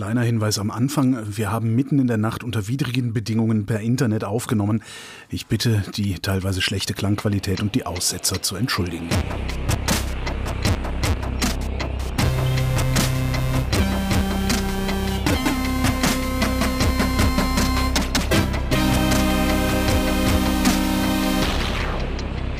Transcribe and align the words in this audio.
Kleiner 0.00 0.22
Hinweis 0.22 0.58
am 0.58 0.70
Anfang. 0.70 1.36
Wir 1.36 1.52
haben 1.52 1.74
mitten 1.74 1.98
in 1.98 2.06
der 2.06 2.16
Nacht 2.16 2.42
unter 2.42 2.68
widrigen 2.68 3.12
Bedingungen 3.12 3.66
per 3.66 3.80
Internet 3.80 4.24
aufgenommen. 4.24 4.82
Ich 5.28 5.46
bitte, 5.46 5.84
die 5.94 6.14
teilweise 6.14 6.62
schlechte 6.62 6.94
Klangqualität 6.94 7.60
und 7.60 7.74
die 7.74 7.84
Aussetzer 7.84 8.40
zu 8.40 8.56
entschuldigen. 8.56 9.10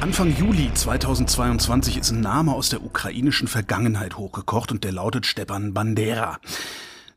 Anfang 0.02 0.36
Juli 0.36 0.70
2022 0.74 1.96
ist 1.96 2.10
ein 2.10 2.20
Name 2.20 2.52
aus 2.52 2.68
der 2.68 2.84
ukrainischen 2.84 3.48
Vergangenheit 3.48 4.18
hochgekocht 4.18 4.72
und 4.72 4.84
der 4.84 4.92
lautet 4.92 5.24
Stepan 5.24 5.72
Bandera. 5.72 6.38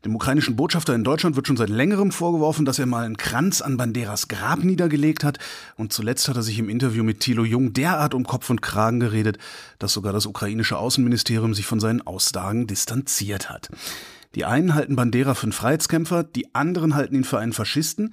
Dem 0.04 0.14
ukrainischen 0.14 0.54
Botschafter 0.54 0.94
in 0.94 1.02
Deutschland 1.02 1.34
wird 1.34 1.46
schon 1.46 1.56
seit 1.56 1.70
längerem 1.70 2.12
vorgeworfen, 2.12 2.66
dass 2.66 2.78
er 2.78 2.84
mal 2.84 3.06
einen 3.06 3.16
Kranz 3.16 3.62
an 3.62 3.78
Banderas 3.78 4.28
Grab 4.28 4.62
niedergelegt 4.62 5.24
hat. 5.24 5.38
Und 5.76 5.94
zuletzt 5.94 6.28
hat 6.28 6.36
er 6.36 6.42
sich 6.42 6.58
im 6.58 6.68
Interview 6.68 7.02
mit 7.02 7.20
Thilo 7.20 7.42
Jung 7.42 7.72
derart 7.72 8.12
um 8.12 8.24
Kopf 8.24 8.50
und 8.50 8.60
Kragen 8.60 9.00
geredet, 9.00 9.38
dass 9.78 9.94
sogar 9.94 10.12
das 10.12 10.26
ukrainische 10.26 10.76
Außenministerium 10.76 11.54
sich 11.54 11.64
von 11.64 11.80
seinen 11.80 12.06
Aussagen 12.06 12.66
distanziert 12.66 13.48
hat. 13.48 13.70
Die 14.34 14.44
einen 14.44 14.74
halten 14.74 14.94
Bandera 14.94 15.32
für 15.34 15.44
einen 15.44 15.52
Freiheitskämpfer, 15.52 16.22
die 16.22 16.54
anderen 16.54 16.94
halten 16.94 17.14
ihn 17.14 17.24
für 17.24 17.38
einen 17.38 17.54
Faschisten. 17.54 18.12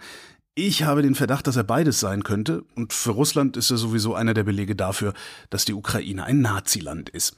Ich 0.55 0.83
habe 0.83 1.01
den 1.01 1.15
Verdacht, 1.15 1.47
dass 1.47 1.57
er 1.57 1.63
beides 1.63 1.99
sein 1.99 2.23
könnte, 2.23 2.63
und 2.75 2.93
für 2.93 3.11
Russland 3.11 3.57
ist 3.57 3.71
er 3.71 3.77
sowieso 3.77 4.15
einer 4.15 4.33
der 4.33 4.43
Belege 4.43 4.75
dafür, 4.75 5.13
dass 5.49 5.65
die 5.65 5.73
Ukraine 5.73 6.23
ein 6.23 6.41
Naziland 6.41 7.09
ist. 7.09 7.35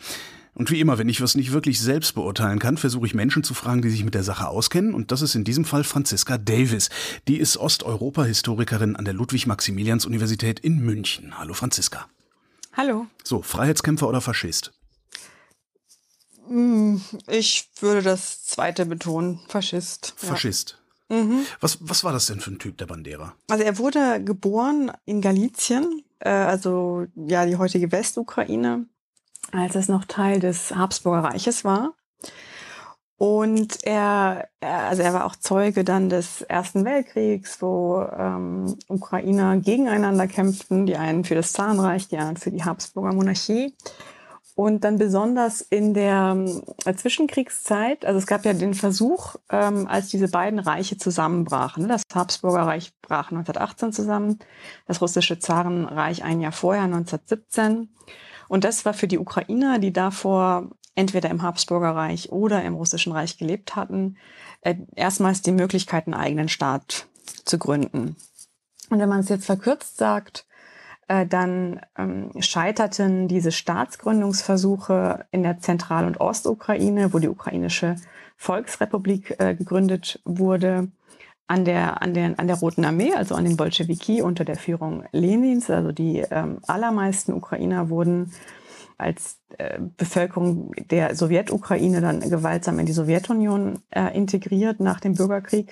Und 0.56 0.70
wie 0.70 0.80
immer, 0.80 0.98
wenn 0.98 1.10
ich 1.10 1.22
was 1.22 1.36
nicht 1.36 1.52
wirklich 1.52 1.80
selbst 1.80 2.14
beurteilen 2.14 2.60
kann, 2.60 2.78
versuche 2.78 3.08
ich 3.08 3.16
Menschen 3.16 3.44
zu 3.44 3.54
fragen, 3.54 3.82
die 3.82 3.90
sich 3.90 4.04
mit 4.04 4.14
der 4.14 4.24
Sache 4.24 4.48
auskennen. 4.48 4.94
Und 4.94 5.12
das 5.12 5.22
ist 5.22 5.34
in 5.34 5.44
diesem 5.44 5.66
Fall 5.66 5.84
Franziska 5.84 6.38
Davis. 6.38 6.90
Die 7.28 7.38
ist 7.38 7.58
Osteuropa-Historikerin 7.58 8.96
an 8.96 9.06
der 9.06 9.16
Ludwig-Maximilians-Universität 9.16 10.60
in 10.60 10.80
München. 10.80 11.38
Hallo 11.40 11.54
Franziska. 11.54 12.08
Hallo. 12.74 13.08
So, 13.24 13.42
Freiheitskämpfer 13.42 14.08
oder 14.08 14.22
Faschist? 14.22 14.74
Hm, 16.48 17.02
ich 17.28 17.70
würde 17.80 18.04
das 18.04 18.44
zweite 18.46 18.86
betonen. 18.86 19.40
Faschist. 19.48 20.14
Faschist. 20.18 20.78
Ja. 21.10 21.24
Mhm. 21.24 21.46
Was, 21.60 21.78
was 21.82 22.04
war 22.04 22.14
das 22.14 22.28
denn 22.28 22.40
für 22.40 22.52
ein 22.52 22.60
Typ, 22.60 22.78
der 22.78 22.86
Bandera? 22.86 23.34
Also 23.50 23.64
er 23.64 23.78
wurde 23.78 24.24
geboren 24.24 24.92
in 25.06 25.22
Galizien, 25.22 26.04
äh, 26.20 26.30
also 26.30 27.06
ja 27.16 27.46
die 27.46 27.58
heutige 27.58 27.92
Westukraine, 27.92 28.88
als 29.54 29.76
es 29.76 29.88
noch 29.88 30.06
Teil 30.06 30.40
des 30.40 30.76
Habsburger 30.76 31.30
Reiches 31.30 31.64
war. 31.64 31.94
Und 33.18 33.86
er, 33.86 34.50
also 34.60 35.02
er 35.02 35.14
war 35.14 35.26
auch 35.26 35.36
Zeuge 35.36 35.84
dann 35.84 36.10
des 36.10 36.42
Ersten 36.42 36.84
Weltkriegs, 36.84 37.62
wo 37.62 38.02
ähm, 38.02 38.76
Ukrainer 38.90 39.56
gegeneinander 39.58 40.28
kämpften, 40.28 40.86
die 40.86 40.98
einen 40.98 41.24
für 41.24 41.36
das 41.36 41.54
Zahnreich, 41.54 42.08
die 42.10 42.18
anderen 42.18 42.38
für 42.38 42.52
die 42.52 42.66
Habsburger 42.66 43.14
Monarchie. 43.14 43.76
Und 44.56 44.84
dann 44.84 45.00
besonders 45.00 45.62
in 45.62 45.94
der 45.94 46.36
äh, 46.86 46.94
Zwischenkriegszeit, 46.94 48.06
also 48.06 48.20
es 48.20 48.28
gab 48.28 48.46
ja 48.46 48.54
den 48.54 48.74
Versuch, 48.74 49.36
ähm, 49.50 49.88
als 49.88 50.10
diese 50.10 50.28
beiden 50.28 50.60
Reiche 50.60 50.98
zusammenbrachen. 50.98 51.88
Das 51.88 52.04
Habsburger 52.14 52.68
Reich 52.68 52.92
brach 53.02 53.32
1918 53.32 53.94
zusammen, 53.94 54.40
das 54.86 55.02
russische 55.02 55.40
Zarenreich 55.40 56.24
ein 56.24 56.40
Jahr 56.40 56.52
vorher, 56.52 56.84
1917. 56.84 57.90
Und 58.54 58.66
das 58.66 58.86
war 58.86 58.94
für 58.94 59.08
die 59.08 59.18
Ukrainer, 59.18 59.80
die 59.80 59.92
davor 59.92 60.70
entweder 60.94 61.32
im 61.32 61.42
Habsburger 61.42 61.96
Reich 61.96 62.32
oder 62.32 62.64
im 62.64 62.76
russischen 62.76 63.12
Reich 63.12 63.40
gelebt 63.40 63.76
hatten, 63.76 64.16
äh, 64.62 64.76
erstmals 64.96 65.42
die 65.42 65.52
Möglichkeit, 65.52 66.06
einen 66.06 66.14
eigenen 66.14 66.50
Staat 66.50 67.08
zu 67.46 67.58
gründen. 67.58 68.16
Und 68.92 69.00
wenn 69.00 69.10
man 69.10 69.22
es 69.22 69.30
jetzt 69.30 69.48
verkürzt 69.48 69.98
sagt, 69.98 70.46
äh, 71.08 71.26
dann 71.26 71.82
ähm, 71.98 72.30
scheiterten 72.42 73.28
diese 73.28 73.52
Staatsgründungsversuche 73.52 75.26
in 75.32 75.42
der 75.42 75.58
Zentral- 75.58 76.06
und 76.06 76.22
Ostukraine, 76.22 77.12
wo 77.12 77.18
die 77.18 77.30
ukrainische 77.30 77.96
Volksrepublik 78.38 79.36
äh, 79.40 79.56
gegründet 79.56 80.22
wurde, 80.26 80.92
an 81.48 81.66
der, 81.66 82.02
an, 82.02 82.14
der, 82.14 82.40
an 82.40 82.48
der 82.48 82.58
Roten 82.58 82.86
Armee, 82.86 83.14
also 83.14 83.36
an 83.36 83.44
den 83.44 83.58
Bolschewiki 83.58 84.22
unter 84.22 84.46
der 84.46 84.56
Führung 84.56 85.04
Lenins. 85.12 85.70
Also 85.70 85.92
die 85.92 86.20
ähm, 86.32 86.60
allermeisten 86.68 87.34
Ukrainer 87.34 87.90
wurden 87.90 88.32
als 88.98 89.38
äh, 89.58 89.80
Bevölkerung 89.98 90.72
der 90.90 91.16
Sowjetukraine 91.16 92.02
dann 92.02 92.22
gewaltsam 92.22 92.80
in 92.80 92.86
die 92.86 92.94
Sowjetunion 92.94 93.80
äh, 93.90 94.16
integriert 94.16 94.80
nach 94.80 95.00
dem 95.00 95.16
Bürgerkrieg. 95.16 95.72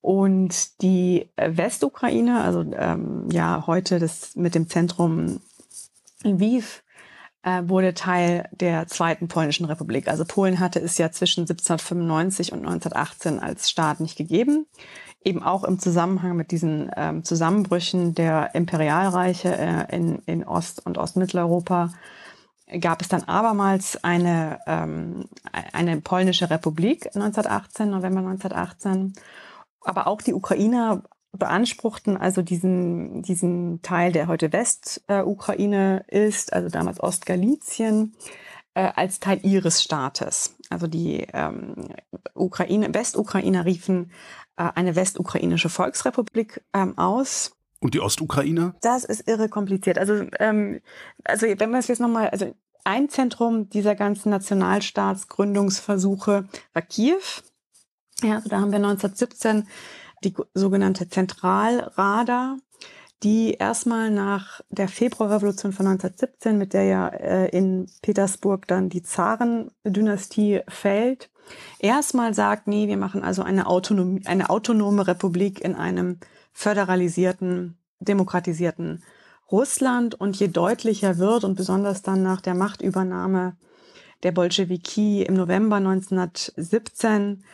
Und 0.00 0.82
die 0.82 1.30
äh, 1.36 1.56
Westukraine, 1.56 2.42
also 2.42 2.64
ähm, 2.74 3.28
ja 3.30 3.64
heute 3.66 3.98
das 3.98 4.34
mit 4.34 4.54
dem 4.54 4.68
Zentrum 4.68 5.40
Lviv, 6.24 6.81
äh, 7.42 7.62
wurde 7.66 7.94
Teil 7.94 8.48
der 8.52 8.86
Zweiten 8.86 9.28
Polnischen 9.28 9.66
Republik. 9.66 10.08
Also 10.08 10.24
Polen 10.24 10.60
hatte 10.60 10.80
es 10.80 10.98
ja 10.98 11.10
zwischen 11.10 11.42
1795 11.42 12.52
und 12.52 12.60
1918 12.60 13.40
als 13.40 13.70
Staat 13.70 14.00
nicht 14.00 14.16
gegeben. 14.16 14.66
Eben 15.24 15.42
auch 15.42 15.64
im 15.64 15.78
Zusammenhang 15.78 16.36
mit 16.36 16.50
diesen 16.50 16.90
ähm, 16.96 17.24
Zusammenbrüchen 17.24 18.14
der 18.14 18.54
Imperialreiche 18.54 19.56
äh, 19.56 19.96
in, 19.96 20.18
in 20.26 20.44
Ost- 20.44 20.84
und 20.84 20.98
Ostmitteleuropa 20.98 21.92
gab 22.80 23.02
es 23.02 23.08
dann 23.08 23.24
abermals 23.24 24.02
eine, 24.02 24.60
ähm, 24.66 25.28
eine 25.72 26.00
polnische 26.00 26.48
Republik 26.48 27.06
1918, 27.14 27.90
November 27.90 28.20
1918 28.20 29.14
aber 29.84 30.06
auch 30.06 30.22
die 30.22 30.34
Ukrainer 30.34 31.02
beanspruchten 31.32 32.16
also 32.16 32.42
diesen, 32.42 33.22
diesen 33.22 33.80
Teil, 33.82 34.12
der 34.12 34.26
heute 34.26 34.52
Westukraine 34.52 36.04
ist, 36.08 36.52
also 36.52 36.68
damals 36.68 37.00
Ostgalizien, 37.00 38.14
äh, 38.74 38.90
als 38.94 39.20
Teil 39.20 39.40
ihres 39.42 39.82
Staates. 39.82 40.56
Also 40.70 40.86
die 40.86 41.26
ähm, 41.32 41.88
Ukraine, 42.34 42.94
Westukrainer 42.94 43.64
riefen 43.64 44.12
äh, 44.56 44.68
eine 44.74 44.96
westukrainische 44.96 45.68
Volksrepublik 45.68 46.62
ähm, 46.72 46.96
aus. 46.98 47.56
Und 47.80 47.94
die 47.94 48.00
Ostukrainer? 48.00 48.74
Das 48.80 49.04
ist 49.04 49.28
irre 49.28 49.48
kompliziert. 49.48 49.98
Also, 49.98 50.24
ähm, 50.38 50.80
also 51.24 51.46
wenn 51.46 51.70
wir 51.70 51.78
es 51.78 51.88
jetzt 51.88 52.00
nochmal, 52.00 52.28
also 52.28 52.54
ein 52.84 53.08
Zentrum 53.08 53.70
dieser 53.70 53.94
ganzen 53.94 54.30
Nationalstaatsgründungsversuche 54.30 56.48
war 56.72 56.82
Kiew. 56.82 57.20
Ja, 58.22 58.36
also 58.36 58.48
da 58.48 58.60
haben 58.60 58.70
wir 58.70 58.78
1917 58.78 59.66
die 60.24 60.34
sogenannte 60.54 61.08
Zentralrada, 61.08 62.56
die 63.22 63.54
erstmal 63.54 64.10
nach 64.10 64.60
der 64.70 64.88
Februarrevolution 64.88 65.72
von 65.72 65.86
1917, 65.86 66.58
mit 66.58 66.72
der 66.72 66.84
ja 66.84 67.08
äh, 67.08 67.48
in 67.50 67.86
Petersburg 68.02 68.66
dann 68.66 68.88
die 68.88 69.02
Zarendynastie 69.02 70.60
fällt, 70.68 71.30
erstmal 71.78 72.34
sagt, 72.34 72.66
nee, 72.66 72.88
wir 72.88 72.96
machen 72.96 73.22
also 73.22 73.42
eine, 73.42 73.66
Autonomie, 73.66 74.22
eine 74.26 74.50
autonome 74.50 75.06
Republik 75.06 75.60
in 75.60 75.74
einem 75.74 76.18
föderalisierten, 76.52 77.76
demokratisierten 78.00 79.02
Russland. 79.50 80.14
Und 80.14 80.36
je 80.36 80.48
deutlicher 80.48 81.18
wird 81.18 81.44
und 81.44 81.54
besonders 81.54 82.02
dann 82.02 82.22
nach 82.22 82.40
der 82.40 82.54
Machtübernahme 82.54 83.56
der 84.22 84.32
Bolschewiki 84.32 85.22
im 85.22 85.34
November 85.34 85.76
1917, 85.76 87.44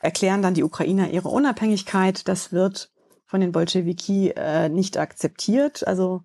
erklären 0.00 0.42
dann 0.42 0.54
die 0.54 0.64
Ukrainer 0.64 1.10
ihre 1.10 1.28
Unabhängigkeit. 1.28 2.28
Das 2.28 2.52
wird 2.52 2.90
von 3.26 3.40
den 3.40 3.52
Bolschewiki 3.52 4.30
äh, 4.30 4.68
nicht 4.68 4.96
akzeptiert. 4.96 5.86
Also 5.86 6.22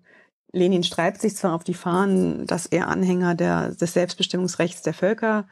Lenin 0.52 0.84
streibt 0.84 1.20
sich 1.20 1.36
zwar 1.36 1.54
auf 1.54 1.64
die 1.64 1.74
Fahnen, 1.74 2.46
dass 2.46 2.66
er 2.66 2.88
Anhänger 2.88 3.34
der, 3.34 3.70
des 3.70 3.92
Selbstbestimmungsrechts 3.92 4.82
der 4.82 4.94
Völker 4.94 5.46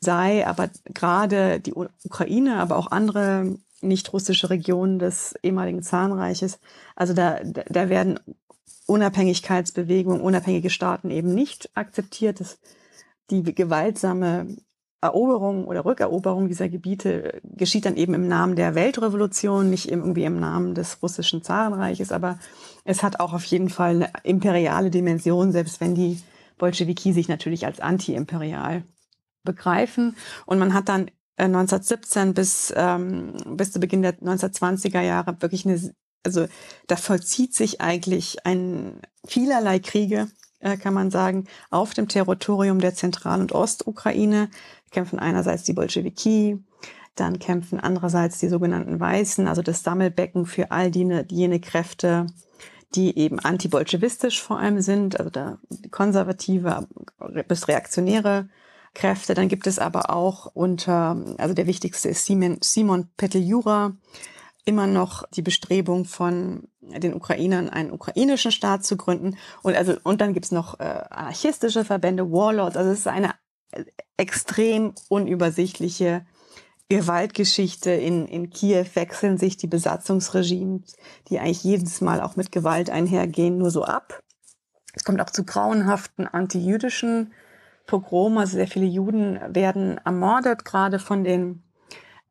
sei, 0.00 0.46
aber 0.46 0.70
gerade 0.84 1.60
die 1.60 1.74
Ukraine, 1.74 2.56
aber 2.56 2.76
auch 2.76 2.90
andere 2.90 3.58
nicht 3.80 4.12
russische 4.12 4.50
Regionen 4.50 4.98
des 4.98 5.34
ehemaligen 5.42 5.82
Zahnreiches, 5.82 6.58
also 6.96 7.14
da, 7.14 7.40
da 7.44 7.88
werden 7.88 8.18
Unabhängigkeitsbewegungen, 8.86 10.20
unabhängige 10.20 10.68
Staaten 10.68 11.10
eben 11.10 11.32
nicht 11.32 11.70
akzeptiert. 11.74 12.40
Das, 12.40 12.58
die 13.30 13.42
gewaltsame 13.54 14.56
Eroberung 15.02 15.66
oder 15.66 15.84
Rückeroberung 15.84 16.48
dieser 16.48 16.68
Gebiete 16.68 17.40
geschieht 17.42 17.86
dann 17.86 17.96
eben 17.96 18.12
im 18.12 18.28
Namen 18.28 18.54
der 18.54 18.74
Weltrevolution, 18.74 19.70
nicht 19.70 19.90
irgendwie 19.90 20.24
im 20.24 20.38
Namen 20.38 20.74
des 20.74 21.02
russischen 21.02 21.42
Zarenreiches, 21.42 22.12
aber 22.12 22.38
es 22.84 23.02
hat 23.02 23.18
auch 23.18 23.32
auf 23.32 23.44
jeden 23.44 23.70
Fall 23.70 23.96
eine 23.96 24.10
imperiale 24.24 24.90
Dimension, 24.90 25.52
selbst 25.52 25.80
wenn 25.80 25.94
die 25.94 26.20
Bolschewiki 26.58 27.12
sich 27.12 27.28
natürlich 27.28 27.64
als 27.64 27.80
anti-imperial 27.80 28.84
begreifen. 29.42 30.16
Und 30.46 30.58
man 30.58 30.74
hat 30.74 30.88
dann 30.88 31.10
1917 31.38 32.28
äh, 32.28 32.32
bis, 32.32 32.72
ähm, 32.76 33.32
bis 33.56 33.72
zu 33.72 33.80
Beginn 33.80 34.02
der 34.02 34.18
1920er 34.18 35.00
Jahre 35.00 35.40
wirklich 35.40 35.66
eine, 35.66 35.80
also 36.24 36.46
da 36.86 36.96
vollzieht 36.96 37.54
sich 37.54 37.80
eigentlich 37.80 38.44
ein 38.44 39.00
vielerlei 39.26 39.78
Kriege, 39.78 40.28
äh, 40.60 40.76
kann 40.76 40.92
man 40.92 41.10
sagen, 41.10 41.46
auf 41.70 41.94
dem 41.94 42.08
Territorium 42.08 42.80
der 42.80 42.94
Zentral- 42.94 43.40
und 43.40 43.52
Ostukraine 43.52 44.50
kämpfen 44.90 45.18
einerseits 45.18 45.62
die 45.64 45.72
Bolschewiki, 45.72 46.58
dann 47.14 47.38
kämpfen 47.38 47.80
andererseits 47.80 48.38
die 48.38 48.48
sogenannten 48.48 48.98
Weißen, 48.98 49.46
also 49.46 49.62
das 49.62 49.82
Sammelbecken 49.82 50.46
für 50.46 50.70
all 50.70 50.90
die, 50.90 51.24
jene 51.28 51.60
Kräfte, 51.60 52.26
die 52.94 53.16
eben 53.18 53.38
antibolschewistisch 53.38 54.42
vor 54.42 54.58
allem 54.58 54.80
sind, 54.80 55.18
also 55.18 55.30
da 55.30 55.58
konservative 55.90 56.88
bis 57.46 57.68
reaktionäre 57.68 58.48
Kräfte. 58.94 59.34
Dann 59.34 59.48
gibt 59.48 59.66
es 59.66 59.78
aber 59.78 60.10
auch 60.10 60.46
unter, 60.54 61.16
also 61.38 61.54
der 61.54 61.66
wichtigste 61.66 62.08
ist 62.08 62.26
Simon, 62.26 62.58
Simon 62.62 63.08
Peteljura, 63.16 63.92
immer 64.64 64.86
noch 64.86 65.28
die 65.30 65.42
Bestrebung 65.42 66.04
von 66.04 66.68
den 66.80 67.14
Ukrainern, 67.14 67.70
einen 67.70 67.92
ukrainischen 67.92 68.52
Staat 68.52 68.84
zu 68.84 68.96
gründen. 68.96 69.36
Und 69.62 69.76
also, 69.76 69.94
und 70.02 70.20
dann 70.20 70.34
gibt's 70.34 70.52
noch 70.52 70.78
äh, 70.80 71.04
anarchistische 71.10 71.84
Verbände, 71.84 72.30
Warlords. 72.30 72.76
Also 72.76 72.90
es 72.90 73.00
ist 73.00 73.06
eine 73.06 73.34
extrem 74.16 74.94
unübersichtliche 75.08 76.26
Gewaltgeschichte. 76.88 77.90
In, 77.90 78.26
in 78.26 78.50
Kiew 78.50 78.84
wechseln 78.94 79.38
sich 79.38 79.56
die 79.56 79.66
Besatzungsregimes, 79.66 80.96
die 81.28 81.38
eigentlich 81.38 81.64
jedes 81.64 82.00
Mal 82.00 82.20
auch 82.20 82.36
mit 82.36 82.52
Gewalt 82.52 82.90
einhergehen, 82.90 83.58
nur 83.58 83.70
so 83.70 83.84
ab. 83.84 84.22
Es 84.94 85.04
kommt 85.04 85.20
auch 85.20 85.30
zu 85.30 85.44
grauenhaften 85.44 86.26
antijüdischen 86.26 87.32
Pogromen. 87.86 88.38
Also 88.38 88.56
sehr 88.56 88.68
viele 88.68 88.86
Juden 88.86 89.38
werden 89.48 89.98
ermordet, 90.04 90.64
gerade 90.64 90.98
von 90.98 91.24
den 91.24 91.62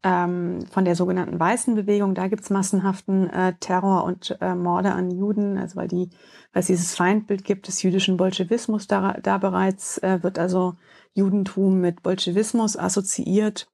ähm, 0.03 0.65
von 0.71 0.85
der 0.85 0.95
sogenannten 0.95 1.39
Weißen 1.39 1.75
Bewegung. 1.75 2.15
Da 2.15 2.27
gibt's 2.27 2.49
massenhaften 2.49 3.29
äh, 3.29 3.53
Terror 3.59 4.03
und 4.05 4.37
äh, 4.41 4.55
Morde 4.55 4.93
an 4.93 5.11
Juden, 5.11 5.57
also 5.57 5.75
weil 5.75 5.87
die, 5.87 6.09
weil 6.53 6.61
es 6.61 6.67
dieses 6.67 6.95
Feindbild 6.95 7.43
gibt 7.43 7.67
des 7.67 7.81
jüdischen 7.83 8.17
Bolschewismus 8.17 8.87
da, 8.87 9.17
da 9.21 9.37
bereits 9.37 9.97
äh, 9.99 10.23
wird 10.23 10.39
also 10.39 10.75
Judentum 11.13 11.81
mit 11.81 12.03
Bolschewismus 12.03 12.77
assoziiert. 12.77 13.69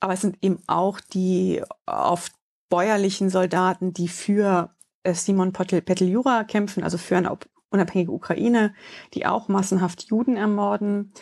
Aber 0.00 0.14
es 0.14 0.20
sind 0.20 0.38
eben 0.42 0.62
auch 0.66 1.00
die 1.00 1.62
oft 1.86 2.32
bäuerlichen 2.68 3.28
Soldaten, 3.28 3.92
die 3.92 4.08
für 4.08 4.74
äh, 5.02 5.14
Simon 5.14 5.52
Peteljura 5.52 6.44
kämpfen, 6.44 6.82
also 6.82 6.98
für 6.98 7.16
eine 7.16 7.36
unabhängige 7.70 8.12
Ukraine, 8.12 8.74
die 9.14 9.26
auch 9.26 9.48
massenhaft 9.48 10.04
Juden 10.04 10.36
ermorden. 10.36 11.12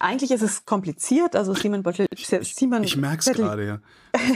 Eigentlich 0.00 0.30
ist 0.30 0.42
es 0.42 0.64
kompliziert, 0.64 1.34
also 1.34 1.54
Simon 1.54 1.82
Bottel, 1.82 2.06
Simon 2.14 2.84
Ich 2.84 2.96
merke 2.96 3.18
es 3.18 3.36
gerade, 3.36 3.66
ja. 3.66 3.78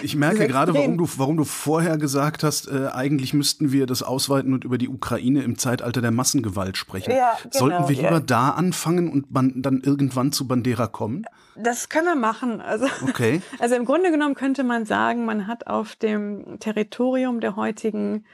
Ich 0.02 0.16
merke 0.16 0.46
gerade, 0.48 0.74
warum 0.74 0.98
du, 0.98 1.08
warum 1.16 1.36
du 1.36 1.44
vorher 1.44 1.98
gesagt 1.98 2.42
hast, 2.42 2.66
äh, 2.68 2.88
eigentlich 2.92 3.32
müssten 3.32 3.70
wir 3.70 3.86
das 3.86 4.02
ausweiten 4.02 4.54
und 4.54 4.64
über 4.64 4.76
die 4.76 4.88
Ukraine 4.88 5.42
im 5.42 5.56
Zeitalter 5.58 6.00
der 6.00 6.10
Massengewalt 6.10 6.76
sprechen. 6.76 7.12
Ja, 7.12 7.36
genau, 7.42 7.56
Sollten 7.56 7.88
wir 7.88 7.94
lieber 7.96 8.10
ja. 8.10 8.20
da 8.20 8.50
anfangen 8.50 9.08
und 9.08 9.26
dann 9.30 9.80
irgendwann 9.82 10.32
zu 10.32 10.48
Bandera 10.48 10.88
kommen? 10.88 11.24
Das 11.54 11.88
können 11.88 12.06
wir 12.06 12.16
machen. 12.16 12.60
Also, 12.60 12.86
okay. 13.02 13.40
also 13.60 13.76
im 13.76 13.84
Grunde 13.84 14.10
genommen 14.10 14.34
könnte 14.34 14.64
man 14.64 14.84
sagen, 14.84 15.24
man 15.24 15.46
hat 15.46 15.68
auf 15.68 15.94
dem 15.94 16.58
Territorium 16.58 17.40
der 17.40 17.54
heutigen 17.54 18.24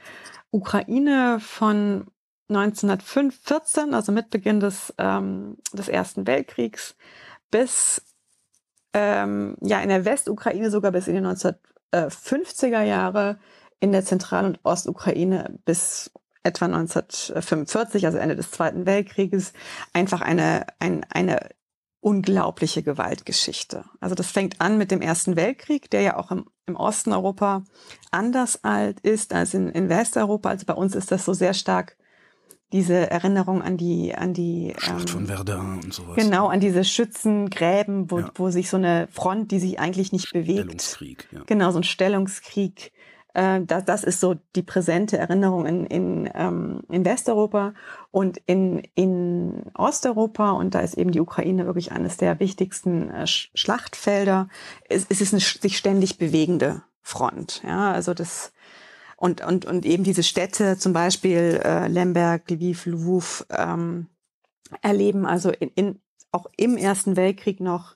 Ukraine 0.51 1.39
von 1.39 2.07
1914, 2.49 3.93
also 3.93 4.11
mit 4.11 4.29
Beginn 4.29 4.59
des, 4.59 4.93
ähm, 4.97 5.57
des 5.73 5.87
Ersten 5.87 6.27
Weltkriegs, 6.27 6.95
bis 7.51 8.01
ähm, 8.93 9.55
ja 9.61 9.79
in 9.81 9.89
der 9.89 10.05
Westukraine 10.05 10.71
sogar 10.71 10.91
bis 10.91 11.07
in 11.07 11.15
die 11.15 11.21
1950er 11.21 12.81
Jahre, 12.81 13.39
in 13.79 13.91
der 13.91 14.03
Zentral- 14.03 14.45
und 14.45 14.59
Ostukraine 14.63 15.59
bis 15.65 16.11
etwa 16.43 16.65
1945, 16.65 18.05
also 18.05 18.17
Ende 18.17 18.35
des 18.35 18.51
Zweiten 18.51 18.85
Weltkrieges, 18.85 19.53
einfach 19.93 20.21
eine, 20.21 20.65
ein, 20.79 21.05
eine 21.09 21.49
unglaubliche 22.01 22.81
Gewaltgeschichte. 22.81 23.83
Also 23.99 24.15
das 24.15 24.31
fängt 24.31 24.61
an 24.61 24.77
mit 24.77 24.89
dem 24.89 25.01
Ersten 25.01 25.35
Weltkrieg, 25.35 25.89
der 25.89 26.01
ja 26.01 26.17
auch 26.17 26.31
im, 26.31 26.45
im 26.65 26.75
Osten 26.75 27.11
Europa 27.11 27.63
anders 28.11 28.63
alt 28.63 29.01
ist 29.01 29.33
als 29.33 29.53
in, 29.53 29.69
in 29.69 29.89
Westeuropa. 29.89 30.49
Also 30.49 30.65
bei 30.65 30.73
uns 30.73 30.95
ist 30.95 31.11
das 31.11 31.25
so 31.25 31.33
sehr 31.33 31.53
stark 31.53 31.97
diese 32.71 33.09
Erinnerung 33.09 33.61
an 33.61 33.77
die 33.77 34.13
an 34.15 34.33
die 34.33 34.73
Schlacht 34.77 35.01
ähm, 35.01 35.07
von 35.07 35.27
Verdun 35.27 35.79
und 35.83 35.93
sowas. 35.93 36.15
Genau, 36.15 36.47
an 36.47 36.59
diese 36.59 36.83
Schützengräben, 36.83 38.11
wo, 38.11 38.19
ja. 38.19 38.31
wo 38.35 38.49
sich 38.49 38.69
so 38.69 38.77
eine 38.77 39.07
Front, 39.11 39.51
die 39.51 39.59
sich 39.59 39.79
eigentlich 39.79 40.11
nicht 40.11 40.31
bewegt. 40.31 40.59
Stellungskrieg, 40.59 41.27
ja. 41.31 41.41
Genau, 41.45 41.71
so 41.71 41.79
ein 41.79 41.83
Stellungskrieg. 41.83 42.91
Äh, 43.33 43.61
das, 43.65 43.85
das 43.85 44.03
ist 44.03 44.19
so 44.19 44.35
die 44.55 44.63
präsente 44.63 45.17
Erinnerung 45.17 45.65
in, 45.65 45.85
in, 45.85 46.29
ähm, 46.33 46.81
in 46.89 47.05
Westeuropa 47.05 47.73
und 48.11 48.39
in, 48.45 48.83
in 48.95 49.63
Osteuropa, 49.73 50.51
und 50.51 50.75
da 50.75 50.79
ist 50.79 50.97
eben 50.97 51.11
die 51.11 51.21
Ukraine 51.21 51.65
wirklich 51.65 51.91
eines 51.91 52.17
der 52.17 52.39
wichtigsten 52.39 53.09
äh, 53.09 53.27
Schlachtfelder. 53.27 54.49
Es, 54.87 55.05
es 55.09 55.21
ist 55.21 55.33
eine 55.33 55.41
sich 55.41 55.77
ständig 55.77 56.17
bewegende 56.17 56.81
Front. 57.01 57.63
Ja, 57.65 57.91
also 57.91 58.13
das 58.13 58.51
und, 59.19 59.45
und, 59.45 59.65
und 59.65 59.85
eben 59.85 60.05
diese 60.05 60.23
Städte, 60.23 60.77
zum 60.77 60.93
Beispiel 60.93 61.59
äh, 61.63 61.87
Lemberg, 61.89 62.49
Lviv, 62.49 62.85
Lwów, 62.85 63.45
ähm, 63.49 64.07
erleben 64.81 65.25
also 65.25 65.49
in, 65.49 65.69
in, 65.75 65.99
auch 66.31 66.45
im 66.55 66.77
Ersten 66.77 67.17
Weltkrieg 67.17 67.59
noch 67.59 67.95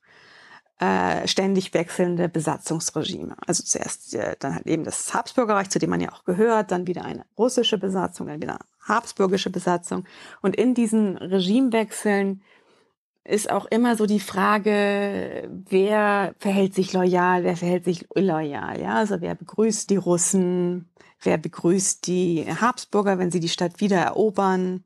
äh, 0.80 1.25
ständig 1.28 1.74
wechselnde 1.74 2.28
Besatzungsregime. 2.28 3.38
Also 3.48 3.64
zuerst 3.64 4.14
äh, 4.16 4.36
dann 4.38 4.56
halt 4.56 4.68
eben 4.68 4.84
das 4.84 5.14
Habsburgerreich, 5.14 5.70
zu 5.70 5.80
dem 5.80 5.92
man 5.92 6.02
ja 6.02 6.12
auch 6.12 6.25
gehört, 6.25 6.72
dann 6.72 6.88
wieder 6.88 7.06
eine 7.06 7.26
russische 7.38 7.78
Besatzung, 7.78 8.28
dann 8.28 8.42
wieder 8.42 8.60
habsburgische 8.81 9.50
Besatzung. 9.50 10.04
Und 10.42 10.58
in 10.58 10.74
diesen 10.74 11.16
Regimewechseln 11.18 12.42
ist 13.24 13.50
auch 13.50 13.66
immer 13.66 13.96
so 13.96 14.06
die 14.06 14.19
Frage, 14.19 15.50
wer 15.69 16.36
verhält 16.40 16.74
sich 16.74 16.92
loyal, 16.92 17.46
wer 17.46 17.56
verhält 17.56 17.86
sich 17.86 18.06
illoyal. 18.14 18.81
Ja, 18.81 18.96
also 18.96 19.22
wer 19.22 19.36
begrüßt 19.36 19.90
die 19.90 19.96
Russen, 19.96 20.90
wer 21.24 21.38
begrüßt 21.38 22.06
die 22.08 22.46
Habsburger, 22.46 23.18
wenn 23.18 23.31
sie 23.31 23.40
die 23.40 23.50
Stadt 23.50 23.80
wieder 23.80 23.98
erobern. 23.98 24.84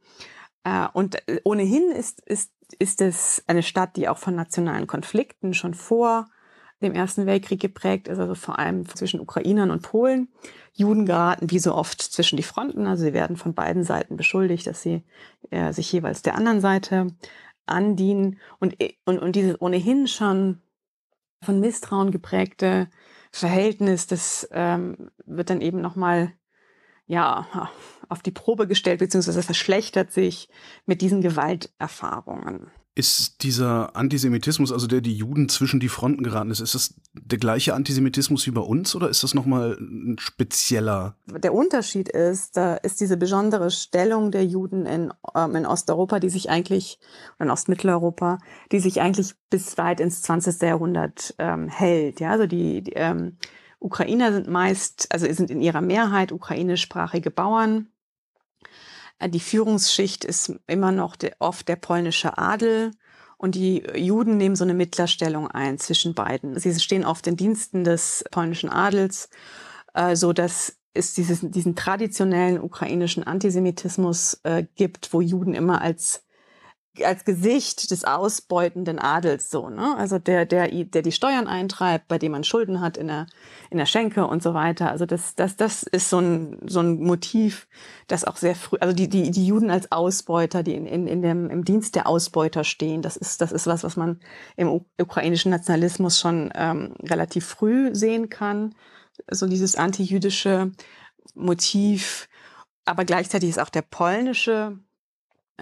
Äh, 0.64 0.88
und 0.94 1.16
äh, 1.28 1.42
ohnehin 1.44 1.92
ist, 1.92 2.22
ist, 2.22 2.52
ist 2.80 3.02
es 3.02 3.44
eine 3.48 3.64
Stadt, 3.64 3.96
die 3.96 4.10
auch 4.10 4.18
von 4.18 4.36
nationalen 4.36 4.88
Konflikten 4.88 5.54
schon 5.54 5.74
vor 5.74 6.28
dem 6.82 6.94
Ersten 6.94 7.26
Weltkrieg 7.26 7.60
geprägt 7.60 8.08
ist, 8.08 8.20
also 8.20 8.36
vor 8.36 8.60
allem 8.60 8.88
zwischen 8.88 9.20
Ukrainern 9.20 9.72
und 9.72 9.82
Polen. 9.82 10.30
Juden 10.74 11.08
geraten 11.08 11.50
wie 11.50 11.60
so 11.60 11.74
oft 11.74 12.02
zwischen 12.02 12.38
die 12.38 12.44
Fronten, 12.44 12.86
also 12.86 13.04
sie 13.04 13.14
werden 13.14 13.36
von 13.36 13.56
beiden 13.56 13.84
Seiten 13.84 14.16
beschuldigt, 14.16 14.68
dass 14.68 14.84
sie 14.84 15.04
äh, 15.50 15.74
sich 15.74 15.92
jeweils 15.92 16.22
der 16.22 16.36
anderen 16.36 16.62
Seite 16.62 17.08
andienen 17.66 18.40
und, 18.60 18.78
und, 19.06 19.18
und 19.20 19.36
dieses 19.36 19.60
ohnehin 19.60 20.08
schon 20.08 20.62
von 21.44 21.60
Misstrauen 21.60 22.12
geprägte 22.12 22.90
Verhältnis, 23.40 24.08
das 24.08 24.48
ähm, 24.52 25.12
wird 25.26 25.50
dann 25.50 25.62
eben 25.62 25.82
nochmal 25.82 26.34
ja, 27.08 27.72
auf 28.10 28.22
die 28.22 28.32
Probe 28.32 28.68
gestellt, 28.68 29.00
beziehungsweise 29.00 29.42
verschlechtert 29.42 30.12
sich 30.12 30.50
mit 30.86 31.02
diesen 31.02 31.22
Gewalterfahrungen. 31.22 32.70
Ist 32.98 33.44
dieser 33.44 33.96
Antisemitismus, 33.96 34.72
also 34.72 34.88
der 34.88 35.02
die 35.02 35.14
Juden 35.14 35.50
zwischen 35.50 35.80
die 35.80 35.88
Fronten 35.88 36.24
geraten 36.24 36.50
ist, 36.50 36.62
ist 36.62 36.74
das 36.74 36.96
der 37.14 37.38
gleiche 37.38 37.76
Antisemitismus 37.76 38.48
wie 38.48 38.52
bei 38.52 38.62
uns 38.62 38.96
oder 38.96 39.08
ist 39.08 39.22
das 39.22 39.36
nochmal 39.36 39.78
ein 39.80 40.16
spezieller? 40.18 41.16
Der 41.28 41.54
Unterschied 41.54 42.10
ist, 42.10 42.58
da 42.58 42.74
ist 42.74 43.00
diese 43.00 43.16
besondere 43.16 43.70
Stellung 43.70 44.32
der 44.32 44.46
Juden 44.46 44.88
in, 44.88 45.14
ähm, 45.36 45.56
in 45.56 45.68
Osteuropa, 45.68 46.20
die 46.20 46.32
sich 46.32 46.50
eigentlich, 46.50 46.98
oder 47.36 47.46
in 47.46 47.52
Ostmitteleuropa, 47.52 48.40
die 48.72 48.80
sich 48.80 49.00
eigentlich 49.00 49.36
bis 49.52 49.78
weit 49.78 50.00
ins 50.00 50.24
20. 50.24 50.60
Jahrhundert 50.64 51.36
ähm, 51.38 51.68
hält. 51.68 52.20
Ja, 52.20 52.32
also 52.32 52.48
die, 52.48 52.82
die 52.82 52.94
ähm, 52.94 53.38
Ukrainer 53.78 54.34
sind 54.34 54.48
meist, 54.48 55.06
also 55.12 55.32
sind 55.32 55.52
in 55.52 55.62
ihrer 55.62 55.82
Mehrheit 55.82 56.32
ukrainischsprachige 56.32 57.30
Bauern 57.30 57.90
die 59.26 59.40
Führungsschicht 59.40 60.26
ist 60.26 60.54
immer 60.68 60.92
noch 60.92 61.16
der, 61.16 61.36
oft 61.40 61.68
der 61.68 61.76
polnische 61.76 62.38
Adel. 62.38 62.92
Und 63.38 63.56
die 63.56 63.84
Juden 63.96 64.38
nehmen 64.38 64.56
so 64.56 64.64
eine 64.64 64.74
Mittlerstellung 64.74 65.48
ein 65.48 65.78
zwischen 65.78 66.16
beiden. 66.16 66.60
Sie 66.60 66.74
stehen 66.80 67.06
oft 67.06 67.28
in 67.28 67.38
Diensten 67.38 67.84
des 67.84 68.24
polnischen 68.32 68.70
Adels, 68.70 69.30
äh, 69.94 70.16
so 70.16 70.34
dass 70.34 70.78
es 70.94 71.14
dieses, 71.14 71.42
diesen 71.42 71.76
traditionellen 71.76 72.60
ukrainischen 72.60 73.24
Antisemitismus 73.24 74.40
äh, 74.44 74.66
gibt, 74.76 75.14
wo 75.14 75.22
Juden 75.22 75.54
immer 75.54 75.82
als 75.82 76.24
als 77.06 77.26
Gesicht 77.26 77.92
des 77.92 78.04
ausbeutenden 78.04 79.00
Adels 79.00 79.50
so, 79.50 79.70
ne? 79.70 79.96
Also 79.98 80.20
der, 80.20 80.46
der, 80.46 80.68
der 80.68 81.02
die 81.02 81.12
Steuern 81.12 81.48
eintreibt, 81.48 82.08
bei 82.08 82.18
dem 82.18 82.32
man 82.32 82.44
Schulden 82.44 82.82
hat 82.82 82.98
in 82.98 83.08
der, 83.08 83.28
in 83.70 83.78
der 83.78 83.86
Schenke 83.86 84.26
und 84.28 84.42
so 84.42 84.54
weiter. 84.54 84.92
Also 84.92 85.06
das, 85.06 85.36
das, 85.36 85.56
das 85.56 85.84
ist 85.84 86.10
so 86.10 86.20
ein, 86.20 86.58
so 86.66 86.80
ein 86.80 87.02
Motiv, 87.02 87.68
das 88.08 88.24
auch 88.24 88.38
sehr 88.38 88.56
früh, 88.56 88.78
also 88.80 88.96
die, 88.96 89.10
die, 89.10 89.32
die 89.32 89.46
Juden 89.46 89.70
als 89.70 89.92
Ausbeuter, 89.92 90.64
die 90.64 90.76
in, 90.76 90.86
in, 90.86 91.08
in 91.08 91.22
dem, 91.22 91.50
im 91.50 91.66
Dienst 91.66 91.96
der 91.96 92.08
Ausbeuter 92.08 92.64
stehen, 92.64 93.02
das 93.02 93.18
ist, 93.18 93.42
das 93.42 93.52
ist 93.52 93.68
was, 93.68 93.84
was 93.84 93.96
man 93.96 94.20
im 94.56 94.82
ukrainischen 95.00 95.52
Nationalismus 95.52 96.20
schon 96.20 96.52
ähm, 96.56 96.94
relativ 97.04 97.46
früh 97.46 97.94
sehen 97.94 98.30
kann. 98.30 98.76
So 99.18 99.24
also 99.28 99.48
dieses 99.48 99.76
antijüdische 99.76 100.72
Motiv. 101.36 102.30
Aber 102.86 103.04
gleichzeitig 103.04 103.50
ist 103.50 103.60
auch 103.60 103.70
der 103.70 103.82
polnische 103.82 104.80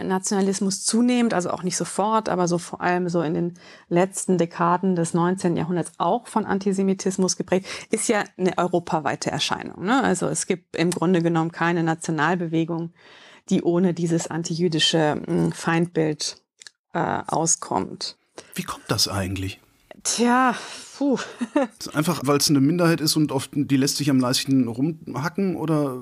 Nationalismus 0.02 0.84
zunehmend, 0.84 1.34
also 1.34 1.52
auch 1.52 1.64
nicht 1.64 1.78
sofort, 1.78 2.28
aber 2.30 2.48
so 2.48 2.58
vor 2.58 2.82
allem 2.82 3.08
so 3.08 3.22
in 3.22 3.34
den 3.34 3.54
letzten 3.88 4.38
Dekaden 4.38 4.96
des 4.96 5.14
19. 5.14 5.56
Jahrhunderts 5.56 5.94
auch 5.98 6.28
von 6.28 6.46
Antisemitismus 6.46 7.38
geprägt, 7.38 7.68
ist 7.92 8.10
ja 8.10 8.24
eine 8.38 8.58
europaweite 8.58 9.32
Erscheinung. 9.32 9.86
Ne? 9.86 10.04
Also 10.04 10.28
es 10.28 10.48
gibt 10.48 10.76
im 10.76 10.92
Grunde 10.92 11.22
genommen 11.22 11.52
keine 11.52 11.84
Nationalbewegung, 11.84 12.94
die 13.50 13.62
ohne 13.64 13.94
dieses 13.94 14.28
antijüdische 14.28 15.22
hm, 15.26 15.52
Feindbild 15.52 16.42
äh, 16.94 17.22
auskommt. 17.28 18.18
Wie 18.54 18.64
kommt 18.64 18.86
das 18.90 19.08
eigentlich? 19.08 19.62
Tja, 20.06 20.54
puh. 20.98 21.18
Einfach, 21.94 22.22
weil 22.26 22.38
es 22.38 22.50
eine 22.50 22.62
Minderheit 22.62 23.02
ist 23.02 23.16
und 23.16 23.32
oft 23.32 23.52
die 23.54 23.76
lässt 23.76 23.98
sich 23.98 24.10
am 24.12 24.20
leichtesten 24.20 24.68
rumhacken 24.68 25.56
oder? 25.56 26.02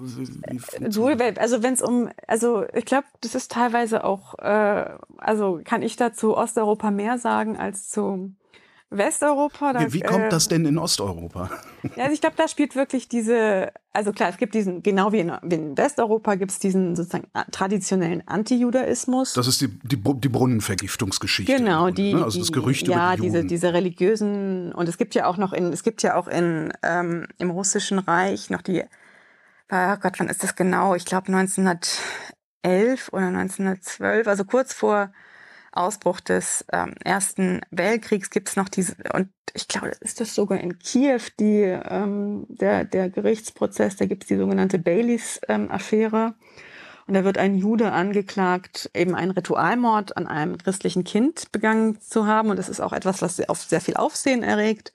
Du, 0.81 1.07
also 1.07 1.63
wenn 1.63 1.73
es 1.73 1.81
um, 1.81 2.09
also 2.27 2.65
ich 2.73 2.85
glaube, 2.85 3.07
das 3.21 3.33
ist 3.33 3.51
teilweise 3.51 4.03
auch, 4.03 4.37
äh, 4.39 4.97
also 5.17 5.61
kann 5.63 5.81
ich 5.81 5.95
dazu 5.95 6.35
Osteuropa 6.35 6.91
mehr 6.91 7.17
sagen 7.17 7.57
als 7.57 7.89
zu 7.89 8.35
Westeuropa. 8.97 9.73
Da, 9.73 9.81
wie, 9.81 9.93
wie 9.93 9.99
kommt 10.01 10.31
das 10.31 10.47
denn 10.47 10.65
in 10.65 10.77
Osteuropa? 10.77 11.49
Ja, 11.97 12.05
also 12.05 12.13
ich 12.13 12.21
glaube, 12.21 12.37
da 12.37 12.47
spielt 12.47 12.77
wirklich 12.77 13.09
diese, 13.09 13.73
also 13.91 14.13
klar, 14.13 14.29
es 14.29 14.37
gibt 14.37 14.55
diesen, 14.55 14.83
genau 14.83 15.11
wie 15.11 15.19
in, 15.19 15.33
wie 15.43 15.55
in 15.55 15.77
Westeuropa 15.77 16.35
gibt 16.35 16.51
es 16.51 16.59
diesen 16.59 16.95
sozusagen 16.95 17.27
traditionellen 17.51 18.25
Antijudaismus. 18.25 19.33
Das 19.33 19.47
ist 19.47 19.59
die, 19.59 19.67
die, 19.83 19.97
die 19.97 20.29
Brunnenvergiftungsgeschichte. 20.29 21.53
Genau, 21.53 21.89
die, 21.89 22.13
ne? 22.13 22.23
also 22.23 22.39
das 22.39 22.53
Gerücht 22.53 22.87
die, 22.87 22.91
ja, 22.91 23.17
die 23.17 23.23
diese, 23.23 23.43
diese 23.43 23.73
religiösen, 23.73 24.71
und 24.71 24.87
es 24.87 24.97
gibt 24.97 25.13
ja 25.13 25.25
auch 25.25 25.35
noch 25.35 25.51
in, 25.51 25.73
es 25.73 25.83
gibt 25.83 26.03
ja 26.03 26.15
auch 26.15 26.29
in, 26.29 26.71
ähm, 26.83 27.27
im 27.37 27.51
Russischen 27.51 27.99
Reich 27.99 28.49
noch 28.49 28.61
die, 28.61 28.83
oh 29.69 29.95
Gott, 30.01 30.13
wann 30.19 30.29
ist 30.29 30.41
das 30.41 30.55
genau? 30.55 30.95
Ich 30.95 31.03
glaube 31.03 31.27
1911 31.27 33.09
oder 33.11 33.27
1912, 33.27 34.25
also 34.25 34.45
kurz 34.45 34.73
vor 34.73 35.11
Ausbruch 35.73 36.19
des 36.19 36.65
ähm, 36.71 36.95
Ersten 37.03 37.61
Weltkriegs 37.71 38.29
gibt 38.29 38.49
es 38.49 38.55
noch 38.55 38.69
diese, 38.69 38.95
und 39.13 39.29
ich 39.53 39.67
glaube, 39.67 39.91
ist 39.99 40.21
das 40.21 40.35
sogar 40.35 40.59
in 40.59 40.79
Kiew, 40.79 41.21
die, 41.39 41.61
ähm, 41.61 42.45
der, 42.47 42.85
der 42.85 43.09
Gerichtsprozess, 43.09 43.95
da 43.95 44.05
gibt 44.05 44.23
es 44.23 44.27
die 44.27 44.37
sogenannte 44.37 44.79
Baileys-Affäre. 44.79 46.25
Ähm, 46.25 46.33
und 47.05 47.15
da 47.15 47.25
wird 47.25 47.37
ein 47.37 47.55
Jude 47.55 47.91
angeklagt, 47.91 48.89
eben 48.93 49.13
einen 49.13 49.31
Ritualmord 49.31 50.15
an 50.15 50.25
einem 50.25 50.57
christlichen 50.57 51.03
Kind 51.03 51.51
begangen 51.51 51.99
zu 51.99 52.27
haben. 52.27 52.49
Und 52.49 52.57
das 52.57 52.69
ist 52.69 52.79
auch 52.79 52.93
etwas, 52.93 53.21
was 53.21 53.41
auf 53.49 53.61
sehr 53.61 53.81
viel 53.81 53.95
Aufsehen 53.95 54.41
erregt. 54.41 54.93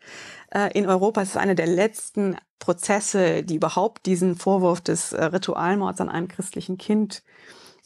Äh, 0.51 0.73
in 0.73 0.87
Europa 0.87 1.21
ist 1.21 1.31
es 1.31 1.37
einer 1.37 1.55
der 1.55 1.67
letzten 1.67 2.37
Prozesse, 2.59 3.43
die 3.43 3.57
überhaupt 3.57 4.07
diesen 4.07 4.37
Vorwurf 4.37 4.81
des 4.81 5.13
äh, 5.13 5.25
Ritualmords 5.25 6.01
an 6.01 6.09
einem 6.09 6.29
christlichen 6.29 6.79
Kind 6.79 7.23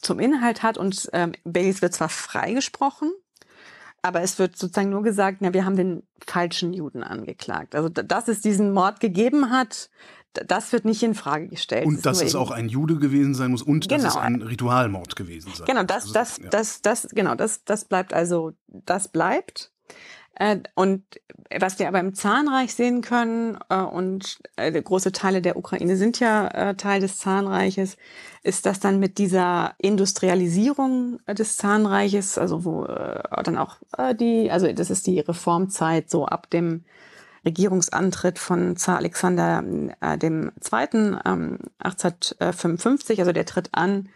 zum 0.03 0.19
Inhalt 0.21 0.63
hat. 0.63 0.77
Und 0.77 1.09
ähm, 1.13 1.33
Baileys 1.45 1.81
wird 1.81 1.95
zwar 1.95 2.09
freigesprochen, 2.09 3.13
aber 4.03 4.21
es 4.21 4.39
wird 4.39 4.59
sozusagen 4.59 4.91
nur 4.91 5.03
gesagt, 5.03 5.39
na, 5.41 5.55
wir 5.55 5.65
haben 5.65 5.77
den 5.77 6.03
falschen 6.27 6.75
Juden 6.75 7.03
angeklagt. 7.03 7.75
Also, 7.75 7.89
dass 7.89 8.29
es 8.29 8.41
diesen 8.41 8.73
Mord 8.73 9.01
gegeben 9.01 9.51
hat, 9.51 9.91
das 10.33 10.73
wird 10.73 10.85
nicht 10.85 11.03
in 11.03 11.15
Frage 11.15 11.49
gestellt. 11.49 11.87
Und 11.87 12.05
dass 12.07 12.23
es 12.23 12.35
auch 12.35 12.51
ein 12.51 12.69
Jude 12.69 12.97
gewesen 12.97 13.35
sein 13.35 13.51
muss 13.51 13.63
und 13.63 13.89
genau. 13.89 14.03
dass 14.03 14.15
es 14.15 14.21
genau. 14.21 14.27
ein 14.27 14.43
Ritualmord 14.43 15.15
gewesen 15.15 15.53
sein 15.55 15.67
Genau, 15.67 15.83
das, 15.85 16.05
also, 16.05 16.15
das, 16.15 16.41
das, 16.51 16.83
das, 16.83 17.09
genau, 17.11 17.35
das, 17.35 17.65
das 17.65 17.85
bleibt 17.85 18.13
also, 18.13 18.53
das 18.67 19.09
bleibt. 19.09 19.73
Äh, 20.35 20.59
und 20.75 21.05
was 21.59 21.79
wir 21.79 21.89
aber 21.89 22.01
im 22.01 22.15
Zahnreich 22.15 22.75
sehen 22.75 23.03
können, 23.03 23.59
äh, 23.69 23.77
und 23.77 24.39
äh, 24.57 24.81
große 24.81 25.13
Teile 25.13 25.43
der 25.43 25.57
Ukraine 25.57 25.97
sind 25.97 26.21
ja 26.21 26.75
Teil 26.75 27.01
des 27.01 27.19
Zahnreiches, 27.19 27.97
ist, 28.43 28.67
dass 28.67 28.81
dann 28.81 28.99
mit 28.99 29.19
dieser 29.19 29.75
Industrialisierung 29.79 31.21
des 31.27 31.57
Zahnreiches, 31.57 32.39
also 32.39 32.65
wo 32.65 32.85
dann 32.85 33.59
auch 33.59 33.77
die, 34.19 34.51
also 34.51 34.73
das 34.73 34.91
ist 34.91 35.07
die 35.07 35.21
Reformzeit 35.21 36.11
so 36.11 36.27
ab 36.27 36.51
dem 36.51 36.85
Regierungsantritt 37.45 38.39
von 38.39 38.77
Zar 38.77 38.99
Alexander 38.99 39.63
äh, 40.01 40.19
dem 40.19 40.53
Zweiten 40.61 41.19
ähm, 41.25 41.59
1855, 41.79 43.21
also 43.21 43.33
der 43.33 43.47
tritt 43.47 43.71
an 43.73 44.09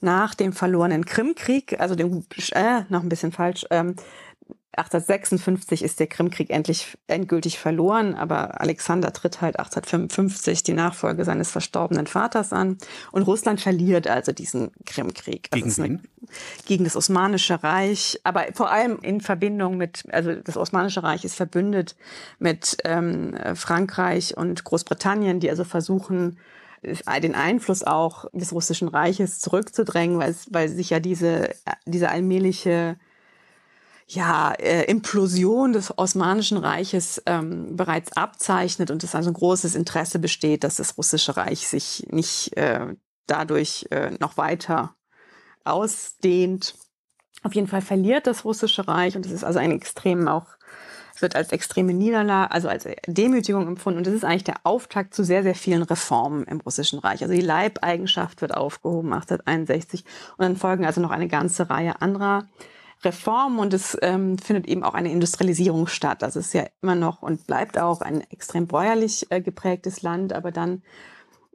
nach 0.00 0.34
dem 0.34 0.52
verlorenen 0.52 1.04
Krimkrieg, 1.04 1.80
also 1.80 1.96
dem 1.96 2.24
äh, 2.52 2.82
noch 2.88 3.02
ein 3.02 3.08
bisschen 3.08 3.32
falsch, 3.32 3.66
ähm, 3.70 3.96
1856 4.78 5.82
ist 5.82 6.00
der 6.00 6.06
Krimkrieg 6.06 6.50
endlich 6.50 6.96
endgültig 7.06 7.58
verloren, 7.58 8.14
aber 8.14 8.60
Alexander 8.60 9.12
tritt 9.12 9.40
halt 9.40 9.58
1855 9.58 10.62
die 10.62 10.72
Nachfolge 10.72 11.24
seines 11.24 11.50
verstorbenen 11.50 12.06
Vaters 12.06 12.52
an 12.52 12.78
und 13.10 13.22
Russland 13.22 13.60
verliert 13.60 14.06
also 14.06 14.32
diesen 14.32 14.70
Krimkrieg. 14.86 15.48
Also 15.50 15.64
gegen 15.64 15.76
wen? 15.76 16.08
Gegen 16.66 16.84
das 16.84 16.96
Osmanische 16.96 17.62
Reich, 17.62 18.20
aber 18.24 18.46
vor 18.54 18.70
allem 18.70 18.98
in 19.02 19.20
Verbindung 19.20 19.76
mit, 19.76 20.04
also 20.12 20.34
das 20.34 20.56
Osmanische 20.56 21.02
Reich 21.02 21.24
ist 21.24 21.34
verbündet 21.34 21.96
mit 22.38 22.76
ähm, 22.84 23.34
Frankreich 23.54 24.36
und 24.36 24.64
Großbritannien, 24.64 25.40
die 25.40 25.50
also 25.50 25.64
versuchen, 25.64 26.38
den 26.82 27.34
Einfluss 27.34 27.82
auch 27.82 28.26
des 28.32 28.52
Russischen 28.52 28.86
Reiches 28.86 29.40
zurückzudrängen, 29.40 30.18
weil, 30.18 30.34
weil 30.50 30.68
sich 30.68 30.90
ja 30.90 31.00
diese, 31.00 31.50
diese 31.86 32.08
allmähliche 32.10 32.96
ja, 34.10 34.52
äh, 34.52 34.84
Implosion 34.84 35.74
des 35.74 35.96
Osmanischen 35.98 36.56
Reiches 36.56 37.22
ähm, 37.26 37.76
bereits 37.76 38.16
abzeichnet 38.16 38.90
und 38.90 39.04
es 39.04 39.14
also 39.14 39.30
ein 39.30 39.34
großes 39.34 39.74
Interesse 39.74 40.18
besteht, 40.18 40.64
dass 40.64 40.76
das 40.76 40.96
Russische 40.96 41.36
Reich 41.36 41.68
sich 41.68 42.06
nicht 42.10 42.56
äh, 42.56 42.96
dadurch 43.26 43.86
äh, 43.90 44.12
noch 44.18 44.38
weiter 44.38 44.94
ausdehnt. 45.64 46.74
Auf 47.42 47.54
jeden 47.54 47.68
Fall 47.68 47.82
verliert 47.82 48.26
das 48.26 48.46
Russische 48.46 48.88
Reich 48.88 49.14
und 49.14 49.26
es 49.26 49.32
ist 49.32 49.44
also 49.44 49.58
ein 49.58 49.72
extrem 49.72 50.26
auch 50.26 50.46
wird 51.20 51.34
als 51.36 51.50
extreme 51.50 51.92
Niederlage, 51.94 52.52
also 52.52 52.68
als 52.68 52.86
Demütigung 53.08 53.66
empfunden. 53.66 53.98
Und 53.98 54.06
das 54.06 54.14
ist 54.14 54.24
eigentlich 54.24 54.44
der 54.44 54.60
Auftakt 54.62 55.14
zu 55.14 55.24
sehr, 55.24 55.42
sehr 55.42 55.56
vielen 55.56 55.82
Reformen 55.82 56.44
im 56.44 56.60
Russischen 56.60 57.00
Reich. 57.00 57.22
Also 57.22 57.34
die 57.34 57.40
Leibeigenschaft 57.40 58.40
wird 58.40 58.54
aufgehoben 58.54 59.12
1861 59.12 60.04
und 60.36 60.44
dann 60.44 60.56
folgen 60.56 60.86
also 60.86 61.00
noch 61.00 61.10
eine 61.10 61.26
ganze 61.26 61.68
Reihe 61.70 62.00
anderer 62.00 62.46
Reformen 63.04 63.58
und 63.58 63.72
es 63.72 63.96
ähm, 64.02 64.38
findet 64.38 64.66
eben 64.66 64.82
auch 64.82 64.94
eine 64.94 65.12
Industrialisierung 65.12 65.86
statt. 65.86 66.22
Das 66.22 66.36
ist 66.36 66.52
ja 66.52 66.64
immer 66.82 66.94
noch 66.94 67.22
und 67.22 67.46
bleibt 67.46 67.78
auch 67.78 68.00
ein 68.00 68.22
extrem 68.30 68.66
bäuerlich 68.66 69.26
äh, 69.30 69.40
geprägtes 69.40 70.02
Land, 70.02 70.32
aber 70.32 70.50
dann 70.50 70.82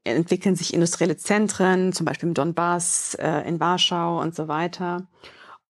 entwickeln 0.06 0.56
sich 0.56 0.74
industrielle 0.74 1.18
Zentren, 1.18 1.94
zum 1.94 2.06
Beispiel 2.06 2.30
im 2.30 2.34
Donbass, 2.34 3.16
äh, 3.16 3.48
in 3.48 3.60
Warschau 3.60 4.22
und 4.22 4.36
so 4.36 4.48
weiter. 4.48 5.08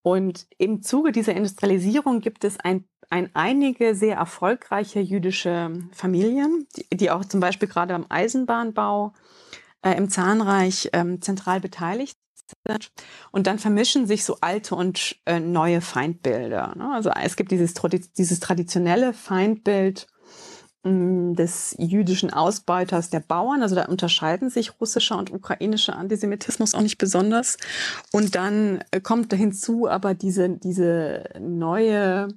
Und 0.01 0.47
im 0.57 0.81
Zuge 0.81 1.11
dieser 1.11 1.33
Industrialisierung 1.33 2.19
gibt 2.19 2.43
es 2.43 2.59
ein, 2.59 2.85
ein 3.09 3.29
einige 3.33 3.95
sehr 3.95 4.17
erfolgreiche 4.17 4.99
jüdische 4.99 5.71
Familien, 5.91 6.67
die, 6.75 6.97
die 6.97 7.11
auch 7.11 7.25
zum 7.25 7.39
Beispiel 7.39 7.67
gerade 7.67 7.95
am 7.95 8.05
Eisenbahnbau 8.09 9.13
äh, 9.81 9.95
im 9.95 10.09
Zahnreich 10.09 10.89
ähm, 10.93 11.21
zentral 11.21 11.59
beteiligt 11.59 12.17
und 13.31 13.47
dann 13.47 13.59
vermischen 13.59 14.07
sich 14.07 14.23
so 14.23 14.37
alte 14.41 14.75
und 14.75 15.17
äh, 15.25 15.39
neue 15.39 15.81
Feindbilder. 15.81 16.73
Ne? 16.75 16.91
Also 16.93 17.09
es 17.09 17.35
gibt 17.35 17.51
dieses, 17.51 17.73
dieses 18.17 18.39
traditionelle 18.39 19.13
Feindbild 19.13 20.07
mh, 20.83 20.91
mm, 20.91 21.35
des 21.35 21.75
jüdischen 21.79 22.31
Ausbeuters 22.31 23.09
der 23.09 23.21
Bauern. 23.21 23.61
Also 23.61 23.75
da 23.75 23.85
unterscheiden 23.85 24.49
sich 24.49 24.79
russischer 24.79 25.17
und 25.17 25.31
ukrainischer 25.31 25.97
Antisemitismus 25.97 26.75
auch 26.75 26.81
nicht 26.81 26.97
besonders. 26.97 27.57
Und 28.11 28.35
dann 28.35 28.83
äh, 28.91 29.01
kommt 29.01 29.33
hinzu 29.33 29.87
aber 29.89 30.13
diese, 30.13 30.49
diese 30.49 31.23
neue 31.39 32.29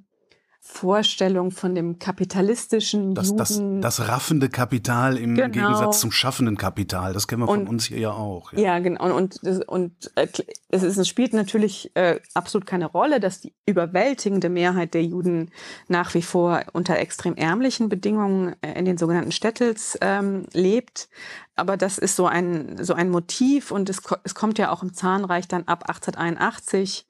Vorstellung 0.69 1.51
von 1.51 1.73
dem 1.75 1.97
kapitalistischen 1.97 3.15
das, 3.15 3.29
Juden. 3.29 3.81
Das, 3.81 3.95
das 3.95 4.07
raffende 4.09 4.49
Kapital 4.49 5.17
im 5.17 5.33
genau. 5.33 5.47
Gegensatz 5.47 6.01
zum 6.01 6.11
schaffenden 6.11 6.57
Kapital. 6.57 7.13
Das 7.13 7.27
kennen 7.27 7.43
wir 7.43 7.49
und, 7.49 7.59
von 7.61 7.67
uns 7.69 7.85
hier 7.85 7.99
ja 7.99 8.11
auch. 8.11 8.51
Ja, 8.51 8.59
ja 8.59 8.79
genau. 8.79 9.15
Und, 9.15 9.41
und, 9.41 9.67
und 9.67 10.11
äh, 10.15 10.27
es, 10.67 10.83
ist, 10.83 10.97
es 10.97 11.07
spielt 11.07 11.33
natürlich 11.33 11.91
äh, 11.95 12.19
absolut 12.33 12.67
keine 12.67 12.85
Rolle, 12.85 13.21
dass 13.21 13.39
die 13.39 13.53
überwältigende 13.65 14.49
Mehrheit 14.49 14.93
der 14.93 15.03
Juden 15.03 15.51
nach 15.87 16.13
wie 16.13 16.21
vor 16.21 16.61
unter 16.73 16.97
extrem 16.97 17.35
ärmlichen 17.35 17.87
Bedingungen 17.87 18.55
äh, 18.61 18.77
in 18.77 18.83
den 18.83 18.97
sogenannten 18.97 19.31
Städtels 19.31 19.97
ähm, 20.01 20.47
lebt. 20.51 21.07
Aber 21.55 21.77
das 21.77 21.97
ist 21.97 22.17
so 22.17 22.27
ein, 22.27 22.83
so 22.83 22.93
ein 22.93 23.09
Motiv 23.09 23.71
und 23.71 23.89
es, 23.89 24.01
es 24.25 24.35
kommt 24.35 24.59
ja 24.59 24.69
auch 24.71 24.83
im 24.83 24.93
Zahnreich 24.93 25.47
dann 25.47 25.63
ab 25.63 25.85
1881 25.87 27.07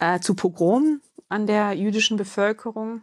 äh, 0.00 0.18
zu 0.18 0.34
Pogromen 0.34 1.00
an 1.28 1.46
der 1.46 1.72
jüdischen 1.72 2.16
Bevölkerung. 2.16 3.02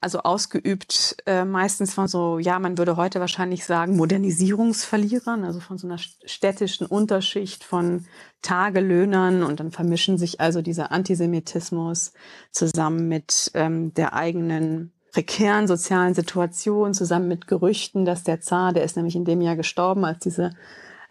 Also 0.00 0.20
ausgeübt 0.20 1.16
äh, 1.26 1.44
meistens 1.44 1.92
von 1.92 2.06
so, 2.06 2.38
ja, 2.38 2.60
man 2.60 2.78
würde 2.78 2.96
heute 2.96 3.18
wahrscheinlich 3.18 3.64
sagen, 3.64 3.96
Modernisierungsverlierern, 3.96 5.42
also 5.42 5.58
von 5.58 5.76
so 5.76 5.88
einer 5.88 5.98
städtischen 5.98 6.86
Unterschicht 6.86 7.64
von 7.64 8.06
Tagelöhnern 8.40 9.42
und 9.42 9.58
dann 9.58 9.72
vermischen 9.72 10.16
sich 10.16 10.40
also 10.40 10.62
dieser 10.62 10.92
Antisemitismus 10.92 12.12
zusammen 12.52 13.08
mit 13.08 13.50
ähm, 13.54 13.92
der 13.94 14.14
eigenen 14.14 14.92
prekären 15.12 15.66
sozialen 15.66 16.14
Situation, 16.14 16.94
zusammen 16.94 17.26
mit 17.26 17.48
Gerüchten, 17.48 18.04
dass 18.04 18.22
der 18.22 18.40
Zar, 18.40 18.72
der 18.72 18.84
ist 18.84 18.94
nämlich 18.94 19.16
in 19.16 19.24
dem 19.24 19.40
Jahr 19.40 19.56
gestorben, 19.56 20.04
als 20.04 20.20
diese 20.20 20.50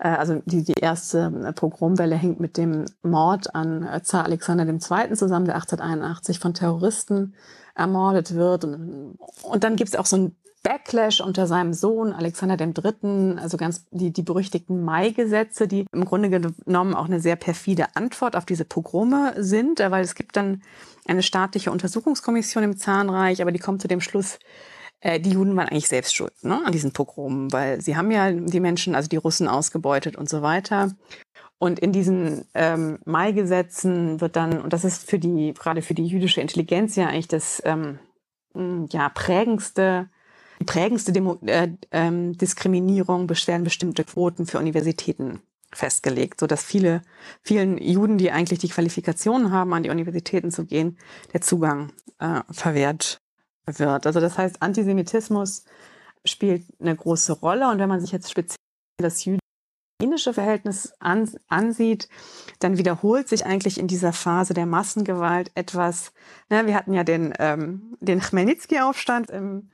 also 0.04 0.42
die, 0.46 0.64
die 0.64 0.80
erste 0.80 1.32
äh, 1.46 1.54
Pogromwelle 1.54 2.16
hängt 2.16 2.40
mit 2.40 2.58
dem 2.58 2.86
Mord 3.02 3.56
an 3.56 3.84
äh, 3.84 4.02
Zar 4.04 4.26
Alexander 4.26 4.68
II. 4.68 5.14
zusammen, 5.16 5.46
der 5.46 5.56
1881 5.56 6.40
von 6.40 6.54
Terroristen 6.54 7.34
ermordet 7.76 8.36
wird. 8.36 8.64
Und, 8.66 9.18
und 9.44 9.64
dann 9.64 9.76
gibt 9.76 9.90
es 9.90 9.96
auch 9.96 10.06
so 10.06 10.18
ein 10.18 10.36
Backlash 10.64 11.22
unter 11.22 11.48
seinem 11.48 11.74
Sohn 11.74 12.12
Alexander 12.12 12.58
III., 12.60 13.38
also 13.40 13.58
ganz 13.58 13.86
die, 13.92 14.12
die 14.12 14.24
berüchtigten 14.24 14.84
Mai-Gesetze, 14.84 15.68
die 15.68 15.86
im 15.92 16.06
Grunde 16.06 16.30
genommen 16.30 16.94
auch 16.94 17.06
eine 17.06 17.20
sehr 17.20 17.36
perfide 17.36 17.96
Antwort 17.96 18.36
auf 18.36 18.46
diese 18.46 18.66
Pogrome 18.66 19.34
sind, 19.38 19.80
weil 19.80 20.04
es 20.04 20.14
gibt 20.14 20.36
dann 20.36 20.62
eine 21.08 21.24
staatliche 21.24 21.72
Untersuchungskommission 21.72 22.64
im 22.64 22.78
Zahnreich, 22.78 23.42
aber 23.42 23.52
die 23.52 23.60
kommt 23.60 23.82
zu 23.82 23.88
dem 23.88 24.02
Schluss, 24.02 24.40
äh, 25.00 25.20
die 25.20 25.32
Juden 25.32 25.56
waren 25.56 25.70
eigentlich 25.70 25.88
selbst 25.88 26.16
schuld 26.16 26.34
ne, 26.44 26.62
an 26.66 26.72
diesen 26.72 26.92
Pogromen, 26.92 27.52
weil 27.52 27.82
sie 27.82 27.96
haben 27.96 28.12
ja 28.12 28.32
die 28.32 28.60
Menschen, 28.60 28.96
also 28.96 29.08
die 29.08 29.18
Russen 29.18 29.48
ausgebeutet 29.48 30.16
und 30.16 30.30
so 30.30 30.42
weiter. 30.42 30.92
Und 31.60 31.80
in 31.80 31.92
diesen 31.92 32.46
ähm, 32.54 33.00
Mai-Gesetzen 33.06 34.22
wird 34.22 34.36
dann, 34.36 34.62
und 34.62 34.74
das 34.74 34.84
ist 34.84 35.10
für 35.10 35.18
die, 35.18 35.54
gerade 35.54 35.82
für 35.82 35.96
die 35.96 36.06
jüdische 36.06 36.42
Intelligenz 36.42 36.96
ja 36.96 37.08
eigentlich 37.08 37.28
das 37.28 37.62
ähm, 37.66 38.00
ja, 38.92 39.10
prägendste, 39.10 40.10
die 40.60 40.66
prägendste 40.66 41.12
Demo 41.12 41.40
äh, 41.46 41.70
ähm, 41.92 42.38
Diskriminierung, 42.38 43.30
werden 43.30 43.64
bestimmte 43.64 44.04
Quoten 44.04 44.46
für 44.46 44.60
Universitäten 44.60 45.42
festgelegt, 45.74 46.40
so 46.40 46.48
dass 46.48 46.64
viele, 46.64 47.02
vielen 47.42 47.78
Juden, 47.78 48.18
die 48.18 48.32
eigentlich 48.32 48.60
die 48.60 48.70
Qualifikationen 48.70 49.52
haben, 49.52 49.74
an 49.74 49.84
die 49.84 49.90
Universitäten 49.90 50.52
zu 50.52 50.66
gehen, 50.66 50.98
der 51.34 51.42
Zugang 51.42 51.92
äh, 52.20 52.42
verwehrt 52.52 53.20
wird. 53.68 54.06
Also 54.06 54.20
das 54.20 54.38
heißt, 54.38 54.62
Antisemitismus 54.62 55.66
spielt 56.26 56.66
eine 56.80 56.96
große 56.96 57.34
Rolle. 57.34 57.70
Und 57.70 57.80
wenn 57.80 57.90
man 57.90 58.02
sich 58.02 58.12
jetzt 58.12 58.32
speziell 58.32 58.58
das 58.98 59.28
jüdische 60.02 60.34
Verhältnis 60.34 60.94
an, 61.00 61.30
ansieht, 61.48 62.10
dann 62.60 62.78
wiederholt 62.78 63.28
sich 63.28 63.46
eigentlich 63.46 63.80
in 63.80 63.88
dieser 63.88 64.14
Phase 64.14 64.54
der 64.54 64.66
Massengewalt 64.66 65.52
etwas. 65.56 66.14
Ne, 66.50 66.66
wir 66.66 66.76
hatten 66.76 66.94
ja 66.94 67.04
den, 67.04 67.34
ähm, 67.40 67.98
den 68.00 68.22
Chmelnytsky-Aufstand 68.22 69.30
im 69.30 69.70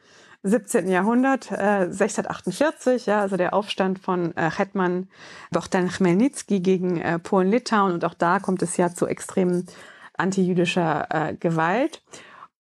17. 0.46 0.90
Jahrhundert, 0.90 1.52
äh, 1.52 1.88
1648, 1.90 3.06
ja, 3.06 3.22
also 3.22 3.38
der 3.38 3.54
Aufstand 3.54 4.00
von 4.00 4.36
äh, 4.36 4.52
Hetman 4.52 5.08
Bohdan 5.52 5.90
Chmelnytsky 5.90 6.60
gegen 6.60 7.00
äh, 7.00 7.18
Polen-Litauen. 7.18 7.94
Und 7.94 8.04
auch 8.04 8.14
da 8.14 8.40
kommt 8.40 8.62
es 8.62 8.76
ja 8.76 8.94
zu 8.94 9.08
extremen 9.08 9.68
antijüdischer 10.18 11.08
äh, 11.10 11.34
Gewalt. 11.36 12.02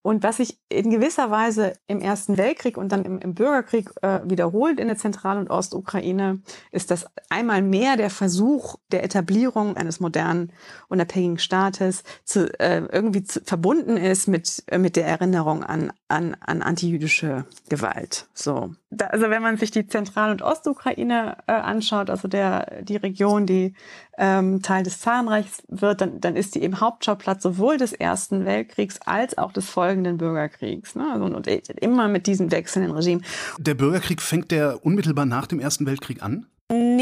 Und 0.03 0.21
was 0.21 0.37
sich 0.37 0.59
in 0.69 0.91
gewisser 0.91 1.31
Weise 1.31 1.73
im 1.87 2.01
Ersten 2.01 2.37
Weltkrieg 2.37 2.77
und 2.77 2.91
dann 2.91 3.05
im, 3.05 3.19
im 3.19 3.33
Bürgerkrieg 3.33 3.89
äh, 4.01 4.19
wiederholt 4.25 4.79
in 4.79 4.87
der 4.87 4.97
Zentral- 4.97 5.37
und 5.37 5.49
Ostukraine, 5.49 6.41
ist, 6.71 6.91
dass 6.91 7.07
einmal 7.29 7.61
mehr 7.61 7.95
der 7.95 8.09
Versuch 8.09 8.75
der 8.91 9.03
Etablierung 9.03 9.77
eines 9.77 10.01
modernen, 10.01 10.51
unabhängigen 10.89 11.39
Staates 11.39 12.03
zu, 12.25 12.47
äh, 12.59 12.83
irgendwie 12.91 13.23
zu, 13.23 13.41
verbunden 13.45 13.95
ist 13.95 14.27
mit, 14.27 14.63
äh, 14.67 14.77
mit 14.77 14.97
der 14.97 15.07
Erinnerung 15.07 15.63
an, 15.63 15.93
an, 16.09 16.35
an 16.41 16.61
antijüdische 16.61 17.45
Gewalt. 17.69 18.27
So. 18.33 18.75
Da, 18.95 19.07
also 19.07 19.29
wenn 19.29 19.41
man 19.41 19.57
sich 19.57 19.71
die 19.71 19.87
Zentral- 19.87 20.31
und 20.31 20.41
Ostukraine 20.41 21.37
äh, 21.47 21.53
anschaut, 21.53 22.09
also 22.09 22.27
der, 22.27 22.83
die 22.83 22.95
Region, 22.95 23.45
die 23.45 23.73
ähm, 24.17 24.61
Teil 24.61 24.83
des 24.83 24.99
Zahnreichs 24.99 25.63
wird, 25.67 26.01
dann, 26.01 26.21
dann 26.21 26.35
ist 26.35 26.55
die 26.55 26.61
eben 26.61 26.79
Hauptschauplatz 26.79 27.43
sowohl 27.43 27.77
des 27.77 27.93
Ersten 27.93 28.45
Weltkriegs 28.45 28.99
als 29.05 29.37
auch 29.37 29.51
des 29.51 29.69
folgenden 29.69 30.17
Bürgerkriegs. 30.17 30.95
Ne? 30.95 31.09
Also, 31.11 31.25
und 31.25 31.47
immer 31.47 32.07
mit 32.07 32.27
diesem 32.27 32.51
wechselnden 32.51 32.91
Regime. 32.91 33.21
Der 33.57 33.73
Bürgerkrieg 33.73 34.21
fängt 34.21 34.51
der 34.51 34.85
unmittelbar 34.85 35.25
nach 35.25 35.47
dem 35.47 35.59
Ersten 35.59 35.85
Weltkrieg 35.85 36.21
an? 36.21 36.45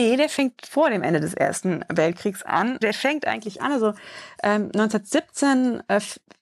Nee, 0.01 0.17
der 0.17 0.29
fängt 0.29 0.65
vor 0.65 0.89
dem 0.89 1.03
Ende 1.03 1.19
des 1.19 1.35
Ersten 1.35 1.85
Weltkriegs 1.87 2.41
an. 2.41 2.79
Der 2.81 2.91
fängt 2.91 3.27
eigentlich 3.27 3.61
an, 3.61 3.71
also 3.71 3.93
ähm, 4.41 4.71
1917 4.73 5.83
äh, 5.87 6.01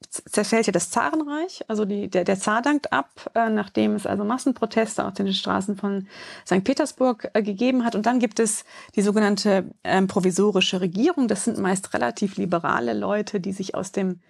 zerfällt 0.10 0.68
ja 0.68 0.72
das 0.72 0.92
Zarenreich, 0.92 1.66
also 1.68 1.84
die, 1.84 2.10
der, 2.10 2.24
der 2.24 2.40
Zar 2.40 2.62
dankt 2.62 2.94
ab, 2.94 3.30
äh, 3.36 3.50
nachdem 3.50 3.96
es 3.96 4.08
also 4.08 4.24
Massenproteste 4.24 5.06
auf 5.06 5.14
den 5.14 5.34
Straßen 5.34 5.76
von 5.76 6.08
St. 6.46 6.64
Petersburg 6.64 7.30
äh, 7.34 7.44
gegeben 7.44 7.84
hat. 7.84 7.96
Und 7.96 8.06
dann 8.06 8.20
gibt 8.20 8.40
es 8.40 8.64
die 8.96 9.02
sogenannte 9.02 9.66
ähm, 9.84 10.08
provisorische 10.08 10.80
Regierung. 10.80 11.28
Das 11.28 11.44
sind 11.44 11.58
meist 11.58 11.94
relativ 11.94 12.38
liberale 12.38 12.94
Leute, 12.94 13.42
die 13.42 13.52
sich 13.52 13.76
aus 13.76 13.92
dem 13.92 14.22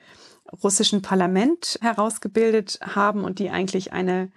russischen 0.64 1.04
Parlament 1.04 1.78
herausgebildet 1.82 2.80
haben 2.82 3.24
und 3.24 3.38
die 3.38 3.52
eigentlich 3.52 3.94
eine 3.94 4.32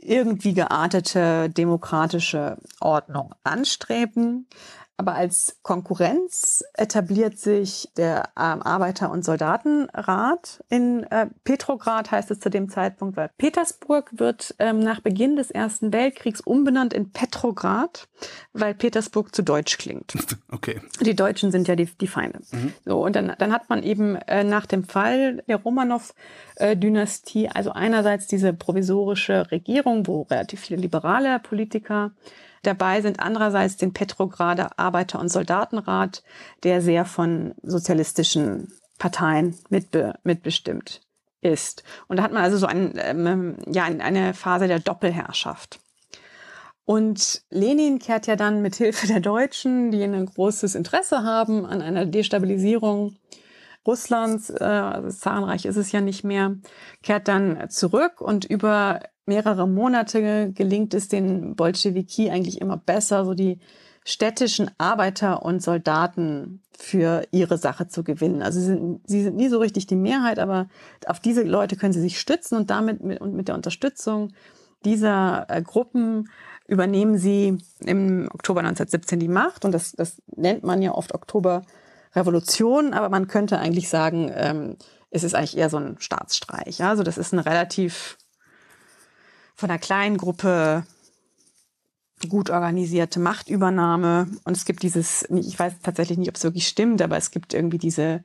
irgendwie 0.00 0.54
geartete 0.54 1.50
demokratische 1.50 2.56
Ordnung 2.80 3.34
anstreben. 3.44 4.46
Aber 4.98 5.14
als 5.14 5.58
Konkurrenz 5.62 6.64
etabliert 6.72 7.38
sich 7.38 7.90
der 7.98 8.30
ähm, 8.38 8.62
Arbeiter- 8.62 9.10
und 9.10 9.24
Soldatenrat 9.24 10.64
in 10.70 11.04
äh, 11.04 11.26
Petrograd, 11.44 12.10
heißt 12.10 12.30
es 12.30 12.40
zu 12.40 12.48
dem 12.48 12.70
Zeitpunkt, 12.70 13.16
weil 13.16 13.30
Petersburg 13.36 14.10
wird 14.12 14.54
ähm, 14.58 14.78
nach 14.78 15.00
Beginn 15.00 15.36
des 15.36 15.50
Ersten 15.50 15.92
Weltkriegs 15.92 16.40
umbenannt 16.40 16.94
in 16.94 17.10
Petrograd, 17.10 18.08
weil 18.54 18.74
Petersburg 18.74 19.34
zu 19.34 19.42
deutsch 19.42 19.78
klingt. 19.78 20.14
Okay. 20.48 20.80
Die 21.00 21.14
Deutschen 21.14 21.50
sind 21.50 21.68
ja 21.68 21.76
die, 21.76 21.86
die 21.86 22.06
Feinde. 22.06 22.40
Mhm. 22.52 22.72
So, 22.84 23.04
und 23.04 23.14
dann, 23.14 23.34
dann 23.38 23.52
hat 23.52 23.68
man 23.68 23.82
eben 23.82 24.16
äh, 24.16 24.42
nach 24.42 24.64
dem 24.64 24.84
Fall 24.84 25.42
der 25.48 25.56
Romanow-Dynastie, 25.56 27.48
also 27.48 27.72
einerseits 27.72 28.26
diese 28.26 28.52
provisorische 28.52 29.50
Regierung, 29.50 30.06
wo 30.06 30.22
relativ 30.22 30.60
viele 30.60 30.80
liberale 30.80 31.40
Politiker 31.40 32.12
dabei 32.66 33.00
sind. 33.00 33.20
Andererseits 33.20 33.76
den 33.76 33.92
Petrograder 33.92 34.78
Arbeiter- 34.78 35.20
und 35.20 35.28
Soldatenrat, 35.28 36.22
der 36.62 36.82
sehr 36.82 37.04
von 37.04 37.54
sozialistischen 37.62 38.72
Parteien 38.98 39.56
mitbe 39.68 40.14
mitbestimmt 40.24 41.02
ist. 41.40 41.84
Und 42.08 42.16
da 42.16 42.22
hat 42.22 42.32
man 42.32 42.42
also 42.42 42.56
so 42.56 42.66
ein, 42.66 42.94
ähm, 42.96 43.56
ja, 43.66 43.84
eine 43.84 44.34
Phase 44.34 44.68
der 44.68 44.80
Doppelherrschaft. 44.80 45.80
Und 46.84 47.42
Lenin 47.50 47.98
kehrt 47.98 48.28
ja 48.28 48.36
dann 48.36 48.62
mit 48.62 48.76
Hilfe 48.76 49.08
der 49.08 49.20
Deutschen, 49.20 49.90
die 49.90 50.02
ein 50.02 50.26
großes 50.26 50.76
Interesse 50.76 51.24
haben 51.24 51.66
an 51.66 51.82
einer 51.82 52.06
Destabilisierung 52.06 53.16
Russlands, 53.86 54.50
äh, 54.50 55.08
Zarenreich 55.08 55.64
ist 55.66 55.76
es 55.76 55.92
ja 55.92 56.00
nicht 56.00 56.24
mehr, 56.24 56.56
kehrt 57.02 57.28
dann 57.28 57.68
zurück 57.70 58.20
und 58.20 58.44
über 58.44 59.00
mehrere 59.26 59.68
Monate 59.68 60.52
gelingt 60.52 60.94
es 60.94 61.08
den 61.08 61.56
Bolschewiki 61.56 62.30
eigentlich 62.30 62.60
immer 62.60 62.76
besser, 62.76 63.24
so 63.24 63.34
die 63.34 63.58
städtischen 64.04 64.70
Arbeiter 64.78 65.42
und 65.42 65.62
Soldaten 65.62 66.62
für 66.78 67.26
ihre 67.32 67.58
Sache 67.58 67.88
zu 67.88 68.04
gewinnen. 68.04 68.40
Also 68.42 68.60
sie 68.60 68.66
sind, 68.66 69.00
sie 69.04 69.22
sind 69.22 69.36
nie 69.36 69.48
so 69.48 69.58
richtig 69.58 69.88
die 69.88 69.96
Mehrheit, 69.96 70.38
aber 70.38 70.68
auf 71.06 71.18
diese 71.18 71.42
Leute 71.42 71.76
können 71.76 71.92
sie 71.92 72.00
sich 72.00 72.20
stützen 72.20 72.56
und 72.56 72.70
damit 72.70 73.02
mit, 73.02 73.20
und 73.20 73.34
mit 73.34 73.48
der 73.48 73.56
Unterstützung 73.56 74.32
dieser 74.84 75.46
äh, 75.48 75.60
Gruppen 75.60 76.30
übernehmen 76.68 77.18
sie 77.18 77.58
im 77.80 78.28
Oktober 78.32 78.60
1917 78.60 79.18
die 79.18 79.28
Macht 79.28 79.64
und 79.64 79.72
das, 79.72 79.92
das 79.92 80.22
nennt 80.36 80.62
man 80.62 80.82
ja 80.82 80.92
oft 80.92 81.12
Oktoberrevolution, 82.16 82.94
aber 82.94 83.08
man 83.08 83.28
könnte 83.28 83.58
eigentlich 83.58 83.88
sagen, 83.88 84.30
ähm, 84.34 84.76
es 85.10 85.22
ist 85.22 85.34
eigentlich 85.34 85.56
eher 85.56 85.70
so 85.70 85.76
ein 85.76 85.96
Staatsstreich. 85.98 86.82
Also 86.82 87.02
das 87.02 87.18
ist 87.18 87.32
ein 87.32 87.38
relativ 87.38 88.16
von 89.54 89.70
einer 89.70 89.78
kleinen 89.78 90.16
Gruppe 90.16 90.84
gut 92.28 92.50
organisierte 92.50 93.20
Machtübernahme. 93.20 94.28
Und 94.44 94.56
es 94.56 94.64
gibt 94.64 94.82
dieses, 94.82 95.26
ich 95.30 95.58
weiß 95.58 95.74
tatsächlich 95.82 96.18
nicht, 96.18 96.28
ob 96.28 96.36
es 96.36 96.44
wirklich 96.44 96.66
stimmt, 96.66 97.02
aber 97.02 97.16
es 97.16 97.30
gibt 97.30 97.54
irgendwie 97.54 97.78
diese, 97.78 98.24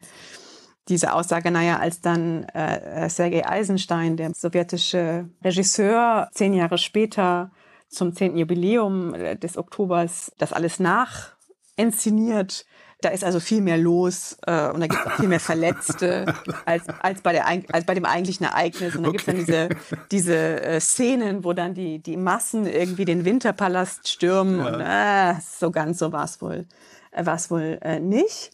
diese 0.87 1.13
Aussage, 1.13 1.51
naja, 1.51 1.79
als 1.79 2.01
dann 2.01 2.43
äh, 2.45 3.09
Sergei 3.09 3.45
Eisenstein, 3.45 4.17
der 4.17 4.33
sowjetische 4.33 5.29
Regisseur, 5.43 6.29
zehn 6.33 6.53
Jahre 6.53 6.77
später 6.77 7.51
zum 7.89 8.15
zehnten 8.15 8.37
Jubiläum 8.37 9.13
des 9.41 9.57
Oktobers 9.57 10.31
das 10.37 10.53
alles 10.53 10.79
nachinszeniert, 10.79 12.65
da 13.01 13.09
ist 13.09 13.23
also 13.23 13.39
viel 13.39 13.61
mehr 13.61 13.77
los 13.77 14.37
äh, 14.45 14.69
und 14.69 14.79
da 14.79 14.87
gibt 14.87 15.05
es 15.05 15.13
viel 15.13 15.27
mehr 15.27 15.39
Verletzte 15.39 16.33
als, 16.65 16.83
als, 17.01 17.21
bei 17.21 17.33
der, 17.33 17.47
als 17.47 17.85
bei 17.85 17.93
dem 17.93 18.05
eigentlichen 18.05 18.45
Ereignis. 18.45 18.95
Und 18.95 19.03
da 19.03 19.09
gibt 19.09 19.21
es 19.21 19.25
dann 19.25 19.37
diese, 19.37 19.69
diese 20.11 20.61
äh, 20.61 20.79
Szenen, 20.79 21.43
wo 21.43 21.53
dann 21.53 21.73
die, 21.73 21.99
die 21.99 22.17
Massen 22.17 22.65
irgendwie 22.65 23.05
den 23.05 23.25
Winterpalast 23.25 24.07
stürmen 24.07 24.59
ja. 24.59 24.67
und 24.67 24.81
äh, 24.81 25.41
so 25.41 25.71
ganz 25.71 25.99
so 25.99 26.11
war 26.11 26.25
es 26.25 26.41
wohl, 26.41 26.65
äh, 27.11 27.25
war's 27.25 27.49
wohl 27.51 27.79
äh, 27.81 27.99
nicht. 27.99 28.51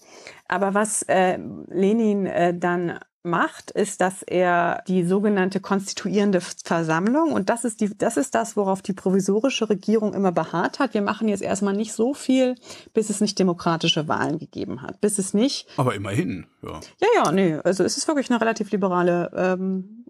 Aber 0.48 0.74
was 0.74 1.04
äh, 1.04 1.38
Lenin 1.68 2.26
äh, 2.26 2.58
dann 2.58 3.00
macht, 3.28 3.72
ist, 3.72 4.02
dass 4.02 4.24
er 4.24 4.84
die 4.88 5.06
sogenannte 5.06 5.60
konstituierende 5.60 6.42
Versammlung, 6.42 7.34
und 7.34 7.50
das 7.50 7.66
ist, 7.66 7.82
die, 7.82 7.96
das 7.98 8.18
ist 8.18 8.34
das, 8.34 8.58
worauf 8.58 8.82
die 8.82 8.94
provisorische 8.94 9.70
Regierung 9.70 10.14
immer 10.14 10.32
beharrt 10.32 10.80
hat. 10.80 10.94
Wir 10.94 11.02
machen 11.02 11.28
jetzt 11.28 11.44
erstmal 11.44 11.76
nicht 11.76 11.94
so 11.94 12.14
viel, 12.14 12.56
bis 12.94 13.10
es 13.10 13.22
nicht 13.22 13.38
demokratische 13.38 14.08
Wahlen 14.08 14.40
gegeben 14.40 14.82
hat. 14.82 15.02
Bis 15.02 15.20
es 15.20 15.34
nicht. 15.34 15.68
Aber 15.78 15.94
immerhin, 15.94 16.48
ja. 16.64 16.80
Ja, 17.00 17.08
ja, 17.16 17.32
nee. 17.32 17.56
Also 17.64 17.84
es 17.84 17.98
ist 17.98 18.08
wirklich 18.08 18.30
eine 18.32 18.42
relativ 18.42 18.72
liberale 18.72 19.32
ähm, 19.36 20.06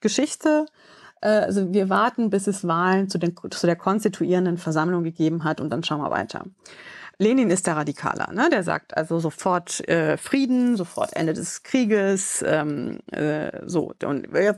Geschichte. 0.00 0.66
Äh, 1.20 1.28
also 1.28 1.72
wir 1.72 1.88
warten, 1.88 2.30
bis 2.30 2.46
es 2.46 2.66
Wahlen 2.66 3.08
zu, 3.08 3.18
den, 3.18 3.34
zu 3.50 3.66
der 3.66 3.76
konstituierenden 3.76 4.58
Versammlung 4.58 5.04
gegeben 5.04 5.44
hat 5.44 5.60
und 5.60 5.70
dann 5.70 5.82
schauen 5.84 6.00
wir 6.00 6.10
weiter. 6.10 6.44
Lenin 7.18 7.50
ist 7.50 7.66
der 7.66 7.76
Radikaler, 7.76 8.30
ne? 8.32 8.50
der 8.50 8.62
sagt 8.62 8.96
also 8.96 9.18
sofort 9.18 9.86
äh, 9.88 10.18
Frieden, 10.18 10.76
sofort 10.76 11.16
Ende 11.16 11.32
des 11.32 11.62
Krieges, 11.62 12.44
ähm, 12.46 12.98
äh, 13.10 13.66
so 13.66 13.94
und 14.04 14.34
äh, 14.34 14.54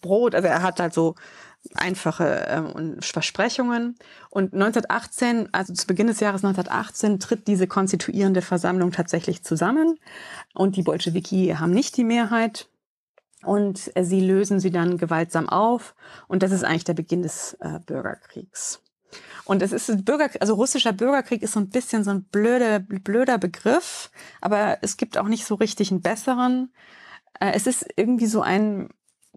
Brot, 0.00 0.36
also 0.36 0.46
er 0.46 0.62
hat 0.62 0.78
halt 0.78 0.94
so 0.94 1.16
einfache 1.74 2.46
ähm, 2.48 2.98
Versprechungen. 3.00 3.96
Und 4.30 4.54
1918, 4.54 5.48
also 5.52 5.72
zu 5.74 5.88
Beginn 5.88 6.06
des 6.06 6.20
Jahres 6.20 6.44
1918, 6.44 7.18
tritt 7.18 7.48
diese 7.48 7.66
konstituierende 7.66 8.42
Versammlung 8.42 8.92
tatsächlich 8.92 9.42
zusammen 9.42 9.98
und 10.54 10.76
die 10.76 10.82
Bolschewiki 10.82 11.56
haben 11.58 11.72
nicht 11.72 11.96
die 11.96 12.04
Mehrheit 12.04 12.68
und 13.42 13.90
sie 14.00 14.20
lösen 14.20 14.60
sie 14.60 14.70
dann 14.70 14.98
gewaltsam 14.98 15.48
auf 15.48 15.96
und 16.28 16.44
das 16.44 16.52
ist 16.52 16.62
eigentlich 16.62 16.84
der 16.84 16.94
Beginn 16.94 17.22
des 17.22 17.54
äh, 17.60 17.80
Bürgerkriegs. 17.84 18.80
Und 19.46 19.62
es 19.62 19.72
ist 19.72 20.04
Bürger, 20.04 20.28
also 20.40 20.54
russischer 20.54 20.92
Bürgerkrieg 20.92 21.42
ist 21.42 21.52
so 21.52 21.60
ein 21.60 21.70
bisschen 21.70 22.02
so 22.02 22.10
ein 22.10 22.24
blöder, 22.24 22.80
blöder 22.80 23.38
Begriff, 23.38 24.10
aber 24.40 24.78
es 24.82 24.96
gibt 24.96 25.16
auch 25.16 25.28
nicht 25.28 25.46
so 25.46 25.54
richtig 25.54 25.92
einen 25.92 26.02
besseren. 26.02 26.72
Äh, 27.38 27.52
es 27.54 27.68
ist 27.68 27.86
irgendwie 27.96 28.26
so 28.26 28.42
ein 28.42 28.88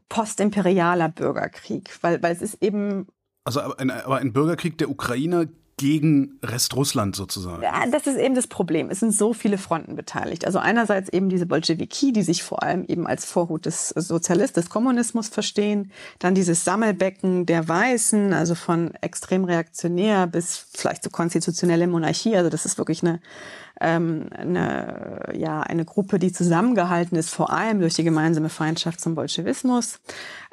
postimperialer 0.09 1.09
Bürgerkrieg, 1.09 1.95
weil, 2.01 2.21
weil 2.23 2.33
es 2.33 2.41
ist 2.41 2.61
eben. 2.61 3.07
Also 3.43 3.61
aber 3.61 3.79
ein, 3.79 3.91
aber 3.91 4.17
ein 4.17 4.33
Bürgerkrieg 4.33 4.79
der 4.79 4.89
Ukrainer 4.89 5.45
gegen 5.79 6.37
Restrussland 6.43 7.15
sozusagen. 7.15 7.63
Ja, 7.63 7.85
das 7.89 8.05
ist 8.05 8.17
eben 8.17 8.35
das 8.35 8.47
Problem. 8.47 8.89
Es 8.89 8.99
sind 8.99 9.13
so 9.13 9.31
viele 9.31 9.57
Fronten 9.57 9.95
beteiligt. 9.95 10.45
Also 10.45 10.59
einerseits 10.59 11.07
eben 11.07 11.29
diese 11.29 11.45
Bolschewiki, 11.45 12.11
die 12.11 12.21
sich 12.21 12.43
vor 12.43 12.63
allem 12.63 12.83
eben 12.83 13.07
als 13.07 13.23
Vorhut 13.23 13.65
des 13.65 13.87
Sozialist, 13.89 14.57
des 14.57 14.69
Kommunismus 14.69 15.29
verstehen. 15.29 15.91
Dann 16.19 16.35
dieses 16.35 16.65
Sammelbecken 16.65 17.45
der 17.45 17.69
Weißen, 17.69 18.33
also 18.33 18.55
von 18.55 18.93
extrem 18.95 19.45
reaktionär 19.45 20.27
bis 20.27 20.67
vielleicht 20.73 21.01
zu 21.01 21.09
so 21.09 21.15
konstitutionelle 21.15 21.87
Monarchie. 21.87 22.35
Also 22.35 22.49
das 22.49 22.65
ist 22.65 22.77
wirklich 22.77 23.01
eine 23.01 23.21
ähm, 23.81 24.27
eine, 24.35 25.29
ja, 25.33 25.61
eine 25.61 25.85
Gruppe, 25.85 26.19
die 26.19 26.31
zusammengehalten 26.31 27.17
ist, 27.17 27.29
vor 27.29 27.51
allem 27.51 27.79
durch 27.79 27.93
die 27.93 28.03
gemeinsame 28.03 28.49
Feindschaft 28.49 28.99
zum 28.99 29.15
Bolschewismus. 29.15 29.99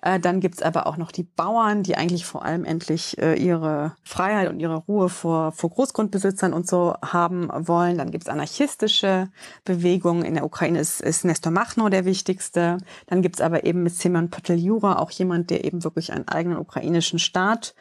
Äh, 0.06 0.20
dann 0.20 0.38
gibt's 0.38 0.62
aber 0.62 0.86
auch 0.86 0.96
noch 0.98 1.10
die 1.10 1.24
Bauern, 1.24 1.82
die 1.82 1.96
eigentlich 1.96 2.26
vor 2.26 2.44
allem 2.44 2.64
endlich 2.64 3.18
äh, 3.18 3.34
ihre 3.34 3.96
Freiheit 4.04 4.48
und 4.48 4.60
ihre 4.60 4.76
Ruhe 4.76 5.08
vor, 5.08 5.50
vor 5.50 5.70
Großgrundbesitzern 5.70 6.52
und 6.52 6.68
so 6.68 6.94
haben 7.04 7.48
wollen. 7.52 7.98
Dann 7.98 8.12
gibt's 8.12 8.28
anarchistische 8.28 9.30
Bewegungen. 9.64 10.24
In 10.24 10.34
der 10.34 10.44
Ukraine 10.44 10.78
ist, 10.78 11.00
ist 11.00 11.24
Nestor 11.24 11.50
Machno 11.50 11.88
der 11.88 12.04
wichtigste. 12.04 12.78
Dann 13.08 13.20
gibt's 13.20 13.40
aber 13.40 13.64
eben 13.64 13.82
mit 13.82 13.96
Semyon 13.96 14.30
Poteljura 14.30 15.00
auch 15.00 15.10
jemand, 15.10 15.50
der 15.50 15.64
eben 15.64 15.82
wirklich 15.82 16.12
einen 16.12 16.28
eigenen 16.28 16.58
ukrainischen 16.58 17.18
Staat 17.18 17.74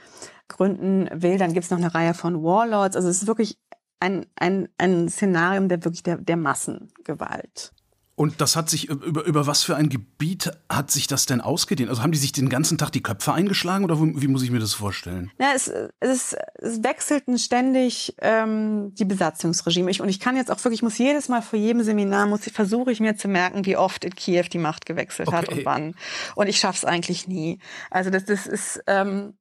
gründen 0.47 1.07
will. 1.13 1.37
Dann 1.37 1.53
gibt's 1.53 1.69
noch 1.69 1.77
eine 1.77 1.93
Reihe 1.93 2.15
von 2.15 2.41
Warlords. 2.41 2.95
Also 2.95 3.07
es 3.07 3.21
ist 3.21 3.27
wirklich 3.27 3.59
ein, 3.99 4.25
ein, 4.35 4.67
ein 4.79 5.09
Szenarium 5.09 5.69
der 5.69 5.85
wirklich 5.85 6.01
der, 6.01 6.17
der 6.17 6.37
Massengewalt. 6.37 7.71
Und 8.17 8.39
das 8.39 8.55
hat 8.55 8.69
sich 8.69 8.87
über, 8.87 9.25
über 9.25 9.45
was 9.45 9.63
für 9.63 9.75
ein 9.75 9.89
Gebiet 9.89 10.49
hat 10.69 10.89
sich 10.89 11.07
das 11.07 11.25
denn 11.25 11.41
ausgedehnt? 11.41 11.89
Also 11.89 12.01
haben 12.01 12.13
die 12.13 12.17
sich 12.17 12.31
den 12.31 12.47
ganzen 12.47 12.77
Tag 12.77 12.91
die 12.91 13.03
Köpfe 13.03 13.33
eingeschlagen 13.33 13.83
oder 13.83 13.99
wie 13.99 14.27
muss 14.27 14.41
ich 14.41 14.51
mir 14.51 14.59
das 14.59 14.73
vorstellen? 14.73 15.31
Ja, 15.37 15.51
es, 15.53 15.69
es, 15.99 16.35
es 16.55 16.81
wechselten 16.81 17.37
ständig 17.37 18.15
ähm, 18.21 18.93
die 18.95 19.03
Besatzungsregime. 19.03 19.91
Ich, 19.91 20.01
und 20.01 20.07
ich 20.07 20.21
kann 20.21 20.37
jetzt 20.37 20.49
auch 20.49 20.63
wirklich, 20.63 20.79
ich 20.79 20.83
muss 20.83 20.97
jedes 20.97 21.27
Mal 21.27 21.41
vor 21.41 21.59
jedem 21.59 21.83
Seminar, 21.83 22.25
muss 22.25 22.47
ich, 22.47 22.53
versuche 22.53 22.89
ich 22.91 23.01
mir 23.01 23.17
zu 23.17 23.27
merken, 23.27 23.65
wie 23.65 23.75
oft 23.75 24.05
in 24.05 24.15
Kiew 24.15 24.45
die 24.51 24.59
Macht 24.59 24.85
gewechselt 24.85 25.27
okay. 25.27 25.37
hat 25.37 25.49
und 25.49 25.65
wann. 25.65 25.95
Und 26.35 26.47
ich 26.47 26.57
schaff's 26.57 26.85
eigentlich 26.85 27.27
nie. 27.27 27.59
Also 27.91 28.11
das, 28.11 28.23
das 28.23 28.47
ist 28.47 28.81
ähm, 28.87 29.33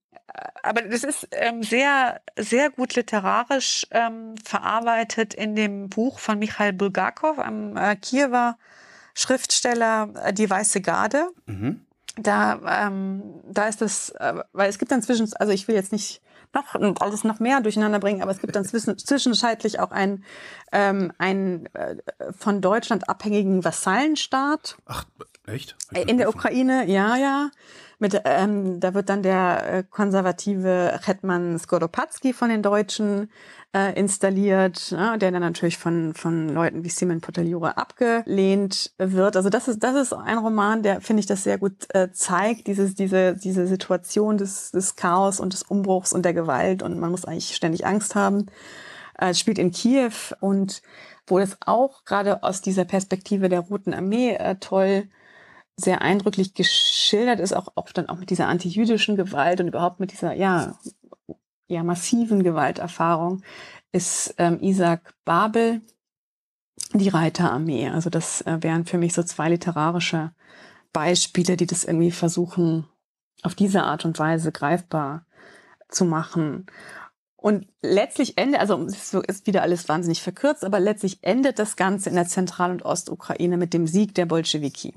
aber 0.62 0.82
das 0.82 1.04
ist 1.04 1.28
ähm, 1.32 1.62
sehr, 1.62 2.20
sehr 2.36 2.70
gut 2.70 2.94
literarisch 2.94 3.86
ähm, 3.90 4.34
verarbeitet 4.42 5.34
in 5.34 5.54
dem 5.54 5.88
Buch 5.88 6.18
von 6.18 6.38
Michael 6.38 6.72
Bulgakov, 6.72 7.38
einem 7.38 7.76
äh, 7.76 7.96
Kiewer 7.96 8.56
Schriftsteller, 9.14 10.08
äh, 10.24 10.32
Die 10.32 10.48
Weiße 10.48 10.80
Garde. 10.80 11.28
Mhm. 11.46 11.80
Da, 12.16 12.86
ähm, 12.86 13.22
da 13.50 13.66
ist 13.66 13.80
das, 13.80 14.10
äh, 14.10 14.34
weil 14.52 14.68
es 14.68 14.78
gibt 14.78 14.92
dann 14.92 15.02
zwischen, 15.02 15.32
also 15.34 15.52
ich 15.52 15.66
will 15.66 15.74
jetzt 15.74 15.92
nicht 15.92 16.20
noch 16.52 17.00
alles 17.00 17.24
noch 17.24 17.40
mehr 17.40 17.60
durcheinander 17.60 17.98
bringen, 17.98 18.22
aber 18.22 18.30
es 18.30 18.38
gibt 18.38 18.54
dann 18.54 18.64
zwischen, 18.64 18.96
zwischenzeitlich 18.96 19.80
auch 19.80 19.90
einen, 19.90 20.24
ähm, 20.70 21.12
einen 21.18 21.66
äh, 21.74 21.96
von 22.30 22.60
Deutschland 22.60 23.08
abhängigen 23.08 23.64
Vassallenstaat. 23.64 24.76
Ach, 24.86 25.04
echt? 25.46 25.76
In 26.06 26.18
der 26.18 26.28
Ukraine, 26.28 26.86
ja, 26.86 27.16
ja. 27.16 27.50
Mit, 28.04 28.20
ähm, 28.26 28.80
da 28.80 28.92
wird 28.92 29.08
dann 29.08 29.22
der 29.22 29.72
äh, 29.72 29.82
konservative 29.82 31.00
Hetman 31.02 31.58
Skoropadsky 31.58 32.34
von 32.34 32.50
den 32.50 32.62
Deutschen 32.62 33.30
äh, 33.72 33.98
installiert, 33.98 34.92
ne, 34.92 35.16
der 35.16 35.32
dann 35.32 35.40
natürlich 35.40 35.78
von, 35.78 36.12
von 36.12 36.50
Leuten 36.50 36.84
wie 36.84 36.90
Simon 36.90 37.22
Potaljura 37.22 37.70
abgelehnt 37.70 38.92
wird. 38.98 39.38
Also 39.38 39.48
das 39.48 39.68
ist, 39.68 39.82
das 39.82 39.94
ist 39.96 40.12
ein 40.12 40.36
Roman, 40.36 40.82
der, 40.82 41.00
finde 41.00 41.20
ich, 41.20 41.26
das 41.26 41.44
sehr 41.44 41.56
gut 41.56 41.86
äh, 41.94 42.12
zeigt, 42.12 42.66
dieses, 42.66 42.94
diese, 42.94 43.36
diese 43.36 43.66
Situation 43.66 44.36
des, 44.36 44.70
des 44.70 44.96
Chaos 44.96 45.40
und 45.40 45.54
des 45.54 45.62
Umbruchs 45.62 46.12
und 46.12 46.26
der 46.26 46.34
Gewalt 46.34 46.82
und 46.82 47.00
man 47.00 47.10
muss 47.10 47.24
eigentlich 47.24 47.56
ständig 47.56 47.86
Angst 47.86 48.14
haben. 48.14 48.48
Äh, 49.18 49.30
es 49.30 49.40
spielt 49.40 49.58
in 49.58 49.70
Kiew 49.70 50.12
und 50.40 50.82
wo 51.26 51.38
das 51.38 51.56
auch 51.64 52.04
gerade 52.04 52.42
aus 52.42 52.60
dieser 52.60 52.84
Perspektive 52.84 53.48
der 53.48 53.60
Roten 53.60 53.94
Armee 53.94 54.34
äh, 54.34 54.56
toll 54.56 55.08
sehr 55.76 56.02
eindrücklich 56.02 56.54
geschildert 56.54 57.40
ist, 57.40 57.52
auch, 57.52 57.68
auch 57.74 57.90
dann 57.92 58.08
auch 58.08 58.18
mit 58.18 58.30
dieser 58.30 58.48
antijüdischen 58.48 59.16
Gewalt 59.16 59.60
und 59.60 59.68
überhaupt 59.68 60.00
mit 60.00 60.12
dieser, 60.12 60.32
ja, 60.32 60.78
ja, 61.66 61.82
massiven 61.82 62.42
Gewalterfahrung, 62.42 63.42
ist 63.92 64.34
ähm, 64.38 64.58
Isaac 64.60 65.14
Babel, 65.24 65.80
die 66.92 67.08
Reiterarmee. 67.08 67.88
Also 67.88 68.10
das 68.10 68.42
äh, 68.42 68.58
wären 68.60 68.84
für 68.84 68.98
mich 68.98 69.14
so 69.14 69.22
zwei 69.22 69.48
literarische 69.48 70.32
Beispiele, 70.92 71.56
die 71.56 71.66
das 71.66 71.84
irgendwie 71.84 72.10
versuchen, 72.10 72.86
auf 73.42 73.54
diese 73.54 73.82
Art 73.82 74.04
und 74.04 74.18
Weise 74.18 74.52
greifbar 74.52 75.26
zu 75.88 76.04
machen. 76.04 76.66
Und 77.36 77.66
letztlich 77.82 78.38
endet, 78.38 78.60
also 78.60 78.82
es 78.86 79.12
ist 79.12 79.46
wieder 79.46 79.62
alles 79.62 79.88
wahnsinnig 79.88 80.22
verkürzt, 80.22 80.64
aber 80.64 80.80
letztlich 80.80 81.18
endet 81.22 81.58
das 81.58 81.76
Ganze 81.76 82.08
in 82.08 82.14
der 82.14 82.26
Zentral- 82.26 82.70
und 82.70 82.84
Ostukraine 82.84 83.58
mit 83.58 83.74
dem 83.74 83.86
Sieg 83.86 84.14
der 84.14 84.24
Bolschewiki. 84.24 84.94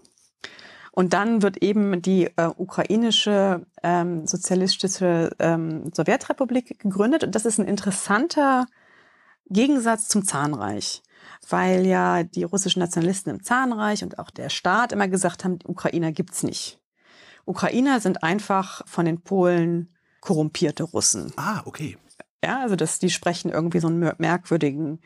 Und 0.98 1.14
dann 1.14 1.44
wird 1.44 1.58
eben 1.58 2.02
die 2.02 2.24
äh, 2.38 2.50
ukrainische 2.58 3.68
ähm, 3.84 4.26
sozialistische 4.26 5.30
ähm, 5.38 5.92
Sowjetrepublik 5.94 6.80
gegründet. 6.80 7.24
Und 7.24 7.36
das 7.36 7.46
ist 7.46 7.60
ein 7.60 7.68
interessanter 7.68 8.66
Gegensatz 9.46 10.08
zum 10.08 10.26
Zahnreich, 10.26 11.04
weil 11.48 11.86
ja 11.86 12.24
die 12.24 12.46
russischen 12.46 12.80
Nationalisten 12.80 13.30
im 13.30 13.44
Zahnreich 13.44 14.04
und 14.04 14.18
auch 14.18 14.32
der 14.32 14.50
Staat 14.50 14.92
immer 14.92 15.08
gesagt 15.08 15.46
haben, 15.46 15.60
Ukrainer 15.68 16.12
gibt's 16.12 16.42
nicht. 16.42 16.80
Ukrainer 17.46 18.00
sind 18.00 18.24
einfach 18.24 18.82
von 18.88 19.06
den 19.06 19.22
Polen 19.22 19.96
korrumpierte 20.20 20.82
Russen. 20.82 21.32
Ah, 21.36 21.62
okay. 21.66 22.00
Ja, 22.48 22.62
also 22.62 22.78
dass 22.78 22.98
die 22.98 23.10
sprechen 23.10 23.52
irgendwie 23.52 23.82
so 23.82 23.88
einen 23.88 24.14
merkwürdigen 24.20 25.00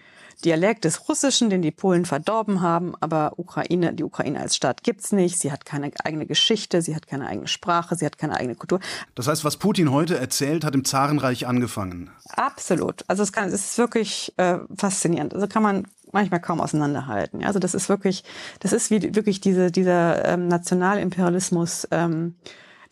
Dialekt 0.46 0.86
des 0.86 1.10
Russischen, 1.10 1.50
den 1.50 1.64
die 1.64 1.72
Polen 1.72 2.06
verdorben 2.06 2.62
haben, 2.62 2.94
aber 3.00 3.34
Ukraine, 3.38 3.94
die 3.96 4.04
Ukraine 4.04 4.40
als 4.40 4.56
Staat 4.56 4.84
gibt's 4.84 5.12
nicht. 5.12 5.40
Sie 5.40 5.52
hat 5.52 5.66
keine 5.66 5.92
eigene 6.04 6.28
Geschichte, 6.28 6.84
sie 6.84 6.96
hat 6.96 7.08
keine 7.08 7.26
eigene 7.26 7.48
Sprache, 7.48 7.96
sie 7.96 8.06
hat 8.06 8.20
keine 8.20 8.36
eigene 8.36 8.54
Kultur. 8.54 8.80
Das 9.16 9.28
heißt, 9.28 9.44
was 9.44 9.58
Putin 9.58 9.90
heute 9.92 10.20
erzählt, 10.20 10.64
hat 10.64 10.76
im 10.76 10.86
Zarenreich 10.86 11.48
angefangen. 11.48 12.12
Absolut. 12.30 13.04
Also 13.08 13.24
es, 13.24 13.32
kann, 13.32 13.48
es 13.48 13.54
ist 13.56 13.78
wirklich 13.80 14.32
äh, 14.38 14.60
faszinierend. 14.78 15.34
Also 15.34 15.48
kann 15.48 15.64
man 15.64 15.88
manchmal 16.12 16.42
kaum 16.42 16.62
auseinanderhalten. 16.62 17.44
Also 17.44 17.58
das 17.58 17.74
ist 17.74 17.90
wirklich, 17.90 18.24
das 18.60 18.72
ist 18.72 18.92
wie 18.92 19.16
wirklich 19.16 19.42
diese, 19.42 19.72
dieser 19.72 20.26
ähm, 20.26 20.48
Nationalimperialismus. 20.48 21.88
Ähm, 21.90 22.36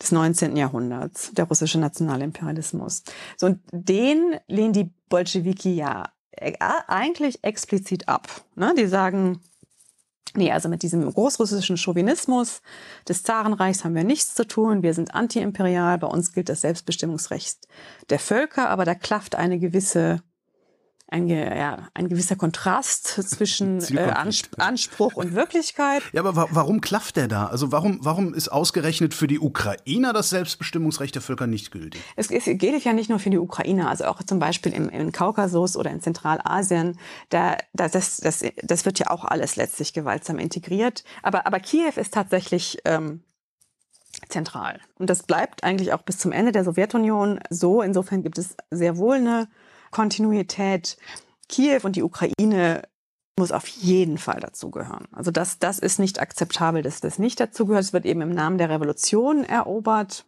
des 0.00 0.12
19. 0.12 0.56
Jahrhunderts, 0.56 1.32
der 1.32 1.44
russische 1.44 1.78
Nationalimperialismus. 1.78 3.02
So, 3.36 3.46
und 3.46 3.60
den 3.72 4.36
lehnen 4.48 4.72
die 4.72 4.90
Bolschewiki 5.08 5.74
ja 5.74 6.04
äh, 6.32 6.54
eigentlich 6.86 7.44
explizit 7.44 8.08
ab. 8.08 8.28
Ne? 8.54 8.74
Die 8.78 8.86
sagen, 8.86 9.40
nee, 10.34 10.50
also 10.50 10.68
mit 10.68 10.82
diesem 10.82 11.10
großrussischen 11.12 11.76
Chauvinismus 11.76 12.62
des 13.08 13.22
Zarenreichs 13.22 13.84
haben 13.84 13.94
wir 13.94 14.04
nichts 14.04 14.34
zu 14.34 14.46
tun. 14.46 14.82
Wir 14.82 14.94
sind 14.94 15.14
antiimperial. 15.14 15.98
Bei 15.98 16.06
uns 16.06 16.32
gilt 16.32 16.48
das 16.48 16.62
Selbstbestimmungsrecht 16.62 17.68
der 18.08 18.18
Völker, 18.18 18.70
aber 18.70 18.84
da 18.84 18.94
klafft 18.94 19.34
eine 19.34 19.58
gewisse 19.58 20.22
ein, 21.10 21.28
ja, 21.28 21.88
ein 21.94 22.08
gewisser 22.08 22.36
Kontrast 22.36 23.06
zwischen 23.06 23.80
äh, 23.96 24.00
Ansp 24.00 24.48
Anspruch 24.58 25.14
und 25.14 25.34
Wirklichkeit. 25.34 26.02
Ja, 26.12 26.22
aber 26.22 26.36
wa 26.36 26.46
warum 26.50 26.80
klafft 26.80 27.16
der 27.16 27.28
da? 27.28 27.46
Also 27.46 27.72
warum, 27.72 27.98
warum 28.02 28.34
ist 28.34 28.48
ausgerechnet 28.48 29.14
für 29.14 29.26
die 29.26 29.40
Ukrainer 29.40 30.12
das 30.12 30.30
Selbstbestimmungsrecht 30.30 31.14
der 31.14 31.22
Völker 31.22 31.46
nicht 31.46 31.70
gültig? 31.70 32.00
Es, 32.16 32.30
es 32.30 32.44
gilt 32.44 32.84
ja 32.84 32.92
nicht 32.92 33.10
nur 33.10 33.18
für 33.18 33.30
die 33.30 33.38
Ukrainer, 33.38 33.88
also 33.88 34.04
auch 34.04 34.22
zum 34.22 34.38
Beispiel 34.38 34.72
im, 34.72 34.88
im 34.88 35.12
Kaukasus 35.12 35.76
oder 35.76 35.90
in 35.90 36.00
Zentralasien. 36.00 36.98
Da, 37.28 37.56
da, 37.72 37.88
das, 37.88 38.18
das, 38.18 38.44
das 38.62 38.84
wird 38.84 38.98
ja 38.98 39.10
auch 39.10 39.24
alles 39.24 39.56
letztlich 39.56 39.92
gewaltsam 39.92 40.38
integriert. 40.38 41.04
Aber, 41.22 41.46
aber 41.46 41.60
Kiew 41.60 41.92
ist 41.96 42.14
tatsächlich 42.14 42.78
ähm, 42.84 43.22
zentral. 44.28 44.80
Und 44.98 45.10
das 45.10 45.22
bleibt 45.22 45.64
eigentlich 45.64 45.92
auch 45.92 46.02
bis 46.02 46.18
zum 46.18 46.32
Ende 46.32 46.52
der 46.52 46.64
Sowjetunion 46.64 47.40
so. 47.50 47.82
Insofern 47.82 48.22
gibt 48.22 48.38
es 48.38 48.56
sehr 48.70 48.96
wohl 48.96 49.16
eine 49.16 49.48
Kontinuität. 49.90 50.96
Kiew 51.48 51.80
und 51.82 51.96
die 51.96 52.02
Ukraine 52.02 52.82
muss 53.36 53.52
auf 53.52 53.66
jeden 53.66 54.18
Fall 54.18 54.38
dazugehören. 54.40 55.08
Also 55.12 55.30
das, 55.30 55.58
das 55.58 55.78
ist 55.78 55.98
nicht 55.98 56.20
akzeptabel, 56.20 56.82
dass 56.82 57.00
das 57.00 57.18
nicht 57.18 57.40
dazugehört. 57.40 57.84
Es 57.84 57.92
wird 57.92 58.06
eben 58.06 58.20
im 58.20 58.34
Namen 58.34 58.58
der 58.58 58.70
Revolution 58.70 59.44
erobert. 59.44 60.26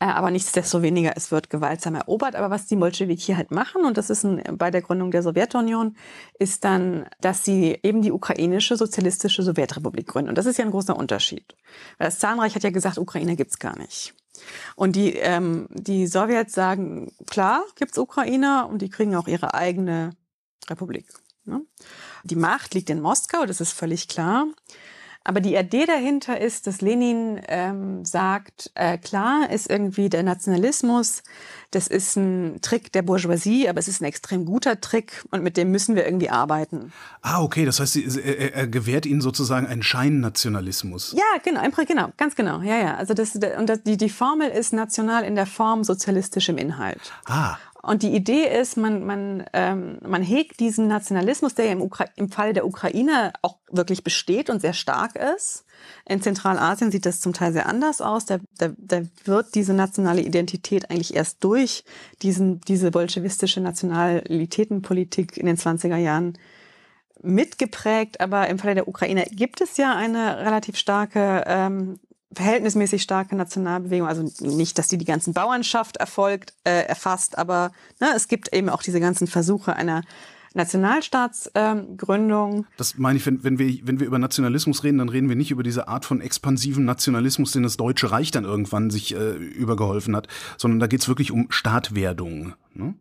Äh, 0.00 0.06
aber 0.06 0.30
nichtsdestoweniger, 0.30 1.12
es 1.16 1.30
wird 1.30 1.50
gewaltsam 1.50 1.94
erobert. 1.94 2.34
Aber 2.34 2.50
was 2.50 2.66
die 2.66 2.76
Bolschewiki 2.76 3.34
halt 3.34 3.50
machen, 3.50 3.84
und 3.84 3.98
das 3.98 4.10
ist 4.10 4.24
ein, 4.24 4.42
bei 4.56 4.70
der 4.70 4.82
Gründung 4.82 5.10
der 5.10 5.22
Sowjetunion, 5.22 5.96
ist 6.38 6.64
dann, 6.64 7.06
dass 7.20 7.44
sie 7.44 7.78
eben 7.82 8.02
die 8.02 8.10
ukrainische 8.10 8.76
sozialistische 8.76 9.42
Sowjetrepublik 9.42 10.08
gründen. 10.08 10.30
Und 10.30 10.38
das 10.38 10.46
ist 10.46 10.58
ja 10.58 10.64
ein 10.64 10.70
großer 10.70 10.96
Unterschied. 10.96 11.54
Weil 11.98 12.08
das 12.08 12.18
Zahnreich 12.18 12.54
hat 12.54 12.64
ja 12.64 12.70
gesagt, 12.70 12.98
Ukraine 12.98 13.36
gibt's 13.36 13.58
gar 13.58 13.78
nicht. 13.78 14.14
Und 14.76 14.96
die, 14.96 15.14
ähm, 15.16 15.68
die 15.70 16.06
Sowjets 16.06 16.54
sagen, 16.54 17.12
klar, 17.26 17.64
gibt's 17.76 17.98
Ukrainer 17.98 18.68
und 18.68 18.82
die 18.82 18.90
kriegen 18.90 19.14
auch 19.14 19.28
ihre 19.28 19.54
eigene 19.54 20.10
Republik. 20.68 21.06
Ne? 21.44 21.62
Die 22.24 22.36
Macht 22.36 22.74
liegt 22.74 22.90
in 22.90 23.00
Moskau, 23.00 23.46
das 23.46 23.60
ist 23.60 23.72
völlig 23.72 24.08
klar. 24.08 24.46
Aber 25.24 25.40
die 25.40 25.54
Idee 25.54 25.86
dahinter 25.86 26.40
ist, 26.40 26.66
dass 26.66 26.80
Lenin 26.80 27.40
ähm, 27.48 28.04
sagt, 28.04 28.70
äh, 28.74 28.98
klar 28.98 29.50
ist 29.50 29.70
irgendwie 29.70 30.08
der 30.08 30.22
Nationalismus, 30.22 31.22
das 31.70 31.86
ist 31.86 32.16
ein 32.16 32.58
Trick 32.60 32.92
der 32.92 33.02
Bourgeoisie, 33.02 33.68
aber 33.68 33.78
es 33.78 33.88
ist 33.88 34.02
ein 34.02 34.04
extrem 34.04 34.44
guter 34.44 34.80
Trick 34.80 35.24
und 35.30 35.42
mit 35.42 35.56
dem 35.56 35.70
müssen 35.70 35.94
wir 35.96 36.04
irgendwie 36.04 36.28
arbeiten. 36.28 36.92
Ah, 37.22 37.42
okay, 37.42 37.64
das 37.64 37.80
heißt, 37.80 37.96
er, 37.96 38.54
er 38.54 38.66
gewährt 38.66 39.06
ihnen 39.06 39.20
sozusagen 39.20 39.66
einen 39.66 39.82
Scheinnationalismus. 39.82 41.14
Ja, 41.16 41.40
genau, 41.42 41.62
genau, 41.86 42.12
ganz 42.16 42.34
genau, 42.34 42.60
ja, 42.60 42.76
ja. 42.76 42.96
Also 42.96 43.14
das, 43.14 43.34
und 43.34 43.68
das, 43.68 43.82
die, 43.84 43.96
die 43.96 44.10
Formel 44.10 44.50
ist 44.50 44.72
national 44.72 45.24
in 45.24 45.34
der 45.34 45.46
Form 45.46 45.84
sozialistisch 45.84 46.48
im 46.48 46.58
Inhalt. 46.58 47.12
Ah. 47.26 47.56
Und 47.84 48.04
die 48.04 48.14
Idee 48.14 48.46
ist, 48.46 48.76
man, 48.76 49.04
man, 49.04 49.44
ähm, 49.52 49.98
man 50.02 50.22
hegt 50.22 50.60
diesen 50.60 50.86
Nationalismus, 50.86 51.56
der 51.56 51.64
ja 51.66 51.72
im, 51.72 51.90
im 52.14 52.30
Fall 52.30 52.52
der 52.52 52.64
Ukraine 52.64 53.32
auch 53.42 53.58
wirklich 53.72 54.04
besteht 54.04 54.50
und 54.50 54.60
sehr 54.60 54.72
stark 54.72 55.16
ist. 55.16 55.64
In 56.08 56.22
Zentralasien 56.22 56.92
sieht 56.92 57.06
das 57.06 57.20
zum 57.20 57.32
Teil 57.32 57.52
sehr 57.52 57.68
anders 57.68 58.00
aus. 58.00 58.24
Da, 58.24 58.38
da, 58.56 58.70
da 58.78 59.02
wird 59.24 59.56
diese 59.56 59.74
nationale 59.74 60.20
Identität 60.20 60.90
eigentlich 60.90 61.16
erst 61.16 61.42
durch 61.42 61.84
diesen, 62.22 62.60
diese 62.60 62.92
bolschewistische 62.92 63.60
Nationalitätenpolitik 63.60 65.36
in 65.36 65.46
den 65.46 65.56
20er 65.56 65.96
Jahren 65.96 66.38
mitgeprägt. 67.20 68.20
Aber 68.20 68.48
im 68.48 68.60
Falle 68.60 68.76
der 68.76 68.86
Ukraine 68.86 69.26
gibt 69.32 69.60
es 69.60 69.76
ja 69.76 69.96
eine 69.96 70.38
relativ 70.38 70.76
starke 70.76 71.42
ähm, 71.48 71.98
verhältnismäßig 72.34 73.02
starke 73.02 73.36
Nationalbewegung. 73.36 74.08
Also 74.08 74.28
nicht, 74.40 74.78
dass 74.78 74.88
die 74.88 74.98
die 74.98 75.04
ganzen 75.04 75.34
Bauernschaft 75.34 75.96
erfolgt, 75.96 76.54
äh, 76.64 76.86
erfasst, 76.86 77.38
aber 77.38 77.72
ne, 78.00 78.08
es 78.14 78.28
gibt 78.28 78.54
eben 78.54 78.68
auch 78.68 78.82
diese 78.82 79.00
ganzen 79.00 79.26
Versuche 79.26 79.74
einer 79.76 80.02
Nationalstaatsgründung. 80.54 82.56
Ähm, 82.56 82.66
das 82.76 82.98
meine 82.98 83.18
ich, 83.18 83.26
wenn, 83.26 83.42
wenn, 83.42 83.58
wir, 83.58 83.80
wenn 83.84 84.00
wir 84.00 84.06
über 84.06 84.18
Nationalismus 84.18 84.84
reden, 84.84 84.98
dann 84.98 85.08
reden 85.08 85.28
wir 85.28 85.36
nicht 85.36 85.50
über 85.50 85.62
diese 85.62 85.88
Art 85.88 86.04
von 86.04 86.20
expansiven 86.20 86.84
Nationalismus, 86.84 87.52
den 87.52 87.62
das 87.62 87.78
Deutsche 87.78 88.10
Reich 88.10 88.30
dann 88.30 88.44
irgendwann 88.44 88.90
sich 88.90 89.14
äh, 89.14 89.32
übergeholfen 89.32 90.14
hat, 90.14 90.28
sondern 90.58 90.80
da 90.80 90.86
geht 90.86 91.00
es 91.00 91.08
wirklich 91.08 91.30
um 91.30 91.46
Staatwerdung. 91.50 92.52
Ne? 92.74 92.94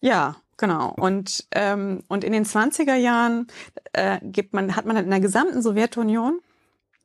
Ja, 0.00 0.36
Genau. 0.58 0.94
Und, 0.96 1.46
ähm, 1.52 2.02
und 2.08 2.24
in 2.24 2.32
den 2.32 2.44
20er 2.44 2.94
Jahren 2.94 3.46
äh, 3.92 4.18
gibt 4.22 4.54
man, 4.54 4.74
hat 4.74 4.86
man 4.86 4.96
in 4.96 5.10
der 5.10 5.20
gesamten 5.20 5.60
Sowjetunion 5.60 6.40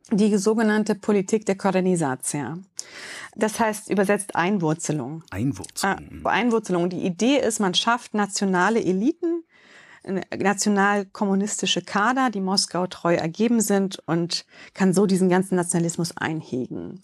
die 0.09 0.37
sogenannte 0.37 0.95
Politik 0.95 1.45
der 1.45 1.55
Korenisatia. 1.55 2.57
Das 3.35 3.59
heißt 3.59 3.89
übersetzt 3.89 4.35
Einwurzelung. 4.35 5.23
Einwurzelung. 5.29 6.21
Äh, 6.25 6.27
Einwurzelung. 6.27 6.89
Die 6.89 7.05
Idee 7.05 7.37
ist, 7.37 7.59
man 7.59 7.73
schafft 7.73 8.13
nationale 8.13 8.83
Eliten, 8.83 9.43
nationalkommunistische 10.37 11.81
Kader, 11.81 12.29
die 12.31 12.41
Moskau 12.41 12.87
treu 12.87 13.13
ergeben 13.13 13.61
sind 13.61 14.01
und 14.07 14.45
kann 14.73 14.93
so 14.93 15.05
diesen 15.05 15.29
ganzen 15.29 15.55
Nationalismus 15.55 16.17
einhegen. 16.17 17.03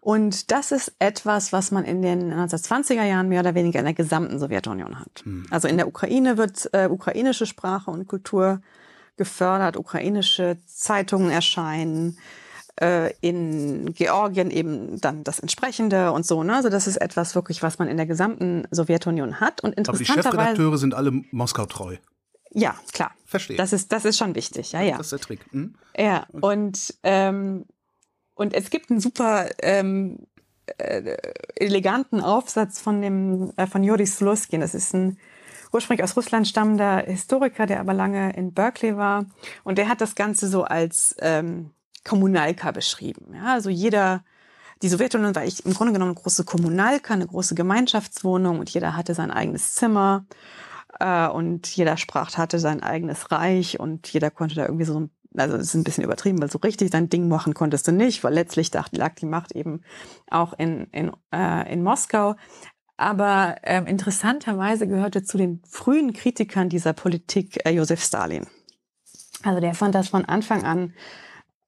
Und 0.00 0.50
das 0.50 0.72
ist 0.72 0.94
etwas, 0.98 1.52
was 1.52 1.70
man 1.70 1.84
in 1.84 2.00
den 2.00 2.32
1920er 2.32 3.04
Jahren 3.04 3.28
mehr 3.28 3.40
oder 3.40 3.54
weniger 3.54 3.80
in 3.80 3.84
der 3.84 3.94
gesamten 3.94 4.38
Sowjetunion 4.38 4.98
hat. 4.98 5.22
Hm. 5.24 5.46
Also 5.50 5.68
in 5.68 5.76
der 5.76 5.86
Ukraine 5.86 6.38
wird 6.38 6.70
äh, 6.72 6.88
ukrainische 6.88 7.44
Sprache 7.44 7.90
und 7.90 8.08
Kultur 8.08 8.62
gefördert, 9.20 9.76
ukrainische 9.76 10.56
Zeitungen 10.66 11.30
erscheinen, 11.30 12.18
äh, 12.80 13.12
in 13.20 13.92
Georgien 13.92 14.50
eben 14.50 14.98
dann 14.98 15.24
das 15.24 15.40
entsprechende 15.40 16.12
und 16.12 16.24
so. 16.24 16.42
Ne? 16.42 16.56
Also 16.56 16.70
das 16.70 16.86
ist 16.86 16.96
etwas 16.96 17.34
wirklich, 17.34 17.62
was 17.62 17.78
man 17.78 17.86
in 17.88 17.98
der 17.98 18.06
gesamten 18.06 18.66
Sowjetunion 18.70 19.38
hat. 19.38 19.60
Und 19.60 19.74
interessanterweise. 19.74 20.28
Aber 20.28 20.36
die 20.36 20.38
Chefredakteure 20.38 20.78
sind 20.78 20.94
alle 20.94 21.12
Moskau 21.32 21.66
treu. 21.66 21.96
Ja, 22.52 22.74
klar. 22.92 23.12
Verstehe. 23.26 23.58
Das 23.58 23.74
ist, 23.74 23.92
das 23.92 24.06
ist 24.06 24.16
schon 24.16 24.34
wichtig, 24.34 24.72
ja, 24.72 24.80
ja. 24.80 24.96
Das 24.96 25.08
ist 25.08 25.12
der 25.12 25.18
Trick. 25.18 25.40
Hm? 25.52 25.74
Ja, 25.94 26.26
und, 26.32 26.94
ähm, 27.02 27.66
und 28.34 28.54
es 28.54 28.70
gibt 28.70 28.90
einen 28.90 29.00
super 29.00 29.50
ähm, 29.60 30.20
äh, 30.78 31.16
eleganten 31.56 32.22
Aufsatz 32.22 32.80
von 32.80 33.02
dem 33.02 33.52
äh, 33.58 33.66
von 33.66 33.84
Joris 33.84 34.16
Slutskin. 34.16 34.62
Das 34.62 34.74
ist 34.74 34.94
ein 34.94 35.18
ursprünglich 35.72 36.04
aus 36.04 36.16
Russland 36.16 36.48
stammender 36.48 36.98
Historiker, 36.98 37.66
der 37.66 37.80
aber 37.80 37.94
lange 37.94 38.32
in 38.34 38.52
Berkeley 38.52 38.96
war. 38.96 39.26
Und 39.64 39.78
der 39.78 39.88
hat 39.88 40.00
das 40.00 40.14
Ganze 40.14 40.48
so 40.48 40.64
als 40.64 41.14
ähm, 41.20 41.70
Kommunalka 42.04 42.70
beschrieben. 42.72 43.34
Ja, 43.34 43.54
also 43.54 43.70
jeder, 43.70 44.24
die 44.82 44.88
Sowjetunion 44.88 45.34
war 45.34 45.44
im 45.44 45.74
Grunde 45.74 45.92
genommen 45.92 46.12
eine 46.12 46.20
große 46.20 46.44
Kommunalka, 46.44 47.14
eine 47.14 47.26
große 47.26 47.54
Gemeinschaftswohnung 47.54 48.58
und 48.58 48.70
jeder 48.70 48.96
hatte 48.96 49.14
sein 49.14 49.30
eigenes 49.30 49.74
Zimmer 49.74 50.24
äh, 50.98 51.28
und 51.28 51.66
jeder 51.68 51.96
Sprach 51.96 52.36
hatte 52.36 52.58
sein 52.58 52.82
eigenes 52.82 53.30
Reich 53.30 53.78
und 53.78 54.08
jeder 54.12 54.30
konnte 54.30 54.54
da 54.54 54.62
irgendwie 54.62 54.86
so 54.86 55.08
also 55.36 55.56
es 55.56 55.68
ist 55.68 55.74
ein 55.74 55.84
bisschen 55.84 56.04
übertrieben, 56.04 56.40
weil 56.40 56.50
so 56.50 56.58
richtig 56.58 56.90
dein 56.90 57.08
Ding 57.08 57.28
machen 57.28 57.54
konntest 57.54 57.86
du 57.86 57.92
nicht, 57.92 58.24
weil 58.24 58.34
letztlich 58.34 58.72
lag 58.72 59.14
die 59.14 59.26
Macht 59.26 59.52
eben 59.52 59.82
auch 60.28 60.54
in, 60.54 60.86
in, 60.90 61.12
äh, 61.32 61.72
in 61.72 61.84
Moskau. 61.84 62.34
Aber 63.00 63.56
ähm, 63.62 63.86
interessanterweise 63.86 64.86
gehörte 64.86 65.24
zu 65.24 65.38
den 65.38 65.62
frühen 65.66 66.12
Kritikern 66.12 66.68
dieser 66.68 66.92
Politik 66.92 67.58
äh, 67.64 67.70
Josef 67.70 68.04
Stalin. 68.04 68.46
Also 69.42 69.58
der 69.58 69.72
fand 69.72 69.94
das 69.94 70.10
von 70.10 70.26
Anfang 70.26 70.64
an 70.64 70.92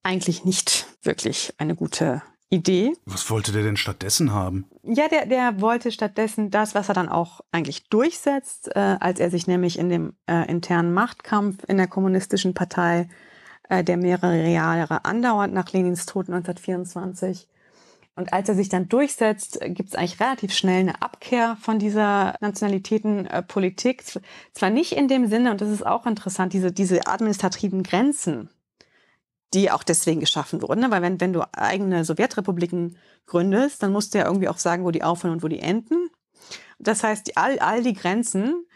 eigentlich 0.03 0.45
nicht 0.45 0.87
wirklich 1.03 1.55
eine 1.57 1.75
gute 1.75 2.21
Idee. 2.51 2.93
Was 3.07 3.31
wollte 3.31 3.51
der 3.51 3.63
denn 3.63 3.79
stattdessen 3.79 4.33
haben? 4.33 4.67
Ja, 4.83 5.09
der, 5.09 5.25
der 5.25 5.63
wollte 5.63 5.91
stattdessen 5.91 6.51
das, 6.51 6.75
was 6.75 6.91
er 6.91 6.95
dann 6.95 7.09
auch 7.09 7.41
eigentlich 7.51 7.89
durchsetzt, 7.89 8.69
äh, 8.77 8.99
als 9.01 9.19
er 9.19 9.31
sich 9.31 9.47
nämlich 9.47 9.79
in 9.79 9.89
dem 9.89 10.13
äh, 10.27 10.47
internen 10.51 10.93
Machtkampf 10.93 11.65
in 11.67 11.79
der 11.79 11.87
kommunistischen 11.87 12.53
Partei, 12.53 13.09
äh, 13.71 13.83
der 13.83 13.97
mehrere 13.97 14.51
Jahre 14.51 15.07
andauert 15.07 15.51
nach 15.51 15.73
Lenins 15.73 16.05
Tod 16.05 16.29
1924, 16.29 17.49
und 18.15 18.33
als 18.33 18.49
er 18.49 18.55
sich 18.55 18.69
dann 18.69 18.89
durchsetzt, 18.89 19.59
gibt 19.63 19.91
es 19.91 19.95
eigentlich 19.95 20.21
relativ 20.21 20.53
schnell 20.53 20.81
eine 20.81 21.01
Abkehr 21.01 21.57
von 21.61 21.79
dieser 21.79 22.35
Nationalitätenpolitik. 22.41 24.05
Zwar 24.53 24.71
nicht 24.71 24.93
in 24.93 25.09
dem 25.09 25.27
Sinne, 25.29 25.51
und 25.51 25.63
das 25.63 25.71
ist 25.71 25.87
auch 25.87 26.05
interessant, 26.07 26.53
diese, 26.53 26.73
diese 26.73 27.07
administrativen 27.07 27.83
Grenzen, 27.83 28.51
die 29.55 29.71
auch 29.71 29.83
deswegen 29.83 30.21
geschaffen 30.21 30.61
wurden. 30.61 30.81
Ne? 30.81 30.91
Weil 30.91 31.01
wenn, 31.01 31.21
wenn 31.23 31.33
du 31.33 31.43
eigene 31.53 32.05
Sowjetrepubliken 32.05 32.99
gründest, 33.25 33.83
dann 33.83 33.93
musst 33.93 34.13
du 34.13 34.19
ja 34.19 34.27
irgendwie 34.27 34.49
auch 34.49 34.59
sagen, 34.59 34.85
wo 34.85 34.91
die 34.91 35.03
aufhören 35.03 35.33
und 35.33 35.43
wo 35.43 35.49
die 35.49 35.61
enden. 35.61 36.11
Das 36.79 37.03
heißt, 37.03 37.39
all, 37.39 37.59
all 37.61 37.83
die 37.83 37.95
Grenzen 37.95 38.67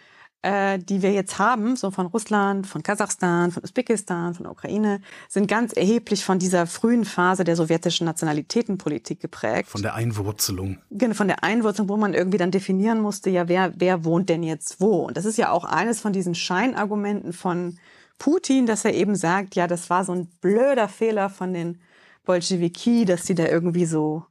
äh, 0.47 0.79
die 0.79 1.03
wir 1.03 1.11
jetzt 1.11 1.41
haben, 1.41 1.75
so 1.75 1.91
von 1.91 2.07
Russland, 2.07 2.69
von 2.69 2.85
Kasachstan, 2.85 3.51
von 3.51 3.65
Usbekistan, 3.65 4.33
von 4.33 4.45
der 4.45 4.53
Ukraine, 4.53 5.01
sind 5.29 5.49
ganz 5.49 5.73
erheblich 5.73 6.25
von 6.25 6.39
dieser 6.39 6.69
frühen 6.69 7.05
Phase 7.05 7.43
der 7.43 7.57
sowjetischen 7.57 8.05
Nationalitätenpolitik 8.05 9.19
geprägt. 9.19 9.69
Von 9.69 9.83
der 9.83 9.95
Einwurzelung. 9.95 10.79
Genau, 10.93 11.15
von 11.15 11.27
der 11.27 11.43
Einwurzelung, 11.43 11.89
wo 11.89 11.97
man 11.97 12.15
irgendwie 12.15 12.39
dann 12.39 12.53
definieren 12.53 13.01
musste, 13.01 13.29
ja, 13.29 13.49
wer, 13.49 13.73
wer 13.77 14.05
wohnt 14.05 14.29
denn 14.29 14.45
jetzt 14.45 14.81
wo? 14.81 15.07
Und 15.07 15.17
das 15.17 15.25
ist 15.25 15.37
ja 15.37 15.51
auch 15.51 15.65
eines 15.65 15.99
von 15.99 16.13
diesen 16.13 16.37
Scheinargumenten 16.37 17.33
von 17.33 17.79
Putin, 18.19 18.67
dass 18.67 18.85
er 18.85 18.95
eben 18.95 19.17
sagt, 19.17 19.57
ja, 19.57 19.67
das 19.67 19.91
war 19.91 20.05
so 20.05 20.13
ein 20.13 20.29
blöder 20.41 20.89
Fehler 20.89 21.29
von 21.29 21.55
den 21.55 21.81
Bolschewiki, 22.25 23.05
dass 23.05 23.27
sie 23.27 23.35
da 23.35 23.47
irgendwie 23.47 23.87
so 23.87 24.25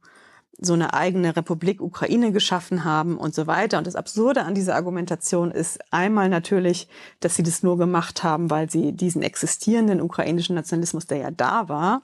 so 0.58 0.72
eine 0.72 0.94
eigene 0.94 1.36
Republik 1.36 1.80
Ukraine 1.80 2.32
geschaffen 2.32 2.84
haben 2.84 3.18
und 3.18 3.34
so 3.34 3.46
weiter. 3.46 3.78
Und 3.78 3.86
das 3.86 3.96
Absurde 3.96 4.42
an 4.42 4.54
dieser 4.54 4.74
Argumentation 4.74 5.50
ist 5.50 5.80
einmal 5.92 6.28
natürlich, 6.28 6.88
dass 7.20 7.36
sie 7.36 7.42
das 7.42 7.62
nur 7.62 7.76
gemacht 7.76 8.22
haben, 8.22 8.50
weil 8.50 8.70
sie 8.70 8.92
diesen 8.92 9.22
existierenden 9.22 10.00
ukrainischen 10.00 10.56
Nationalismus, 10.56 11.06
der 11.06 11.18
ja 11.18 11.30
da 11.30 11.68
war, 11.68 12.02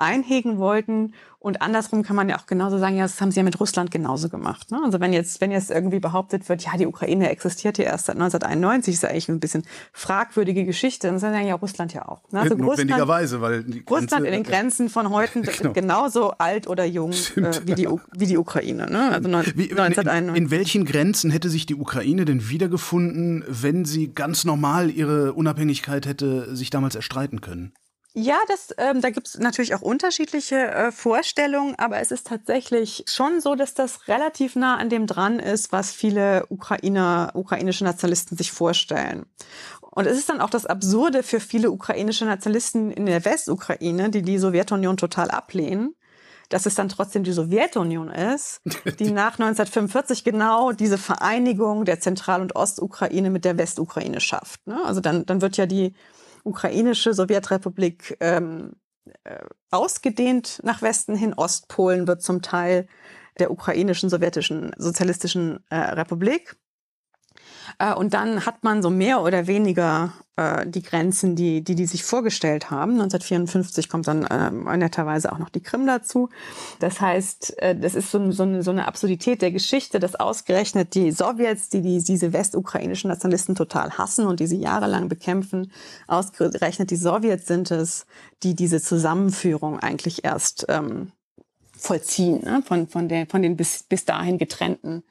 einhegen 0.00 0.58
wollten. 0.58 1.14
Und 1.38 1.62
andersrum 1.62 2.02
kann 2.02 2.16
man 2.16 2.28
ja 2.28 2.38
auch 2.38 2.44
genauso 2.44 2.78
sagen, 2.78 2.96
ja, 2.96 3.04
das 3.04 3.18
haben 3.18 3.30
sie 3.30 3.38
ja 3.38 3.44
mit 3.44 3.58
Russland 3.60 3.90
genauso 3.90 4.28
gemacht. 4.28 4.70
Ne? 4.70 4.78
Also 4.84 5.00
wenn 5.00 5.14
jetzt, 5.14 5.40
wenn 5.40 5.50
jetzt 5.50 5.70
irgendwie 5.70 5.98
behauptet 5.98 6.46
wird, 6.50 6.62
ja, 6.62 6.76
die 6.76 6.86
Ukraine 6.86 7.30
existiert 7.30 7.78
ja 7.78 7.84
erst 7.86 8.06
seit 8.06 8.16
1991, 8.16 8.94
ist 8.94 9.02
ja 9.04 9.08
eigentlich 9.08 9.30
ein 9.30 9.40
bisschen 9.40 9.62
fragwürdige 9.94 10.66
Geschichte. 10.66 11.06
Dann 11.06 11.18
sagen 11.18 11.46
ja 11.46 11.54
Russland 11.54 11.94
ja 11.94 12.06
auch. 12.06 12.30
Ne? 12.30 12.40
Also 12.40 12.56
Notwendigerweise, 12.56 13.40
weil 13.40 13.64
die 13.64 13.82
Russland 13.88 14.26
in 14.26 14.32
den 14.32 14.42
Grenzen 14.42 14.90
von 14.90 15.08
heute 15.14 15.40
genau. 15.40 15.72
genauso 15.72 16.32
alt 16.32 16.66
oder 16.66 16.84
jung 16.84 17.12
äh, 17.12 17.52
wie, 17.64 17.74
die, 17.74 17.88
wie 18.18 18.26
die 18.26 18.36
Ukraine. 18.36 18.90
Ne? 18.90 19.10
Also 19.10 19.30
wie, 19.56 19.70
1991. 19.70 20.28
In, 20.36 20.44
in 20.44 20.50
welchen 20.50 20.84
Grenzen 20.84 21.30
hätte 21.30 21.48
sich 21.48 21.64
die 21.64 21.74
Ukraine 21.74 22.26
denn 22.26 22.50
wiedergefunden, 22.50 23.44
wenn 23.48 23.86
sie 23.86 24.12
ganz 24.12 24.44
normal 24.44 24.90
ihre 24.90 25.32
Unabhängigkeit 25.32 26.04
hätte 26.04 26.54
sich 26.54 26.68
damals 26.68 26.96
erstreiten 26.96 27.40
können? 27.40 27.72
Ja, 28.12 28.38
das, 28.48 28.74
ähm, 28.76 29.00
da 29.00 29.10
gibt 29.10 29.28
es 29.28 29.38
natürlich 29.38 29.74
auch 29.74 29.82
unterschiedliche 29.82 30.56
äh, 30.56 30.90
Vorstellungen, 30.90 31.76
aber 31.78 32.00
es 32.00 32.10
ist 32.10 32.26
tatsächlich 32.26 33.04
schon 33.06 33.40
so, 33.40 33.54
dass 33.54 33.74
das 33.74 34.08
relativ 34.08 34.56
nah 34.56 34.76
an 34.78 34.90
dem 34.90 35.06
dran 35.06 35.38
ist, 35.38 35.70
was 35.70 35.92
viele 35.92 36.44
Ukrainer, 36.48 37.30
ukrainische 37.34 37.84
Nationalisten 37.84 38.36
sich 38.36 38.50
vorstellen. 38.50 39.26
Und 39.80 40.06
es 40.06 40.18
ist 40.18 40.28
dann 40.28 40.40
auch 40.40 40.50
das 40.50 40.66
Absurde 40.66 41.22
für 41.22 41.38
viele 41.38 41.70
ukrainische 41.70 42.24
Nationalisten 42.24 42.90
in 42.90 43.06
der 43.06 43.24
Westukraine, 43.24 44.10
die 44.10 44.22
die 44.22 44.38
Sowjetunion 44.38 44.96
total 44.96 45.30
ablehnen, 45.30 45.94
dass 46.48 46.66
es 46.66 46.74
dann 46.74 46.88
trotzdem 46.88 47.22
die 47.22 47.32
Sowjetunion 47.32 48.10
ist, 48.10 48.60
die 48.98 49.10
nach 49.12 49.38
1945 49.38 50.24
genau 50.24 50.72
diese 50.72 50.98
Vereinigung 50.98 51.84
der 51.84 52.00
Zentral- 52.00 52.40
und 52.40 52.56
Ostukraine 52.56 53.30
mit 53.30 53.44
der 53.44 53.56
Westukraine 53.56 54.20
schafft. 54.20 54.66
Ne? 54.66 54.80
Also 54.84 55.00
dann, 55.00 55.26
dann 55.26 55.42
wird 55.42 55.56
ja 55.56 55.66
die 55.66 55.94
ukrainische 56.50 57.14
Sowjetrepublik 57.14 58.16
ähm, 58.20 58.72
äh, 59.24 59.38
ausgedehnt 59.70 60.60
nach 60.64 60.82
Westen 60.82 61.14
hin. 61.14 61.34
Ostpolen 61.34 62.06
wird 62.06 62.22
zum 62.22 62.42
Teil 62.42 62.86
der 63.38 63.50
ukrainischen 63.50 64.10
sowjetischen 64.10 64.72
sozialistischen 64.76 65.64
äh, 65.70 65.76
Republik. 65.76 66.56
Äh, 67.78 67.94
und 67.94 68.14
dann 68.14 68.46
hat 68.46 68.62
man 68.64 68.82
so 68.82 68.90
mehr 68.90 69.22
oder 69.22 69.46
weniger 69.46 70.12
äh, 70.40 70.66
die 70.66 70.82
Grenzen, 70.82 71.36
die, 71.36 71.62
die 71.62 71.74
die 71.74 71.86
sich 71.86 72.02
vorgestellt 72.02 72.70
haben. 72.70 72.92
1954 72.92 73.88
kommt 73.88 74.08
dann 74.08 74.24
äh, 74.24 74.76
netterweise 74.76 75.32
auch 75.32 75.38
noch 75.38 75.50
die 75.50 75.62
Krim 75.62 75.86
dazu. 75.86 76.30
Das 76.78 77.00
heißt, 77.00 77.60
äh, 77.62 77.76
das 77.76 77.94
ist 77.94 78.10
so, 78.10 78.30
so, 78.32 78.44
eine, 78.44 78.62
so 78.62 78.70
eine 78.70 78.88
Absurdität 78.88 79.42
der 79.42 79.52
Geschichte, 79.52 80.00
dass 80.00 80.14
ausgerechnet 80.14 80.94
die 80.94 81.12
Sowjets, 81.12 81.68
die, 81.68 81.82
die 81.82 82.02
diese 82.02 82.32
westukrainischen 82.32 83.08
Nationalisten 83.08 83.54
total 83.54 83.98
hassen 83.98 84.26
und 84.26 84.40
die 84.40 84.46
sie 84.46 84.60
jahrelang 84.60 85.08
bekämpfen, 85.08 85.70
ausgerechnet 86.06 86.90
die 86.90 86.96
Sowjets 86.96 87.46
sind 87.46 87.70
es, 87.70 88.06
die 88.42 88.54
diese 88.54 88.80
Zusammenführung 88.80 89.78
eigentlich 89.78 90.24
erst 90.24 90.64
ähm, 90.68 91.12
vollziehen, 91.76 92.42
ne? 92.44 92.62
von, 92.64 92.88
von, 92.88 93.08
der, 93.08 93.26
von 93.26 93.42
den 93.42 93.56
bis, 93.56 93.82
bis 93.82 94.04
dahin 94.04 94.38
getrennten 94.38 95.02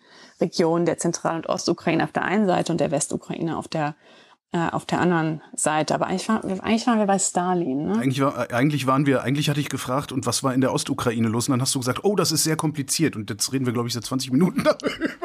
Regionen 0.41 0.85
der 0.85 0.97
Zentral- 0.97 1.35
und 1.35 1.49
Ostukraine 1.49 2.03
auf 2.03 2.11
der 2.11 2.23
einen 2.23 2.45
Seite 2.45 2.71
und 2.71 2.79
der 2.79 2.91
Westukraine 2.91 3.57
auf 3.57 3.67
der 3.67 3.95
äh, 4.51 4.67
auf 4.71 4.85
der 4.85 4.99
anderen 4.99 5.43
Seite. 5.55 5.93
Aber 5.93 6.07
eigentlich, 6.07 6.27
war, 6.27 6.43
eigentlich 6.43 6.87
waren 6.87 6.97
wir 6.97 7.05
bei 7.05 7.19
Stalin. 7.19 7.85
Ne? 7.85 7.99
Eigentlich, 7.99 8.19
war, 8.19 8.51
eigentlich 8.51 8.87
waren 8.87 9.05
wir, 9.05 9.21
eigentlich 9.21 9.47
hatte 9.47 9.59
ich 9.59 9.69
gefragt, 9.69 10.11
und 10.11 10.25
was 10.25 10.41
war 10.41 10.55
in 10.55 10.61
der 10.61 10.73
Ostukraine 10.73 11.27
los? 11.27 11.47
Und 11.47 11.53
dann 11.53 11.61
hast 11.61 11.75
du 11.75 11.79
gesagt, 11.79 12.03
oh, 12.03 12.15
das 12.15 12.31
ist 12.31 12.45
sehr 12.45 12.55
kompliziert. 12.55 13.15
Und 13.15 13.29
jetzt 13.29 13.53
reden 13.53 13.67
wir, 13.67 13.73
glaube 13.73 13.87
ich, 13.87 13.93
seit 13.93 14.05
20 14.05 14.31
Minuten 14.31 14.63
darüber. 14.63 15.15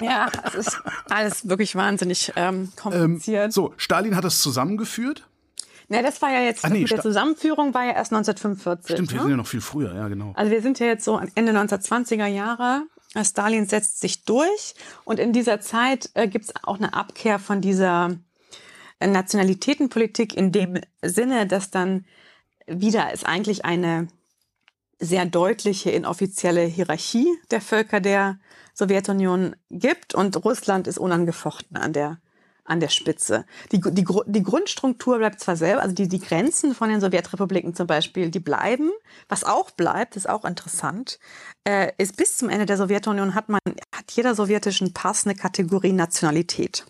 Ja, 0.00 0.28
es 0.44 0.54
ist 0.54 0.82
alles 1.08 1.48
wirklich 1.48 1.76
wahnsinnig 1.76 2.32
ähm, 2.34 2.72
kompliziert. 2.74 3.44
Ähm, 3.44 3.50
so, 3.52 3.74
Stalin 3.76 4.16
hat 4.16 4.24
das 4.24 4.40
zusammengeführt. 4.40 5.24
Ne, 5.88 6.02
das 6.02 6.20
war 6.20 6.32
ja 6.32 6.40
jetzt, 6.40 6.64
Ach 6.64 6.70
nee, 6.70 6.80
mit 6.80 6.90
der 6.90 7.02
Zusammenführung 7.02 7.74
war 7.74 7.84
ja 7.84 7.92
erst 7.92 8.12
1945. 8.12 8.96
Stimmt, 8.96 9.10
wir 9.10 9.16
ne? 9.16 9.22
sind 9.22 9.30
ja 9.30 9.36
noch 9.36 9.46
viel 9.46 9.60
früher, 9.60 9.94
ja, 9.94 10.08
genau. 10.08 10.32
Also 10.34 10.50
wir 10.50 10.62
sind 10.62 10.80
ja 10.80 10.86
jetzt 10.86 11.04
so 11.04 11.20
Ende 11.34 11.52
1920er 11.52 12.26
Jahre. 12.26 12.82
Stalin 13.22 13.66
setzt 13.66 14.00
sich 14.00 14.24
durch 14.24 14.74
und 15.04 15.20
in 15.20 15.32
dieser 15.32 15.60
Zeit 15.60 16.10
äh, 16.14 16.26
gibt 16.26 16.46
es 16.46 16.54
auch 16.64 16.78
eine 16.78 16.94
Abkehr 16.94 17.38
von 17.38 17.60
dieser 17.60 18.18
äh, 18.98 19.06
Nationalitätenpolitik 19.06 20.34
in 20.34 20.50
dem 20.50 20.80
Sinne, 21.02 21.46
dass 21.46 21.70
dann 21.70 22.06
wieder 22.66 23.12
es 23.12 23.24
eigentlich 23.24 23.64
eine 23.64 24.08
sehr 24.98 25.26
deutliche 25.26 25.90
inoffizielle 25.90 26.62
Hierarchie 26.62 27.28
der 27.50 27.60
Völker 27.60 28.00
der 28.00 28.38
Sowjetunion 28.74 29.54
gibt 29.70 30.14
und 30.14 30.42
Russland 30.44 30.86
ist 30.86 30.98
unangefochten 30.98 31.76
an 31.76 31.92
der 31.92 32.18
an 32.64 32.80
der 32.80 32.88
Spitze. 32.88 33.44
Die, 33.72 33.80
die, 33.80 34.04
die 34.26 34.42
Grundstruktur 34.42 35.18
bleibt 35.18 35.40
zwar 35.40 35.56
selber, 35.56 35.82
also 35.82 35.94
die, 35.94 36.08
die 36.08 36.20
Grenzen 36.20 36.74
von 36.74 36.88
den 36.88 37.00
Sowjetrepubliken 37.00 37.74
zum 37.74 37.86
Beispiel, 37.86 38.30
die 38.30 38.40
bleiben. 38.40 38.90
Was 39.28 39.44
auch 39.44 39.70
bleibt, 39.70 40.16
ist 40.16 40.28
auch 40.28 40.44
interessant, 40.44 41.18
äh, 41.64 41.92
ist 41.98 42.16
bis 42.16 42.38
zum 42.38 42.48
Ende 42.48 42.66
der 42.66 42.76
Sowjetunion 42.76 43.34
hat 43.34 43.48
man, 43.48 43.60
hat 43.94 44.10
jeder 44.12 44.34
sowjetischen 44.34 44.92
Pass 44.92 45.26
eine 45.26 45.34
Kategorie 45.34 45.92
Nationalität. 45.92 46.86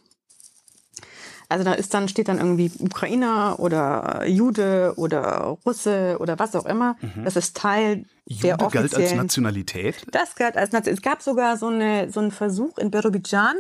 Also 1.49 1.65
da 1.65 1.75
ist 1.75 1.93
dann, 1.93 2.09
steht 2.09 2.29
dann 2.29 2.39
irgendwie 2.39 2.73
Ukrainer 2.79 3.57
oder 3.59 4.27
Jude 4.27 4.95
oder 4.97 5.59
Russe 5.67 6.17
oder 6.19 6.39
was 6.39 6.57
auch 6.57 6.65
immer. 6.65 6.97
Mhm. 7.01 7.25
Das 7.25 7.37
ist 7.37 7.57
Teil 7.57 8.07
Jude 8.27 8.43
der 8.43 8.61
offiziellen... 8.61 8.91
galt 8.91 8.95
als 8.95 9.15
Nationalität? 9.15 10.07
Das 10.11 10.35
galt 10.37 10.57
als 10.57 10.73
Nationalität. 10.73 10.99
Es 10.99 11.03
gab 11.03 11.23
sogar 11.23 11.57
so, 11.57 11.67
eine, 11.67 12.11
so 12.11 12.21
einen 12.21 12.31
Versuch 12.31 12.79
in 12.79 12.91
Birobidjan, 12.91 13.57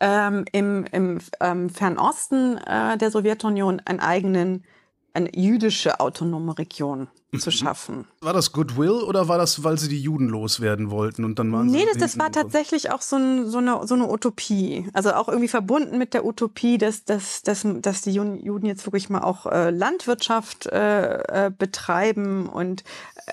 ähm, 0.00 0.44
im, 0.52 0.84
im 0.92 1.18
ähm, 1.40 1.70
Fernosten 1.70 2.58
äh, 2.58 2.96
der 2.98 3.10
Sowjetunion 3.10 3.80
einen 3.84 4.00
eigenen, 4.00 4.64
eine 5.12 5.34
jüdische 5.36 6.00
autonome 6.00 6.58
Region 6.58 7.08
zu 7.38 7.50
mhm. 7.50 7.52
schaffen. 7.52 8.04
War 8.22 8.32
das 8.32 8.52
Goodwill 8.52 8.90
oder 8.90 9.28
war 9.28 9.38
das, 9.38 9.62
weil 9.62 9.78
sie 9.78 9.88
die 9.88 10.00
Juden 10.00 10.28
loswerden 10.28 10.90
wollten 10.90 11.24
und 11.24 11.38
dann 11.38 11.52
waren 11.52 11.66
nee, 11.66 11.80
sie 11.80 11.86
das, 11.86 11.98
das 11.98 12.18
war 12.18 12.32
tatsächlich 12.32 12.90
auch 12.90 13.02
so, 13.02 13.16
ein, 13.16 13.48
so, 13.48 13.58
eine, 13.58 13.86
so 13.86 13.94
eine 13.94 14.10
Utopie. 14.10 14.88
Also 14.94 15.12
auch 15.12 15.28
irgendwie 15.28 15.48
verbunden 15.48 15.98
mit 15.98 16.14
der 16.14 16.24
Utopie, 16.24 16.78
dass, 16.78 17.04
dass, 17.04 17.42
dass, 17.42 17.64
dass 17.64 18.02
die 18.02 18.12
Juden 18.12 18.66
jetzt 18.66 18.86
wirklich 18.86 19.10
mal 19.10 19.20
auch 19.20 19.46
äh, 19.46 19.70
Landwirtschaft 19.70 20.66
äh, 20.66 21.46
äh, 21.46 21.50
betreiben 21.56 22.48
und 22.48 22.82
äh, 23.26 23.32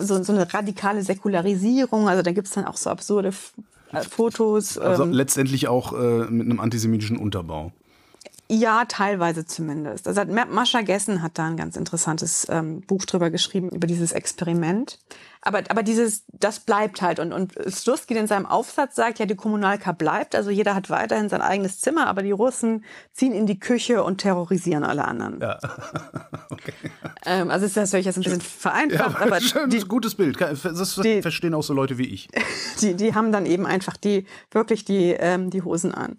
so, 0.00 0.22
so 0.22 0.32
eine 0.32 0.52
radikale 0.52 1.02
Säkularisierung. 1.02 2.08
Also 2.08 2.22
da 2.22 2.32
gibt's 2.32 2.52
dann 2.52 2.66
auch 2.66 2.76
so 2.76 2.88
absurde 2.88 3.32
äh, 3.92 4.02
Fotos. 4.02 4.78
Also 4.78 5.04
ähm, 5.04 5.12
letztendlich 5.12 5.68
auch 5.68 5.92
äh, 5.92 6.24
mit 6.30 6.46
einem 6.46 6.60
antisemitischen 6.60 7.16
Unterbau. 7.16 7.72
Ja, 8.50 8.86
teilweise 8.86 9.44
zumindest. 9.44 10.08
Also 10.08 10.22
Mascha 10.24 10.80
Gessen 10.80 11.22
hat 11.22 11.38
da 11.38 11.46
ein 11.46 11.58
ganz 11.58 11.76
interessantes 11.76 12.46
ähm, 12.48 12.80
Buch 12.80 13.04
drüber 13.04 13.28
geschrieben, 13.28 13.68
über 13.68 13.86
dieses 13.86 14.12
Experiment. 14.12 14.98
Aber, 15.42 15.62
aber 15.68 15.82
dieses, 15.82 16.24
das 16.32 16.60
bleibt 16.60 17.02
halt. 17.02 17.20
Und, 17.20 17.32
und 17.32 17.52
Slutsky 17.70 18.16
in 18.16 18.26
seinem 18.26 18.46
Aufsatz 18.46 18.96
sagt, 18.96 19.18
ja, 19.18 19.26
die 19.26 19.36
Kommunalka 19.36 19.92
bleibt. 19.92 20.34
Also 20.34 20.50
jeder 20.50 20.74
hat 20.74 20.88
weiterhin 20.88 21.28
sein 21.28 21.42
eigenes 21.42 21.78
Zimmer, 21.80 22.06
aber 22.06 22.22
die 22.22 22.32
Russen 22.32 22.84
ziehen 23.12 23.32
in 23.32 23.46
die 23.46 23.60
Küche 23.60 24.02
und 24.02 24.18
terrorisieren 24.18 24.82
alle 24.82 25.04
anderen. 25.04 25.40
Ja. 25.40 25.58
okay. 26.50 26.72
Ähm, 27.26 27.50
also 27.50 27.66
ist 27.66 27.76
das 27.76 27.90
natürlich 27.90 28.06
jetzt 28.06 28.16
ein 28.16 28.24
bisschen 28.24 28.40
vereinfacht. 28.40 29.20
Ja, 29.20 29.26
aber 29.26 29.40
schön, 29.42 29.68
die, 29.68 29.80
gutes 29.80 30.14
Bild. 30.14 30.40
Das 30.40 30.96
die, 30.96 31.20
verstehen 31.20 31.52
auch 31.52 31.62
so 31.62 31.74
Leute 31.74 31.98
wie 31.98 32.06
ich. 32.06 32.28
Die, 32.80 32.94
die 32.94 33.12
haben 33.12 33.32
dann 33.32 33.44
eben 33.44 33.66
einfach 33.66 33.96
die, 33.96 34.24
wirklich 34.52 34.84
die, 34.84 35.10
ähm, 35.10 35.50
die 35.50 35.62
Hosen 35.62 35.92
an. 35.92 36.16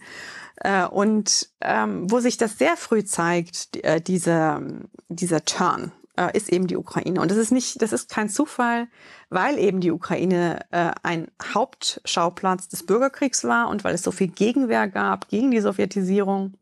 Äh, 0.60 0.86
und 0.86 1.50
ähm, 1.62 2.10
wo 2.12 2.20
sich 2.20 2.38
das 2.38 2.58
sehr 2.58 2.78
früh 2.78 3.04
zeigt, 3.04 3.84
äh, 3.84 4.02
dieser, 4.02 4.62
dieser 5.08 5.46
Turn, 5.46 5.92
äh, 6.18 6.36
ist 6.36 6.52
eben 6.52 6.68
die 6.68 6.78
Ukraine. 6.78 7.22
Und 7.22 7.32
das 7.32 7.38
ist 7.38 7.52
nicht, 7.52 7.82
das 7.82 7.94
ist 7.94 8.10
kein 8.10 8.30
Zufall, 8.30 8.88
weil 9.30 9.58
eben 9.58 9.80
die 9.80 9.92
Ukraine 9.92 10.60
äh, 10.72 10.92
ein 11.04 11.28
Hauptschauplatz 11.54 12.68
des 12.68 12.86
Bürgerkriegs 12.86 13.44
war 13.46 13.70
und 13.70 13.84
weil 13.84 13.96
es 13.96 14.04
so 14.04 14.12
viel 14.12 14.28
Gegenwehr 14.28 14.88
gab 14.88 15.30
gegen 15.30 15.52
die 15.52 15.62
Sowjetisierung 15.62 16.54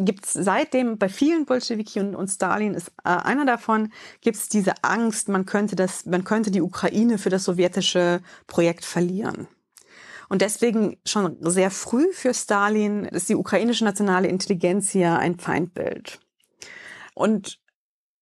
gibt 0.00 0.26
es 0.26 0.32
seitdem 0.32 0.96
bei 0.96 1.08
vielen 1.08 1.44
Bolschewiki 1.44 2.00
und, 2.00 2.14
und 2.14 2.28
Stalin 2.28 2.74
ist 2.74 2.92
äh, 3.04 3.08
einer 3.08 3.44
davon, 3.44 3.92
gibt 4.20 4.36
es 4.36 4.48
diese 4.48 4.72
Angst, 4.82 5.28
man 5.28 5.44
könnte 5.44 5.76
das, 5.76 6.06
man 6.06 6.24
könnte 6.24 6.50
die 6.50 6.62
Ukraine 6.62 7.18
für 7.18 7.30
das 7.30 7.44
sowjetische 7.44 8.20
Projekt 8.46 8.84
verlieren. 8.84 9.48
Und 10.28 10.42
deswegen 10.42 10.98
schon 11.06 11.36
sehr 11.40 11.70
früh 11.70 12.12
für 12.12 12.34
Stalin 12.34 13.04
ist 13.04 13.28
die 13.28 13.34
ukrainische 13.34 13.84
nationale 13.84 14.28
Intelligenz 14.28 14.90
hier 14.90 15.18
ein 15.18 15.38
Feindbild. 15.38 16.20
Und 17.14 17.58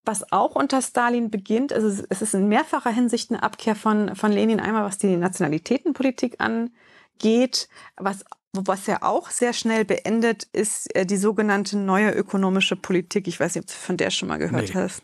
was 0.04 0.32
auch 0.32 0.54
unter 0.54 0.80
Stalin 0.82 1.30
beginnt, 1.30 1.72
also 1.72 2.04
es 2.08 2.22
ist 2.22 2.34
in 2.34 2.48
mehrfacher 2.48 2.90
Hinsicht 2.90 3.30
eine 3.30 3.42
Abkehr 3.42 3.74
von, 3.74 4.14
von 4.14 4.30
Lenin, 4.30 4.60
einmal 4.60 4.84
was 4.84 4.98
die 4.98 5.16
Nationalitätenpolitik 5.16 6.36
angeht, 6.38 7.68
was 7.96 8.24
was 8.66 8.86
ja 8.86 9.02
auch 9.02 9.30
sehr 9.30 9.52
schnell 9.52 9.84
beendet, 9.84 10.44
ist 10.52 10.94
äh, 10.94 11.04
die 11.04 11.16
sogenannte 11.16 11.76
neue 11.76 12.10
ökonomische 12.10 12.76
Politik. 12.76 13.28
Ich 13.28 13.38
weiß 13.38 13.54
nicht, 13.54 13.64
ob 13.64 13.68
du 13.68 13.74
von 13.74 13.96
der 13.96 14.10
schon 14.10 14.28
mal 14.28 14.38
gehört 14.38 14.68
nee. 14.68 14.74
hast. 14.74 15.02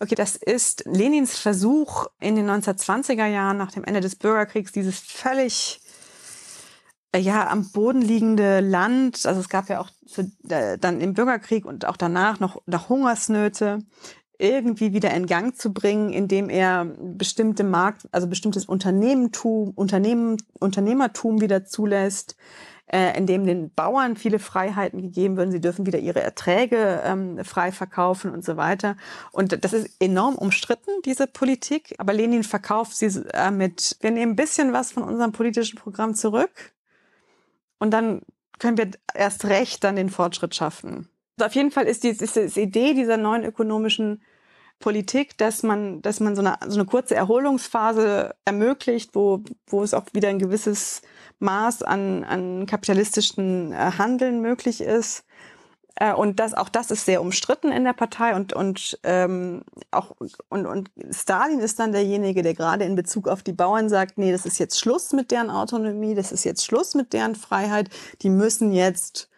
Okay, 0.00 0.14
das 0.14 0.36
ist 0.36 0.84
Lenins 0.86 1.38
Versuch 1.38 2.06
in 2.20 2.36
den 2.36 2.48
1920er 2.48 3.26
Jahren 3.26 3.56
nach 3.56 3.72
dem 3.72 3.84
Ende 3.84 4.00
des 4.00 4.16
Bürgerkriegs, 4.16 4.72
dieses 4.72 4.98
völlig 4.98 5.80
ja 7.18 7.48
am 7.48 7.70
Boden 7.70 8.02
liegende 8.02 8.60
Land, 8.60 9.26
also 9.26 9.40
es 9.40 9.48
gab 9.48 9.68
ja 9.68 9.80
auch 9.80 9.90
zu, 10.06 10.30
äh, 10.48 10.78
dann 10.78 11.00
im 11.00 11.14
Bürgerkrieg 11.14 11.64
und 11.64 11.86
auch 11.86 11.96
danach 11.96 12.40
noch, 12.40 12.62
noch 12.66 12.88
Hungersnöte 12.88 13.80
irgendwie 14.38 14.92
wieder 14.92 15.12
in 15.14 15.26
Gang 15.26 15.56
zu 15.56 15.72
bringen, 15.72 16.12
indem 16.12 16.50
er 16.50 16.84
bestimmte 16.84 17.64
Markt, 17.64 18.06
also 18.12 18.26
bestimmtes 18.26 18.66
Unternehmentum, 18.66 19.70
Unternehmen, 19.74 20.36
Unternehmertum 20.60 21.40
wieder 21.40 21.64
zulässt, 21.64 22.36
äh, 22.86 23.16
indem 23.16 23.46
den 23.46 23.72
Bauern 23.72 24.16
viele 24.16 24.38
Freiheiten 24.38 25.00
gegeben 25.00 25.36
werden. 25.36 25.50
Sie 25.50 25.60
dürfen 25.60 25.86
wieder 25.86 25.98
ihre 25.98 26.20
Erträge 26.20 27.02
ähm, 27.04 27.44
frei 27.44 27.72
verkaufen 27.72 28.30
und 28.30 28.44
so 28.44 28.56
weiter. 28.56 28.96
Und 29.32 29.64
das 29.64 29.72
ist 29.72 29.88
enorm 30.00 30.36
umstritten, 30.36 30.90
diese 31.04 31.26
Politik. 31.26 31.94
Aber 31.98 32.12
Lenin 32.12 32.44
verkauft 32.44 32.96
sie 32.96 33.06
äh, 33.32 33.50
mit, 33.50 33.96
wir 34.00 34.10
nehmen 34.10 34.32
ein 34.32 34.36
bisschen 34.36 34.72
was 34.72 34.92
von 34.92 35.02
unserem 35.02 35.32
politischen 35.32 35.78
Programm 35.78 36.14
zurück 36.14 36.75
und 37.78 37.90
dann 37.90 38.22
können 38.58 38.78
wir 38.78 38.90
erst 39.14 39.44
recht 39.44 39.84
dann 39.84 39.96
den 39.96 40.10
Fortschritt 40.10 40.54
schaffen. 40.54 41.08
Also 41.38 41.46
auf 41.46 41.54
jeden 41.54 41.70
Fall 41.70 41.86
ist 41.86 42.04
die, 42.04 42.08
ist 42.08 42.36
die 42.36 42.60
Idee 42.60 42.94
dieser 42.94 43.18
neuen 43.18 43.44
ökonomischen 43.44 44.22
Politik, 44.78 45.36
dass 45.38 45.62
man, 45.62 46.02
dass 46.02 46.20
man 46.20 46.36
so 46.36 46.42
eine, 46.42 46.56
so 46.66 46.78
eine 46.78 46.86
kurze 46.86 47.14
Erholungsphase 47.14 48.34
ermöglicht, 48.44 49.14
wo, 49.14 49.42
wo 49.66 49.82
es 49.82 49.94
auch 49.94 50.04
wieder 50.12 50.28
ein 50.28 50.38
gewisses 50.38 51.02
Maß 51.38 51.82
an, 51.82 52.24
an 52.24 52.66
kapitalistischen 52.66 53.72
äh, 53.72 53.92
Handeln 53.98 54.40
möglich 54.40 54.80
ist. 54.80 55.25
Äh, 55.96 56.12
und 56.12 56.38
das, 56.38 56.54
auch 56.54 56.68
das 56.68 56.90
ist 56.90 57.04
sehr 57.04 57.20
umstritten 57.20 57.72
in 57.72 57.84
der 57.84 57.94
Partei 57.94 58.34
und, 58.34 58.52
und, 58.52 58.98
ähm, 59.02 59.62
auch, 59.90 60.14
und, 60.48 60.66
und 60.66 60.90
Stalin 61.10 61.60
ist 61.60 61.78
dann 61.78 61.92
derjenige, 61.92 62.42
der 62.42 62.54
gerade 62.54 62.84
in 62.84 62.94
Bezug 62.94 63.28
auf 63.28 63.42
die 63.42 63.52
Bauern 63.52 63.88
sagt, 63.88 64.18
nee, 64.18 64.30
das 64.30 64.46
ist 64.46 64.58
jetzt 64.58 64.78
Schluss 64.78 65.12
mit 65.12 65.30
deren 65.30 65.50
Autonomie, 65.50 66.14
das 66.14 66.32
ist 66.32 66.44
jetzt 66.44 66.64
Schluss 66.64 66.94
mit 66.94 67.12
deren 67.12 67.34
Freiheit, 67.34 67.88
die 68.22 68.30
müssen 68.30 68.72
jetzt 68.72 69.30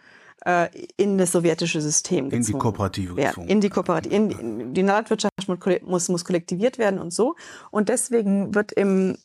äh, 0.45 0.69
in 0.97 1.17
das 1.17 1.33
sowjetische 1.33 1.81
System 1.81 2.31
gezwungen 2.31 2.41
In 2.41 2.47
die 2.47 2.59
Kooperative 2.59 3.17
werden. 3.17 3.49
In 3.49 3.61
die 3.61 3.69
Kooperative. 3.69 4.15
In, 4.15 4.31
in, 4.31 4.75
die 4.75 4.83
Landwirtschaft 4.83 5.35
muss, 5.83 6.09
muss 6.09 6.25
kollektiviert 6.25 6.79
werden 6.79 6.99
und 6.99 7.13
so. 7.13 7.37
Und 7.71 7.89
deswegen 7.89 8.55
wird 8.55 8.73
im 8.73 9.17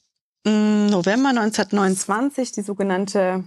mm, 0.45 0.87
November 0.87 1.29
1929 1.29 2.51
die 2.51 2.61
sogenannte 2.61 3.43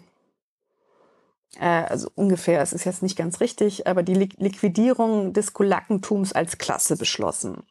also 1.59 2.11
ungefähr, 2.15 2.61
es 2.61 2.73
ist 2.73 2.85
jetzt 2.85 3.03
nicht 3.03 3.17
ganz 3.17 3.41
richtig, 3.41 3.87
aber 3.87 4.03
die 4.03 4.15
Liquidierung 4.15 5.33
des 5.33 5.53
Kulakentums 5.53 6.33
als 6.33 6.59
Klasse 6.59 6.97
beschlossen. 6.97 7.63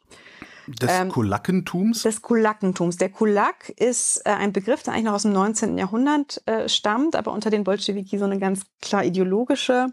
Des 0.66 0.90
ähm, 0.90 1.10
Kulakentums? 1.10 2.02
Des 2.02 2.22
Kulakentums. 2.22 2.96
Der 2.96 3.10
Kulak 3.10 3.68
ist 3.70 4.22
äh, 4.24 4.30
ein 4.30 4.52
Begriff, 4.52 4.82
der 4.82 4.94
eigentlich 4.94 5.04
noch 5.04 5.14
aus 5.14 5.22
dem 5.22 5.32
19. 5.32 5.78
Jahrhundert 5.78 6.42
äh, 6.46 6.68
stammt, 6.68 7.14
aber 7.14 7.32
unter 7.32 7.50
den 7.50 7.62
Bolschewiki 7.62 8.18
so 8.18 8.24
eine 8.24 8.38
ganz 8.38 8.62
klar 8.82 9.04
ideologische 9.04 9.86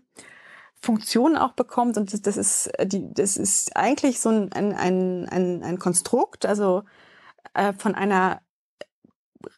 Funktion 0.81 1.37
auch 1.37 1.53
bekommt. 1.53 1.97
Und 1.97 2.11
das, 2.11 2.21
das 2.21 2.37
ist, 2.37 2.67
äh, 2.79 2.87
die, 2.87 3.13
das 3.13 3.37
ist 3.37 3.75
eigentlich 3.77 4.19
so 4.19 4.29
ein, 4.29 4.51
ein, 4.51 5.27
ein, 5.29 5.63
ein 5.63 5.77
Konstrukt, 5.77 6.45
also 6.47 6.83
äh, 7.53 7.73
von 7.73 7.93
einer 7.93 8.41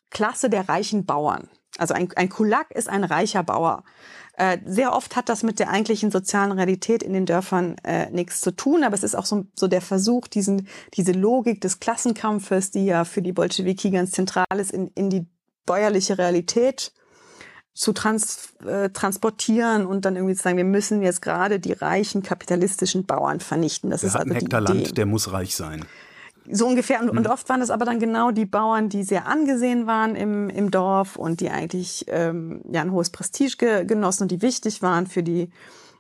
Klasse 0.10 0.50
der 0.50 0.68
reichen 0.68 1.06
Bauern. 1.06 1.50
Also 1.78 1.94
ein, 1.94 2.10
ein 2.16 2.30
Kulak 2.30 2.72
ist 2.72 2.90
ein 2.90 3.04
reicher 3.04 3.44
Bauer. 3.44 3.84
Äh, 4.38 4.58
sehr 4.66 4.94
oft 4.94 5.16
hat 5.16 5.30
das 5.30 5.44
mit 5.44 5.60
der 5.60 5.70
eigentlichen 5.70 6.12
sozialen 6.12 6.52
Realität 6.52 7.04
in 7.04 7.14
den 7.14 7.26
Dörfern 7.26 7.78
äh, 7.84 8.10
nichts 8.10 8.42
zu 8.42 8.52
tun, 8.52 8.84
aber 8.84 8.94
es 8.94 9.04
ist 9.04 9.16
auch 9.16 9.26
so, 9.26 9.46
so 9.56 9.68
der 9.68 9.82
Versuch, 9.82 10.28
diesen, 10.28 10.68
diese 10.94 11.14
Logik 11.14 11.62
des 11.62 11.80
Klassenkampfes, 11.80 12.72
die 12.72 12.86
ja 12.86 13.06
für 13.06 13.22
die 13.22 13.32
Bolschewiki 13.32 13.92
ganz 13.92 14.12
zentral 14.12 14.46
ist, 14.58 14.72
in, 14.72 14.88
in 14.90 15.10
die 15.10 15.26
bäuerliche 15.66 16.18
Realität 16.18 16.92
zu 17.74 17.92
trans, 17.94 18.54
äh, 18.66 18.90
transportieren 18.90 19.86
und 19.86 20.06
dann 20.06 20.16
irgendwie 20.16 20.36
zu 20.36 20.44
sagen, 20.44 20.58
wir 20.58 20.64
müssen 20.64 21.02
jetzt 21.02 21.22
gerade 21.22 21.60
die 21.60 21.74
reichen 21.74 22.24
kapitalistischen 22.24 23.06
Bauern 23.06 23.40
vernichten. 23.42 23.90
Das 23.90 24.02
der 24.02 24.10
ist 24.10 24.16
also 24.16 24.30
einen 24.30 24.40
Hektar 24.40 24.62
Land, 24.62 24.98
der 24.98 25.06
muss 25.06 25.32
reich 25.32 25.56
sein. 25.56 25.86
So 26.50 26.68
ungefähr. 26.68 27.00
Und, 27.00 27.12
mhm. 27.12 27.20
und, 27.20 27.28
oft 27.28 27.48
waren 27.50 27.62
es 27.62 27.70
aber 27.70 27.86
dann 27.86 28.00
genau 28.00 28.32
die 28.32 28.46
Bauern, 28.46 28.90
die 28.90 29.04
sehr 29.04 29.28
angesehen 29.28 29.88
waren 29.88 30.16
im, 30.16 30.50
im 30.50 30.72
Dorf 30.72 31.16
und 31.16 31.42
die 31.42 31.50
eigentlich 31.50 32.06
ähm, 32.08 32.62
ja 32.70 32.82
ein 32.82 32.92
hohes 32.92 33.10
Prestige 33.10 33.58
ge 33.58 33.86
genossen 33.86 34.24
und 34.24 34.32
die 34.32 34.42
wichtig 34.42 34.82
waren 34.82 35.08
für 35.08 35.24
die, 35.24 35.50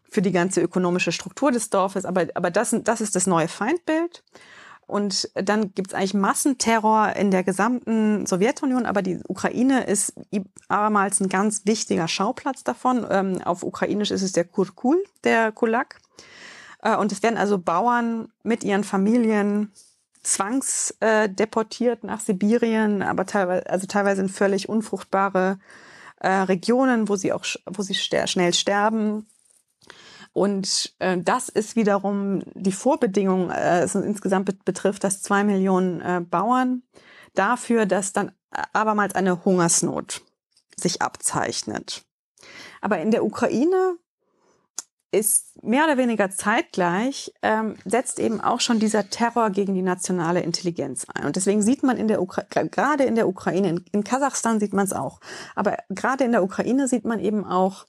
für 0.10 0.22
die 0.22 0.32
ganze 0.32 0.62
ökonomische 0.62 1.12
Struktur 1.12 1.52
des 1.52 1.70
Dorfes. 1.70 2.06
Aber, 2.06 2.28
aber 2.36 2.52
das, 2.52 2.76
das 2.84 3.02
ist 3.02 3.16
das 3.16 3.28
neue 3.28 3.48
Feindbild. 3.48 4.24
Und 4.88 5.32
dann 5.34 5.74
gibt 5.74 5.88
es 5.88 5.94
eigentlich 5.96 6.14
Massenterror 6.14 7.14
in 7.16 7.32
der 7.32 7.44
gesamten 7.44 8.28
Sowjetunion, 8.28 8.86
aber 8.86 9.02
die 9.02 9.20
Ukraine 9.28 9.86
ist 9.86 10.14
abermals 10.68 11.20
ein 11.20 11.30
ganz 11.30 11.66
wichtiger 11.66 12.08
Schauplatz 12.08 12.64
davon. 12.64 13.06
Ähm, 13.10 13.42
auf 13.44 13.64
Ukrainisch 13.64 14.12
ist 14.12 14.22
es 14.22 14.34
der 14.34 14.44
Kurkul, 14.44 15.04
der 15.24 15.52
Kulak. 15.52 16.00
Äh, 16.84 16.96
und 16.98 17.12
es 17.12 17.24
werden 17.24 17.38
also 17.38 17.58
Bauern 17.58 18.30
mit 18.44 18.64
ihren 18.64 18.84
Familien 18.84 19.72
zwangsdeportiert 20.26 22.04
äh, 22.04 22.08
nach 22.08 22.20
Sibirien, 22.20 23.02
aber 23.02 23.26
teilweise, 23.26 23.70
also 23.70 23.88
teilweise 23.88 24.22
in 24.22 24.30
völlig 24.30 24.68
unfruchtbare 24.68 25.60
äh, 26.20 26.30
Regionen, 26.30 27.08
wo 27.08 27.16
sie 27.16 27.32
auch, 27.32 27.46
wo 27.66 27.82
sie 27.82 27.94
schnell 27.94 28.54
sterben. 28.54 29.28
Und 30.34 30.96
äh, 31.00 31.18
das 31.20 31.50
ist 31.50 31.76
wiederum 31.76 32.42
die 32.56 32.72
Vorbedingung, 32.72 33.52
äh, 33.52 33.82
es 33.82 33.96
insgesamt 33.96 34.46
bet 34.46 34.66
betrifft 34.66 35.04
das 35.04 35.22
zwei 35.22 35.44
Millionen 35.44 36.02
äh, 36.02 36.22
Bauern, 36.22 36.82
dafür, 37.36 37.86
dass 37.86 38.12
dann 38.12 38.32
abermals 38.74 39.16
eine 39.16 39.46
Hungersnot 39.46 40.22
sich 40.76 41.02
abzeichnet. 41.02 42.04
Aber 42.82 43.00
in 43.00 43.12
der 43.12 43.24
Ukraine 43.24 43.98
ist 45.12 45.64
mehr 45.64 45.86
oder 45.86 45.98
weniger 45.98 46.30
zeitgleich, 46.30 47.32
ähm, 47.42 47.76
setzt 47.86 48.20
eben 48.20 48.42
auch 48.42 48.60
schon 48.60 48.80
dieser 48.80 49.10
Terror 49.10 49.50
gegen 49.50 49.74
die 49.74 49.82
nationale 49.82 50.42
Intelligenz 50.42 51.06
ein. 51.14 51.26
Und 51.26 51.36
deswegen 51.36 51.62
sieht 51.62 51.84
man 51.84 51.98
in 51.98 52.08
der 52.08 52.22
Ukraine, 52.22 52.70
gerade 52.70 53.04
in 53.06 53.16
der 53.16 53.28
Ukraine, 53.28 53.70
in, 53.70 53.86
in 53.92 54.04
Kasachstan 54.04 54.60
sieht 54.60 54.74
man 54.74 54.86
es 54.86 54.94
auch, 54.94 55.20
aber 55.56 55.78
gerade 55.90 56.24
in 56.24 56.32
der 56.32 56.44
Ukraine 56.44 56.88
sieht 56.88 57.06
man 57.06 57.20
eben 57.20 57.46
auch, 57.46 57.86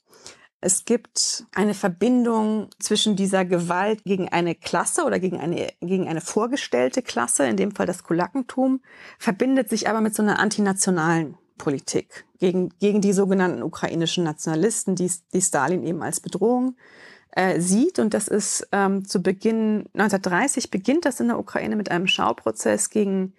es 0.60 0.84
gibt 0.84 1.44
eine 1.54 1.74
Verbindung 1.74 2.70
zwischen 2.80 3.14
dieser 3.14 3.44
Gewalt 3.44 4.04
gegen 4.04 4.28
eine 4.30 4.54
Klasse 4.54 5.04
oder 5.04 5.20
gegen 5.20 5.38
eine, 5.38 5.68
gegen 5.80 6.08
eine 6.08 6.20
vorgestellte 6.20 7.02
Klasse, 7.02 7.46
in 7.46 7.56
dem 7.56 7.72
Fall 7.72 7.86
das 7.86 8.04
Kulakentum, 8.04 8.80
verbindet 9.18 9.68
sich 9.68 9.88
aber 9.88 10.00
mit 10.00 10.14
so 10.14 10.22
einer 10.22 10.38
antinationalen 10.38 11.36
Politik 11.59 12.26
gegen, 12.38 12.70
gegen 12.78 13.00
die 13.00 13.12
sogenannten 13.12 13.62
ukrainischen 13.62 14.24
Nationalisten, 14.24 14.94
die, 14.94 15.11
die 15.32 15.40
Stalin 15.40 15.84
eben 15.84 16.02
als 16.02 16.20
Bedrohung 16.20 16.76
äh, 17.32 17.61
sieht. 17.61 17.98
Und 17.98 18.14
das 18.14 18.28
ist 18.28 18.68
ähm, 18.72 19.04
zu 19.04 19.22
Beginn 19.22 19.86
1930 19.94 20.70
beginnt 20.70 21.04
das 21.04 21.20
in 21.20 21.28
der 21.28 21.38
Ukraine 21.38 21.76
mit 21.76 21.90
einem 21.90 22.07
Schauprozess 22.07 22.90
gegen 22.90 23.34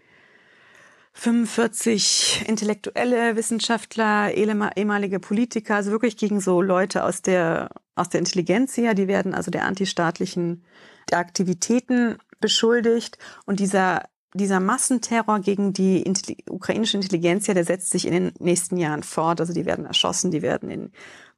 45 1.14 2.46
intellektuelle 2.48 3.36
Wissenschaftler, 3.36 4.34
ehemalige 4.36 5.20
Politiker, 5.20 5.76
also 5.76 5.90
wirklich 5.90 6.16
gegen 6.16 6.40
so 6.40 6.62
Leute 6.62 7.04
aus 7.04 7.24
der, 7.24 7.72
aus 7.96 8.10
der 8.10 8.20
Intelligenz 8.20 8.76
hier, 8.76 8.94
die 8.94 9.08
werden 9.08 9.34
also 9.34 9.50
der 9.50 9.66
antistaatlichen 9.66 10.64
Aktivitäten 11.12 12.18
beschuldigt. 12.40 13.18
Und 13.48 13.60
dieser, 13.60 14.04
dieser 14.34 14.60
Massenterror 14.60 15.40
gegen 15.40 15.74
die 15.74 16.02
Intelli 16.02 16.44
ukrainische 16.50 16.98
Intelligenz, 16.98 17.46
der 17.46 17.64
setzt 17.64 17.92
sich 17.92 18.06
in 18.06 18.14
den 18.14 18.32
nächsten 18.40 18.78
Jahren 18.78 19.04
fort. 19.04 19.40
Also 19.40 19.54
die 19.54 19.66
werden 19.66 19.86
erschossen, 19.86 20.32
die 20.32 20.42
werden 20.42 20.70
in 20.70 20.92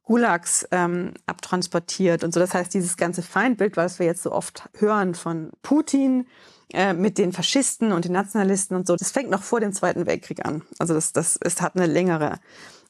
Gulags 0.04 0.66
ähm, 0.72 1.14
abtransportiert 1.26 2.24
und 2.24 2.34
so. 2.34 2.40
Das 2.40 2.52
heißt, 2.52 2.74
dieses 2.74 2.96
ganze 2.96 3.22
Feindbild, 3.22 3.76
was 3.76 3.98
wir 3.98 4.06
jetzt 4.06 4.22
so 4.22 4.32
oft 4.32 4.68
hören 4.78 5.14
von 5.14 5.50
Putin 5.62 6.26
äh, 6.72 6.94
mit 6.94 7.16
den 7.16 7.32
Faschisten 7.32 7.92
und 7.92 8.04
den 8.04 8.12
Nationalisten 8.12 8.76
und 8.76 8.86
so, 8.86 8.96
das 8.96 9.12
fängt 9.12 9.30
noch 9.30 9.42
vor 9.42 9.60
dem 9.60 9.72
Zweiten 9.72 10.06
Weltkrieg 10.06 10.44
an. 10.44 10.62
Also 10.78 10.94
das, 10.94 11.12
das 11.12 11.38
es 11.40 11.60
hat 11.60 11.76
eine 11.76 11.86
längere 11.86 12.40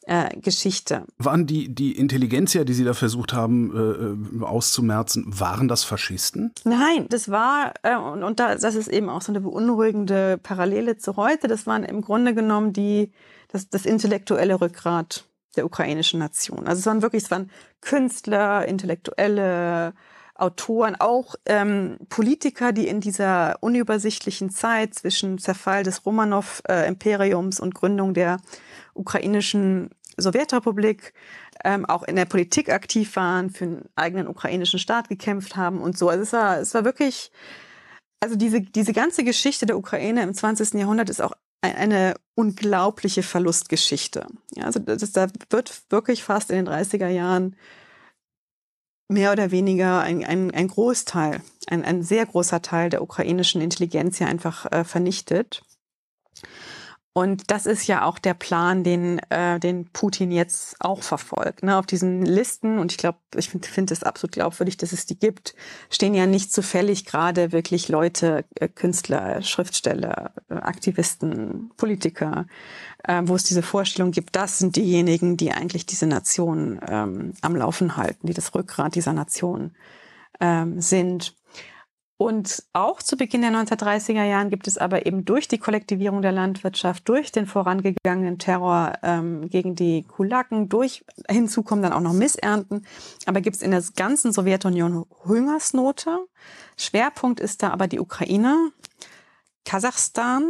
äh, 0.06 0.36
Geschichte. 0.40 1.04
Waren 1.18 1.46
die, 1.46 1.74
die 1.74 1.96
Intelligenzia, 1.96 2.64
die 2.64 2.72
Sie 2.72 2.84
da 2.84 2.94
versucht 2.94 3.32
haben 3.32 4.40
äh, 4.40 4.44
auszumerzen, 4.44 5.24
waren 5.26 5.68
das 5.68 5.84
Faschisten? 5.84 6.52
Nein, 6.64 7.06
das 7.08 7.30
war, 7.30 7.74
äh, 7.82 7.96
und, 7.96 8.24
und 8.24 8.40
da, 8.40 8.54
das 8.54 8.74
ist 8.74 8.88
eben 8.88 9.08
auch 9.08 9.22
so 9.22 9.32
eine 9.32 9.40
beunruhigende 9.40 10.38
Parallele 10.38 10.96
zu 10.96 11.16
heute, 11.16 11.48
das 11.48 11.66
waren 11.66 11.84
im 11.84 12.00
Grunde 12.00 12.34
genommen 12.34 12.72
die, 12.72 13.12
das, 13.48 13.68
das 13.68 13.84
intellektuelle 13.86 14.60
Rückgrat 14.60 15.24
der 15.56 15.66
ukrainischen 15.66 16.20
Nation. 16.20 16.66
Also 16.66 16.80
es 16.80 16.86
waren 16.86 17.02
wirklich, 17.02 17.24
es 17.24 17.30
waren 17.30 17.50
Künstler, 17.80 18.66
Intellektuelle, 18.66 19.94
Autoren, 20.40 20.96
auch 20.98 21.34
ähm, 21.46 21.98
Politiker, 22.08 22.72
die 22.72 22.88
in 22.88 23.00
dieser 23.00 23.56
unübersichtlichen 23.60 24.50
Zeit 24.50 24.94
zwischen 24.94 25.38
Zerfall 25.38 25.82
des 25.82 26.06
Romanow-Imperiums 26.06 27.60
und 27.60 27.74
Gründung 27.74 28.14
der 28.14 28.38
ukrainischen 28.94 29.90
Sowjetrepublik 30.16 31.12
ähm, 31.64 31.84
auch 31.86 32.02
in 32.02 32.16
der 32.16 32.24
Politik 32.24 32.70
aktiv 32.70 33.16
waren, 33.16 33.50
für 33.50 33.64
einen 33.64 33.88
eigenen 33.96 34.28
ukrainischen 34.28 34.78
Staat 34.78 35.08
gekämpft 35.08 35.56
haben 35.56 35.80
und 35.80 35.98
so. 35.98 36.08
Also 36.08 36.22
es 36.22 36.32
war, 36.32 36.58
es 36.58 36.74
war 36.74 36.84
wirklich, 36.84 37.30
also 38.20 38.36
diese, 38.36 38.60
diese 38.60 38.92
ganze 38.92 39.24
Geschichte 39.24 39.66
der 39.66 39.76
Ukraine 39.76 40.22
im 40.22 40.34
20. 40.34 40.74
Jahrhundert 40.74 41.10
ist 41.10 41.20
auch 41.20 41.32
eine 41.62 42.14
unglaubliche 42.34 43.22
Verlustgeschichte. 43.22 44.26
Ja, 44.54 44.64
also 44.64 44.80
das, 44.80 45.12
da 45.12 45.28
wird 45.50 45.82
wirklich 45.90 46.22
fast 46.22 46.50
in 46.50 46.64
den 46.64 46.68
30er 46.68 47.08
Jahren 47.08 47.56
mehr 49.10 49.32
oder 49.32 49.50
weniger 49.50 50.00
ein, 50.00 50.24
ein, 50.24 50.50
ein 50.52 50.68
Großteil, 50.68 51.40
ein, 51.66 51.84
ein 51.84 52.02
sehr 52.02 52.24
großer 52.26 52.62
Teil 52.62 52.90
der 52.90 53.02
ukrainischen 53.02 53.60
Intelligenz 53.60 54.18
ja 54.18 54.26
einfach 54.26 54.70
äh, 54.70 54.84
vernichtet. 54.84 55.62
Und 57.12 57.50
das 57.50 57.66
ist 57.66 57.88
ja 57.88 58.04
auch 58.04 58.20
der 58.20 58.34
Plan, 58.34 58.84
den, 58.84 59.18
äh, 59.30 59.58
den 59.58 59.86
Putin 59.92 60.30
jetzt 60.30 60.76
auch 60.78 61.02
verfolgt. 61.02 61.64
Ne? 61.64 61.76
Auf 61.76 61.86
diesen 61.86 62.24
Listen, 62.24 62.78
und 62.78 62.92
ich 62.92 62.98
glaube, 62.98 63.18
ich 63.34 63.48
finde 63.48 63.66
find 63.66 63.90
es 63.90 64.04
absolut 64.04 64.32
glaubwürdig, 64.32 64.76
dass 64.76 64.92
es 64.92 65.06
die 65.06 65.18
gibt, 65.18 65.56
stehen 65.90 66.14
ja 66.14 66.26
nicht 66.26 66.52
zufällig 66.52 67.04
gerade 67.06 67.50
wirklich 67.50 67.88
Leute, 67.88 68.44
äh, 68.54 68.68
Künstler, 68.68 69.42
Schriftsteller, 69.42 70.32
äh, 70.48 70.54
Aktivisten, 70.54 71.72
Politiker, 71.76 72.46
äh, 73.02 73.22
wo 73.24 73.34
es 73.34 73.42
diese 73.42 73.62
Vorstellung 73.62 74.12
gibt, 74.12 74.36
das 74.36 74.58
sind 74.60 74.76
diejenigen, 74.76 75.36
die 75.36 75.50
eigentlich 75.50 75.86
diese 75.86 76.06
Nation 76.06 76.80
ähm, 76.88 77.32
am 77.40 77.56
Laufen 77.56 77.96
halten, 77.96 78.28
die 78.28 78.34
das 78.34 78.54
Rückgrat 78.54 78.94
dieser 78.94 79.12
Nation 79.14 79.72
ähm, 80.38 80.80
sind. 80.80 81.34
Und 82.20 82.64
auch 82.74 83.00
zu 83.00 83.16
Beginn 83.16 83.40
der 83.40 83.50
1930er 83.50 84.24
Jahren 84.24 84.50
gibt 84.50 84.68
es 84.68 84.76
aber 84.76 85.06
eben 85.06 85.24
durch 85.24 85.48
die 85.48 85.56
Kollektivierung 85.56 86.20
der 86.20 86.32
Landwirtschaft, 86.32 87.08
durch 87.08 87.32
den 87.32 87.46
vorangegangenen 87.46 88.38
Terror 88.38 88.92
ähm, 89.02 89.48
gegen 89.48 89.74
die 89.74 90.02
Kulaken, 90.02 90.68
durch 90.68 91.02
hinzu 91.30 91.62
kommen 91.62 91.80
dann 91.80 91.94
auch 91.94 92.02
noch 92.02 92.12
Missernten, 92.12 92.84
aber 93.24 93.40
gibt 93.40 93.56
es 93.56 93.62
in 93.62 93.70
der 93.70 93.82
ganzen 93.96 94.34
Sowjetunion 94.34 95.06
Hungersnote. 95.24 96.26
Schwerpunkt 96.76 97.40
ist 97.40 97.62
da 97.62 97.70
aber 97.70 97.88
die 97.88 98.00
Ukraine, 98.00 98.70
Kasachstan, 99.64 100.46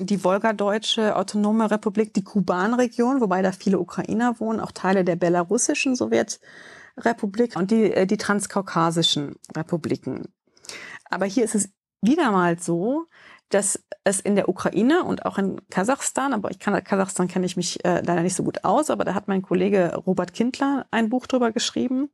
die 0.00 0.24
Wolgadeutsche 0.24 1.16
Autonome 1.16 1.70
Republik, 1.70 2.14
die 2.14 2.24
Kubanregion, 2.24 3.20
wobei 3.20 3.42
da 3.42 3.52
viele 3.52 3.78
Ukrainer 3.78 4.40
wohnen, 4.40 4.58
auch 4.58 4.72
Teile 4.72 5.04
der 5.04 5.16
belarussischen 5.16 5.96
Sowjetrepublik 5.96 7.56
und 7.56 7.70
die, 7.70 7.92
äh, 7.92 8.06
die 8.06 8.16
transkaukasischen 8.16 9.36
Republiken. 9.54 10.32
Aber 11.10 11.26
hier 11.26 11.44
ist 11.44 11.54
es 11.54 11.70
wieder 12.02 12.30
mal 12.30 12.58
so, 12.58 13.06
dass 13.48 13.82
es 14.04 14.20
in 14.20 14.36
der 14.36 14.48
Ukraine 14.48 15.04
und 15.04 15.24
auch 15.24 15.38
in 15.38 15.60
Kasachstan, 15.70 16.34
aber 16.34 16.50
ich 16.50 16.58
kann 16.58 16.82
Kasachstan 16.84 17.28
kenne 17.28 17.46
ich 17.46 17.56
mich 17.56 17.84
äh, 17.84 18.02
leider 18.04 18.22
nicht 18.22 18.34
so 18.34 18.44
gut 18.44 18.64
aus, 18.64 18.90
aber 18.90 19.04
da 19.04 19.14
hat 19.14 19.28
mein 19.28 19.42
Kollege 19.42 19.94
Robert 20.06 20.34
Kindler 20.34 20.86
ein 20.90 21.08
Buch 21.08 21.26
drüber 21.26 21.50
geschrieben. 21.52 22.10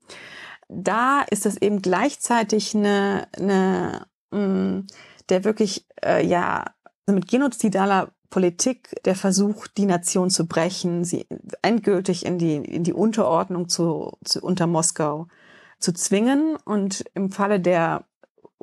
Da 0.68 1.22
ist 1.22 1.44
es 1.44 1.61
eben 1.61 1.82
gleichzeitig 1.82 2.74
eine, 2.74 3.26
eine 3.36 4.07
mh, 4.30 4.38
mm, 4.38 4.86
der 5.28 5.44
wirklich 5.44 5.86
äh, 6.05 6.24
ja 6.24 6.64
mit 7.07 7.28
genozidaler 7.28 8.12
Politik 8.30 8.94
der 9.05 9.14
Versuch, 9.14 9.66
die 9.66 9.86
Nation 9.86 10.30
zu 10.30 10.46
brechen, 10.46 11.05
sie 11.05 11.26
endgültig 11.62 12.24
in 12.26 12.38
die 12.38 12.57
in 12.57 12.84
die 12.84 12.92
Unterordnung 12.92 13.68
zu, 13.68 14.12
zu 14.24 14.40
unter 14.40 14.66
Moskau 14.66 15.26
zu 15.78 15.92
zwingen 15.92 16.57
und 16.64 17.05
im 17.14 17.30
Falle 17.30 17.61
der 17.61 18.07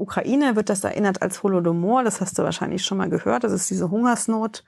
Ukraine 0.02 0.56
wird 0.56 0.70
das 0.70 0.84
erinnert 0.84 1.22
als 1.22 1.44
Holodomor, 1.44 2.04
das 2.04 2.22
hast 2.22 2.38
du 2.38 2.44
wahrscheinlich 2.44 2.84
schon 2.84 2.98
mal 2.98 3.10
gehört, 3.10 3.44
das 3.44 3.52
ist 3.52 3.70
diese 3.70 3.90
Hungersnot, 3.92 4.64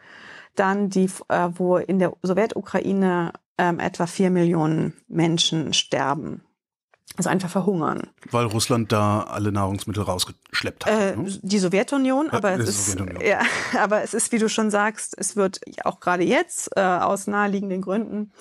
dann 0.56 0.90
die, 0.90 1.10
äh, 1.30 1.50
wo 1.54 1.78
in 1.78 2.00
der 2.00 2.14
Sowjetukraine 2.22 3.34
ähm, 3.58 3.80
etwa 3.80 4.06
vier 4.06 4.30
Millionen 4.30 4.94
Menschen 5.08 5.74
sterben. 5.74 6.44
Also 7.16 7.30
einfach 7.30 7.50
verhungern. 7.50 8.08
Weil 8.32 8.48
Russland 8.48 8.92
da 8.92 9.22
alle 9.22 9.52
Nahrungsmittel 9.52 10.04
rausgeschleppt 10.04 10.86
hat. 10.88 10.92
Äh, 10.92 11.16
ne? 11.16 11.40
Die 11.44 11.60
Sowjetunion, 11.60 12.32
aber 12.32 12.52
ja, 12.52 12.58
es 12.58 12.70
ist, 12.70 12.86
Sowjetunion. 12.88 13.24
ja, 13.26 13.42
aber 13.80 14.02
es 14.02 14.16
ist, 14.16 14.32
wie 14.32 14.40
du 14.40 14.50
schon 14.50 14.72
sagst, 14.72 15.16
es 15.18 15.36
wird 15.36 15.60
auch 15.84 16.00
gerade 16.00 16.24
jetzt 16.24 16.72
äh, 16.76 16.82
aus 16.82 17.28
naheliegenden 17.28 17.82
Gründen, 17.82 18.32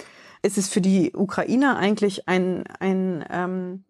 ist 0.43 0.57
es 0.57 0.71
für 0.71 0.81
die 0.81 1.13
Ukrainer 1.15 1.77
eigentlich 1.77 2.29
ein, 2.29 2.65
ein 2.81 3.25
ähm, 3.31 3.85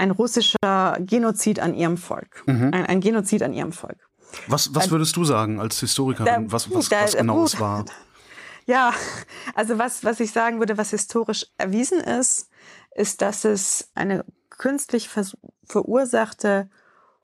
ein 0.00 0.10
russischer 0.10 0.96
Genozid 1.00 1.60
an 1.60 1.74
ihrem 1.74 1.98
Volk. 1.98 2.42
Mhm. 2.46 2.70
Ein, 2.72 2.86
ein, 2.86 3.00
Genozid 3.00 3.42
an 3.42 3.52
ihrem 3.52 3.72
Volk. 3.72 4.08
Was, 4.46 4.74
was 4.74 4.90
würdest 4.90 5.14
du 5.16 5.24
sagen 5.24 5.60
als 5.60 5.80
Historikerin, 5.80 6.46
da, 6.46 6.52
was, 6.52 6.72
was, 6.72 6.88
da, 6.88 7.02
was 7.02 7.16
genau 7.16 7.44
es 7.44 7.60
war? 7.60 7.84
Ja, 8.66 8.92
also 9.54 9.78
was, 9.78 10.04
was 10.04 10.20
ich 10.20 10.30
sagen 10.30 10.60
würde, 10.60 10.78
was 10.78 10.90
historisch 10.90 11.46
erwiesen 11.56 11.98
ist, 11.98 12.50
ist, 12.94 13.20
dass 13.20 13.44
es 13.44 13.90
eine 13.94 14.24
künstlich 14.50 15.08
verursachte 15.64 16.70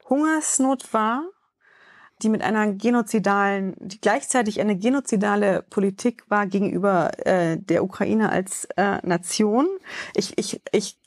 Hungersnot 0.09 0.93
war, 0.93 1.23
die 2.23 2.31
mit 2.31 2.43
einer 2.43 2.73
genozidalen, 2.73 3.75
die 3.79 4.01
gleichzeitig 4.01 4.61
eine 4.61 4.77
genozidale 4.77 5.65
Politik 5.69 6.25
war 6.29 6.47
gegenüber 6.47 7.11
äh, 7.27 7.59
der 7.59 7.85
Ukraine 7.85 8.31
als 8.31 8.67
äh, 8.77 9.07
Nation. 9.07 9.67
Ich, 10.15 10.39
ich, 10.39 10.63
ich 10.73 10.99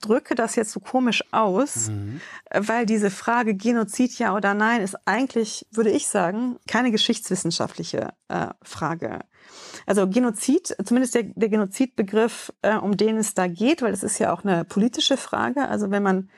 drücke 0.00 0.34
das 0.34 0.56
jetzt 0.56 0.72
so 0.72 0.80
komisch 0.80 1.22
aus, 1.30 1.88
mhm. 1.88 2.20
weil 2.52 2.84
diese 2.84 3.10
Frage 3.10 3.54
Genozid 3.54 4.18
ja 4.18 4.34
oder 4.34 4.54
nein 4.54 4.80
ist 4.80 4.96
eigentlich, 5.04 5.66
würde 5.70 5.90
ich 5.90 6.08
sagen, 6.08 6.58
keine 6.66 6.90
geschichtswissenschaftliche 6.90 8.12
äh, 8.28 8.48
Frage. 8.62 9.20
Also 9.86 10.08
Genozid, 10.08 10.76
zumindest 10.84 11.14
der, 11.14 11.22
der 11.22 11.48
Genozidbegriff, 11.48 12.52
äh, 12.62 12.74
um 12.74 12.96
den 12.96 13.18
es 13.18 13.34
da 13.34 13.46
geht, 13.46 13.82
weil 13.82 13.92
es 13.92 14.02
ist 14.02 14.18
ja 14.18 14.32
auch 14.32 14.44
eine 14.44 14.64
politische 14.64 15.16
Frage. 15.16 15.68
Also 15.68 15.92
wenn 15.92 16.02
man 16.02 16.28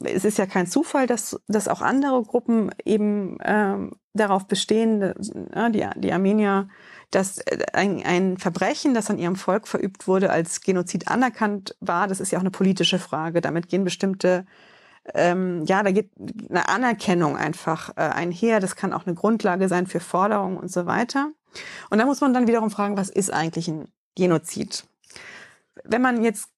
es 0.00 0.24
ist 0.24 0.38
ja 0.38 0.46
kein 0.46 0.66
Zufall, 0.66 1.06
dass, 1.06 1.40
dass 1.46 1.68
auch 1.68 1.82
andere 1.82 2.22
Gruppen 2.22 2.70
eben 2.84 3.38
ähm, 3.44 3.92
darauf 4.14 4.46
bestehen, 4.46 5.02
äh, 5.02 5.70
die, 5.70 5.86
die 5.96 6.12
Armenier, 6.12 6.68
dass 7.10 7.38
äh, 7.38 7.58
ein, 7.72 8.02
ein 8.04 8.38
Verbrechen, 8.38 8.94
das 8.94 9.10
an 9.10 9.18
ihrem 9.18 9.36
Volk 9.36 9.68
verübt 9.68 10.06
wurde, 10.06 10.30
als 10.30 10.60
Genozid 10.60 11.08
anerkannt 11.08 11.76
war. 11.80 12.06
Das 12.08 12.20
ist 12.20 12.30
ja 12.30 12.38
auch 12.38 12.42
eine 12.42 12.50
politische 12.50 12.98
Frage. 12.98 13.40
Damit 13.40 13.68
gehen 13.68 13.84
bestimmte, 13.84 14.46
ähm, 15.14 15.64
ja, 15.66 15.82
da 15.82 15.90
geht 15.90 16.10
eine 16.48 16.68
Anerkennung 16.68 17.36
einfach 17.36 17.90
äh, 17.96 18.00
einher. 18.00 18.60
Das 18.60 18.76
kann 18.76 18.92
auch 18.92 19.06
eine 19.06 19.14
Grundlage 19.14 19.68
sein 19.68 19.86
für 19.86 20.00
Forderungen 20.00 20.56
und 20.56 20.70
so 20.70 20.86
weiter. 20.86 21.30
Und 21.90 21.98
da 21.98 22.06
muss 22.06 22.20
man 22.20 22.34
dann 22.34 22.46
wiederum 22.46 22.70
fragen, 22.70 22.96
was 22.96 23.10
ist 23.10 23.32
eigentlich 23.32 23.68
ein 23.68 23.88
Genozid? 24.16 24.84
Wenn 25.84 26.02
man 26.02 26.22
jetzt 26.22 26.48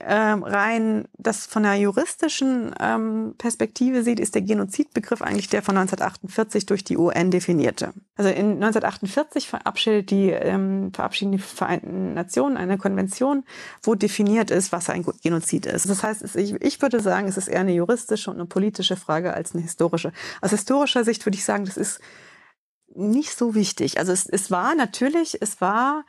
ähm, 0.00 0.42
rein 0.42 1.08
das 1.18 1.46
von 1.46 1.62
der 1.62 1.74
juristischen 1.74 2.74
ähm, 2.80 3.34
Perspektive 3.38 4.02
sieht, 4.02 4.20
ist 4.20 4.34
der 4.34 4.42
Genozidbegriff 4.42 5.22
eigentlich 5.22 5.48
der 5.48 5.62
von 5.62 5.76
1948 5.76 6.66
durch 6.66 6.84
die 6.84 6.96
UN 6.96 7.30
definierte. 7.30 7.92
Also 8.16 8.30
in 8.30 8.62
1948 8.62 9.48
verabschiedet 9.48 10.10
die, 10.10 10.30
ähm, 10.30 10.92
verabschieden 10.92 11.32
die 11.32 11.38
Vereinten 11.38 12.14
Nationen 12.14 12.56
eine 12.56 12.78
Konvention, 12.78 13.44
wo 13.82 13.94
definiert 13.94 14.50
ist, 14.50 14.72
was 14.72 14.90
ein 14.90 15.04
Genozid 15.22 15.66
ist. 15.66 15.88
Das 15.88 16.02
heißt, 16.02 16.36
ich, 16.36 16.54
ich 16.54 16.82
würde 16.82 17.00
sagen, 17.00 17.28
es 17.28 17.36
ist 17.36 17.48
eher 17.48 17.60
eine 17.60 17.72
juristische 17.72 18.30
und 18.30 18.36
eine 18.36 18.46
politische 18.46 18.96
Frage 18.96 19.34
als 19.34 19.54
eine 19.54 19.62
historische. 19.62 20.12
Aus 20.40 20.50
historischer 20.50 21.04
Sicht 21.04 21.24
würde 21.26 21.36
ich 21.36 21.44
sagen, 21.44 21.64
das 21.64 21.76
ist 21.76 22.00
nicht 22.94 23.36
so 23.36 23.54
wichtig. 23.54 23.98
Also 23.98 24.12
es, 24.12 24.26
es 24.26 24.50
war 24.50 24.74
natürlich, 24.74 25.40
es 25.40 25.60
war 25.60 26.04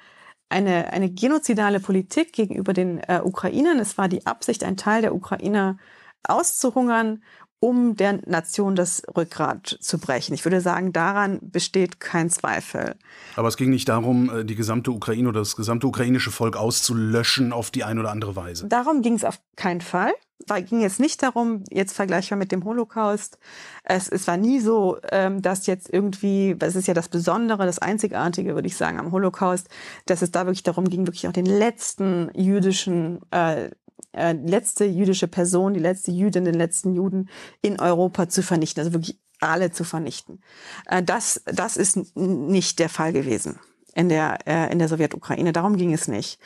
eine, 0.50 0.94
eine 0.94 1.10
genozidale 1.10 1.80
Politik 1.80 2.34
gegenüber 2.34 2.74
den 2.74 3.00
äh, 3.00 3.22
Ukrainern. 3.24 3.80
Es 3.80 3.98
war 3.98 4.08
die 4.08 4.26
Absicht, 4.26 4.64
einen 4.64 4.78
Teil 4.78 5.02
der 5.02 5.14
Ukrainer 5.14 5.78
auszuhungern, 6.24 7.22
um 7.60 7.96
der 7.96 8.20
Nation 8.28 8.76
das 8.76 9.02
Rückgrat 9.16 9.78
zu 9.82 9.98
brechen. 9.98 10.34
Ich 10.34 10.46
würde 10.46 10.62
sagen, 10.62 10.94
daran 10.94 11.40
besteht 11.42 12.00
kein 12.00 12.30
Zweifel. 12.30 12.96
Aber 13.36 13.48
es 13.48 13.58
ging 13.58 13.72
nicht 13.72 13.90
darum, 13.90 14.30
äh, 14.30 14.46
die 14.46 14.56
gesamte 14.56 14.92
Ukraine 14.92 15.30
oder 15.30 15.40
das 15.40 15.56
gesamte 15.56 15.88
ukrainische 15.88 16.32
Volk 16.32 16.56
auszulöschen 16.56 17.52
auf 17.54 17.72
die 17.72 17.84
eine 17.84 18.00
oder 18.00 18.12
andere 18.12 18.36
Weise. 18.36 18.68
Darum 18.68 19.02
ging 19.02 19.16
es 19.16 19.24
auf 19.24 19.40
keinen 19.56 19.82
Fall 19.82 20.14
war, 20.46 20.62
ging 20.62 20.82
jetzt 20.82 21.00
nicht 21.00 21.24
darum, 21.24 21.64
jetzt 21.70 21.94
vergleichbar 21.94 22.38
mit 22.38 22.52
dem 22.52 22.64
Holocaust. 22.64 23.38
Es, 23.84 24.08
es 24.08 24.28
war 24.28 24.38
nie 24.38 24.60
so, 24.60 24.98
ähm, 25.12 25.42
dass 25.42 25.68
jetzt 25.68 25.92
irgendwie, 25.92 26.56
das 26.58 26.76
ist 26.76 26.88
ja 26.88 26.94
das 26.94 27.10
Besondere, 27.10 27.66
das 27.66 27.80
Einzigartige, 27.80 28.56
würde 28.56 28.68
ich 28.68 28.78
sagen, 28.78 29.00
am 29.00 29.12
Holocaust, 29.12 29.68
dass 30.06 30.22
es 30.22 30.32
da 30.32 30.46
wirklich 30.46 30.64
darum 30.64 30.90
ging, 30.90 31.08
wirklich 31.08 31.28
auch 31.28 31.34
den 31.34 31.46
letzten 31.46 32.30
jüdischen, 32.36 33.20
äh, 33.32 33.72
äh, 34.14 34.34
letzte 34.34 34.86
jüdische 34.86 35.28
Person, 35.28 35.74
die 35.74 35.80
letzte 35.80 36.12
Jüdin, 36.12 36.46
den 36.46 36.56
letzten 36.56 36.94
Juden 36.94 37.30
in 37.62 37.80
Europa 37.80 38.30
zu 38.30 38.44
vernichten, 38.44 38.82
also 38.82 38.94
wirklich 38.94 39.20
alle 39.40 39.72
zu 39.72 39.84
vernichten. 39.84 40.42
Äh, 40.86 41.04
das, 41.04 41.42
das 41.46 41.78
ist 41.78 42.16
nicht 42.16 42.80
der 42.80 42.90
Fall 42.90 43.14
gewesen 43.14 43.60
in 43.96 44.10
der, 44.10 44.40
äh, 44.46 44.72
in 44.72 44.80
der 44.80 44.88
Sowjetukraine. 44.88 45.52
Darum 45.54 45.76
ging 45.76 45.94
es 45.94 46.08
nicht. 46.08 46.40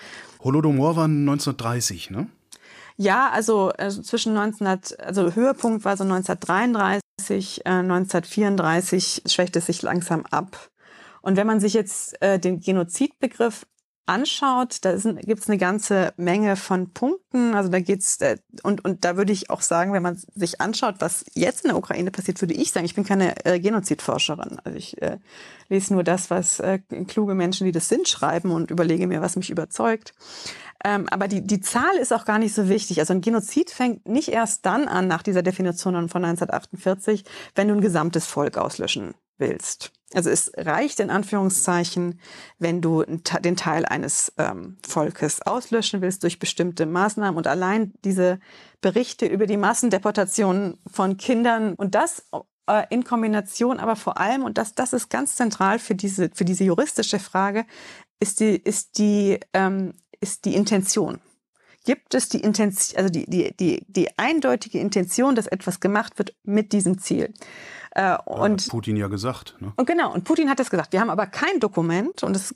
Holodomor 0.44 0.96
war 0.96 1.06
1930, 1.06 2.10
ne? 2.10 2.28
Ja, 2.98 3.30
also, 3.32 3.70
also 3.70 4.02
zwischen 4.02 4.38
1900, 4.38 5.00
also 5.00 5.34
Höhepunkt 5.34 5.86
war 5.86 5.98
so 5.98 6.04
1933, 6.04 7.66
äh, 7.66 7.70
1934 7.70 9.24
schwächt 9.28 9.56
es 9.56 9.68
sich 9.68 9.82
langsam 9.82 10.26
ab. 10.30 10.70
Und 11.22 11.38
wenn 11.38 11.48
man 11.48 11.60
sich 11.60 11.74
jetzt 11.74 12.22
äh, 12.22 12.40
den 12.40 12.60
Genozidbegriff 12.60 13.66
anschaut, 14.06 14.80
da 14.82 14.96
gibt 14.96 15.42
es 15.42 15.50
eine 15.50 15.58
ganze 15.58 16.14
Menge 16.18 16.56
von 16.56 16.92
Punkten. 16.92 17.54
Also 17.54 17.70
da 17.70 17.80
geht's 17.80 18.18
äh, 18.22 18.38
und 18.64 18.84
und 18.84 19.06
da 19.06 19.18
würde 19.18 19.32
ich 19.32 19.50
auch 19.50 19.62
sagen, 19.62 19.94
wenn 19.94 20.04
man 20.04 20.22
sich 20.36 20.60
anschaut, 20.60 20.96
was 21.00 21.26
jetzt 21.34 21.64
in 21.64 21.70
der 21.70 21.78
Ukraine 21.78 22.12
passiert, 22.12 22.42
würde 22.42 22.54
ich 22.54 22.72
sagen, 22.72 22.86
ich 22.86 22.96
bin 22.96 23.06
keine 23.06 23.46
äh, 23.46 23.60
Genozidforscherin. 23.60 24.60
Also 24.64 24.78
ich 24.78 25.02
äh, 25.02 25.18
lese 25.70 25.94
nur 25.94 26.04
das, 26.04 26.30
was 26.30 26.60
äh, 26.60 26.80
kluge 27.08 27.36
Menschen, 27.36 27.66
die 27.66 27.72
das 27.72 27.90
sind, 27.90 28.08
schreiben 28.08 28.52
und 28.52 28.72
überlege 28.72 29.08
mir, 29.08 29.22
was 29.22 29.36
mich 29.36 29.50
überzeugt. 29.50 30.14
Ähm, 30.84 31.08
aber 31.10 31.28
die, 31.28 31.42
die 31.42 31.62
Zahl 31.62 31.96
ist 32.00 32.12
auch 32.12 32.26
gar 32.26 32.40
nicht 32.40 32.56
so 32.56 32.68
wichtig. 32.68 33.00
Also 33.00 33.14
ein 33.14 33.22
Genozid 33.22 33.70
fängt 33.70 34.08
nicht 34.08 34.30
erst 34.30 34.66
dann 34.66 34.88
an, 34.88 35.08
nach 35.08 35.22
dieser 35.22 35.44
Definition 35.44 35.94
von 36.10 36.26
1948, 36.26 37.24
wenn 37.56 37.68
du 37.68 37.76
ein 37.76 37.82
gesamtes 37.82 38.26
Volk 38.26 38.58
auslöschen 38.58 39.14
willst. 39.42 39.92
Also 40.14 40.30
es 40.30 40.52
reicht 40.56 41.00
in 41.00 41.10
Anführungszeichen, 41.10 42.20
wenn 42.60 42.82
du 42.82 43.04
den 43.04 43.56
Teil 43.56 43.86
eines 43.86 44.32
ähm, 44.38 44.78
Volkes 44.86 45.42
auslöschen 45.42 46.02
willst 46.02 46.24
durch 46.24 46.40
bestimmte 46.40 46.86
Maßnahmen 46.86 47.38
und 47.38 47.48
allein 47.48 47.94
diese 48.04 48.40
Berichte 48.82 49.26
über 49.26 49.48
die 49.48 49.58
Massendeportationen 49.58 50.80
von 50.86 51.18
Kindern 51.18 51.76
und 51.76 51.96
das 51.96 52.26
äh, 52.68 52.84
in 52.90 53.04
Kombination 53.04 53.80
aber 53.80 53.96
vor 53.96 54.18
allem, 54.18 54.44
und 54.44 54.58
das, 54.58 54.76
das 54.76 54.94
ist 54.94 55.10
ganz 55.10 55.36
zentral 55.36 55.80
für 55.80 55.96
diese, 55.96 56.30
für 56.34 56.46
diese 56.46 56.64
juristische 56.64 57.20
Frage, 57.20 57.66
ist 58.20 58.40
die, 58.40 58.56
ist 58.56 58.98
die, 58.98 59.40
ähm, 59.54 59.94
ist 60.20 60.46
die 60.46 60.56
Intention. 60.56 61.20
Gibt 61.86 62.14
es 62.14 62.30
die 62.30 62.40
Intention, 62.40 62.98
also 62.98 63.10
die, 63.10 63.26
die, 63.26 63.56
die, 63.58 63.84
die 63.88 64.18
eindeutige 64.18 64.80
Intention, 64.80 65.36
dass 65.36 65.48
etwas 65.48 65.80
gemacht 65.80 66.18
wird 66.20 66.36
mit 66.44 66.74
diesem 66.74 67.00
Ziel? 67.00 67.34
Äh, 67.92 68.18
und 68.26 68.62
hat 68.62 68.70
Putin 68.70 68.98
ja 68.98 69.08
gesagt. 69.08 69.56
Ne? 69.60 69.74
Und 69.76 69.86
genau, 69.86 70.14
und 70.14 70.24
Putin 70.24 70.50
hat 70.50 70.60
das 70.60 70.70
gesagt. 70.70 70.94
Wir 70.94 71.02
haben 71.02 71.10
aber 71.10 71.26
kein 71.26 71.60
Dokument, 71.60 72.24
und 72.24 72.34
das 72.34 72.56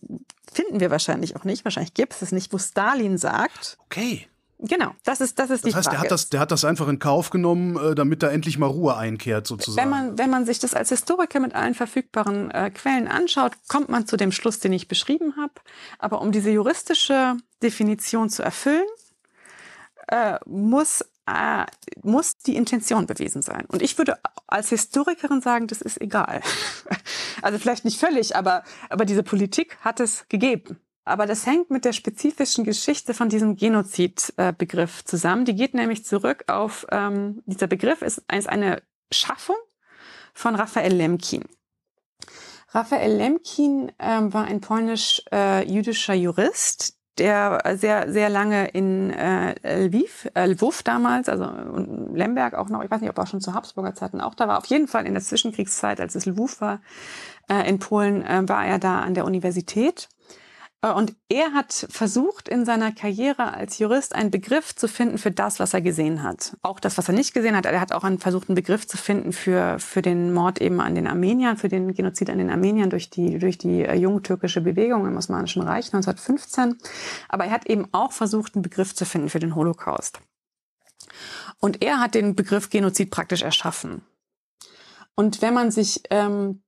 finden 0.52 0.80
wir 0.80 0.92
wahrscheinlich 0.92 1.36
auch 1.36 1.44
nicht, 1.44 1.66
wahrscheinlich 1.66 1.94
gibt 1.94 2.14
es 2.14 2.22
es 2.22 2.32
nicht, 2.32 2.54
wo 2.54 2.58
Stalin 2.58 3.18
sagt. 3.18 3.78
Okay. 3.86 4.28
Genau, 4.60 4.96
das 5.04 5.20
ist, 5.20 5.38
das 5.38 5.50
ist 5.50 5.66
das 5.66 5.72
die 5.72 5.76
heißt, 5.76 5.88
Frage. 5.88 5.98
Der 5.98 6.04
hat, 6.04 6.12
das, 6.12 6.30
der 6.30 6.40
hat 6.40 6.52
das 6.52 6.64
einfach 6.64 6.88
in 6.88 6.98
Kauf 6.98 7.30
genommen, 7.30 7.78
äh, 7.78 7.94
damit 7.94 8.24
da 8.24 8.30
endlich 8.30 8.58
mal 8.58 8.68
Ruhe 8.68 8.96
einkehrt, 8.96 9.48
sozusagen. 9.48 9.78
Wenn 9.78 9.90
man, 9.90 10.18
wenn 10.18 10.30
man 10.30 10.46
sich 10.46 10.60
das 10.60 10.74
als 10.74 10.90
Historiker 10.90 11.42
mit 11.42 11.54
allen 11.54 11.74
verfügbaren 11.74 12.52
äh, 12.52 12.72
Quellen 12.72 13.10
anschaut, 13.10 13.52
kommt 13.68 13.90
man 13.90 14.08
zu 14.08 14.16
dem 14.16 14.32
Schluss, 14.32 14.60
den 14.60 14.72
ich 14.72 14.88
beschrieben 14.88 15.36
habe. 15.36 15.54
Aber 16.00 16.22
um 16.22 16.32
diese 16.32 16.52
juristische 16.52 17.36
Definition 17.62 18.30
zu 18.30 18.44
erfüllen, 18.44 18.86
äh, 20.08 20.40
muss 20.46 21.04
äh, 21.28 21.66
muss 22.04 22.38
die 22.38 22.56
Intention 22.56 23.08
bewiesen 23.08 23.42
sein. 23.42 23.66
Und 23.68 23.82
ich 23.82 23.98
würde 23.98 24.20
als 24.48 24.70
Historikerin 24.70 25.42
sagen, 25.42 25.68
das 25.68 25.82
ist 25.82 26.00
egal. 26.00 26.42
also 27.42 27.58
vielleicht 27.58 27.86
nicht 27.86 28.00
völlig, 28.00 28.36
aber, 28.36 28.64
aber 28.90 29.06
diese 29.06 29.24
Politik 29.24 29.78
hat 29.82 30.00
es 30.00 30.28
gegeben. 30.30 30.80
Aber 31.04 31.28
das 31.28 31.46
hängt 31.46 31.70
mit 31.70 31.86
der 31.86 31.94
spezifischen 31.94 32.64
Geschichte 32.64 33.14
von 33.14 33.30
diesem 33.30 33.56
Genozidbegriff 33.56 35.02
äh, 35.02 35.06
zusammen. 35.06 35.46
Die 35.46 35.56
geht 35.56 35.76
nämlich 35.76 36.04
zurück 36.04 36.46
auf, 36.48 36.88
ähm, 36.92 37.44
dieser 37.46 37.68
Begriff 37.68 38.02
ist, 38.02 38.24
ist 38.32 38.50
eine 38.50 38.82
Schaffung 39.12 39.58
von 40.34 40.56
Raphael 40.56 40.94
Lemkin. 40.94 41.44
Raphael 42.70 43.16
Lemkin 43.16 43.92
ähm, 44.00 44.34
war 44.34 44.46
ein 44.46 44.62
polnisch-jüdischer 44.62 46.14
äh, 46.14 46.18
Jurist, 46.18 46.95
der 47.18 47.78
sehr, 47.78 48.12
sehr 48.12 48.30
lange 48.30 48.68
in 48.68 49.12
äh, 49.12 49.56
Lviv, 49.86 50.30
äh, 50.34 50.46
Lwów 50.48 50.84
damals, 50.84 51.30
also 51.30 51.46
und 51.46 52.16
Lemberg 52.16 52.56
auch 52.56 52.70
noch, 52.70 52.84
ich 52.84 52.92
weiß 52.92 53.02
nicht, 53.02 53.10
ob 53.10 53.18
er 53.18 53.26
schon 53.26 53.42
zu 53.42 53.54
Habsburger 53.54 53.96
Zeiten 53.96 54.22
auch 54.22 54.36
da 54.36 54.48
war, 54.48 54.58
auf 54.58 54.66
jeden 54.66 54.88
Fall 54.88 55.06
in 55.06 55.14
der 55.14 55.24
Zwischenkriegszeit, 55.24 56.02
als 56.02 56.16
es 56.16 56.26
Lwów 56.26 56.62
war, 56.62 56.82
äh, 57.50 57.68
in 57.70 57.80
Polen, 57.80 58.24
äh, 58.26 58.48
war 58.48 58.66
er 58.66 58.80
da 58.80 59.00
an 59.00 59.14
der 59.14 59.26
Universität. 59.26 60.10
äh, 60.10 60.15
und 60.94 61.16
er 61.30 61.54
hat 61.54 61.88
versucht, 61.90 62.50
in 62.50 62.66
seiner 62.66 62.92
Karriere 62.92 63.54
als 63.54 63.80
Jurist 63.80 64.14
einen 64.14 64.30
Begriff 64.30 64.76
zu 64.76 64.88
finden 64.88 65.18
für 65.18 65.32
das, 65.32 65.60
was 65.60 65.74
er 65.74 65.82
gesehen 65.82 66.22
hat. 66.22 66.58
Auch 66.62 66.80
das, 66.80 66.98
was 66.98 67.08
er 67.08 67.14
nicht 67.14 67.34
gesehen 67.34 67.56
hat. 67.56 67.66
Er 67.66 67.80
hat 67.80 67.92
auch 67.92 68.06
versucht, 68.20 68.50
einen 68.50 68.56
Begriff 68.56 68.86
zu 68.88 68.98
finden 68.98 69.32
für, 69.32 69.80
für 69.80 70.02
den 70.02 70.34
Mord 70.34 70.62
eben 70.62 70.82
an 70.82 70.96
den 70.96 71.08
Armeniern, 71.08 71.58
für 71.58 71.70
den 71.70 71.94
Genozid 71.94 72.30
an 72.30 72.38
den 72.38 72.50
Armeniern 72.50 72.90
durch 72.90 73.10
die, 73.10 73.40
durch 73.40 73.58
die 73.58 73.84
äh, 73.84 73.96
jungtürkische 73.96 74.62
Bewegung 74.62 75.08
im 75.08 75.18
Osmanischen 75.18 75.62
Reich 75.62 75.94
1915. 75.94 76.78
Aber 77.30 77.46
er 77.46 77.52
hat 77.52 77.68
eben 77.68 77.88
auch 77.92 78.12
versucht, 78.12 78.56
einen 78.56 78.64
Begriff 78.64 78.94
zu 78.94 79.06
finden 79.06 79.30
für 79.30 79.40
den 79.40 79.56
Holocaust. 79.56 80.20
Und 81.60 81.84
er 81.84 82.00
hat 82.00 82.16
den 82.16 82.36
Begriff 82.36 82.70
Genozid 82.70 83.12
praktisch 83.12 83.44
erschaffen. 83.44 84.02
Und 85.16 85.42
wenn 85.42 85.54
man 85.54 85.72
sich 85.72 86.04
ähm, 86.10 86.62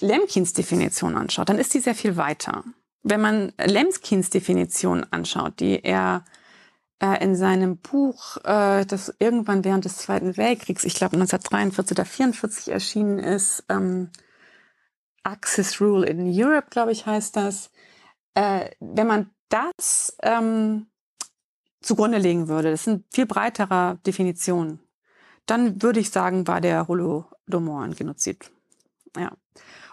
Lemkins 0.00 0.52
Definition 0.52 1.16
anschaut, 1.16 1.48
dann 1.48 1.58
ist 1.58 1.74
die 1.74 1.80
sehr 1.80 1.94
viel 1.94 2.16
weiter. 2.16 2.64
Wenn 3.02 3.20
man 3.20 3.52
Lemskins 3.58 4.30
Definition 4.30 5.06
anschaut, 5.10 5.60
die 5.60 5.82
er 5.82 6.24
äh, 7.00 7.22
in 7.22 7.34
seinem 7.34 7.78
Buch, 7.78 8.36
äh, 8.44 8.84
das 8.84 9.14
irgendwann 9.18 9.64
während 9.64 9.84
des 9.84 9.96
Zweiten 9.96 10.36
Weltkriegs, 10.36 10.84
ich 10.84 10.94
glaube 10.94 11.16
1943 11.16 11.92
oder 11.92 12.02
1944 12.02 12.72
erschienen 12.72 13.18
ist, 13.18 13.64
ähm, 13.68 14.10
Axis 15.22 15.80
Rule 15.80 16.06
in 16.06 16.30
Europe, 16.30 16.68
glaube 16.70 16.92
ich, 16.92 17.06
heißt 17.06 17.36
das. 17.36 17.70
Äh, 18.34 18.70
wenn 18.80 19.06
man 19.06 19.30
das 19.48 20.16
ähm, 20.22 20.86
zugrunde 21.80 22.18
legen 22.18 22.48
würde, 22.48 22.70
das 22.70 22.84
sind 22.84 23.04
viel 23.12 23.26
breitere 23.26 23.98
Definitionen, 24.06 24.80
dann 25.46 25.82
würde 25.82 26.00
ich 26.00 26.10
sagen, 26.10 26.46
war 26.46 26.60
der 26.60 26.86
Holodomor 26.86 27.82
ein 27.82 27.94
Genozid. 27.94 28.50
Ja. 29.16 29.32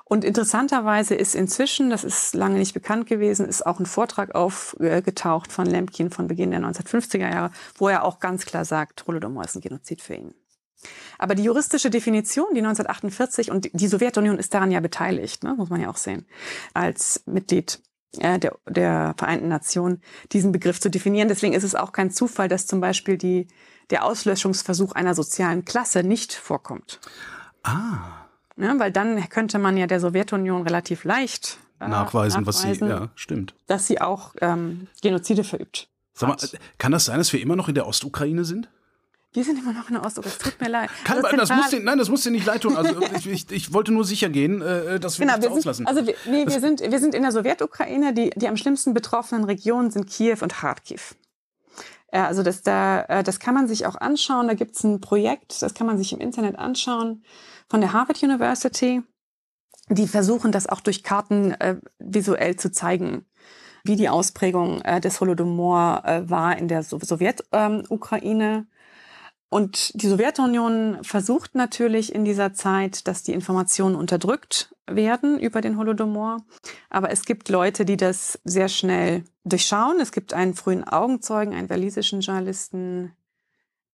Und 0.10 0.24
interessanterweise 0.24 1.16
ist 1.16 1.36
inzwischen, 1.36 1.90
das 1.90 2.06
ist 2.06 2.34
lange 2.34 2.58
nicht 2.58 2.74
bekannt 2.74 3.08
gewesen, 3.08 3.46
ist 3.46 3.66
auch 3.66 3.80
ein 3.80 3.86
Vortrag 3.86 4.36
aufgetaucht 4.36 5.52
von 5.52 5.66
Lemkin 5.66 6.12
von 6.12 6.28
Beginn 6.28 6.52
der 6.52 6.62
1950er 6.62 7.30
Jahre, 7.30 7.52
wo 7.78 7.90
er 7.90 8.06
auch 8.06 8.20
ganz 8.20 8.46
klar 8.46 8.64
sagt, 8.64 9.06
Holodomor 9.06 9.44
ist 9.44 9.56
ein 9.56 9.62
Genozid 9.62 10.02
für 10.02 10.16
ihn. 10.16 10.34
Aber 11.18 11.36
die 11.36 11.44
juristische 11.44 11.90
Definition, 11.90 12.48
die 12.54 12.60
1948, 12.60 13.52
und 13.52 13.70
die 13.74 13.88
Sowjetunion 13.88 14.38
ist 14.38 14.54
daran 14.54 14.72
ja 14.72 14.80
beteiligt, 14.80 15.44
ne, 15.44 15.56
muss 15.56 15.70
man 15.70 15.82
ja 15.82 15.90
auch 15.90 15.98
sehen, 15.98 16.26
als 16.74 17.24
Mitglied 17.26 17.82
äh, 18.20 18.40
der, 18.40 18.56
der 18.70 19.14
Vereinten 19.18 19.50
Nationen, 19.50 20.02
diesen 20.32 20.54
Begriff 20.54 20.80
zu 20.80 20.90
definieren. 20.90 21.28
Deswegen 21.28 21.54
ist 21.54 21.64
es 21.64 21.76
auch 21.76 21.92
kein 21.92 22.12
Zufall, 22.12 22.48
dass 22.48 22.66
zum 22.66 22.80
Beispiel 22.80 23.18
die, 23.18 23.48
der 23.90 24.06
Auslöschungsversuch 24.06 24.94
einer 24.94 25.16
sozialen 25.16 25.66
Klasse 25.66 26.04
nicht 26.04 26.34
vorkommt. 26.34 27.02
Ah. 27.64 28.27
Ja, 28.58 28.78
weil 28.80 28.92
dann 28.92 29.30
könnte 29.30 29.60
man 29.60 29.78
ja 29.78 29.88
der 29.88 30.00
Sowjetunion 30.00 30.64
relativ 30.64 31.04
leicht 31.04 31.60
äh, 31.80 31.88
nachweisen, 31.88 32.44
nachweisen, 32.44 32.46
was 32.46 32.62
sie, 32.62 32.86
ja, 32.86 33.10
stimmt. 33.16 33.54
Dass 33.68 33.88
sie 33.88 34.02
auch 34.02 34.34
ähm, 34.42 34.88
Genozide 35.02 35.44
verübt. 35.44 35.90
Sag 36.14 36.30
mal, 36.30 36.38
kann 36.80 36.92
das 36.92 37.06
sein, 37.06 37.20
dass 37.20 37.32
wir 37.32 37.40
immer 37.40 37.56
noch 37.56 37.68
in 37.68 37.76
der 37.76 37.86
Ostukraine 37.86 38.44
sind? 38.44 38.70
Wir 39.34 39.44
sind 39.44 39.60
immer 39.60 39.74
noch 39.74 39.88
in 39.90 39.94
der 39.94 40.04
Ostukraine. 40.04 40.36
Es 40.36 40.44
tut 40.44 40.60
mir 40.60 40.70
leid. 40.70 40.90
Kann, 41.04 41.22
das, 41.22 41.32
das 41.32 41.50
muss 41.56 41.70
dir, 41.70 41.80
nein, 41.82 42.00
das 42.00 42.10
muss 42.10 42.24
dir 42.24 42.32
nicht 42.32 42.48
leid 42.48 42.62
tun. 42.62 42.76
Also 42.76 43.00
ich, 43.16 43.28
ich, 43.28 43.52
ich 43.52 43.74
wollte 43.74 43.92
nur 43.92 44.04
sicher 44.04 44.30
gehen, 44.30 44.64
äh, 44.64 45.00
dass 45.00 45.20
wir 45.20 45.28
genau, 45.28 45.38
nichts 45.38 45.44
wir 45.44 45.50
sind, 45.50 45.60
auslassen. 45.60 45.88
Also 45.88 46.08
wir, 46.08 46.16
nee, 46.26 46.48
wir 46.48 46.60
sind, 46.60 46.82
wir 46.82 47.00
sind 47.00 47.14
in 47.14 47.22
der 47.22 47.32
Sowjetukraine. 47.32 48.14
Die, 48.16 48.32
die 48.32 48.48
am 48.48 48.58
schlimmsten 48.58 48.96
betroffenen 48.96 49.44
Regionen 49.44 49.92
sind 49.92 50.08
Kiew 50.08 50.38
und 50.42 50.56
Kharkiv. 50.56 51.16
Also 52.10 52.42
das, 52.42 52.64
da, 52.64 53.02
äh, 53.02 53.24
das 53.24 53.40
kann 53.40 53.54
man 53.54 53.68
sich 53.68 53.86
auch 53.86 53.96
anschauen. 53.96 54.48
Da 54.48 54.56
gibt 54.56 54.76
es 54.76 54.84
ein 54.84 55.02
Projekt, 55.02 55.62
das 55.62 55.76
kann 55.76 55.86
man 55.86 56.00
sich 56.00 56.14
im 56.14 56.20
Internet 56.20 56.58
anschauen 56.58 57.22
von 57.70 57.82
der 57.82 57.94
Harvard 57.94 58.22
University. 58.24 59.02
Die 59.90 60.08
versuchen 60.08 60.52
das 60.52 60.68
auch 60.68 60.82
durch 60.82 61.04
Karten 61.04 61.52
äh, 61.52 61.78
visuell 62.00 62.58
zu 62.58 62.72
zeigen, 62.72 63.26
wie 63.84 63.96
die 63.96 64.10
Ausprägung 64.10 64.82
äh, 64.82 65.00
des 65.00 65.22
Holodomor 65.22 66.04
äh, 66.06 66.30
war 66.30 66.58
in 66.58 66.68
der 66.68 66.84
so 66.84 67.00
Sowjetukraine. 67.00 68.46
Ähm, 68.46 68.68
und 69.50 70.02
die 70.02 70.08
Sowjetunion 70.08 71.00
versucht 71.04 71.56
natürlich 71.56 72.14
in 72.14 72.26
dieser 72.26 72.54
Zeit, 72.54 73.08
dass 73.08 73.24
die 73.24 73.32
Informationen 73.32 73.96
unterdrückt 73.96 74.76
werden 74.88 75.40
über 75.40 75.62
den 75.62 75.78
Holodomor. 75.78 76.44
Aber 76.90 77.12
es 77.12 77.24
gibt 77.24 77.48
Leute, 77.48 77.86
die 77.86 77.96
das 77.96 78.40
sehr 78.44 78.68
schnell 78.68 79.24
durchschauen. 79.46 80.02
Es 80.02 80.12
gibt 80.12 80.34
einen 80.34 80.54
frühen 80.54 80.84
Augenzeugen, 80.84 81.54
einen 81.54 81.70
walisischen 81.70 82.20
Journalisten, 82.20 83.14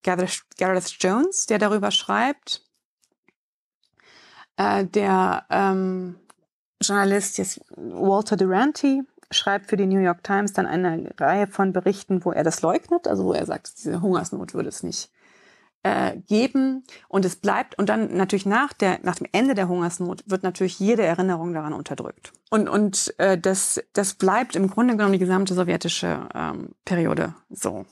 Gareth 0.01 0.97
Jones, 0.99 1.45
der 1.45 1.59
darüber 1.59 1.91
schreibt. 1.91 2.65
Äh, 4.57 4.85
der 4.85 5.45
ähm, 5.49 6.15
Journalist 6.81 7.37
jetzt 7.37 7.61
Walter 7.75 8.37
Duranty 8.37 9.03
schreibt 9.31 9.69
für 9.69 9.77
die 9.77 9.87
New 9.87 9.99
York 9.99 10.23
Times 10.23 10.53
dann 10.53 10.67
eine 10.67 11.11
Reihe 11.17 11.47
von 11.47 11.73
Berichten, 11.73 12.23
wo 12.23 12.31
er 12.31 12.43
das 12.43 12.61
leugnet, 12.61 13.07
also 13.07 13.25
wo 13.25 13.33
er 13.33 13.45
sagt, 13.45 13.79
diese 13.79 14.01
Hungersnot 14.01 14.53
würde 14.53 14.69
es 14.69 14.83
nicht 14.83 15.09
äh, 15.81 16.17
geben. 16.27 16.83
Und 17.07 17.25
es 17.25 17.35
bleibt 17.35 17.77
und 17.77 17.89
dann 17.89 18.15
natürlich 18.15 18.45
nach 18.45 18.73
der 18.73 18.99
nach 19.03 19.15
dem 19.15 19.27
Ende 19.31 19.55
der 19.55 19.67
Hungersnot 19.67 20.23
wird 20.27 20.43
natürlich 20.43 20.79
jede 20.79 21.03
Erinnerung 21.03 21.53
daran 21.53 21.73
unterdrückt. 21.73 22.31
Und 22.49 22.69
und 22.69 23.13
äh, 23.17 23.37
das 23.37 23.83
das 23.93 24.13
bleibt 24.13 24.55
im 24.55 24.69
Grunde 24.69 24.95
genommen 24.95 25.13
die 25.13 25.19
gesamte 25.19 25.53
sowjetische 25.53 26.27
ähm, 26.33 26.69
Periode 26.85 27.35
so. 27.49 27.85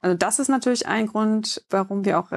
Also 0.00 0.16
das 0.16 0.38
ist 0.38 0.48
natürlich 0.48 0.86
ein 0.86 1.06
Grund 1.06 1.64
warum 1.68 2.04
wir 2.04 2.18
auch 2.18 2.30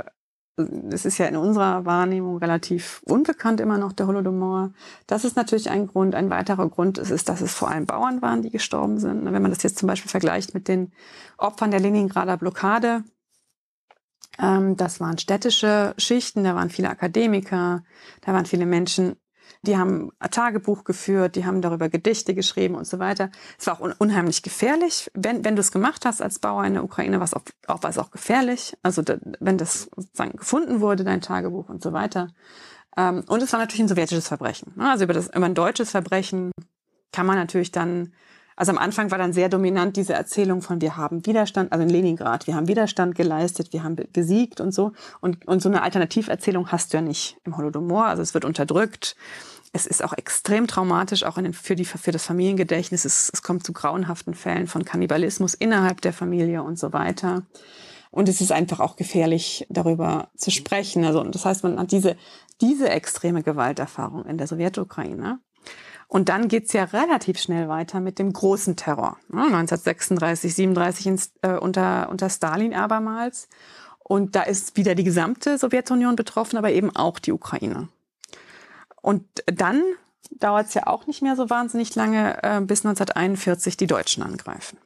es 0.56 1.06
ist 1.06 1.18
ja 1.18 1.26
in 1.26 1.36
unserer 1.36 1.86
Wahrnehmung 1.86 2.38
relativ 2.38 3.02
unbekannt 3.06 3.60
immer 3.60 3.78
noch, 3.78 3.92
der 3.92 4.08
Holodomor. 4.08 4.72
Das 5.08 5.26
ist 5.26 5.36
natürlich 5.36 5.70
ein 5.70 5.88
Grund. 5.88 6.14
Ein 6.14 6.30
weiterer 6.30 6.70
Grund 6.70 7.00
ist, 7.00 7.10
ist, 7.10 7.28
dass 7.30 7.42
es 7.42 7.54
vor 7.54 7.70
allem 7.70 7.88
Bauern 7.88 8.22
waren, 8.22 8.44
die 8.44 8.52
gestorben 8.52 9.00
sind. 9.00 9.26
Wenn 9.26 9.42
man 9.42 9.52
das 9.52 9.64
jetzt 9.64 9.80
zum 9.80 9.88
Beispiel 9.88 10.12
vergleicht 10.12 10.54
mit 10.54 10.68
den 10.68 10.92
Opfern 11.38 11.72
der 11.72 11.80
Leningrader 11.80 12.38
Blockade, 12.38 13.04
ähm, 14.40 14.78
das 14.78 15.00
waren 15.00 15.18
städtische 15.18 15.96
Schichten, 15.98 16.44
da 16.44 16.56
waren 16.56 16.70
viele 16.70 16.90
Akademiker, 16.90 17.84
da 18.22 18.34
waren 18.34 18.46
viele 18.46 18.66
Menschen, 18.66 19.16
die 19.64 19.78
haben 19.78 20.12
Tagebuch 20.32 20.84
geführt, 20.84 21.36
die 21.36 21.46
haben 21.46 21.62
darüber 21.62 21.90
Gedichte 21.90 22.34
geschrieben 22.36 22.76
und 22.76 22.86
so 22.86 23.00
weiter. 23.00 23.32
Es 23.58 23.68
war 23.68 23.76
auch 23.76 23.80
un 23.80 23.94
unheimlich 23.98 24.44
gefährlich. 24.44 25.10
Wenn, 25.14 25.46
wenn 25.46 25.56
du 25.56 25.62
es 25.62 25.72
gemacht 25.72 26.06
hast 26.06 26.22
als 26.22 26.40
Bauer 26.40 26.66
in 26.66 26.74
der 26.74 26.84
Ukraine, 26.84 27.20
war 27.20 27.26
es 27.26 27.34
auch, 27.34 27.44
auch, 27.68 27.82
war 27.84 27.98
auch 27.98 28.12
gefährlich. 28.12 28.78
Also 28.84 29.02
da, 29.02 29.18
wenn 29.40 29.58
das 29.58 29.90
sozusagen 29.96 30.38
gefunden 30.38 30.82
wurde, 30.82 31.04
dein 31.04 31.22
Tagebuch 31.22 31.70
und 31.70 31.82
so 31.82 31.94
weiter. 31.94 32.28
Ähm, 32.98 33.24
und 33.28 33.42
es 33.42 33.54
war 33.54 33.60
natürlich 33.60 33.82
ein 33.82 33.88
sowjetisches 33.88 34.28
Verbrechen. 34.28 34.74
Ne? 34.76 34.90
Also 34.90 35.06
über, 35.06 35.14
das, 35.14 35.28
über 35.28 35.46
ein 35.46 35.56
deutsches 35.56 35.92
Verbrechen 35.92 36.52
kann 37.12 37.26
man 37.26 37.38
natürlich 37.38 37.72
dann 37.72 38.14
also 38.56 38.72
am 38.72 38.78
Anfang 38.78 39.12
war 39.12 39.18
dann 39.18 39.34
sehr 39.34 39.50
dominant 39.50 39.98
diese 39.98 40.14
Erzählung 40.14 40.62
von 40.62 40.82
wir 40.82 40.98
haben 40.98 41.26
Widerstand, 41.26 41.72
also 41.72 41.84
in 41.84 41.90
Leningrad, 41.90 42.48
wir 42.48 42.56
haben 42.56 42.68
Widerstand 42.68 43.16
geleistet, 43.16 43.74
wir 43.74 43.84
haben 43.84 43.96
gesiegt 44.14 44.62
und 44.62 44.74
so. 44.74 44.92
Und, 45.22 45.48
und 45.48 45.62
so 45.62 45.70
eine 45.70 45.82
Alternativerzählung 45.82 46.72
hast 46.72 46.94
du 46.94 46.98
ja 46.98 47.02
nicht 47.02 47.38
im 47.46 47.58
Holodomor. 47.58 48.06
Also 48.06 48.22
es 48.22 48.34
wird 48.34 48.46
unterdrückt. 48.46 49.16
Es 49.76 49.88
ist 49.88 50.04
auch 50.04 50.14
extrem 50.14 50.68
traumatisch, 50.68 51.24
auch 51.24 51.36
den, 51.36 51.54
für, 51.54 51.76
die, 51.76 51.86
für 51.86 52.12
das 52.12 52.26
Familiengedächtnis. 52.26 53.06
Es, 53.06 53.32
es 53.34 53.42
kommt 53.42 53.66
zu 53.66 53.74
grauenhaften 53.74 54.36
Fällen 54.36 54.68
von 54.68 54.86
Kannibalismus 54.86 55.56
innerhalb 55.56 56.02
der 56.02 56.14
Familie 56.14 56.62
und 56.62 56.78
so 56.78 56.94
weiter. 56.94 57.44
Und 58.12 58.30
es 58.30 58.42
ist 58.42 58.52
einfach 58.52 58.80
auch 58.80 58.96
gefährlich, 58.96 59.66
darüber 59.70 60.30
zu 60.38 60.52
sprechen. 60.52 61.04
Also, 61.04 61.24
das 61.24 61.46
heißt, 61.46 61.64
man 61.64 61.80
hat 61.80 61.92
diese, 61.92 62.16
diese 62.62 62.88
extreme 62.90 63.42
Gewalterfahrung 63.42 64.26
in 64.26 64.38
der 64.38 64.46
Sowjetukraine. 64.46 65.40
Und 66.14 66.30
dann 66.30 66.48
geht's 66.48 66.74
ja 66.74 66.84
relativ 66.84 67.40
schnell 67.40 67.70
weiter 67.70 68.00
mit 68.00 68.20
dem 68.20 68.34
großen 68.34 68.76
Terror. 68.76 69.18
1936, 69.32 70.54
37 70.54 71.08
ins, 71.08 71.34
äh, 71.42 71.58
unter, 71.58 72.08
unter 72.12 72.30
Stalin 72.30 72.76
abermals. 72.76 73.50
Und 73.98 74.36
da 74.36 74.44
ist 74.44 74.78
wieder 74.78 74.94
die 74.94 75.04
gesamte 75.04 75.58
Sowjetunion 75.58 76.16
betroffen, 76.16 76.58
aber 76.58 76.70
eben 76.70 76.96
auch 76.96 77.18
die 77.18 77.32
Ukraine. 77.32 77.88
Und 79.02 79.26
dann 79.48 79.82
dauert 80.30 80.68
es 80.68 80.76
ja 80.76 80.86
auch 80.86 81.08
nicht 81.08 81.24
mehr 81.24 81.36
so 81.36 81.50
wahnsinnig 81.50 81.96
lange, 81.96 82.44
äh, 82.44 82.62
bis 82.62 82.86
1941 82.86 83.76
die 83.78 83.88
Deutschen 83.88 84.22
angreifen. 84.22 84.78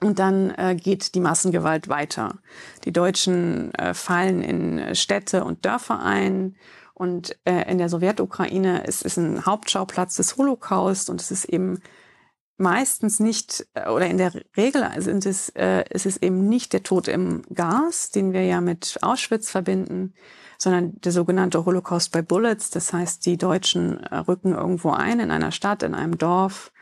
Und 0.00 0.18
dann 0.18 0.50
äh, 0.56 0.74
geht 0.74 1.14
die 1.14 1.20
Massengewalt 1.20 1.88
weiter. 1.88 2.38
Die 2.84 2.92
Deutschen 2.92 3.72
äh, 3.74 3.94
fallen 3.94 4.42
in 4.42 4.96
Städte 4.96 5.44
und 5.44 5.64
Dörfer 5.64 6.00
ein 6.00 6.56
und 6.98 7.38
äh, 7.44 7.70
in 7.70 7.78
der 7.78 7.88
Sowjetukraine 7.88 8.84
ist 8.84 9.04
es 9.04 9.16
ein 9.16 9.46
Hauptschauplatz 9.46 10.16
des 10.16 10.36
Holocaust 10.36 11.08
und 11.10 11.20
es 11.20 11.30
ist 11.30 11.44
eben 11.44 11.80
meistens 12.56 13.20
nicht, 13.20 13.66
äh, 13.74 13.88
oder 13.88 14.06
in 14.06 14.18
der 14.18 14.32
Regel 14.56 14.84
sind 14.98 15.24
es, 15.24 15.48
äh, 15.50 15.84
ist 15.90 16.06
es 16.06 16.16
eben 16.16 16.48
nicht 16.48 16.72
der 16.72 16.82
Tod 16.82 17.08
im 17.08 17.42
Gas, 17.54 18.10
den 18.10 18.32
wir 18.32 18.44
ja 18.44 18.60
mit 18.60 18.98
Auschwitz 19.00 19.48
verbinden, 19.48 20.12
sondern 20.58 21.00
der 21.00 21.12
sogenannte 21.12 21.64
Holocaust 21.64 22.10
by 22.10 22.22
Bullets. 22.22 22.70
Das 22.70 22.92
heißt, 22.92 23.24
die 23.24 23.38
Deutschen 23.38 24.02
äh, 24.02 24.16
rücken 24.16 24.52
irgendwo 24.52 24.90
ein 24.90 25.20
in 25.20 25.30
einer 25.30 25.52
Stadt, 25.52 25.84
in 25.84 25.94
einem 25.94 26.18
Dorf, 26.18 26.72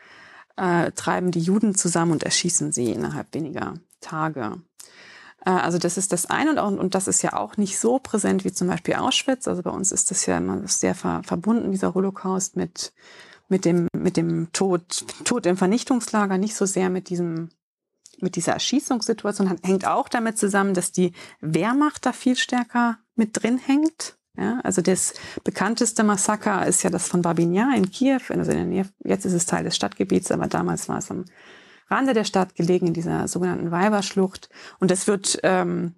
äh, 0.55 0.91
treiben 0.93 1.29
die 1.29 1.41
Juden 1.41 1.75
zusammen 1.75 2.13
und 2.13 2.23
erschießen 2.23 2.71
sie 2.71 2.91
innerhalb 2.91 3.33
weniger 3.35 3.75
Tage. 4.01 4.59
Äh, 5.47 5.51
also 5.51 5.77
das 5.77 5.97
ist 5.97 6.11
das 6.11 6.25
eine 6.25 6.51
und, 6.51 6.59
auch, 6.59 6.71
und 6.71 6.93
das 6.93 7.07
ist 7.07 7.21
ja 7.23 7.33
auch 7.33 7.57
nicht 7.57 7.79
so 7.79 7.99
präsent 7.99 8.43
wie 8.43 8.51
zum 8.51 8.67
Beispiel 8.67 8.95
Auschwitz. 8.95 9.47
Also 9.47 9.63
bei 9.63 9.71
uns 9.71 9.91
ist 9.91 10.11
das 10.11 10.25
ja 10.25 10.37
immer 10.37 10.67
sehr 10.67 10.93
ver 10.93 11.21
verbunden, 11.23 11.71
dieser 11.71 11.93
Holocaust 11.93 12.57
mit, 12.57 12.93
mit, 13.47 13.65
dem, 13.65 13.87
mit 13.95 14.17
dem 14.17 14.51
Tod, 14.51 15.05
Tod 15.23 15.45
im 15.45 15.57
Vernichtungslager, 15.57 16.37
nicht 16.37 16.55
so 16.55 16.65
sehr 16.65 16.89
mit 16.89 17.09
diesem 17.09 17.49
mit 18.19 18.35
dieser 18.35 18.53
Erschießungssituation 18.53 19.59
hängt 19.61 19.85
auch 19.85 20.09
damit 20.09 20.39
zusammen, 20.39 20.73
dass 20.73 20.91
die 20.91 21.11
Wehrmacht 21.39 22.03
da 22.03 22.13
viel 22.13 22.35
stärker 22.35 22.97
mit 23.13 23.43
drin 23.43 23.59
hängt. 23.59 24.17
Ja, 24.35 24.59
also 24.63 24.81
das 24.81 25.13
bekannteste 25.43 26.03
Massaker 26.03 26.65
ist 26.65 26.81
ja 26.81 26.89
das 26.89 27.07
von 27.07 27.21
Babin 27.21 27.53
Yar 27.53 27.75
in 27.75 27.91
Kiew, 27.91 28.21
also 28.29 28.49
in 28.49 28.57
der 28.57 28.65
Nähe, 28.65 28.89
jetzt 29.03 29.25
ist 29.25 29.33
es 29.33 29.45
Teil 29.45 29.65
des 29.65 29.75
Stadtgebiets, 29.75 30.31
aber 30.31 30.47
damals 30.47 30.89
war 30.89 30.97
es 30.97 31.11
am 31.11 31.25
Rande 31.89 32.13
der 32.13 32.23
Stadt 32.23 32.55
gelegen, 32.55 32.87
in 32.87 32.93
dieser 32.93 33.27
sogenannten 33.27 33.71
Weiberschlucht. 33.71 34.49
Und 34.79 34.91
das 34.91 35.07
wird, 35.07 35.39
ähm, 35.43 35.95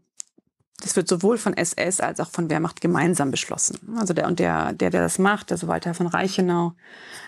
das 0.81 0.95
wird 0.95 1.07
sowohl 1.07 1.37
von 1.37 1.55
SS 1.55 1.99
als 1.99 2.19
auch 2.19 2.29
von 2.29 2.49
Wehrmacht 2.49 2.81
gemeinsam 2.81 3.31
beschlossen. 3.31 3.77
Also 3.97 4.13
der, 4.13 4.27
und 4.27 4.39
der, 4.39 4.73
der, 4.73 4.89
der 4.89 5.01
das 5.01 5.19
macht, 5.19 5.51
also 5.51 5.67
Walter 5.67 5.93
von 5.93 6.07
Reichenau, 6.07 6.73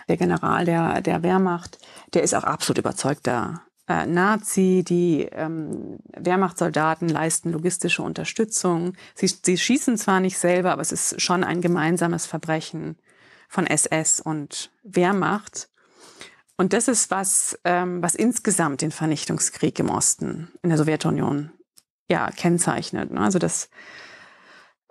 der 0.08 0.16
General 0.16 0.64
der, 0.64 1.00
der 1.00 1.22
Wehrmacht, 1.22 1.78
der 2.14 2.22
ist 2.22 2.34
auch 2.34 2.44
absolut 2.44 2.78
überzeugter 2.78 3.62
äh, 3.88 4.06
Nazi. 4.06 4.84
Die 4.86 5.28
ähm, 5.32 5.98
Wehrmachtssoldaten 6.16 7.08
leisten 7.08 7.52
logistische 7.52 8.02
Unterstützung. 8.02 8.94
Sie, 9.14 9.26
sie 9.26 9.58
schießen 9.58 9.98
zwar 9.98 10.20
nicht 10.20 10.38
selber, 10.38 10.72
aber 10.72 10.82
es 10.82 10.92
ist 10.92 11.20
schon 11.20 11.44
ein 11.44 11.60
gemeinsames 11.60 12.26
Verbrechen 12.26 12.96
von 13.48 13.66
SS 13.66 14.20
und 14.20 14.70
Wehrmacht. 14.82 15.68
Und 16.62 16.72
das 16.72 16.86
ist 16.86 17.10
was, 17.10 17.58
ähm, 17.64 18.04
was 18.04 18.14
insgesamt 18.14 18.82
den 18.82 18.92
Vernichtungskrieg 18.92 19.80
im 19.80 19.90
Osten 19.90 20.46
in 20.62 20.68
der 20.68 20.78
Sowjetunion 20.78 21.50
ja 22.08 22.30
kennzeichnet. 22.30 23.10
Ne? 23.10 23.20
Also 23.20 23.40
dass 23.40 23.68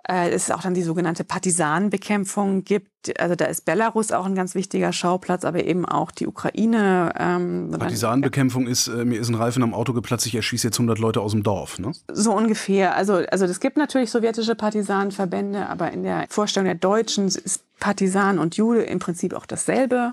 äh, 0.06 0.28
es 0.28 0.50
auch 0.50 0.60
dann 0.60 0.74
die 0.74 0.82
sogenannte 0.82 1.24
Partisanenbekämpfung 1.24 2.64
gibt. 2.64 3.18
Also 3.18 3.36
da 3.36 3.46
ist 3.46 3.64
Belarus 3.64 4.12
auch 4.12 4.26
ein 4.26 4.34
ganz 4.34 4.54
wichtiger 4.54 4.92
Schauplatz, 4.92 5.46
aber 5.46 5.64
eben 5.64 5.86
auch 5.86 6.10
die 6.10 6.26
Ukraine. 6.26 7.14
Ähm, 7.18 7.74
Partisanenbekämpfung 7.78 8.66
ist, 8.66 8.88
äh, 8.88 9.06
mir 9.06 9.18
ist 9.18 9.30
ein 9.30 9.34
Reifen 9.34 9.62
am 9.62 9.72
Auto 9.72 9.94
geplatzt, 9.94 10.26
ich 10.26 10.34
erschieße 10.34 10.66
jetzt 10.66 10.78
100 10.78 10.98
Leute 10.98 11.22
aus 11.22 11.32
dem 11.32 11.42
Dorf. 11.42 11.78
Ne? 11.78 11.92
So 12.12 12.36
ungefähr. 12.36 12.94
Also 12.96 13.14
also 13.30 13.46
es 13.46 13.60
gibt 13.60 13.78
natürlich 13.78 14.10
sowjetische 14.10 14.56
Partisanenverbände, 14.56 15.70
aber 15.70 15.90
in 15.90 16.02
der 16.02 16.26
Vorstellung 16.28 16.66
der 16.66 16.74
Deutschen 16.74 17.28
ist 17.28 17.64
Partisan 17.80 18.38
und 18.38 18.58
Jude 18.58 18.82
im 18.82 18.98
Prinzip 18.98 19.32
auch 19.32 19.46
dasselbe. 19.46 20.12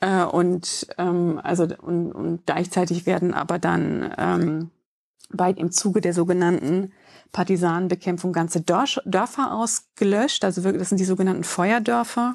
Äh, 0.00 0.24
und, 0.24 0.86
ähm, 0.98 1.40
also, 1.42 1.64
und, 1.64 2.12
und 2.12 2.46
gleichzeitig 2.46 3.06
werden 3.06 3.34
aber 3.34 3.58
dann 3.58 4.14
ähm, 4.16 4.70
bei, 5.32 5.50
im 5.50 5.70
Zuge 5.72 6.00
der 6.00 6.14
sogenannten 6.14 6.92
Partisanenbekämpfung 7.32 8.32
ganze 8.32 8.60
Dörfer 8.60 9.52
ausgelöscht. 9.52 10.44
Also 10.44 10.62
das 10.72 10.88
sind 10.88 10.98
die 10.98 11.04
sogenannten 11.04 11.44
Feuerdörfer, 11.44 12.34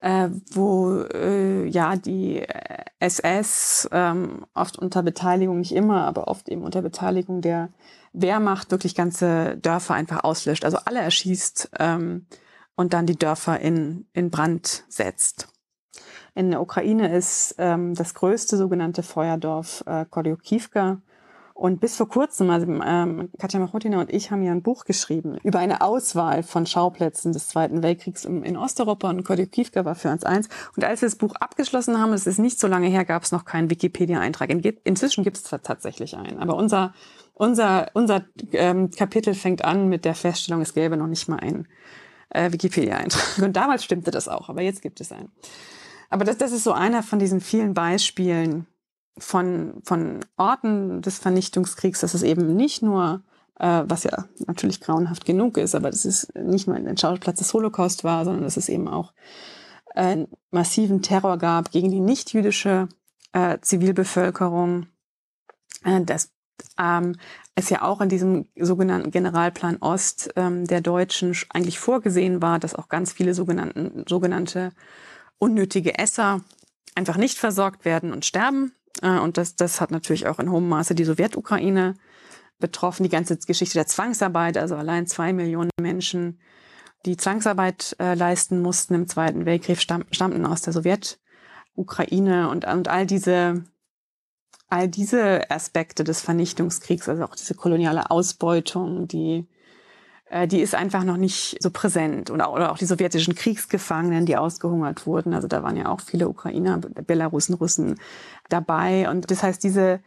äh, 0.00 0.28
wo 0.52 1.02
äh, 1.12 1.66
ja 1.66 1.96
die 1.96 2.46
SS 2.98 3.88
ähm, 3.92 4.46
oft 4.54 4.78
unter 4.78 5.02
Beteiligung, 5.02 5.58
nicht 5.58 5.74
immer, 5.74 6.06
aber 6.06 6.28
oft 6.28 6.48
eben 6.48 6.62
unter 6.62 6.82
Beteiligung 6.82 7.42
der 7.42 7.68
Wehrmacht 8.12 8.70
wirklich 8.70 8.94
ganze 8.94 9.56
Dörfer 9.58 9.94
einfach 9.94 10.24
auslöscht. 10.24 10.64
Also 10.64 10.78
alle 10.84 11.00
erschießt 11.00 11.70
ähm, 11.78 12.26
und 12.74 12.92
dann 12.94 13.06
die 13.06 13.18
Dörfer 13.18 13.60
in, 13.60 14.06
in 14.14 14.30
Brand 14.30 14.84
setzt. 14.88 15.48
In 16.34 16.50
der 16.50 16.60
Ukraine 16.60 17.14
ist 17.14 17.54
ähm, 17.58 17.94
das 17.94 18.14
größte 18.14 18.56
sogenannte 18.56 19.02
Feuerdorf 19.02 19.84
äh, 19.86 20.04
Korjokivka. 20.08 21.00
Und 21.60 21.78
bis 21.78 21.94
vor 21.94 22.08
kurzem, 22.08 22.48
also 22.48 22.66
ähm, 22.66 23.28
Katja 23.38 23.60
Machotina 23.60 24.00
und 24.00 24.10
ich 24.10 24.30
haben 24.30 24.42
ja 24.42 24.50
ein 24.50 24.62
Buch 24.62 24.86
geschrieben 24.86 25.36
über 25.42 25.58
eine 25.58 25.82
Auswahl 25.82 26.42
von 26.42 26.64
Schauplätzen 26.64 27.34
des 27.34 27.48
Zweiten 27.48 27.82
Weltkriegs 27.82 28.24
in, 28.24 28.44
in 28.44 28.56
Osteuropa 28.56 29.10
und 29.10 29.24
Korjokivka 29.24 29.84
war 29.84 29.94
für 29.94 30.08
uns 30.08 30.24
eins. 30.24 30.48
Und 30.74 30.84
als 30.84 31.02
wir 31.02 31.06
das 31.10 31.16
Buch 31.16 31.34
abgeschlossen 31.34 32.00
haben, 32.00 32.14
es 32.14 32.26
ist 32.26 32.38
nicht 32.38 32.58
so 32.58 32.66
lange 32.66 32.86
her, 32.86 33.04
gab 33.04 33.24
es 33.24 33.30
noch 33.30 33.44
keinen 33.44 33.68
Wikipedia-Eintrag. 33.68 34.48
In, 34.48 34.62
inzwischen 34.84 35.22
gibt 35.22 35.36
es 35.36 35.42
tatsächlich 35.42 36.16
einen. 36.16 36.38
Aber 36.38 36.56
unser, 36.56 36.94
unser, 37.34 37.88
unser 37.92 38.24
ähm, 38.52 38.90
Kapitel 38.90 39.34
fängt 39.34 39.62
an 39.62 39.90
mit 39.90 40.06
der 40.06 40.14
Feststellung, 40.14 40.62
es 40.62 40.72
gäbe 40.72 40.96
noch 40.96 41.08
nicht 41.08 41.28
mal 41.28 41.40
einen 41.40 41.68
äh, 42.30 42.50
Wikipedia-Eintrag. 42.52 43.44
Und 43.44 43.54
damals 43.54 43.84
stimmte 43.84 44.10
das 44.10 44.28
auch, 44.28 44.48
aber 44.48 44.62
jetzt 44.62 44.80
gibt 44.80 44.98
es 45.02 45.12
einen. 45.12 45.30
Aber 46.10 46.24
das, 46.24 46.36
das 46.38 46.52
ist 46.52 46.64
so 46.64 46.72
einer 46.72 47.02
von 47.02 47.18
diesen 47.18 47.40
vielen 47.40 47.72
Beispielen 47.72 48.66
von, 49.16 49.80
von 49.84 50.20
Orten 50.36 51.02
des 51.02 51.18
Vernichtungskriegs, 51.18 52.00
dass 52.00 52.14
es 52.14 52.22
eben 52.22 52.56
nicht 52.56 52.82
nur, 52.82 53.22
äh, 53.58 53.84
was 53.86 54.04
ja 54.04 54.24
natürlich 54.46 54.80
grauenhaft 54.80 55.24
genug 55.24 55.56
ist, 55.56 55.74
aber 55.74 55.90
das 55.90 56.04
ist 56.04 56.34
nicht 56.34 56.66
nur 56.66 56.76
ein 56.76 56.96
Schauplatz 56.96 57.38
des 57.38 57.54
Holocaust 57.54 58.04
war, 58.04 58.24
sondern 58.24 58.44
dass 58.44 58.56
es 58.56 58.68
eben 58.68 58.88
auch 58.88 59.12
äh, 59.94 60.26
massiven 60.50 61.02
Terror 61.02 61.38
gab 61.38 61.70
gegen 61.70 61.90
die 61.90 62.00
nichtjüdische 62.00 62.88
äh, 63.32 63.58
Zivilbevölkerung. 63.60 64.86
Äh, 65.84 66.02
das 66.04 66.32
ähm, 66.78 67.16
es 67.54 67.70
ja 67.70 67.82
auch 67.82 68.00
in 68.00 68.08
diesem 68.08 68.46
sogenannten 68.58 69.10
Generalplan 69.10 69.78
Ost 69.80 70.30
ähm, 70.36 70.66
der 70.66 70.80
Deutschen 70.80 71.36
eigentlich 71.50 71.78
vorgesehen 71.78 72.42
war, 72.42 72.58
dass 72.58 72.74
auch 72.74 72.88
ganz 72.88 73.12
viele 73.12 73.34
sogenannten, 73.34 74.04
sogenannte 74.08 74.72
unnötige 75.40 75.98
Esser 75.98 76.42
einfach 76.94 77.16
nicht 77.16 77.38
versorgt 77.38 77.84
werden 77.84 78.12
und 78.12 78.24
sterben. 78.24 78.72
Äh, 79.02 79.18
und 79.18 79.36
das, 79.36 79.56
das 79.56 79.80
hat 79.80 79.90
natürlich 79.90 80.28
auch 80.28 80.38
in 80.38 80.50
hohem 80.50 80.68
Maße 80.68 80.94
die 80.94 81.04
Sowjetukraine 81.04 81.94
betroffen. 82.60 83.02
Die 83.02 83.08
ganze 83.08 83.36
Geschichte 83.38 83.74
der 83.74 83.86
Zwangsarbeit, 83.86 84.56
also 84.56 84.76
allein 84.76 85.08
zwei 85.08 85.32
Millionen 85.32 85.70
Menschen, 85.80 86.38
die 87.06 87.16
Zwangsarbeit 87.16 87.96
äh, 87.98 88.14
leisten 88.14 88.60
mussten 88.60 88.94
im 88.94 89.08
Zweiten 89.08 89.46
Weltkrieg, 89.46 89.80
stamm, 89.80 90.04
stammten 90.12 90.44
aus 90.44 90.62
der 90.62 90.74
Sowjetukraine 90.74 92.50
und, 92.50 92.66
und 92.66 92.88
all 92.88 93.06
diese 93.06 93.64
all 94.70 94.88
diese 94.88 95.50
Aspekte 95.50 96.04
des 96.04 96.20
Vernichtungskriegs, 96.20 97.08
also 97.08 97.24
auch 97.24 97.34
diese 97.34 97.54
koloniale 97.54 98.10
Ausbeutung, 98.10 99.08
die 99.08 99.48
die 100.46 100.60
ist 100.60 100.74
einfach 100.74 101.02
noch 101.04 101.16
nicht 101.16 101.56
so 101.60 101.70
präsent. 101.70 102.30
Oder, 102.30 102.52
oder 102.52 102.70
auch 102.70 102.78
die 102.78 102.86
sowjetischen 102.86 103.34
Kriegsgefangenen, 103.34 104.26
die 104.26 104.36
ausgehungert 104.36 105.06
wurden. 105.06 105.34
Also 105.34 105.48
da 105.48 105.62
waren 105.62 105.76
ja 105.76 105.88
auch 105.88 106.00
viele 106.00 106.28
Ukrainer, 106.28 106.78
Belarusen, 106.78 107.54
Russen 107.54 107.98
dabei. 108.48 109.10
Und 109.10 109.30
das 109.30 109.42
heißt, 109.42 109.62
diese, 109.62 110.00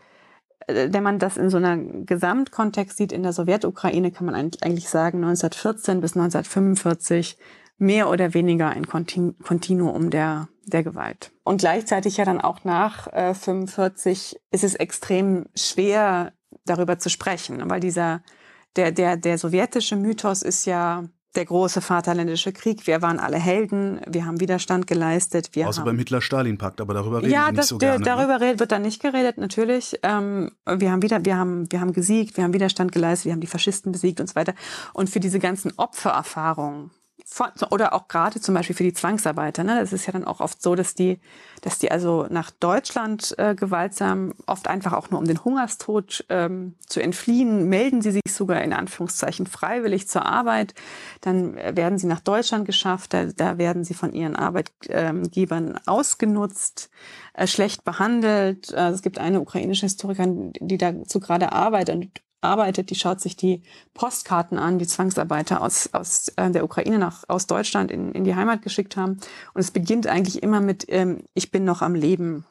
äh, 0.67 0.89
wenn 0.91 1.03
man 1.03 1.19
das 1.19 1.36
in 1.36 1.49
so 1.49 1.57
einem 1.57 2.05
Gesamtkontext 2.05 2.97
sieht, 2.97 3.11
in 3.11 3.24
der 3.24 3.34
Sowjetukraine 3.34 4.11
kann 4.11 4.26
man 4.26 4.36
eigentlich 4.36 4.89
sagen, 4.89 5.17
1914 5.17 5.99
bis 5.99 6.15
1945 6.15 7.38
mehr 7.78 8.09
oder 8.09 8.34
weniger 8.34 8.69
ein 8.69 8.88
Kontinuum 8.88 10.09
der, 10.09 10.47
der 10.65 10.84
Gewalt. 10.84 11.32
Und 11.43 11.57
gleichzeitig 11.57 12.17
ja 12.17 12.24
dann 12.24 12.39
auch 12.39 12.63
nach 12.63 13.11
äh, 13.11 13.34
45 13.34 14.39
ist 14.51 14.63
es 14.63 14.76
extrem 14.76 15.47
schwer, 15.53 16.32
darüber 16.65 16.97
zu 16.97 17.09
sprechen, 17.09 17.61
weil 17.69 17.82
dieser 17.82 18.21
der, 18.76 18.91
der, 18.91 19.17
der 19.17 19.38
sowjetische 19.38 19.95
Mythos 19.95 20.41
ist 20.41 20.65
ja 20.65 21.03
der 21.36 21.45
große 21.45 21.82
Vaterländische 21.82 22.53
Krieg. 22.53 22.86
Wir 22.86 23.01
waren 23.01 23.19
alle 23.19 23.38
Helden, 23.38 23.99
wir 24.07 24.26
haben 24.26 24.39
Widerstand 24.39 24.86
geleistet. 24.88 25.49
Wir 25.53 25.67
Außer 25.67 25.80
haben, 25.80 25.86
beim 25.86 25.97
Hitler-Stalin-Pakt, 25.97 26.80
aber 26.80 26.93
darüber 26.93 27.21
reden 27.21 27.32
ja, 27.32 27.45
wir 27.45 27.51
nicht 27.51 27.57
das, 27.59 27.67
so 27.69 27.78
gerne. 27.78 27.93
Ja, 27.93 27.99
ne? 27.99 28.05
darüber 28.05 28.39
ne? 28.39 28.59
wird 28.59 28.71
dann 28.71 28.84
nicht 28.84 29.01
geredet, 29.01 29.38
natürlich. 29.38 29.99
Ähm, 30.03 30.51
wir 30.67 30.91
haben 30.91 31.01
wieder, 31.01 31.26
wir 31.26 31.38
haben, 31.38 31.71
wir 31.71 31.82
haben 31.82 31.93
gesiegt, 31.93 32.38
wir 32.38 32.43
haben 32.43 32.53
Widerstand 32.53 32.91
geleistet, 32.91 33.26
wir 33.26 33.34
haben 33.34 33.41
die 33.41 33.47
Faschisten 33.47 33.91
besiegt 33.91 34.19
und 34.19 34.28
so 34.28 34.36
weiter. 34.36 34.53
Und 34.93 35.09
für 35.09 35.19
diese 35.19 35.39
ganzen 35.39 35.74
Opfererfahrungen, 35.78 36.91
oder 37.71 37.93
auch 37.93 38.07
gerade 38.07 38.39
zum 38.41 38.55
Beispiel 38.55 38.76
für 38.76 38.84
die 38.84 38.93
Zwangsarbeiter. 38.93 39.63
Ne? 39.63 39.80
Das 39.80 39.93
ist 39.93 40.05
ja 40.05 40.13
dann 40.13 40.26
auch 40.26 40.39
oft 40.39 40.61
so, 40.61 40.76
dass 40.76 40.93
die, 40.93 41.19
dass 41.61 41.80
die 41.80 41.91
also 41.91 42.28
nach 42.30 42.51
Deutschland 42.51 43.34
äh, 43.38 43.55
gewaltsam, 43.55 44.34
oft 44.45 44.67
einfach 44.67 44.93
auch 44.93 45.09
nur 45.09 45.19
um 45.19 45.26
den 45.26 45.43
Hungerstod 45.43 46.26
ähm, 46.30 46.76
zu 46.88 47.01
entfliehen, 47.01 47.69
melden 47.69 48.01
sie 48.01 48.11
sich 48.11 48.21
sogar 48.28 48.61
in 48.61 48.74
Anführungszeichen 48.74 49.47
freiwillig 49.47 50.07
zur 50.07 50.26
Arbeit. 50.26 50.74
Dann 51.21 51.57
äh, 51.57 51.76
werden 51.76 51.97
sie 51.97 52.07
nach 52.07 52.21
Deutschland 52.21 52.65
geschafft, 52.65 53.13
da, 53.13 53.26
da 53.26 53.57
werden 53.57 53.84
sie 53.84 53.93
von 53.93 54.13
ihren 54.13 54.36
Arbeitgebern 54.36 55.80
ausgenutzt, 55.86 56.89
äh, 57.34 57.47
schlecht 57.47 57.84
behandelt. 57.84 58.71
Äh, 58.71 58.89
es 58.89 59.01
gibt 59.01 59.17
eine 59.17 59.39
ukrainische 59.39 59.86
Historikerin, 59.86 60.53
die 60.59 60.78
dazu 60.78 61.19
gerade 61.19 61.51
arbeitet 61.51 61.95
und 61.95 62.21
arbeitet, 62.44 62.89
die 62.89 62.96
schaut 62.96 63.22
sich 63.22 63.36
die 63.36 63.64
Postkarten 63.94 64.58
an, 64.58 64.80
die 64.80 64.88
Zwangsarbeiter 64.88 65.62
aus, 65.62 65.89
aus 65.94 66.30
äh, 66.36 66.52
der 66.52 66.64
Ukraine 66.64 67.00
nach, 67.00 67.24
aus 67.28 67.48
Deutschland 67.48 67.91
in, 67.91 68.12
in 68.12 68.24
die 68.24 68.36
Heimat 68.36 68.62
geschickt 68.62 68.98
haben. 68.98 69.20
Und 69.54 69.62
es 69.62 69.72
beginnt 69.72 70.08
eigentlich 70.08 70.44
immer 70.44 70.62
mit, 70.62 70.86
ähm, 70.89 71.24
ich 71.34 71.52
bin 71.52 71.64
noch 71.64 71.82
am 71.82 71.96
Leben. 71.96 72.46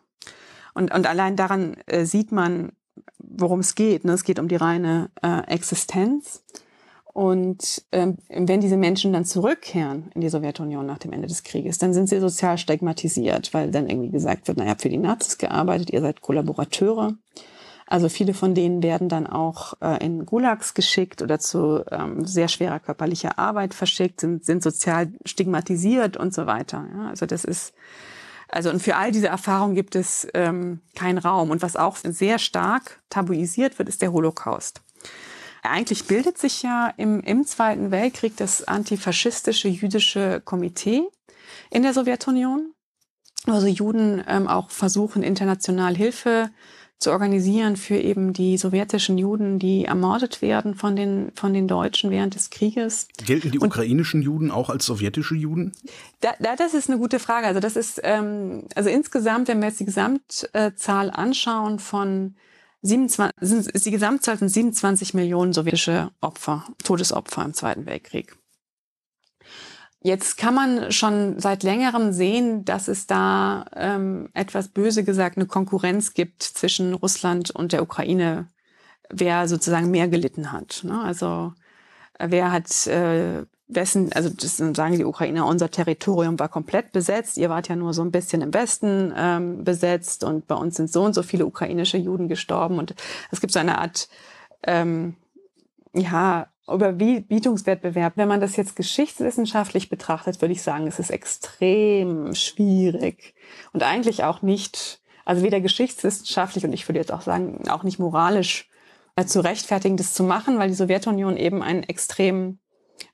Und, 0.74 0.93
und 0.95 1.07
allein 1.07 1.36
daran 1.36 1.76
äh, 1.86 2.05
sieht 2.05 2.32
man, 2.32 2.72
worum 3.18 3.61
es 3.61 3.74
geht. 3.74 4.05
Ne? 4.05 4.12
Es 4.12 4.24
geht 4.24 4.38
um 4.38 4.49
die 4.49 4.57
reine 4.57 5.11
äh, 5.22 5.40
Existenz. 5.47 6.43
Und 7.12 7.84
ähm, 7.93 8.16
wenn 8.30 8.62
diese 8.62 8.78
Menschen 8.78 9.12
dann 9.12 9.26
zurückkehren 9.26 10.11
in 10.14 10.22
die 10.22 10.30
Sowjetunion 10.30 10.86
nach 10.86 10.99
dem 10.99 11.12
Ende 11.12 11.28
des 11.28 11.43
Krieges, 11.43 11.76
dann 11.76 11.93
sind 11.93 12.09
sie 12.09 12.20
sozial 12.20 12.57
stigmatisiert, 12.57 13.53
weil 13.53 13.70
dann 13.70 13.88
irgendwie 13.88 14.11
gesagt 14.11 14.49
wird, 14.49 14.57
naja, 14.57 14.76
für 14.78 14.88
die 14.88 14.97
Nazis 14.97 15.36
gearbeitet, 15.36 15.90
ihr 15.90 16.01
seid 16.01 16.22
Kollaborateure. 16.22 17.14
Also 17.93 18.09
viele 18.09 18.32
von 18.32 18.55
denen 18.55 18.82
werden 18.82 19.11
dann 19.11 19.26
auch 19.26 19.74
äh, 19.82 20.03
in 20.03 20.24
Gulags 20.24 20.72
geschickt 20.72 21.20
oder 21.20 21.38
zu 21.38 21.84
ähm, 21.90 22.24
sehr 22.24 22.49
schwerer 22.49 22.80
körperlicher 22.80 23.38
Arbeit 23.38 23.74
verschickt, 23.74 24.20
sind, 24.22 24.47
sind 24.47 24.62
sozial 24.62 25.12
stigmatisiert 25.26 26.16
und 26.16 26.32
so 26.32 26.47
weiter. 26.47 26.86
Ja, 26.90 27.11
also 27.11 27.26
das 27.26 27.45
ist, 27.45 27.74
also 28.49 28.70
und 28.70 28.82
für 28.82 28.97
all 28.97 29.12
diese 29.12 29.26
Erfahrungen 29.26 29.74
gibt 29.74 29.95
es 29.95 30.26
ähm, 30.32 30.80
keinen 30.95 31.18
Raum. 31.18 31.51
Und 31.51 31.61
was 31.61 31.76
auch 31.76 31.99
sehr 31.99 32.38
stark 32.38 33.03
tabuisiert 33.11 33.78
wird, 33.78 33.90
ist 33.90 34.01
der 34.01 34.14
Holocaust. 34.14 34.80
Eigentlich 35.62 36.07
bildet 36.07 36.38
sich 36.38 36.62
ja 36.62 36.95
im, 36.97 37.20
im 37.20 37.45
Zweiten 37.45 37.90
Weltkrieg 37.90 38.38
das 38.38 38.66
antifaschistische 38.66 39.68
jüdische 39.68 40.40
Komitee 40.43 41.03
in 41.68 41.82
der 41.82 41.93
Sowjetunion. 41.93 42.72
Also 43.45 43.66
Juden 43.66 44.24
ähm, 44.26 44.49
auch 44.49 44.70
versuchen, 44.70 45.22
international 45.22 45.95
Hilfe 45.95 46.49
zu 47.03 47.11
organisieren 47.11 47.76
für 47.76 47.96
eben 47.96 48.32
die 48.32 48.57
sowjetischen 48.57 49.18
Juden, 49.18 49.59
die 49.59 49.84
ermordet 49.84 50.40
werden 50.40 50.74
von 50.74 50.96
den, 50.96 51.32
von 51.34 51.53
den 51.53 51.68
Deutschen 51.68 52.11
während 52.11 52.34
des 52.34 52.50
Krieges. 52.50 53.09
Gelten 53.24 53.50
die 53.50 53.59
ukrainischen 53.59 54.22
Juden 54.22 54.50
auch 54.50 54.70
als 54.70 54.86
sowjetische 54.86 55.34
Juden? 55.34 55.72
Da, 56.20 56.30
da, 56.38 56.57
das 56.57 56.74
ist 56.74 56.88
eine 56.88 56.98
gute 56.98 57.18
Frage. 57.18 57.46
Also 57.46 57.61
das 57.61 57.76
ist, 57.76 58.00
ähm, 58.05 58.64
also 58.74 58.88
insgesamt, 58.88 59.48
wenn 59.48 59.61
wir 59.61 59.68
jetzt 59.68 59.80
die 59.80 59.84
Gesamtzahl 59.84 61.11
anschauen 61.11 61.78
von 61.78 62.34
27, 62.82 63.34
sind, 63.40 63.84
die 63.84 63.90
Gesamtzahl 63.90 64.38
sind 64.38 64.48
27 64.48 65.14
Millionen 65.14 65.53
sowjetische 65.53 66.11
Opfer, 66.20 66.64
Todesopfer 66.84 67.44
im 67.44 67.55
Zweiten 67.55 67.86
Weltkrieg. 67.86 68.36
Jetzt 70.05 70.36
kann 70.36 70.55
man 70.55 70.90
schon 70.90 71.38
seit 71.38 71.62
längerem 71.62 72.12
sehen, 72.12 72.64
dass 72.64 72.88
es 72.88 73.07
da 73.07 73.66
ähm, 73.76 74.28
etwas 74.34 74.68
böse 74.68 75.05
gesagt 75.05 75.36
eine 75.36 75.46
Konkurrenz 75.46 76.12
gibt 76.12 76.42
zwischen 76.42 76.92
Russland 76.92 77.53
und 77.53 77.72
der 77.72 77.82
Ukraine, 77.82 78.48
wer 79.09 79.46
sozusagen 79.46 79.92
mehr 79.92 80.09
gelitten 80.09 80.50
hat. 80.50 80.80
Ne? 80.82 81.00
Also 81.00 81.53
äh, 82.18 82.26
wer 82.30 82.50
hat 82.50 82.86
äh, 82.88 83.44
wessen, 83.68 84.12
also 84.12 84.28
das 84.28 84.57
sagen 84.57 84.98
die 84.98 85.05
Ukrainer, 85.05 85.46
unser 85.46 85.70
Territorium 85.70 86.36
war 86.38 86.48
komplett 86.48 86.90
besetzt, 86.90 87.38
ihr 87.38 87.48
wart 87.48 87.68
ja 87.68 87.76
nur 87.76 87.94
so 87.94 88.03
ein 88.03 88.11
bisschen 88.11 88.42
im 88.42 88.53
Westen 88.53 89.12
ähm, 89.16 89.62
besetzt 89.62 90.24
und 90.24 90.48
bei 90.48 90.57
uns 90.57 90.76
sind 90.76 90.90
so 90.90 91.05
und 91.05 91.14
so 91.14 91.22
viele 91.22 91.46
ukrainische 91.46 91.96
Juden 91.96 92.28
gestorben 92.28 92.78
und 92.78 92.94
es 93.30 93.40
gibt 93.40 93.53
so 93.53 93.61
eine 93.61 93.78
Art 93.78 94.09
ähm, 94.64 95.14
ja, 95.94 96.48
Überbietungswettbewerb. 96.68 98.14
Wenn 98.16 98.28
man 98.28 98.40
das 98.40 98.56
jetzt 98.56 98.76
geschichtswissenschaftlich 98.76 99.88
betrachtet, 99.88 100.40
würde 100.40 100.52
ich 100.52 100.62
sagen, 100.62 100.86
es 100.86 100.98
ist 100.98 101.10
extrem 101.10 102.34
schwierig 102.34 103.34
und 103.72 103.82
eigentlich 103.82 104.24
auch 104.24 104.42
nicht, 104.42 105.00
also 105.24 105.42
weder 105.42 105.60
geschichtswissenschaftlich 105.60 106.64
und 106.64 106.72
ich 106.72 106.88
würde 106.88 107.00
jetzt 107.00 107.12
auch 107.12 107.22
sagen, 107.22 107.68
auch 107.68 107.82
nicht 107.82 107.98
moralisch 107.98 108.68
äh, 109.16 109.24
zu 109.24 109.40
rechtfertigen, 109.40 109.96
das 109.96 110.14
zu 110.14 110.22
machen, 110.22 110.58
weil 110.58 110.68
die 110.68 110.74
Sowjetunion 110.74 111.36
eben 111.36 111.62
ein 111.62 111.82
extrem 111.82 112.58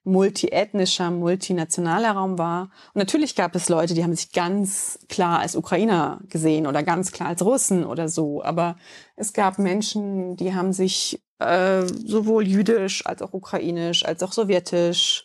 multiethnischer, 0.05 1.11
multinationaler 1.11 2.13
Raum 2.13 2.39
war. 2.39 2.71
Und 2.93 2.97
natürlich 2.97 3.35
gab 3.35 3.55
es 3.55 3.69
Leute, 3.69 3.95
die 3.95 4.03
haben 4.03 4.15
sich 4.15 4.33
ganz 4.33 4.99
klar 5.09 5.41
als 5.41 5.57
Ukrainer 5.57 6.21
gesehen 6.29 6.67
oder 6.67 6.83
ganz 6.83 7.13
klar 7.13 7.31
als 7.31 7.43
Russen 7.43 7.85
oder 7.85 8.09
so. 8.09 8.43
Aber 8.43 8.77
es 9.17 9.33
gab 9.33 9.59
Menschen, 9.59 10.37
die 10.37 10.55
haben 10.55 10.73
sich 10.73 11.23
äh, 11.39 11.87
sowohl 11.87 12.47
jüdisch 12.47 13.07
als 13.07 13.23
auch 13.23 13.33
ukrainisch 13.33 14.05
als 14.05 14.23
auch 14.23 14.33
sowjetisch. 14.33 15.25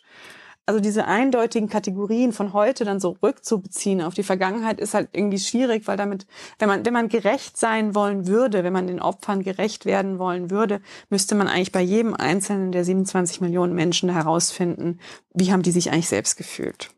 Also 0.66 0.80
diese 0.80 1.04
eindeutigen 1.04 1.68
Kategorien 1.68 2.32
von 2.32 2.54
heute 2.54 2.86
dann 2.86 2.98
so 2.98 3.16
rückzubeziehen 3.22 4.00
auf 4.00 4.14
die 4.14 4.22
Vergangenheit 4.22 4.80
ist 4.80 4.94
halt 4.94 5.10
irgendwie 5.12 5.38
schwierig, 5.38 5.86
weil 5.86 5.98
damit, 5.98 6.26
wenn 6.58 6.68
man, 6.68 6.86
wenn 6.86 6.94
man 6.94 7.10
gerecht 7.10 7.58
sein 7.58 7.94
wollen 7.94 8.26
würde, 8.26 8.64
wenn 8.64 8.72
man 8.72 8.86
den 8.86 9.00
Opfern 9.00 9.42
gerecht 9.42 9.84
werden 9.84 10.18
wollen 10.18 10.50
würde, 10.50 10.80
müsste 11.10 11.34
man 11.34 11.48
eigentlich 11.48 11.72
bei 11.72 11.82
jedem 11.82 12.14
einzelnen 12.14 12.72
der 12.72 12.82
27 12.82 13.42
Millionen 13.42 13.74
Menschen 13.74 14.08
herausfinden, 14.08 15.00
wie 15.34 15.52
haben 15.52 15.62
die 15.62 15.72
sich 15.72 15.90
eigentlich 15.92 16.08
selbst 16.08 16.36
gefühlt. 16.36 16.88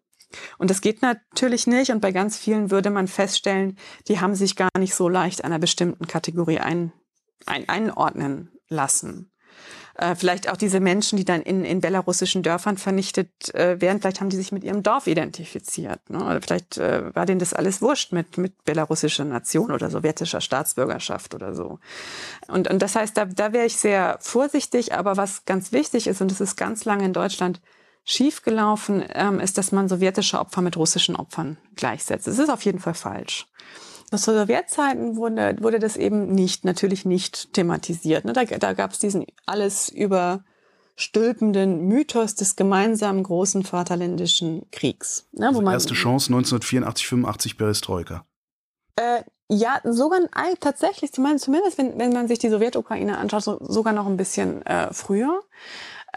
Und 0.59 0.71
das 0.71 0.81
geht 0.81 1.03
natürlich 1.03 1.67
nicht. 1.67 1.91
Und 1.91 2.01
bei 2.01 2.12
ganz 2.12 2.37
vielen 2.37 2.71
würde 2.71 2.91
man 2.91 3.09
feststellen, 3.09 3.77
die 4.07 4.21
haben 4.21 4.37
sich 4.37 4.55
gar 4.55 4.71
nicht 4.79 4.95
so 4.95 5.09
leicht 5.09 5.45
einer 5.45 5.59
bestimmten 5.59 6.07
Kategorie 6.07 6.59
ein, 6.59 6.93
ein, 7.47 7.69
einordnen 7.69 8.56
lassen. 8.69 9.31
Äh, 9.99 10.14
vielleicht 10.14 10.51
auch 10.51 10.57
diese 10.57 10.79
Menschen, 10.79 11.17
die 11.17 11.25
dann 11.25 11.41
in, 11.41 11.64
in 11.64 11.81
belarussischen 11.81 12.43
Dörfern 12.43 12.77
vernichtet 12.77 13.55
äh, 13.55 13.81
werden, 13.81 14.01
vielleicht 14.01 14.21
haben 14.21 14.29
die 14.29 14.37
sich 14.37 14.53
mit 14.53 14.62
ihrem 14.62 14.83
Dorf 14.83 15.07
identifiziert. 15.07 16.11
Ne? 16.11 16.23
Oder 16.23 16.43
vielleicht 16.43 16.77
äh, 16.77 17.14
war 17.14 17.25
denen 17.25 17.39
das 17.39 17.55
alles 17.55 17.81
wurscht 17.81 18.12
mit, 18.12 18.37
mit 18.37 18.64
belarussischer 18.64 19.25
Nation 19.25 19.73
oder 19.73 19.89
sowjetischer 19.89 20.43
Staatsbürgerschaft 20.43 21.35
oder 21.35 21.55
so. 21.55 21.79
Und, 22.49 22.69
und 22.69 22.83
das 22.83 22.95
heißt, 22.95 23.17
da, 23.17 23.25
da 23.25 23.55
wäre 23.55 23.64
ich 23.64 23.79
sehr 23.79 24.19
vorsichtig. 24.21 24.93
Aber 24.93 25.17
was 25.17 25.47
ganz 25.47 25.73
wichtig 25.73 26.07
ist, 26.09 26.21
und 26.21 26.31
das 26.31 26.43
ist 26.43 26.57
ganz 26.57 26.85
lange 26.85 27.07
in 27.07 27.14
Deutschland 27.14 27.62
schiefgelaufen, 28.05 29.03
ähm, 29.14 29.41
ist, 29.41 29.57
dass 29.57 29.73
man 29.73 29.89
sowjetische 29.89 30.39
Opfer 30.39 30.61
mit 30.61 30.77
russischen 30.77 31.17
Opfern 31.17 31.57
gleichsetzt. 31.75 32.27
Das 32.27 32.39
ist 32.39 32.51
auf 32.51 32.62
jeden 32.62 32.81
Fall 32.81 32.95
falsch. 32.95 33.47
Zu 34.11 34.19
Sowjetzeiten 34.19 35.17
wurde, 35.17 35.57
wurde 35.61 35.79
das 35.79 35.97
eben 35.97 36.35
nicht, 36.35 36.65
natürlich 36.65 37.05
nicht 37.05 37.53
thematisiert. 37.53 38.25
Ne? 38.25 38.33
Da, 38.33 38.45
da 38.45 38.73
gab 38.73 38.93
es 38.93 38.99
diesen 38.99 39.27
alles 39.47 39.89
überstülpenden 39.89 41.89
Mythos 41.89 42.35
des 42.35 42.57
gemeinsamen 42.57 43.23
großen 43.23 43.65
Vaterländischen 43.65 44.71
Kriegs. 44.71 45.27
Ne? 45.33 45.49
Also 45.49 45.63
erste 45.63 45.95
Chance 45.95 46.29
1984, 46.29 47.09
85 47.09 47.59
Perestroika. 47.59 48.25
Äh, 48.97 49.23
Ja, 49.49 49.81
sogar 49.85 50.21
tatsächlich, 50.61 51.13
zumindest 51.13 51.79
wenn, 51.79 51.99
wenn 51.99 52.13
man 52.13 52.27
sich 52.27 52.41
die 52.41 52.49
Sowjetukraine 52.49 53.17
anschaut, 53.17 53.45
so, 53.45 53.59
sogar 53.61 53.93
noch 53.93 54.07
ein 54.07 54.17
bisschen 54.17 54.65
äh, 54.67 54.93
früher. 54.93 55.41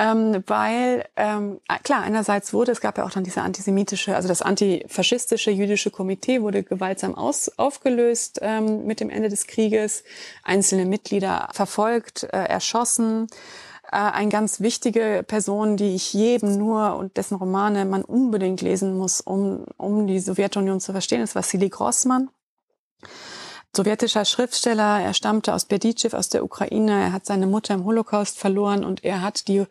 Ähm, 0.01 0.43
weil, 0.47 1.03
ähm, 1.17 1.59
klar, 1.83 2.03
einerseits 2.03 2.53
wurde, 2.53 2.71
es 2.71 2.79
gab 2.79 2.97
ja 2.97 3.05
auch 3.05 3.11
dann 3.11 3.25
diese 3.25 3.41
antisemitische, 3.41 4.15
also 4.15 4.29
das 4.29 4.41
antifaschistische 4.41 5.51
jüdische 5.51 5.91
Komitee 5.91 6.41
wurde 6.41 6.63
gewaltsam 6.63 7.15
aus, 7.15 7.51
aufgelöst 7.57 8.39
ähm, 8.41 8.85
mit 8.85 9.01
dem 9.01 9.09
Ende 9.09 9.27
des 9.27 9.45
Krieges, 9.45 10.05
einzelne 10.43 10.85
Mitglieder 10.85 11.49
verfolgt, 11.51 12.23
äh, 12.23 12.27
erschossen. 12.45 13.27
Äh, 13.91 13.97
eine 13.97 14.29
ganz 14.29 14.61
wichtige 14.61 15.25
Person, 15.27 15.75
die 15.75 15.95
ich 15.95 16.13
jedem 16.13 16.57
nur 16.57 16.95
und 16.95 17.17
dessen 17.17 17.35
Romane 17.35 17.83
man 17.83 18.03
unbedingt 18.03 18.61
lesen 18.61 18.97
muss, 18.97 19.19
um, 19.19 19.65
um 19.75 20.07
die 20.07 20.19
Sowjetunion 20.19 20.79
zu 20.79 20.93
verstehen, 20.93 21.21
ist 21.21 21.35
Wassili 21.35 21.67
Grossmann 21.67 22.29
sowjetischer 23.75 24.25
Schriftsteller. 24.25 25.01
Er 25.01 25.13
stammte 25.13 25.53
aus 25.53 25.65
Berdichev, 25.65 26.15
aus 26.15 26.29
der 26.29 26.43
Ukraine. 26.43 26.91
Er 26.91 27.13
hat 27.13 27.25
seine 27.25 27.47
Mutter 27.47 27.73
im 27.73 27.85
Holocaust 27.85 28.37
verloren 28.37 28.83
und 28.83 29.03
er 29.03 29.21
hat 29.21 29.47
die 29.47 29.65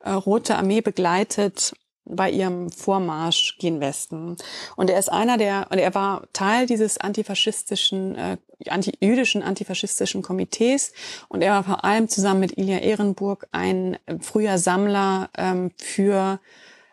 äh, 0.00 0.10
Rote 0.10 0.56
Armee 0.56 0.80
begleitet 0.80 1.74
bei 2.04 2.30
ihrem 2.30 2.70
Vormarsch 2.70 3.56
gen 3.58 3.80
Westen. 3.80 4.36
Und 4.76 4.90
er 4.90 4.98
ist 4.98 5.10
einer 5.10 5.36
der, 5.36 5.68
und 5.70 5.78
er 5.78 5.94
war 5.94 6.24
Teil 6.32 6.66
dieses 6.66 6.98
antifaschistischen, 6.98 8.16
äh, 8.16 8.36
anti-jüdischen 8.68 9.42
antifaschistischen 9.42 10.22
Komitees 10.22 10.92
und 11.28 11.42
er 11.42 11.52
war 11.52 11.64
vor 11.64 11.84
allem 11.84 12.08
zusammen 12.08 12.40
mit 12.40 12.58
Ilya 12.58 12.78
Ehrenburg 12.78 13.46
ein 13.52 13.98
früher 14.20 14.58
Sammler 14.58 15.30
ähm, 15.36 15.70
für 15.76 16.40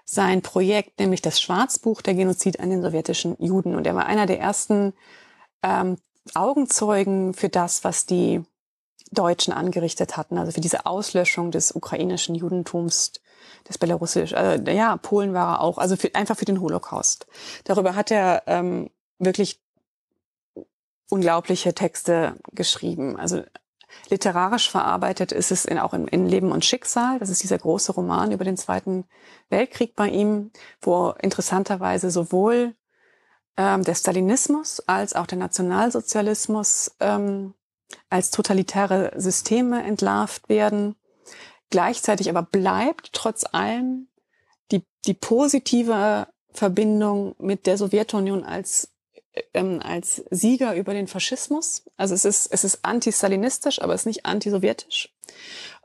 sein 0.06 0.42
Projekt, 0.42 1.00
nämlich 1.00 1.22
das 1.22 1.42
Schwarzbuch, 1.42 2.02
der 2.02 2.14
Genozid 2.14 2.62
an 2.62 2.70
den 2.70 2.82
sowjetischen 2.82 3.36
Juden. 3.40 3.76
Und 3.76 3.86
er 3.86 3.96
war 3.96 4.06
einer 4.06 4.26
der 4.26 4.40
ersten 4.40 4.94
ähm, 5.64 5.98
Augenzeugen 6.36 7.34
für 7.34 7.50
das, 7.50 7.84
was 7.84 8.06
die 8.06 8.44
Deutschen 9.12 9.54
angerichtet 9.54 10.18
hatten, 10.18 10.38
also 10.38 10.52
für 10.52 10.62
diese 10.62 10.86
Auslöschung 10.86 11.52
des 11.52 11.72
ukrainischen 11.72 12.36
Judentums, 12.36 13.14
des 13.68 13.78
belarussischen, 13.78 14.38
äh, 14.38 14.74
ja, 14.74 14.98
Polen 14.98 15.34
war 15.34 15.56
er 15.56 15.62
auch, 15.62 15.78
also 15.78 15.96
für, 15.96 16.14
einfach 16.16 16.38
für 16.38 16.46
den 16.46 16.62
Holocaust. 16.62 17.28
Darüber 17.64 17.96
hat 17.96 18.12
er 18.12 18.44
ähm, 18.48 18.90
wirklich 19.20 19.62
unglaubliche 21.10 21.74
Texte 21.74 22.36
geschrieben. 22.52 23.18
Also 23.18 23.44
literarisch 24.10 24.70
verarbeitet 24.70 25.32
ist 25.32 25.52
es 25.52 25.66
in, 25.66 25.80
auch 25.80 25.94
in, 25.94 26.08
in 26.08 26.28
Leben 26.28 26.52
und 26.52 26.66
Schicksal. 26.66 27.20
Das 27.20 27.30
ist 27.30 27.44
dieser 27.44 27.58
große 27.58 27.94
Roman 27.94 28.32
über 28.32 28.44
den 28.44 28.58
Zweiten 28.58 29.06
Weltkrieg 29.50 29.96
bei 29.96 30.10
ihm, 30.10 30.52
wo 30.82 31.12
interessanterweise 31.22 32.12
sowohl 32.12 32.76
ähm, 33.58 33.84
der 33.84 33.96
Stalinismus 33.96 34.80
als 34.82 35.14
auch 35.14 35.28
der 35.28 35.38
Nationalsozialismus 35.38 36.96
ähm, 37.00 37.54
als 38.10 38.32
totalitäre 38.32 39.14
Systeme 39.16 39.84
entlarvt 39.84 40.50
werden. 40.50 40.96
Gleichzeitig 41.70 42.30
aber 42.30 42.44
bleibt 42.44 43.12
trotz 43.14 43.44
allem 43.52 44.08
die, 44.72 44.86
die 45.06 45.14
positive 45.14 46.28
Verbindung 46.52 47.36
mit 47.40 47.66
der 47.68 47.78
Sowjetunion 47.78 48.44
als 48.44 48.90
ähm, 49.54 49.82
als 49.84 50.24
Sieger 50.32 50.76
über 50.76 50.94
den 50.94 51.08
Faschismus. 51.08 51.84
Also 51.96 52.16
es 52.16 52.26
ist, 52.26 52.48
es 52.48 52.64
ist 52.64 52.80
anti-stalinistisch, 52.84 53.82
aber 53.82 53.94
es 53.94 54.02
ist 54.02 54.06
nicht 54.08 54.26
anti-sowjetisch. 54.26 55.14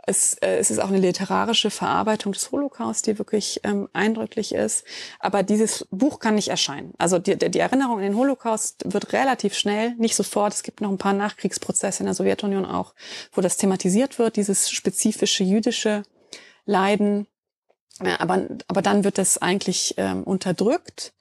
Es, 0.05 0.34
äh, 0.34 0.57
es 0.59 0.70
ist 0.70 0.80
auch 0.80 0.88
eine 0.88 0.98
literarische 0.98 1.70
Verarbeitung 1.70 2.32
des 2.32 2.50
Holocaust, 2.50 3.07
die 3.07 3.18
wirklich 3.18 3.61
ähm, 3.62 3.88
eindrücklich 3.92 4.53
ist. 4.53 4.84
Aber 5.20 5.42
dieses 5.42 5.86
Buch 5.90 6.18
kann 6.18 6.34
nicht 6.34 6.48
erscheinen. 6.48 6.92
Also 6.98 7.18
die, 7.18 7.36
die 7.36 7.59
Erinnerung 7.59 7.98
an 7.98 8.03
den 8.03 8.16
Holocaust 8.16 8.82
wird 8.84 9.12
relativ 9.12 9.55
schnell, 9.55 9.94
nicht 9.96 10.16
sofort. 10.16 10.55
Es 10.55 10.64
gibt 10.64 10.80
noch 10.80 10.90
ein 10.90 10.98
paar 10.98 11.12
Nachkriegsprozesse 11.12 12.00
in 12.00 12.07
der 12.07 12.14
Sowjetunion 12.14 12.64
auch, 12.64 12.94
wo 13.32 13.40
das 13.40 13.57
thematisiert 13.57 14.18
wird, 14.18 14.36
dieses 14.36 14.70
spezifische 14.70 15.44
jüdische 15.44 16.03
Leiden. 16.64 17.28
Ja, 18.03 18.18
aber, 18.18 18.48
aber 18.66 18.82
dann 18.82 19.05
wird 19.05 19.18
das 19.18 19.38
eigentlich 19.38 19.94
ähm, 19.98 20.24
unterdrückt. 20.24 21.12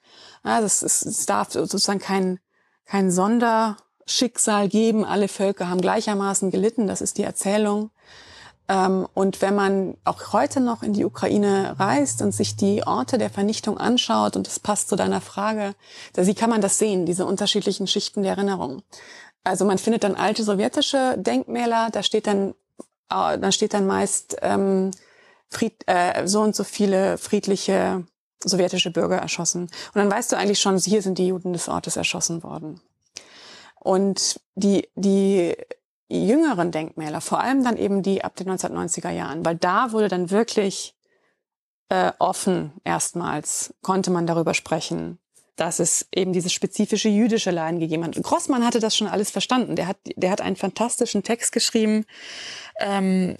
Ja, 0.44 0.60
das 0.60 0.82
ist, 0.82 1.06
es 1.06 1.24
darf 1.26 1.52
sozusagen 1.52 2.00
kein, 2.00 2.40
kein 2.84 3.12
Sonderschicksal 3.12 4.68
geben. 4.68 5.04
Alle 5.04 5.28
Völker 5.28 5.68
haben 5.68 5.80
gleichermaßen 5.80 6.50
gelitten. 6.50 6.88
Das 6.88 7.00
ist 7.00 7.18
die 7.18 7.22
Erzählung. 7.22 7.91
Ähm, 8.72 9.06
und 9.12 9.42
wenn 9.42 9.54
man 9.54 9.96
auch 10.04 10.32
heute 10.32 10.60
noch 10.60 10.82
in 10.82 10.94
die 10.94 11.04
Ukraine 11.04 11.78
reist 11.78 12.22
und 12.22 12.32
sich 12.32 12.56
die 12.56 12.86
Orte 12.86 13.18
der 13.18 13.28
Vernichtung 13.28 13.76
anschaut, 13.76 14.34
und 14.34 14.46
das 14.46 14.58
passt 14.58 14.88
zu 14.88 14.96
deiner 14.96 15.20
Frage, 15.20 15.74
wie 16.14 16.34
kann 16.34 16.48
man 16.48 16.62
das 16.62 16.78
sehen, 16.78 17.04
diese 17.04 17.26
unterschiedlichen 17.26 17.86
Schichten 17.86 18.22
der 18.22 18.32
Erinnerung? 18.32 18.82
Also 19.44 19.66
man 19.66 19.76
findet 19.76 20.04
dann 20.04 20.14
alte 20.14 20.42
sowjetische 20.42 21.16
Denkmäler, 21.18 21.90
da 21.92 22.02
steht 22.02 22.26
dann, 22.26 22.54
äh, 23.10 23.38
da 23.38 23.52
steht 23.52 23.74
dann 23.74 23.86
meist 23.86 24.36
ähm, 24.40 24.92
Fried, 25.50 25.84
äh, 25.86 26.26
so 26.26 26.40
und 26.40 26.56
so 26.56 26.64
viele 26.64 27.18
friedliche 27.18 28.06
sowjetische 28.42 28.90
Bürger 28.90 29.18
erschossen. 29.18 29.62
Und 29.62 29.96
dann 29.96 30.10
weißt 30.10 30.32
du 30.32 30.36
eigentlich 30.36 30.60
schon, 30.60 30.78
hier 30.78 31.02
sind 31.02 31.18
die 31.18 31.28
Juden 31.28 31.52
des 31.52 31.68
Ortes 31.68 31.96
erschossen 31.96 32.42
worden. 32.42 32.80
Und 33.78 34.40
die, 34.54 34.88
die 34.94 35.56
jüngeren 36.12 36.70
Denkmäler, 36.70 37.20
vor 37.20 37.40
allem 37.40 37.64
dann 37.64 37.76
eben 37.76 38.02
die 38.02 38.24
ab 38.24 38.36
den 38.36 38.50
1990er 38.50 39.10
Jahren, 39.10 39.44
weil 39.44 39.56
da 39.56 39.92
wurde 39.92 40.08
dann 40.08 40.30
wirklich 40.30 40.94
äh, 41.88 42.12
offen 42.18 42.72
erstmals, 42.84 43.74
konnte 43.82 44.10
man 44.10 44.26
darüber 44.26 44.54
sprechen, 44.54 45.18
dass 45.56 45.78
es 45.78 46.08
eben 46.14 46.32
dieses 46.32 46.52
spezifische 46.52 47.08
jüdische 47.08 47.50
Leiden 47.50 47.80
gegeben 47.80 48.04
hat. 48.04 48.14
Grossmann 48.22 48.64
hatte 48.64 48.80
das 48.80 48.96
schon 48.96 49.06
alles 49.06 49.30
verstanden. 49.30 49.76
Der 49.76 49.86
hat, 49.86 49.98
der 50.16 50.30
hat 50.30 50.40
einen 50.40 50.56
fantastischen 50.56 51.22
Text 51.22 51.52
geschrieben. 51.52 52.06
Ähm, 52.80 53.36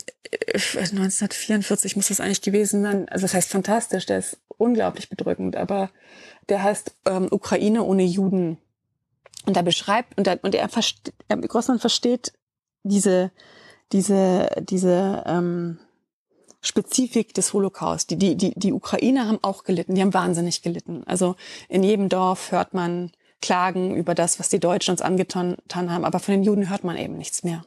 1944 0.54 1.96
muss 1.96 2.08
das 2.08 2.20
eigentlich 2.20 2.42
gewesen 2.42 2.82
sein. 2.82 3.08
Also 3.08 3.24
das 3.24 3.34
heißt 3.34 3.50
fantastisch, 3.50 4.06
der 4.06 4.18
ist 4.18 4.38
unglaublich 4.58 5.08
bedrückend, 5.08 5.56
aber 5.56 5.90
der 6.48 6.62
heißt 6.62 6.94
ähm, 7.06 7.28
Ukraine 7.30 7.82
ohne 7.82 8.04
Juden. 8.04 8.58
Und 9.46 9.56
er 9.56 9.62
beschreibt, 9.62 10.16
und, 10.18 10.26
er, 10.26 10.38
und 10.42 10.54
er, 10.54 10.68
versteht, 10.68 11.14
Grossmann 11.48 11.80
versteht 11.80 12.32
diese, 12.82 13.30
diese, 13.92 14.48
diese 14.60 15.22
ähm, 15.26 15.78
Spezifik 16.60 17.34
des 17.34 17.52
Holocaust. 17.52 18.10
Die, 18.10 18.16
die, 18.16 18.36
die, 18.36 18.54
die 18.56 18.72
Ukrainer 18.72 19.26
haben 19.26 19.40
auch 19.42 19.64
gelitten, 19.64 19.94
die 19.94 20.00
haben 20.00 20.14
wahnsinnig 20.14 20.62
gelitten. 20.62 21.02
Also 21.06 21.36
in 21.68 21.82
jedem 21.82 22.08
Dorf 22.08 22.52
hört 22.52 22.72
man 22.72 23.10
Klagen 23.42 23.96
über 23.96 24.14
das, 24.14 24.38
was 24.38 24.48
die 24.48 24.60
Deutschen 24.60 24.92
uns 24.92 25.02
angetan 25.02 25.56
haben, 25.74 26.04
aber 26.04 26.20
von 26.20 26.32
den 26.32 26.44
Juden 26.44 26.70
hört 26.70 26.84
man 26.84 26.96
eben 26.96 27.18
nichts 27.18 27.42
mehr, 27.42 27.64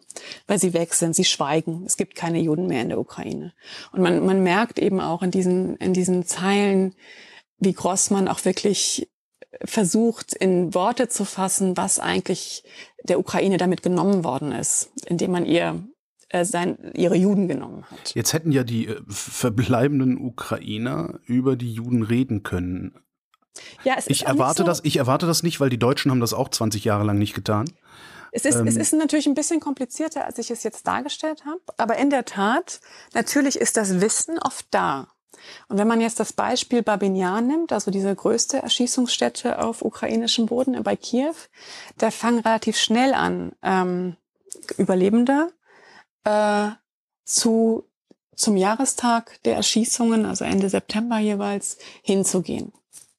weil 0.47 0.57
sie 0.57 0.73
weg 0.73 0.93
sind, 0.93 1.15
sie 1.15 1.25
schweigen. 1.25 1.83
Es 1.85 1.97
gibt 1.97 2.15
keine 2.15 2.39
Juden 2.39 2.67
mehr 2.67 2.81
in 2.81 2.89
der 2.89 2.99
Ukraine. 2.99 3.51
Und 3.91 4.01
man, 4.01 4.25
man 4.25 4.41
merkt 4.41 4.79
eben 4.79 5.01
auch 5.01 5.21
in 5.21 5.31
diesen, 5.31 5.75
in 5.75 5.93
diesen 5.93 6.25
Zeilen, 6.25 6.95
wie 7.59 7.73
Grossmann 7.73 8.29
auch 8.29 8.43
wirklich 8.45 9.09
versucht, 9.63 10.33
in 10.33 10.73
Worte 10.73 11.07
zu 11.07 11.25
fassen, 11.25 11.77
was 11.77 11.99
eigentlich 11.99 12.63
der 13.03 13.19
Ukraine 13.19 13.57
damit 13.57 13.83
genommen 13.83 14.23
worden 14.23 14.51
ist, 14.51 14.91
indem 15.05 15.31
man 15.31 15.45
ihr 15.45 15.83
äh, 16.29 16.43
sein, 16.43 16.77
ihre 16.93 17.15
Juden 17.15 17.47
genommen 17.47 17.85
hat. 17.89 18.15
Jetzt 18.15 18.33
hätten 18.33 18.51
ja 18.51 18.63
die 18.63 18.87
äh, 18.87 19.01
verbleibenden 19.07 20.17
Ukrainer 20.17 21.19
über 21.25 21.55
die 21.55 21.71
Juden 21.71 22.03
reden 22.03 22.43
können. 22.43 22.95
Ja, 23.83 23.95
es 23.97 24.07
ich 24.07 24.25
erwarte 24.25 24.59
so 24.59 24.63
das, 24.63 24.81
ich 24.83 24.97
erwarte 24.97 25.27
das 25.27 25.43
nicht, 25.43 25.59
weil 25.59 25.69
die 25.69 25.79
Deutschen 25.79 26.11
haben 26.11 26.19
das 26.19 26.33
auch 26.33 26.49
20 26.49 26.83
Jahre 26.83 27.05
lang 27.05 27.17
nicht 27.17 27.33
getan. 27.33 27.65
Es 28.31 28.43
ist, 28.43 28.55
ähm, 28.55 28.67
es 28.67 28.75
ist 28.75 28.91
natürlich 28.93 29.27
ein 29.27 29.33
bisschen 29.33 29.61
komplizierter, 29.61 30.25
als 30.25 30.37
ich 30.39 30.51
es 30.51 30.63
jetzt 30.63 30.85
dargestellt 30.85 31.45
habe. 31.45 31.61
Aber 31.77 31.97
in 31.97 32.09
der 32.09 32.25
Tat, 32.25 32.81
natürlich 33.13 33.55
ist 33.55 33.77
das 33.77 34.01
Wissen 34.01 34.37
oft 34.39 34.65
da. 34.71 35.07
Und 35.67 35.77
wenn 35.77 35.87
man 35.87 36.01
jetzt 36.01 36.19
das 36.19 36.33
Beispiel 36.33 36.83
Babinjan 36.83 37.47
nimmt, 37.47 37.71
also 37.71 37.91
diese 37.91 38.15
größte 38.15 38.61
Erschießungsstätte 38.61 39.59
auf 39.59 39.81
ukrainischem 39.81 40.45
Boden 40.45 40.81
bei 40.83 40.95
Kiew, 40.95 41.35
da 41.97 42.11
fangen 42.11 42.39
relativ 42.39 42.77
schnell 42.77 43.13
an, 43.13 43.53
ähm, 43.61 44.15
Überlebende 44.77 45.51
äh, 46.23 46.69
zu, 47.25 47.83
zum 48.35 48.57
Jahrestag 48.57 49.41
der 49.43 49.55
Erschießungen, 49.55 50.25
also 50.25 50.45
Ende 50.45 50.69
September 50.69 51.17
jeweils, 51.19 51.77
hinzugehen 52.01 52.71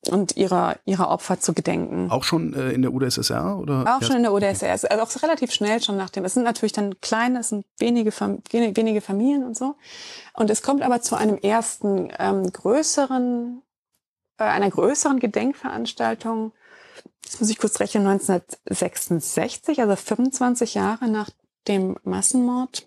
und 0.09 0.37
ihrer, 0.37 0.77
ihrer 0.85 1.09
Opfer 1.09 1.41
zu 1.41 1.53
gedenken. 1.53 2.11
Auch 2.11 2.25
schon 2.25 2.55
äh, 2.55 2.71
in 2.71 2.83
der 2.83 2.93
UdSSR? 2.93 3.59
Oder 3.59 3.97
auch 3.97 4.03
schon 4.03 4.17
in 4.17 4.23
der 4.23 4.33
UdSSR. 4.33 4.71
Also 4.71 4.89
auch 4.89 5.23
relativ 5.23 5.53
schnell 5.53 5.83
schon 5.83 5.97
nach 5.97 6.11
dem. 6.11 6.25
Es 6.25 6.35
sind 6.35 6.45
natürlich 6.45 6.73
dann 6.73 7.01
kleine, 7.01 7.41
es 7.41 7.51
sind 7.51 7.67
wenige, 7.79 8.11
wenige 8.13 9.01
Familien 9.01 9.45
und 9.45 9.57
so. 9.57 9.77
Und 10.35 10.51
es 10.51 10.63
kommt 10.63 10.83
aber 10.83 11.01
zu 11.01 11.17
einem 11.17 11.37
ersten 11.39 12.11
ähm, 12.19 12.53
größeren, 12.53 13.63
äh, 14.39 14.45
einer 14.45 14.71
größeren 14.71 15.19
Gedenkveranstaltung. 15.19 16.53
Das 17.23 17.41
muss 17.41 17.51
ich 17.51 17.59
kurz 17.59 17.81
rechnen, 17.81 18.07
1966, 18.07 19.81
also 19.81 19.97
25 19.97 20.75
Jahre 20.75 21.09
nach 21.09 21.31
dem 21.67 21.97
Massenmord. 22.05 22.87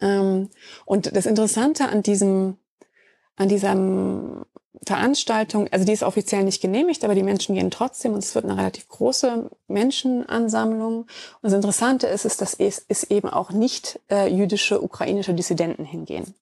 Ähm, 0.00 0.50
und 0.84 1.14
das 1.16 1.26
Interessante 1.26 1.88
an 1.88 2.02
diesem, 2.02 2.56
an 3.36 3.48
diesem 3.48 4.44
Veranstaltung, 4.86 5.68
also 5.72 5.84
die 5.84 5.92
ist 5.92 6.02
offiziell 6.02 6.44
nicht 6.44 6.62
genehmigt, 6.62 7.04
aber 7.04 7.14
die 7.14 7.22
Menschen 7.22 7.54
gehen 7.54 7.70
trotzdem 7.70 8.12
und 8.12 8.20
es 8.20 8.34
wird 8.34 8.44
eine 8.44 8.56
relativ 8.56 8.88
große 8.88 9.50
Menschenansammlung. 9.66 11.02
Und 11.02 11.08
das 11.42 11.52
Interessante 11.52 12.06
ist, 12.06 12.24
ist 12.24 12.40
dass 12.40 12.54
es, 12.54 12.84
es 12.88 13.04
eben 13.04 13.28
auch 13.28 13.50
nicht 13.50 14.00
äh, 14.10 14.28
jüdische, 14.32 14.80
ukrainische 14.80 15.34
Dissidenten 15.34 15.84
hingehen. 15.84 16.34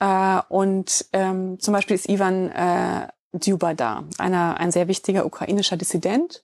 Äh, 0.00 0.40
und 0.48 1.06
ähm, 1.12 1.60
zum 1.60 1.72
Beispiel 1.72 1.94
ist 1.94 2.08
Ivan 2.08 2.50
äh, 2.50 3.08
Djuba 3.32 3.74
da, 3.74 4.04
einer, 4.18 4.58
ein 4.58 4.72
sehr 4.72 4.88
wichtiger 4.88 5.24
ukrainischer 5.24 5.76
Dissident. 5.76 6.42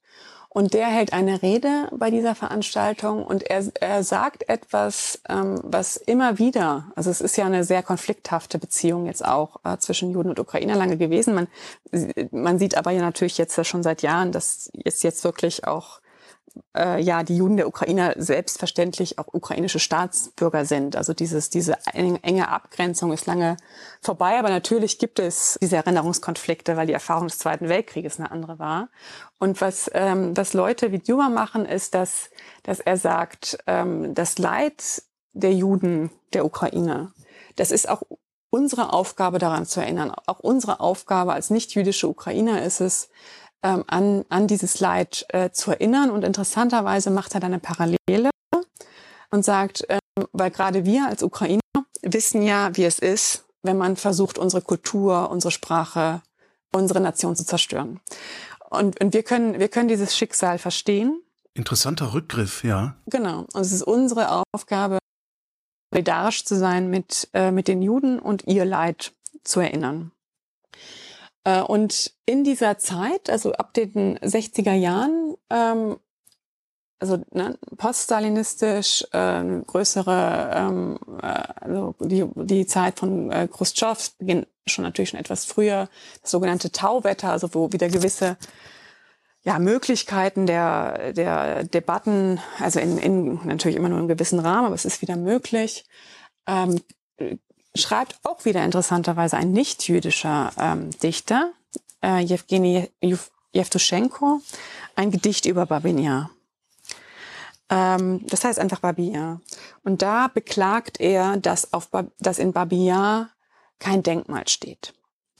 Und 0.56 0.72
der 0.72 0.86
hält 0.86 1.12
eine 1.12 1.42
Rede 1.42 1.90
bei 1.94 2.10
dieser 2.10 2.34
Veranstaltung 2.34 3.26
und 3.26 3.42
er, 3.42 3.62
er 3.78 4.02
sagt 4.02 4.48
etwas, 4.48 5.20
ähm, 5.28 5.60
was 5.62 5.98
immer 5.98 6.38
wieder, 6.38 6.86
also 6.96 7.10
es 7.10 7.20
ist 7.20 7.36
ja 7.36 7.44
eine 7.44 7.62
sehr 7.62 7.82
konflikthafte 7.82 8.58
Beziehung 8.58 9.04
jetzt 9.04 9.22
auch 9.22 9.58
äh, 9.64 9.76
zwischen 9.76 10.12
Juden 10.12 10.30
und 10.30 10.40
Ukrainer 10.40 10.74
lange 10.74 10.96
gewesen. 10.96 11.34
Man, 11.34 11.48
man 12.30 12.58
sieht 12.58 12.74
aber 12.78 12.90
ja 12.92 13.02
natürlich 13.02 13.36
jetzt 13.36 13.66
schon 13.66 13.82
seit 13.82 14.00
Jahren, 14.00 14.32
dass 14.32 14.70
es 14.82 15.02
jetzt 15.02 15.24
wirklich 15.24 15.66
auch 15.66 16.00
äh, 16.76 17.00
ja 17.00 17.22
die 17.22 17.36
Juden 17.36 17.56
der 17.56 17.68
Ukraine 17.68 18.14
selbstverständlich 18.16 19.18
auch 19.18 19.26
ukrainische 19.32 19.78
Staatsbürger 19.78 20.64
sind. 20.64 20.96
Also 20.96 21.12
dieses, 21.12 21.50
diese 21.50 21.76
enge 21.92 22.48
Abgrenzung 22.48 23.12
ist 23.12 23.26
lange 23.26 23.56
vorbei, 24.00 24.38
aber 24.38 24.50
natürlich 24.50 24.98
gibt 24.98 25.18
es 25.18 25.58
diese 25.60 25.76
Erinnerungskonflikte, 25.76 26.76
weil 26.76 26.86
die 26.86 26.92
Erfahrung 26.92 27.28
des 27.28 27.38
Zweiten 27.38 27.68
Weltkrieges 27.68 28.18
eine 28.18 28.30
andere 28.30 28.58
war. 28.58 28.88
Und 29.38 29.60
was, 29.60 29.90
ähm, 29.94 30.36
was 30.36 30.54
Leute 30.54 30.92
wie 30.92 30.98
Duma 30.98 31.28
machen, 31.28 31.66
ist, 31.66 31.94
dass, 31.94 32.30
dass 32.62 32.80
er 32.80 32.96
sagt, 32.96 33.58
ähm, 33.66 34.14
das 34.14 34.38
Leid 34.38 35.02
der 35.32 35.52
Juden 35.52 36.10
der 36.32 36.44
Ukraine, 36.44 37.12
das 37.56 37.70
ist 37.70 37.88
auch 37.88 38.02
unsere 38.50 38.92
Aufgabe 38.92 39.38
daran 39.38 39.66
zu 39.66 39.80
erinnern. 39.80 40.12
Auch 40.26 40.38
unsere 40.40 40.80
Aufgabe 40.80 41.34
als 41.34 41.50
nicht-jüdische 41.50 42.08
Ukrainer 42.08 42.62
ist 42.62 42.80
es, 42.80 43.10
ähm, 43.62 43.84
an, 43.86 44.24
an 44.28 44.46
dieses 44.46 44.80
Leid 44.80 45.26
äh, 45.30 45.50
zu 45.50 45.70
erinnern. 45.70 46.10
Und 46.10 46.24
interessanterweise 46.24 47.10
macht 47.10 47.34
er 47.34 47.40
dann 47.40 47.52
eine 47.52 47.60
Parallele 47.60 48.30
und 49.30 49.44
sagt, 49.44 49.84
ähm, 49.88 50.26
weil 50.32 50.50
gerade 50.50 50.84
wir 50.84 51.06
als 51.06 51.22
Ukrainer 51.22 51.60
wissen 52.02 52.42
ja, 52.42 52.76
wie 52.76 52.84
es 52.84 52.98
ist, 52.98 53.44
wenn 53.62 53.76
man 53.76 53.96
versucht, 53.96 54.38
unsere 54.38 54.62
Kultur, 54.62 55.30
unsere 55.30 55.50
Sprache, 55.50 56.22
unsere 56.72 57.00
Nation 57.00 57.36
zu 57.36 57.44
zerstören. 57.44 58.00
Und, 58.70 59.00
und 59.00 59.14
wir, 59.14 59.22
können, 59.22 59.58
wir 59.58 59.68
können 59.68 59.88
dieses 59.88 60.16
Schicksal 60.16 60.58
verstehen. 60.58 61.22
Interessanter 61.54 62.12
Rückgriff, 62.12 62.64
ja. 62.64 62.96
Genau. 63.06 63.46
Und 63.52 63.60
es 63.60 63.72
ist 63.72 63.82
unsere 63.82 64.44
Aufgabe, 64.52 64.98
solidarisch 65.92 66.44
zu 66.44 66.56
sein 66.56 66.90
mit, 66.90 67.28
äh, 67.32 67.50
mit 67.50 67.68
den 67.68 67.82
Juden 67.82 68.18
und 68.18 68.46
ihr 68.46 68.64
Leid 68.64 69.12
zu 69.44 69.60
erinnern. 69.60 70.12
Äh, 71.46 71.62
und 71.62 72.12
in 72.26 72.42
dieser 72.42 72.76
Zeit, 72.76 73.30
also 73.30 73.52
ab 73.52 73.72
den 73.72 74.18
60er 74.18 74.72
Jahren, 74.72 75.36
ähm, 75.48 75.96
also 76.98 77.18
ne, 77.30 77.56
poststalinistisch, 77.76 79.06
äh, 79.12 79.44
größere, 79.64 80.50
ähm, 80.56 80.98
äh, 81.22 81.44
also 81.60 81.94
die, 82.00 82.24
die 82.34 82.66
Zeit 82.66 82.98
von 82.98 83.30
äh, 83.30 83.48
Khrushchev 83.48 84.10
beginnt 84.18 84.48
schon 84.66 84.82
natürlich 84.82 85.10
schon 85.10 85.20
etwas 85.20 85.44
früher, 85.44 85.88
das 86.20 86.32
sogenannte 86.32 86.72
Tauwetter, 86.72 87.30
also 87.30 87.54
wo 87.54 87.72
wieder 87.72 87.88
gewisse 87.88 88.36
ja, 89.44 89.60
Möglichkeiten 89.60 90.46
der, 90.46 91.12
der 91.12 91.62
Debatten, 91.62 92.40
also 92.58 92.80
in, 92.80 92.98
in 92.98 93.46
natürlich 93.46 93.76
immer 93.76 93.88
nur 93.88 94.00
im 94.00 94.08
gewissen 94.08 94.40
Rahmen, 94.40 94.66
aber 94.66 94.74
es 94.74 94.84
ist 94.84 95.02
wieder 95.02 95.14
möglich, 95.14 95.84
ähm, 96.48 96.80
schreibt 97.76 98.18
auch 98.22 98.44
wieder 98.44 98.64
interessanterweise 98.64 99.36
ein 99.36 99.52
nicht-jüdischer 99.52 100.52
ähm, 100.58 100.90
Dichter, 101.00 101.52
äh, 102.02 102.20
Jewgeni 102.20 102.90
Jewtuschenko, 103.52 104.40
ein 104.94 105.10
Gedicht 105.10 105.46
über 105.46 105.66
Babinja. 105.66 106.30
Ähm, 107.70 108.24
das 108.26 108.44
heißt 108.44 108.58
einfach 108.58 108.80
Babia. 108.80 109.40
Und 109.82 110.02
da 110.02 110.28
beklagt 110.28 111.00
er, 111.00 111.36
dass, 111.36 111.72
auf 111.72 111.88
ba 111.88 112.06
dass 112.18 112.38
in 112.38 112.52
Babia 112.52 113.30
kein 113.78 114.02
Denkmal 114.02 114.48
steht. 114.48 114.94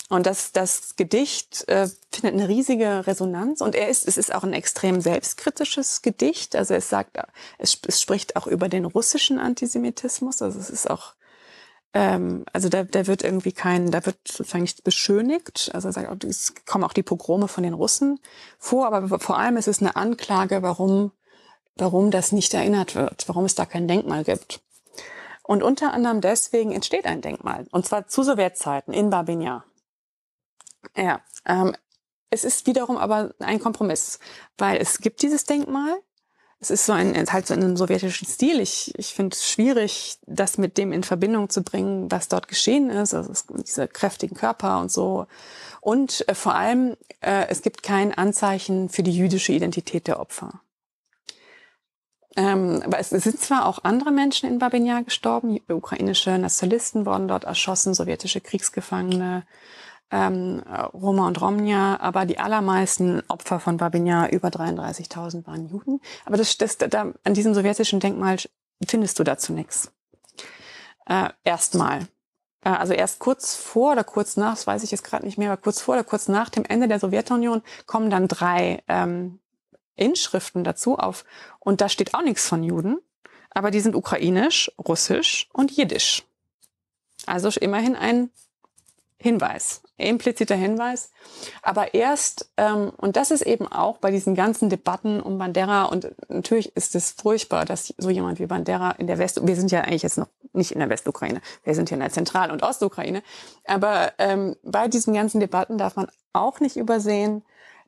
Und 0.09 0.27
das, 0.27 0.53
das 0.53 0.95
Gedicht 0.95 1.69
äh, 1.69 1.89
findet 2.13 2.35
eine 2.35 2.49
riesige 2.49 3.07
Resonanz 3.09 3.61
und 3.61 3.75
er 3.75 3.89
ist, 3.89 4.07
es 4.07 4.17
ist 4.17 4.33
auch 4.33 4.45
ein 4.45 4.53
extrem 4.53 5.01
selbstkritisches 5.01 6.01
Gedicht. 6.03 6.55
Also 6.55 6.75
es 6.75 6.89
sagt, 6.89 7.19
es, 7.59 7.79
es 7.87 8.01
spricht 8.01 8.37
auch 8.37 8.47
über 8.47 8.69
den 8.69 8.85
russischen 8.85 9.41
Antisemitismus. 9.41 10.43
Also 10.43 10.61
es 10.61 10.71
ist 10.71 10.89
auch 10.89 11.15
ähm, 11.97 12.45
also 12.53 12.69
da, 12.69 12.85
da 12.85 13.07
wird 13.07 13.25
irgendwie 13.25 13.53
kein, 13.53 13.91
da 13.91 14.05
wird 14.05 14.19
sozusagen 14.29 14.63
nicht 14.63 14.85
beschönigt. 14.85 15.71
Also 15.73 15.89
es 15.89 16.55
kommen 16.67 16.85
auch 16.85 16.93
die 16.93 17.03
Pogrome 17.03 17.49
von 17.49 17.65
den 17.65 17.73
Russen 17.73 18.21
vor, 18.59 18.93
aber 18.93 19.19
vor 19.19 19.39
allem 19.39 19.57
ist 19.57 19.67
es 19.67 19.81
eine 19.81 19.97
Anklage, 19.97 20.61
warum, 20.61 21.13
warum 21.77 22.11
das 22.11 22.33
nicht 22.33 22.53
erinnert 22.53 22.95
wird, 22.95 23.27
warum 23.29 23.47
es 23.47 23.55
da 23.55 23.65
kein 23.65 23.89
Denkmal 23.89 24.25
gibt. 24.25 24.61
Und 25.43 25.63
unter 25.63 25.95
anderem 25.95 26.21
deswegen 26.21 26.73
entsteht 26.73 27.07
ein 27.07 27.23
Denkmal. 27.23 27.67
Und 27.71 27.87
zwar 27.87 28.09
zu 28.09 28.23
Sowjetzeiten 28.23 28.93
in 28.93 29.09
Babinja. 29.09 29.65
Ja, 30.97 31.23
ähm, 31.47 31.75
es 32.29 32.45
ist 32.45 32.67
wiederum 32.67 32.99
aber 32.99 33.33
ein 33.39 33.61
Kompromiss, 33.61 34.19
weil 34.59 34.77
es 34.77 34.99
gibt 34.99 35.23
dieses 35.23 35.45
Denkmal, 35.45 35.97
es 36.59 36.71
ist 36.71 36.87
so 36.87 36.93
ein, 36.93 37.15
halt 37.15 37.47
so 37.47 37.55
in 37.55 37.63
einem 37.63 37.77
sowjetischen 37.77 38.27
Stil. 38.27 38.61
Ich, 38.61 38.93
ich 38.97 39.13
finde 39.15 39.35
es 39.35 39.49
schwierig, 39.49 40.19
das 40.27 40.57
mit 40.57 40.79
dem 40.79 40.93
in 40.93 41.03
Verbindung 41.03 41.51
zu 41.51 41.63
bringen, 41.63 42.11
was 42.11 42.29
dort 42.29 42.49
geschehen 42.49 42.89
ist. 42.89 43.13
Also 43.13 43.31
es, 43.31 43.47
diese 43.47 43.89
kräftigen 43.89 44.37
Körper 44.37 44.81
und 44.81 44.91
so. 44.91 45.27
Und 45.81 46.27
äh, 46.29 46.35
vor 46.35 46.55
allem, 46.55 46.97
äh, 47.21 47.47
es 47.49 47.63
gibt 47.63 47.83
kein 47.83 48.15
Anzeichen 48.15 48.89
für 48.89 49.03
die 49.03 49.17
jüdische 49.17 49.53
Identität 49.53 50.07
der 50.07 50.19
Opfer. 50.19 50.61
Ähm, 52.37 52.83
aber 52.85 52.99
es 52.99 53.11
sind 53.11 53.41
zwar 53.41 53.67
auch 53.67 53.85
andere 53.85 54.11
Menschen 54.11 54.49
in 54.49 54.59
Babinja 54.59 55.01
gestorben, 55.01 55.59
ukrainische 55.69 56.37
Nationalisten 56.37 57.07
wurden 57.07 57.29
dort 57.29 57.45
erschossen, 57.45 57.95
sowjetische 57.95 58.43
Kriegsgefangene, 58.43 59.47
ähm, 60.11 60.63
Roma 60.93 61.27
und 61.27 61.41
Romnia, 61.41 61.99
aber 62.01 62.27
die 62.27 62.39
allermeisten 62.39 63.23
Opfer 63.29 63.61
von 63.61 63.77
Babinja, 63.77 64.29
über 64.29 64.49
33.000, 64.49 65.47
waren 65.47 65.69
Juden. 65.69 66.01
Aber 66.25 66.37
das, 66.37 66.57
das, 66.59 66.79
da, 66.79 67.13
an 67.25 67.35
diesem 67.35 67.55
sowjetischen 67.55 68.01
Denkmal 68.01 68.37
findest 68.87 69.19
du 69.19 69.25
dazu 69.25 69.53
nichts. 69.53 69.93
Äh, 71.07 71.31
Erstmal. 71.45 72.07
Äh, 72.67 72.71
also 72.71 72.93
erst 72.93 73.21
kurz 73.21 73.55
vor 73.55 73.93
oder 73.93 74.05
kurz 74.05 74.37
nach, 74.37 74.51
das 74.51 74.67
weiß 74.67 74.83
ich 74.83 74.91
jetzt 74.91 75.05
gerade 75.05 75.25
nicht 75.25 75.39
mehr, 75.39 75.53
aber 75.53 75.63
kurz 75.63 75.81
vor 75.81 75.95
oder 75.95 76.05
kurz 76.05 76.29
nach 76.29 76.51
dem 76.51 76.65
Ende 76.65 76.89
der 76.89 76.99
Sowjetunion 76.99 77.63
kommen 77.87 78.11
dann 78.11 78.29
drei 78.29 78.83
ähm, 78.89 79.39
Inschriften 79.95 80.65
dazu 80.65 80.99
auf. 80.99 81.25
Und 81.61 81.81
da 81.81 81.89
steht 81.89 82.15
auch 82.15 82.23
nichts 82.23 82.47
von 82.47 82.63
Juden, 82.63 82.99
aber 83.51 83.71
die 83.71 83.81
sind 83.81 83.95
ukrainisch, 83.95 84.71
russisch 84.79 85.49
und 85.53 85.71
jiddisch. 85.71 86.25
Also 87.25 87.49
immerhin 87.61 87.97
ein 87.97 88.31
Hinweis, 89.19 89.83
impliziter 89.97 90.57
Hinweis. 90.57 91.11
Aber 91.63 91.95
erst, 91.95 92.51
ähm, 92.59 92.93
und 92.99 93.17
das 93.17 93.31
ist 93.31 93.43
eben 93.43 93.67
auch 93.67 93.97
bei 93.99 94.11
diesen 94.11 94.35
ganzen 94.35 94.69
Debatten 94.69 95.21
um 95.21 95.39
Bandera, 95.39 95.85
und 95.85 96.15
natürlich 96.29 96.77
ist 96.77 96.95
es 96.95 97.13
furchtbar, 97.13 97.65
dass 97.65 97.95
so 97.97 98.11
jemand 98.11 98.39
wie 98.39 98.47
Bandera 98.47 98.91
in 98.93 99.07
der 99.07 99.19
West, 99.19 99.45
wir 99.47 99.57
sind 99.57 99.71
ja 99.71 99.81
eigentlich 99.81 100.03
jetzt 100.03 100.19
noch 100.19 100.29
nicht 100.53 100.73
in 100.73 100.81
der 100.81 100.91
Westukraine, 100.91 101.41
wir 101.65 101.75
sind 101.75 101.89
hier 101.89 101.97
in 101.97 102.03
der 102.03 102.11
Zentral- 102.11 102.51
und 102.51 102.63
Ostukraine, 102.63 103.23
aber 103.65 104.13
ähm, 104.19 104.57
bei 104.63 104.87
diesen 104.87 105.15
ganzen 105.15 105.41
Debatten 105.41 105.79
darf 105.79 105.97
man 105.97 106.09
auch 106.35 106.61
nicht 106.61 106.77
übersehen, 106.77 107.43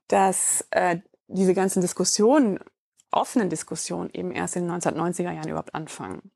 dass 0.08 0.66
äh, 0.70 0.98
diese 1.26 1.52
ganzen 1.52 1.82
Diskussionen, 1.82 2.58
offenen 3.10 3.50
Diskussionen 3.50 4.08
eben 4.14 4.32
erst 4.32 4.56
in 4.56 4.66
den 4.66 4.80
1990er 4.80 5.32
Jahren 5.32 5.48
überhaupt 5.48 5.74
anfangen. 5.74 6.30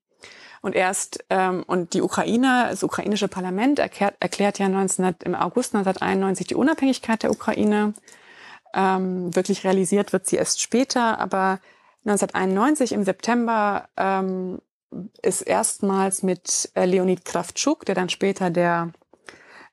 Und 0.62 0.76
erst 0.76 1.24
ähm, 1.28 1.64
und 1.66 1.92
die 1.92 2.02
Ukraine, 2.02 2.68
das 2.70 2.84
ukrainische 2.84 3.26
Parlament 3.26 3.80
erklärt, 3.80 4.14
erklärt 4.20 4.60
ja 4.60 4.68
19, 4.68 5.16
im 5.24 5.34
August 5.34 5.74
1991 5.74 6.46
die 6.46 6.54
Unabhängigkeit 6.54 7.24
der 7.24 7.32
Ukraine. 7.32 7.94
Ähm, 8.72 9.34
wirklich 9.34 9.64
realisiert 9.64 10.12
wird 10.12 10.26
sie 10.26 10.36
erst 10.36 10.62
später, 10.62 11.18
aber 11.18 11.58
1991 12.04 12.92
im 12.92 13.04
September 13.04 13.88
ähm, 13.96 14.60
ist 15.20 15.42
erstmals 15.42 16.22
mit 16.22 16.70
äh, 16.74 16.84
Leonid 16.84 17.24
Kravchuk, 17.24 17.84
der 17.84 17.96
dann 17.96 18.08
später 18.08 18.50
der 18.50 18.92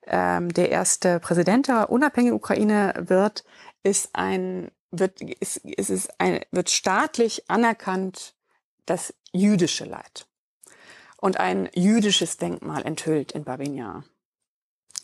ähm, 0.07 0.51
der 0.51 0.71
erste 0.71 1.19
Präsident 1.19 1.67
der 1.67 1.91
unabhängigen 1.91 2.35
Ukraine 2.35 2.93
wird, 2.97 3.45
ist 3.83 4.09
ein 4.13 4.71
wird 4.89 5.21
ist, 5.21 5.57
ist 5.57 5.91
es 5.91 6.09
ein 6.17 6.39
wird 6.51 6.71
staatlich 6.71 7.47
anerkannt 7.47 8.33
das 8.87 9.13
jüdische 9.31 9.85
Leid 9.85 10.25
und 11.21 11.39
ein 11.39 11.69
jüdisches 11.73 12.37
Denkmal 12.37 12.85
enthüllt 12.85 13.33
in 13.33 13.43
Babinja, 13.43 14.03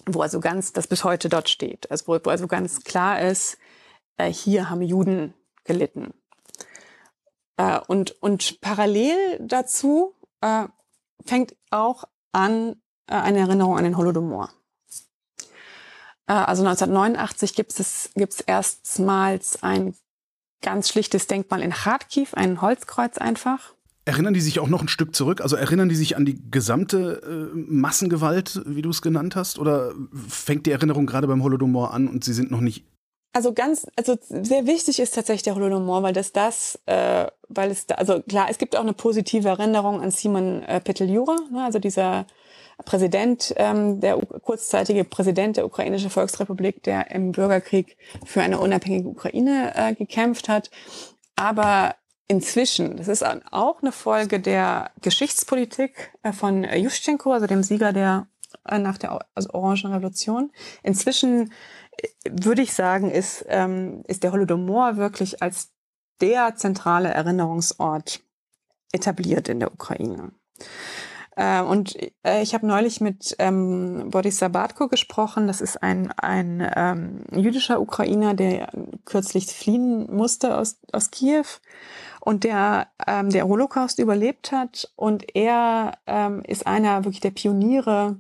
wo 0.06 0.22
also 0.22 0.40
ganz, 0.40 0.74
das 0.74 0.88
bis 0.88 1.04
heute 1.04 1.30
dort 1.30 1.50
steht, 1.50 1.92
also 1.92 2.08
wo, 2.08 2.20
wo 2.24 2.30
also 2.30 2.48
ganz 2.48 2.84
klar 2.84 3.22
ist, 3.22 3.58
äh, 4.18 4.32
hier 4.32 4.70
haben 4.70 4.82
Juden 4.82 5.34
gelitten. 5.64 6.14
Äh, 7.58 7.80
und, 7.88 8.22
und 8.22 8.62
parallel 8.62 9.40
dazu 9.42 10.14
äh, 10.42 10.68
fängt 11.26 11.56
auch 11.70 12.06
an 12.32 12.82
äh, 13.08 13.16
eine 13.16 13.40
Erinnerung 13.40 13.78
an 13.78 13.84
den 13.84 13.98
Holodomor. 13.98 14.52
Äh, 16.28 16.34
also 16.34 16.64
1989 16.66 17.56
gibt 17.56 17.78
es, 17.78 18.12
gibt's 18.16 18.40
erstmals 18.42 19.64
ein 19.64 19.96
ganz 20.62 20.90
schlichtes 20.90 21.28
Denkmal 21.28 21.62
in 21.62 21.72
Kharkiv, 21.72 22.34
ein 22.34 22.62
Holzkreuz 22.62 23.18
einfach. 23.18 23.74
Erinnern 24.06 24.36
die 24.36 24.42
sich 24.42 24.60
auch 24.60 24.68
noch 24.68 24.82
ein 24.82 24.88
Stück 24.88 25.16
zurück? 25.16 25.42
Also 25.42 25.56
erinnern 25.56 25.90
die 25.90 25.96
sich 25.96 26.16
an 26.16 26.26
die 26.26 26.40
gesamte 26.52 27.22
äh, 27.24 27.56
Massengewalt, 27.56 28.62
wie 28.66 28.84
du 28.84 28.92
es 28.92 29.02
genannt 29.02 29.36
hast? 29.36 29.58
Oder 29.58 29.94
fängt 30.28 30.68
die 30.68 30.72
Erinnerung 30.72 31.08
gerade 31.08 31.28
beim 31.28 31.44
Holodomor 31.44 31.94
an 31.94 32.08
und 32.08 32.24
sie 32.24 32.34
sind 32.34 32.52
noch 32.52 32.62
nicht 32.62 32.86
also 33.36 33.52
ganz, 33.52 33.86
also 33.98 34.16
sehr 34.30 34.66
wichtig 34.66 34.98
ist 35.02 35.14
tatsächlich 35.14 35.44
der 35.44 35.56
Holodomor, 35.56 36.04
weil 36.04 36.14
das 36.14 36.32
das, 36.32 36.80
äh, 36.86 37.28
weil 37.50 37.70
es 37.70 37.86
da, 37.86 37.96
also 37.96 38.22
klar, 38.22 38.48
es 38.50 38.58
gibt 38.58 38.78
auch 38.78 38.82
eine 38.82 38.94
positive 38.94 39.50
Erinnerung 39.50 40.00
an 40.00 40.10
Simon 40.10 40.64
äh, 40.64 40.80
Peteljura, 40.80 41.36
ne, 41.52 41.66
also 41.66 41.78
dieser 41.78 42.28
Präsident, 42.86 43.54
ähm, 43.58 44.00
der 44.00 44.16
kurzzeitige 44.16 45.04
Präsident 45.04 45.58
der 45.58 45.66
ukrainischen 45.66 46.10
Volksrepublik, 46.10 46.82
der 46.84 47.12
im 47.12 47.34
Bürgerkrieg 47.34 47.98
für 48.26 48.42
eine 48.42 48.58
unabhängige 48.58 49.10
Ukraine 49.10 49.74
äh, 49.76 49.94
gekämpft 49.96 50.48
hat. 50.48 50.72
Aber 51.36 51.96
inzwischen, 52.28 52.98
das 52.98 53.08
ist 53.08 53.24
auch 53.24 53.82
eine 53.82 53.92
Folge 53.92 54.40
der 54.40 54.92
Geschichtspolitik 55.02 56.12
äh, 56.24 56.34
von 56.34 56.64
Juschenko, 56.64 57.34
also 57.34 57.48
dem 57.48 57.64
Sieger 57.64 57.94
der 57.94 58.28
äh, 58.68 58.80
nach 58.80 58.98
der 58.98 59.26
also 59.34 59.50
Orangen 59.52 59.92
Revolution. 59.92 60.52
Inzwischen 60.84 61.52
äh, 61.98 62.08
würde 62.32 62.62
ich 62.62 62.74
sagen, 62.74 63.12
ist, 63.12 63.46
ähm, 63.48 64.04
ist 64.08 64.24
der 64.24 64.32
Holodomor 64.32 64.98
wirklich 64.98 65.42
als 65.42 65.72
der 66.22 66.56
zentrale 66.56 67.10
Erinnerungsort 67.10 68.22
etabliert 68.92 69.50
in 69.50 69.60
der 69.60 69.74
Ukraine. 69.74 70.32
Äh, 71.36 71.62
und 71.62 71.98
äh, 72.24 72.42
ich 72.42 72.54
habe 72.54 72.66
neulich 72.66 73.02
mit 73.02 73.36
ähm, 73.40 74.10
Boris 74.10 74.38
Sabatko 74.40 74.88
gesprochen. 74.88 75.48
Das 75.48 75.60
ist 75.60 75.84
ein, 75.84 76.12
ein 76.14 76.66
ähm, 76.76 77.24
jüdischer 77.34 77.82
Ukrainer, 77.82 78.34
der 78.34 78.70
kürzlich 79.04 79.48
fliehen 79.48 80.14
musste 80.16 80.58
aus, 80.58 80.80
aus 80.94 81.12
Kiew 81.12 81.46
und 82.26 82.44
der 82.44 82.88
ähm, 83.06 83.30
der 83.30 83.48
Holocaust 83.48 84.00
überlebt 84.00 84.52
hat. 84.52 84.92
Und 84.96 85.36
er 85.36 86.00
ähm, 86.08 86.42
ist 86.46 86.66
einer 86.66 87.06
wirklich 87.06 87.22
der 87.22 87.30
Pioniere 87.30 88.20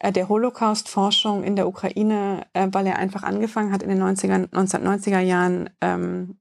äh, 0.00 0.10
der 0.10 0.30
Holocaust-Forschung 0.30 1.44
in 1.44 1.54
der 1.54 1.68
Ukraine, 1.68 2.46
äh, 2.54 2.68
weil 2.72 2.86
er 2.86 2.98
einfach 2.98 3.22
angefangen 3.22 3.72
hat 3.72 3.82
in 3.82 3.90
den 3.90 4.02
90er, 4.02 4.48
1990er 4.50 5.20
Jahren 5.20 5.70
ähm, 5.82 6.38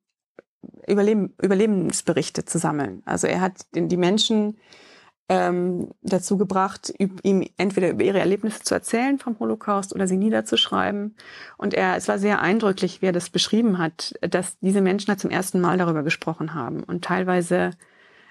Überleben, 0.88 1.34
Überlebensberichte 1.42 2.46
zu 2.46 2.58
sammeln. 2.58 3.04
Also 3.06 3.28
er 3.28 3.42
hat 3.42 3.66
die 3.74 3.98
Menschen 3.98 4.58
ähm, 5.30 5.90
dazu 6.02 6.38
gebracht, 6.38 6.94
ihm 6.98 7.48
entweder 7.58 7.90
über 7.90 8.04
ihre 8.04 8.20
Erlebnisse 8.20 8.62
zu 8.62 8.74
erzählen 8.74 9.20
vom 9.20 9.40
Holocaust 9.40 9.96
oder 9.96 10.08
sie 10.08 10.18
niederzuschreiben. 10.18 11.16
Und 11.58 11.74
er, 11.74 11.96
es 11.96 12.08
war 12.08 12.20
sehr 12.20 12.42
eindrücklich, 12.42 13.02
wie 13.02 13.08
er 13.08 13.14
das 13.14 13.30
beschrieben 13.30 13.78
hat, 13.78 14.14
dass 14.22 14.58
diese 14.60 14.82
Menschen 14.82 15.10
halt 15.10 15.20
zum 15.20 15.32
ersten 15.32 15.62
Mal 15.62 15.78
darüber 15.78 16.04
gesprochen 16.04 16.54
haben 16.54 16.84
und 16.84 17.06
teilweise 17.06 17.72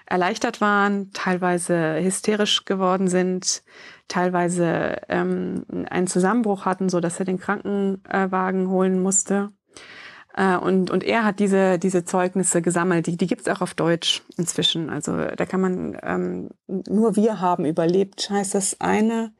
erleichtert 0.05 0.61
waren, 0.61 1.11
teilweise 1.13 1.99
hysterisch 2.03 2.65
geworden 2.65 3.07
sind, 3.07 3.63
teilweise 4.07 4.97
ähm, 5.09 5.65
einen 5.89 6.07
Zusammenbruch 6.07 6.65
hatten, 6.65 6.89
so 6.89 6.99
dass 6.99 7.19
er 7.19 7.25
den 7.25 7.39
Krankenwagen 7.39 8.69
holen 8.69 9.01
musste. 9.01 9.51
Äh, 10.35 10.57
und, 10.57 10.89
und 10.89 11.03
er 11.03 11.23
hat 11.23 11.39
diese, 11.39 11.77
diese 11.79 12.05
Zeugnisse 12.05 12.61
gesammelt. 12.61 13.07
Die, 13.07 13.17
die 13.17 13.27
gibt 13.27 13.41
es 13.41 13.47
auch 13.47 13.61
auf 13.61 13.73
Deutsch 13.73 14.23
inzwischen. 14.37 14.89
Also 14.89 15.17
da 15.17 15.45
kann 15.45 15.61
man, 15.61 15.97
ähm, 16.03 16.49
nur 16.67 17.15
wir 17.15 17.39
haben 17.39 17.65
überlebt, 17.65 18.29
heißt 18.29 18.55
das 18.55 18.81
eine. 18.81 19.33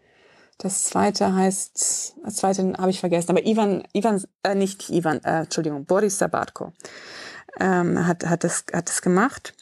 Das 0.60 0.86
zweite 0.86 1.34
heißt, 1.34 2.16
das 2.24 2.36
zweite 2.36 2.74
habe 2.78 2.92
ich 2.92 3.00
vergessen, 3.00 3.32
aber 3.32 3.46
Ivan, 3.46 3.84
Ivan, 3.94 4.24
äh, 4.44 4.56
nicht 4.56 4.90
Ivan, 4.90 5.20
äh, 5.24 5.42
Entschuldigung, 5.42 5.86
Boris 5.86 6.20
Sabatko 6.20 6.72
ähm, 7.60 8.06
hat, 8.06 8.26
hat, 8.26 8.44
das, 8.44 8.66
hat 8.72 8.88
das 8.88 9.02
gemacht. 9.02 9.56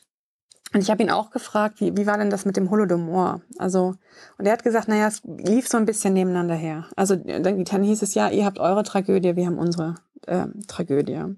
Und 0.74 0.82
ich 0.82 0.90
habe 0.90 1.04
ihn 1.04 1.10
auch 1.10 1.32
gefragt, 1.32 1.82
wie, 1.82 1.96
wie 1.98 2.06
war 2.08 2.18
denn 2.18 2.30
das 2.30 2.46
mit 2.46 2.56
dem 2.56 2.70
Holodomor? 2.70 3.42
Also, 3.58 3.96
und 4.38 4.46
er 4.46 4.54
hat 4.54 4.64
gesagt, 4.64 4.88
naja, 4.88 5.08
es 5.08 5.22
lief 5.24 5.68
so 5.68 5.78
ein 5.78 5.86
bisschen 5.86 6.14
nebeneinander 6.14 6.56
her. 6.56 6.86
Also 6.96 7.16
dann, 7.16 7.64
dann 7.64 7.84
hieß 7.84 8.02
es 8.02 8.14
ja, 8.14 8.30
ihr 8.30 8.46
habt 8.46 8.60
eure 8.60 8.84
Tragödie, 8.84 9.36
wir 9.36 9.46
haben 9.46 9.58
unsere 9.58 9.96
äh, 10.28 10.48
Tragödie. 10.68 11.36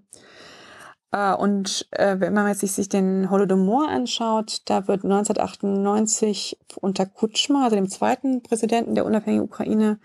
Äh, 1.13 1.33
und 1.35 1.87
äh, 1.91 2.19
wenn 2.19 2.33
man 2.33 2.53
sich, 2.55 2.89
den 2.89 3.29
Holodomor 3.29 3.87
anschaut, 3.87 4.61
da 4.65 4.87
wird 4.87 5.03
1998 5.03 6.57
unter 6.81 7.05
Kutschma, 7.05 7.63
also 7.65 7.75
dem 7.75 7.89
zweiten 7.89 8.41
Präsidenten 8.41 8.95
der 8.95 9.05
unabhängigen 9.05 9.45
Ukraine, 9.45 9.99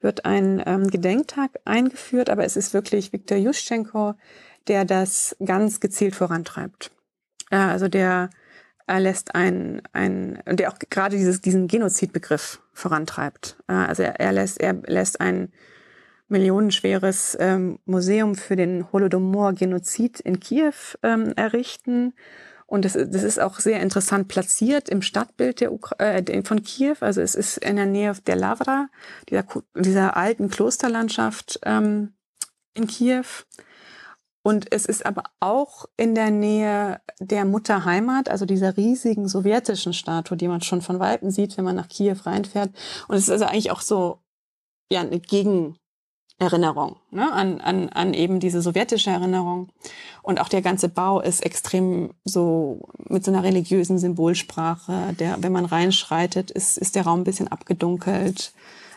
wird 0.00 0.24
ein 0.24 0.62
ähm, 0.66 0.88
Gedenktag 0.88 1.60
eingeführt, 1.64 2.28
aber 2.28 2.44
es 2.44 2.56
ist 2.56 2.74
wirklich 2.74 3.12
Viktor 3.12 3.38
Juschenko, 3.38 4.14
der 4.66 4.84
das 4.84 5.36
ganz 5.44 5.80
gezielt 5.80 6.14
vorantreibt. 6.14 6.90
Äh, 7.50 7.56
also 7.56 7.88
der 7.88 8.30
er 8.86 9.00
lässt 9.00 9.34
ein, 9.34 9.80
ein, 9.92 10.42
der 10.46 10.70
auch 10.70 10.78
gerade 10.90 11.16
dieses, 11.16 11.40
diesen 11.40 11.68
Genozidbegriff 11.68 12.60
vorantreibt. 12.74 13.56
Also 13.66 14.02
er, 14.02 14.20
er 14.20 14.32
lässt, 14.32 14.60
er 14.60 14.74
lässt 14.74 15.22
ein 15.22 15.52
millionenschweres 16.28 17.36
ähm, 17.40 17.78
Museum 17.84 18.34
für 18.34 18.56
den 18.56 18.90
Holodomor-Genozid 18.92 20.20
in 20.20 20.40
Kiew 20.40 20.72
ähm, 21.02 21.32
errichten. 21.36 22.14
Und 22.66 22.84
das, 22.84 22.94
das 22.94 23.22
ist 23.22 23.38
auch 23.40 23.60
sehr 23.60 23.80
interessant 23.80 24.28
platziert 24.28 24.88
im 24.88 25.02
Stadtbild 25.02 25.60
der 25.60 25.72
Ukra 25.72 25.96
äh, 25.98 26.42
von 26.42 26.62
Kiew. 26.62 26.96
Also 27.00 27.20
es 27.20 27.34
ist 27.34 27.58
in 27.58 27.76
der 27.76 27.86
Nähe 27.86 28.14
der 28.26 28.36
Lavra, 28.36 28.88
dieser, 29.28 29.44
dieser 29.74 30.16
alten 30.16 30.48
Klosterlandschaft 30.48 31.60
ähm, 31.64 32.14
in 32.74 32.86
Kiew. 32.86 33.24
Und 34.42 34.72
es 34.72 34.84
ist 34.84 35.06
aber 35.06 35.24
auch 35.40 35.86
in 35.96 36.14
der 36.14 36.30
Nähe 36.30 37.00
der 37.18 37.46
Mutterheimat, 37.46 38.28
also 38.28 38.44
dieser 38.44 38.76
riesigen 38.76 39.26
sowjetischen 39.26 39.94
Statue, 39.94 40.36
die 40.36 40.48
man 40.48 40.60
schon 40.60 40.82
von 40.82 40.98
Weitem 40.98 41.30
sieht, 41.30 41.56
wenn 41.56 41.64
man 41.64 41.76
nach 41.76 41.88
Kiew 41.88 42.16
reinfährt. 42.24 42.70
Und 43.08 43.16
es 43.16 43.24
ist 43.24 43.30
also 43.30 43.46
eigentlich 43.46 43.70
auch 43.70 43.80
so, 43.80 44.22
ja, 44.90 45.00
eine 45.00 45.20
Gegenerinnerung 46.38 46.96
ne, 47.10 47.32
an, 47.32 47.60
an, 47.60 47.88
an 47.90 48.14
eben 48.14 48.40
diese 48.40 48.60
sowjetische 48.60 49.10
Erinnerung. 49.10 49.68
Und 50.22 50.40
auch 50.40 50.48
der 50.48 50.62
ganze 50.62 50.88
Bau 50.88 51.20
ist 51.20 51.44
extrem 51.44 52.10
so 52.24 52.88
mit 53.08 53.24
so 53.24 53.30
einer 53.30 53.42
religiösen 53.42 53.98
Symbolsprache. 53.98 55.14
Der, 55.18 55.36
wenn 55.40 55.52
man 55.52 55.64
reinschreitet, 55.64 56.50
ist, 56.50 56.78
ist 56.78 56.96
der 56.96 57.04
Raum 57.04 57.20
ein 57.20 57.24
bisschen 57.24 57.48
abgedunkelt. 57.48 58.52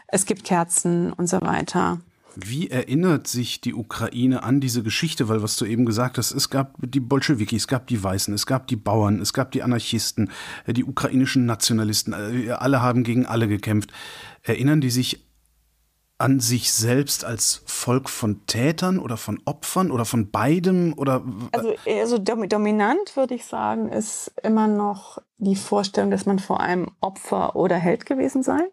Es 0.07 0.25
gibt 0.25 0.45
Kerzen 0.45 1.13
und 1.13 1.27
so 1.27 1.41
weiter. 1.41 1.99
Wie 2.39 2.69
erinnert 2.69 3.27
sich 3.27 3.61
die 3.61 3.73
Ukraine 3.73 4.43
an 4.43 4.61
diese 4.61 4.83
Geschichte? 4.83 5.27
Weil 5.27 5.41
was 5.41 5.57
du 5.57 5.65
eben 5.65 5.85
gesagt 5.85 6.19
hast, 6.19 6.31
es 6.31 6.51
gab 6.51 6.75
die 6.79 6.99
Bolschewiki, 6.99 7.55
es 7.55 7.67
gab 7.67 7.87
die 7.87 8.01
Weißen, 8.01 8.31
es 8.33 8.45
gab 8.45 8.67
die 8.67 8.75
Bauern, 8.75 9.19
es 9.19 9.33
gab 9.33 9.51
die 9.51 9.63
Anarchisten, 9.63 10.29
die 10.67 10.83
ukrainischen 10.83 11.47
Nationalisten, 11.47 12.13
äh, 12.13 12.51
alle 12.51 12.81
haben 12.81 13.03
gegen 13.03 13.25
alle 13.25 13.47
gekämpft. 13.47 13.91
Erinnern 14.43 14.81
die 14.81 14.91
sich 14.91 15.26
an 16.19 16.39
sich 16.39 16.73
selbst 16.73 17.25
als 17.25 17.61
Volk 17.65 18.09
von 18.09 18.45
Tätern 18.47 18.97
oder 18.97 19.17
von 19.17 19.39
Opfern 19.45 19.91
oder 19.91 20.03
von 20.03 20.31
beidem 20.31 20.93
oder 20.97 21.23
also, 21.51 21.75
also 21.85 22.17
dominant 22.17 23.15
würde 23.15 23.35
ich 23.35 23.45
sagen 23.45 23.89
ist 23.89 24.31
immer 24.41 24.67
noch 24.67 25.19
die 25.37 25.55
Vorstellung, 25.55 26.09
dass 26.09 26.25
man 26.25 26.39
vor 26.39 26.59
allem 26.59 26.91
Opfer 27.01 27.55
oder 27.55 27.75
Held 27.75 28.07
gewesen 28.07 28.41
sei. 28.41 28.71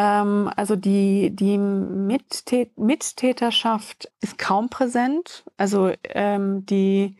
Ähm, 0.00 0.50
also 0.56 0.76
die, 0.76 1.36
die 1.36 1.58
Mittät 1.58 2.78
Mittäterschaft 2.78 4.10
ist 4.22 4.38
kaum 4.38 4.70
präsent. 4.70 5.44
Also 5.58 5.92
ähm, 6.04 6.64
die, 6.64 7.16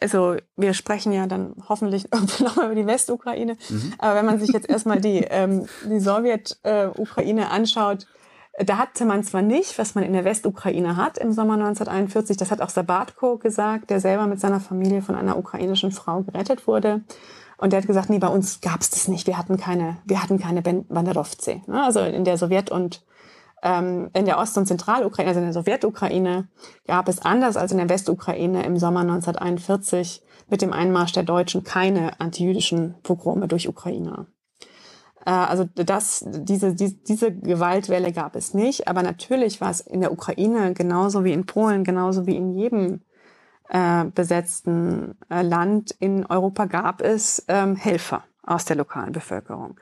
also 0.00 0.36
wir 0.56 0.72
sprechen 0.72 1.12
ja 1.12 1.26
dann 1.26 1.56
hoffentlich 1.68 2.04
irgendwann 2.12 2.46
nochmal 2.46 2.66
über 2.66 2.74
die 2.76 2.86
Westukraine. 2.86 3.56
Mhm. 3.68 3.94
Aber 3.98 4.14
wenn 4.14 4.26
man 4.26 4.38
sich 4.38 4.50
jetzt 4.50 4.70
erstmal 4.70 5.00
die, 5.00 5.18
ähm, 5.30 5.66
die 5.84 5.98
Sowjet-Ukraine 5.98 7.50
anschaut, 7.50 8.06
da 8.58 8.76
hatte 8.76 9.04
man 9.04 9.24
zwar 9.24 9.42
nicht, 9.42 9.76
was 9.78 9.96
man 9.96 10.04
in 10.04 10.12
der 10.12 10.24
Westukraine 10.24 10.96
hat 10.96 11.18
im 11.18 11.32
Sommer 11.32 11.54
1941, 11.54 12.36
das 12.36 12.52
hat 12.52 12.60
auch 12.60 12.68
Sabatko 12.68 13.38
gesagt, 13.38 13.90
der 13.90 13.98
selber 13.98 14.28
mit 14.28 14.38
seiner 14.38 14.60
Familie 14.60 15.02
von 15.02 15.16
einer 15.16 15.38
ukrainischen 15.38 15.90
Frau 15.90 16.20
gerettet 16.20 16.68
wurde. 16.68 17.00
Und 17.62 17.72
der 17.72 17.80
hat 17.80 17.86
gesagt, 17.86 18.10
nee, 18.10 18.18
bei 18.18 18.26
uns 18.26 18.60
gab 18.60 18.80
es 18.80 18.90
das 18.90 19.06
nicht. 19.06 19.28
Wir 19.28 19.38
hatten 19.38 19.56
keine, 19.56 19.98
wir 20.04 20.20
hatten 20.20 20.40
keine 20.40 20.62
Banderovce. 20.62 21.60
Ne? 21.68 21.80
Also 21.80 22.00
in 22.00 22.24
der 22.24 22.36
Sowjet- 22.36 22.72
und 22.72 23.04
ähm, 23.62 24.10
in 24.14 24.24
der 24.24 24.38
Ost- 24.38 24.58
und 24.58 24.66
Zentralukraine, 24.66 25.28
also 25.28 25.38
in 25.38 25.46
der 25.46 25.52
Sowjetukraine, 25.52 26.48
gab 26.88 27.08
es 27.08 27.20
anders 27.20 27.56
als 27.56 27.70
in 27.70 27.78
der 27.78 27.88
Westukraine 27.88 28.64
im 28.64 28.78
Sommer 28.78 29.02
1941 29.02 30.24
mit 30.48 30.60
dem 30.60 30.72
Einmarsch 30.72 31.12
der 31.12 31.22
Deutschen 31.22 31.62
keine 31.62 32.20
antijüdischen 32.20 32.96
Pogrome 33.04 33.46
durch 33.46 33.68
Ukrainer. 33.68 34.26
Äh, 35.24 35.30
also 35.30 35.64
das, 35.72 36.24
diese, 36.26 36.74
die, 36.74 37.00
diese 37.04 37.32
Gewaltwelle 37.32 38.10
gab 38.10 38.34
es 38.34 38.54
nicht, 38.54 38.88
aber 38.88 39.04
natürlich 39.04 39.60
war 39.60 39.70
es 39.70 39.80
in 39.80 40.00
der 40.00 40.10
Ukraine 40.10 40.74
genauso 40.74 41.22
wie 41.22 41.32
in 41.32 41.46
Polen, 41.46 41.84
genauso 41.84 42.26
wie 42.26 42.34
in 42.34 42.50
jedem 42.50 43.02
äh, 43.72 44.04
besetzten 44.04 45.18
äh, 45.30 45.42
Land 45.42 45.92
in 45.98 46.26
Europa 46.26 46.66
gab 46.66 47.00
es 47.00 47.42
ähm, 47.48 47.74
Helfer 47.74 48.22
aus 48.42 48.66
der 48.66 48.76
lokalen 48.76 49.12
Bevölkerung, 49.12 49.80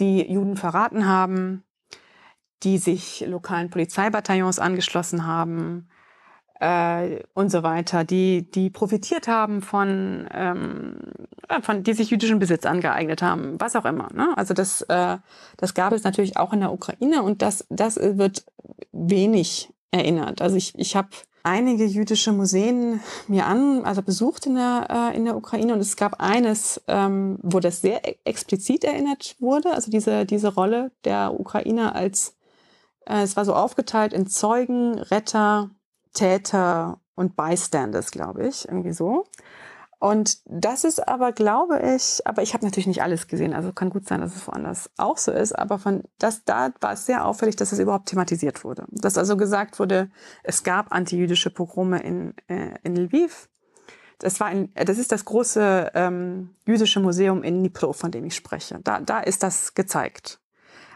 die 0.00 0.28
Juden 0.30 0.56
verraten 0.56 1.06
haben, 1.06 1.62
die 2.64 2.78
sich 2.78 3.24
lokalen 3.28 3.70
Polizeibataillons 3.70 4.58
angeschlossen 4.58 5.24
haben 5.24 5.88
äh, 6.58 7.22
und 7.34 7.50
so 7.50 7.62
weiter, 7.62 8.02
die, 8.02 8.50
die 8.50 8.70
profitiert 8.70 9.28
haben 9.28 9.62
von, 9.62 10.26
ähm, 10.32 10.96
von, 11.62 11.84
die 11.84 11.92
sich 11.92 12.10
jüdischen 12.10 12.40
Besitz 12.40 12.66
angeeignet 12.66 13.22
haben, 13.22 13.60
was 13.60 13.76
auch 13.76 13.84
immer. 13.84 14.08
Ne? 14.12 14.36
Also 14.36 14.52
das, 14.52 14.82
äh, 14.82 15.18
das 15.56 15.74
gab 15.74 15.92
es 15.92 16.02
natürlich 16.02 16.36
auch 16.36 16.52
in 16.52 16.60
der 16.60 16.72
Ukraine 16.72 17.22
und 17.22 17.42
das, 17.42 17.64
das 17.70 17.96
wird 17.96 18.44
wenig 18.90 19.72
erinnert. 19.92 20.42
Also 20.42 20.56
ich, 20.56 20.76
ich 20.76 20.96
habe 20.96 21.10
einige 21.42 21.84
jüdische 21.84 22.32
Museen 22.32 23.00
mir 23.26 23.46
an, 23.46 23.84
also 23.84 24.02
besucht 24.02 24.46
in 24.46 24.54
der, 24.54 25.12
äh, 25.12 25.16
in 25.16 25.24
der 25.24 25.36
Ukraine 25.36 25.72
und 25.72 25.80
es 25.80 25.96
gab 25.96 26.20
eines, 26.20 26.80
ähm, 26.88 27.38
wo 27.42 27.60
das 27.60 27.80
sehr 27.80 28.06
e-, 28.06 28.16
explizit 28.24 28.84
erinnert 28.84 29.36
wurde, 29.38 29.72
also 29.72 29.90
diese, 29.90 30.26
diese 30.26 30.54
Rolle 30.54 30.92
der 31.04 31.38
Ukrainer 31.38 31.94
als, 31.94 32.36
äh, 33.06 33.22
es 33.22 33.36
war 33.36 33.44
so 33.44 33.54
aufgeteilt 33.54 34.12
in 34.12 34.26
Zeugen, 34.26 34.98
Retter, 34.98 35.70
Täter 36.12 37.00
und 37.14 37.36
Bystanders, 37.36 38.10
glaube 38.10 38.46
ich, 38.46 38.66
irgendwie 38.66 38.92
so. 38.92 39.24
Und 40.00 40.38
das 40.44 40.84
ist 40.84 41.08
aber, 41.08 41.32
glaube 41.32 41.80
ich, 41.96 42.20
aber 42.24 42.42
ich 42.42 42.54
habe 42.54 42.64
natürlich 42.64 42.86
nicht 42.86 43.02
alles 43.02 43.26
gesehen, 43.26 43.52
also 43.52 43.72
kann 43.72 43.90
gut 43.90 44.06
sein, 44.06 44.20
dass 44.20 44.36
es 44.36 44.46
woanders 44.46 44.90
auch 44.96 45.18
so 45.18 45.32
ist, 45.32 45.58
aber 45.58 45.80
von 45.80 46.04
das 46.18 46.44
da 46.44 46.70
war 46.80 46.92
es 46.92 47.04
sehr 47.06 47.24
auffällig, 47.24 47.56
dass 47.56 47.72
es 47.72 47.80
überhaupt 47.80 48.08
thematisiert 48.08 48.62
wurde. 48.62 48.84
Dass 48.90 49.18
also 49.18 49.36
gesagt 49.36 49.80
wurde, 49.80 50.08
es 50.44 50.62
gab 50.62 50.92
antijüdische 50.92 51.50
Pogrome 51.50 52.00
in, 52.00 52.34
äh, 52.46 52.76
in 52.84 52.94
Lviv. 52.94 53.48
Das 54.20 54.38
war 54.38 54.48
ein, 54.48 54.72
das 54.74 54.98
ist 54.98 55.10
das 55.10 55.24
große 55.24 55.90
ähm, 55.94 56.50
jüdische 56.64 57.00
Museum 57.00 57.42
in 57.42 57.58
Dnipro, 57.58 57.92
von 57.92 58.12
dem 58.12 58.24
ich 58.24 58.36
spreche. 58.36 58.80
Da, 58.84 59.00
da 59.00 59.20
ist 59.20 59.42
das 59.42 59.74
gezeigt. 59.74 60.40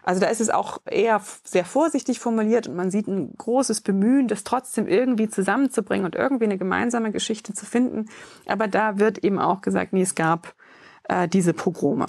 Also 0.03 0.21
da 0.21 0.27
ist 0.27 0.41
es 0.41 0.51
auch 0.51 0.79
eher 0.85 1.21
sehr 1.45 1.65
vorsichtig 1.65 2.19
formuliert 2.19 2.67
und 2.67 2.75
man 2.75 2.91
sieht 2.91 3.07
ein 3.07 3.35
großes 3.37 3.83
Bemühen, 3.83 4.27
das 4.29 4.43
trotzdem 4.45 4.89
irgendwie 4.89 5.29
zusammenzubringen 5.29 6.05
und 6.05 6.17
irgendwie 6.17 6.45
eine 6.45 6.59
gemeinsame 6.59 7.13
Geschichte 7.13 7.55
zu 7.55 7.67
finden. 7.67 8.09
Aber 8.47 8.67
da 8.67 8.99
wird 8.99 9.19
eben 9.19 9.39
auch 9.39 9.61
gesagt, 9.61 9.93
nee, 9.93 10.03
es 10.03 10.15
gab 10.15 10.55
äh, 11.05 11.29
diese 11.29 11.55
Pogrome. 11.55 12.07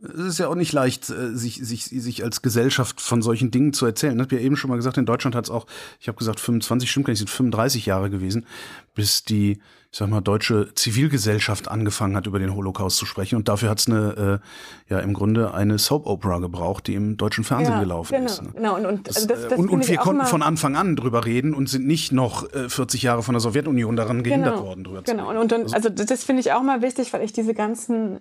Es 0.00 0.20
ist 0.20 0.38
ja 0.38 0.48
auch 0.48 0.54
nicht 0.54 0.72
leicht, 0.72 1.10
äh, 1.10 1.34
sich, 1.34 1.56
sich, 1.56 1.84
sich 1.84 2.22
als 2.22 2.40
Gesellschaft 2.40 3.00
von 3.00 3.20
solchen 3.20 3.50
Dingen 3.50 3.72
zu 3.72 3.84
erzählen. 3.84 4.14
Ich 4.14 4.20
habe 4.20 4.36
ja 4.36 4.40
eben 4.40 4.56
schon 4.56 4.70
mal 4.70 4.76
gesagt, 4.76 4.96
in 4.96 5.06
Deutschland 5.06 5.34
hat 5.34 5.46
es 5.46 5.50
auch, 5.50 5.66
ich 5.98 6.06
habe 6.06 6.16
gesagt, 6.16 6.38
25, 6.38 6.88
stimmt 6.88 7.06
gar 7.06 7.12
nicht, 7.12 7.18
sind 7.18 7.30
35 7.30 7.86
Jahre 7.86 8.08
gewesen, 8.08 8.46
bis 8.94 9.24
die, 9.24 9.58
ich 9.90 9.98
sag 9.98 10.08
mal, 10.08 10.20
deutsche 10.20 10.72
Zivilgesellschaft 10.74 11.66
angefangen 11.66 12.14
hat, 12.14 12.28
über 12.28 12.38
den 12.38 12.54
Holocaust 12.54 12.96
zu 12.96 13.06
sprechen. 13.06 13.36
Und 13.36 13.48
dafür 13.48 13.70
hat 13.70 13.80
es 13.80 13.88
eine, 13.88 14.40
äh, 14.88 14.92
ja, 14.92 15.00
im 15.00 15.14
Grunde 15.14 15.52
eine 15.52 15.78
Soap-Opera 15.78 16.38
gebraucht, 16.38 16.86
die 16.86 16.94
im 16.94 17.16
deutschen 17.16 17.42
Fernsehen 17.42 17.74
ja, 17.74 17.80
gelaufen 17.80 18.14
genau, 18.14 18.26
ist. 18.26 18.42
Ne? 18.42 18.50
Genau, 18.54 18.76
und, 18.76 18.86
und, 18.86 19.08
das, 19.08 19.26
das, 19.26 19.48
das 19.48 19.58
und, 19.58 19.68
und 19.68 19.88
wir 19.88 19.96
konnten 19.96 20.26
von 20.26 20.42
Anfang 20.42 20.76
an 20.76 20.94
drüber 20.94 21.24
reden 21.24 21.54
und 21.54 21.68
sind 21.68 21.88
nicht 21.88 22.12
noch 22.12 22.52
äh, 22.52 22.68
40 22.68 23.02
Jahre 23.02 23.24
von 23.24 23.32
der 23.32 23.40
Sowjetunion 23.40 23.96
daran 23.96 24.22
gehindert 24.22 24.54
genau, 24.54 24.66
worden, 24.66 24.84
drüber 24.84 25.02
genau. 25.02 25.24
zu 25.24 25.28
reden. 25.28 25.28
Genau, 25.28 25.40
und, 25.40 25.52
und 25.52 25.74
also, 25.74 25.88
also 25.88 26.04
das 26.04 26.22
finde 26.22 26.40
ich 26.40 26.52
auch 26.52 26.62
mal 26.62 26.82
wichtig, 26.82 27.12
weil 27.12 27.24
ich 27.24 27.32
diese 27.32 27.54
ganzen 27.54 28.20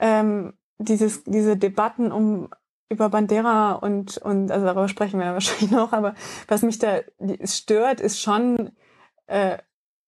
ähm, 0.00 0.54
dieses, 0.82 1.24
diese 1.24 1.56
Debatten 1.56 2.12
um 2.12 2.48
über 2.88 3.08
Bandera 3.08 3.72
und, 3.72 4.18
und 4.18 4.50
also 4.50 4.66
darüber 4.66 4.88
sprechen 4.88 5.18
wir 5.18 5.26
ja 5.26 5.32
wahrscheinlich 5.34 5.70
noch, 5.70 5.92
aber 5.92 6.14
was 6.48 6.62
mich 6.62 6.78
da 6.78 7.00
stört, 7.44 8.00
ist 8.00 8.20
schon 8.20 8.72
äh, 9.26 9.58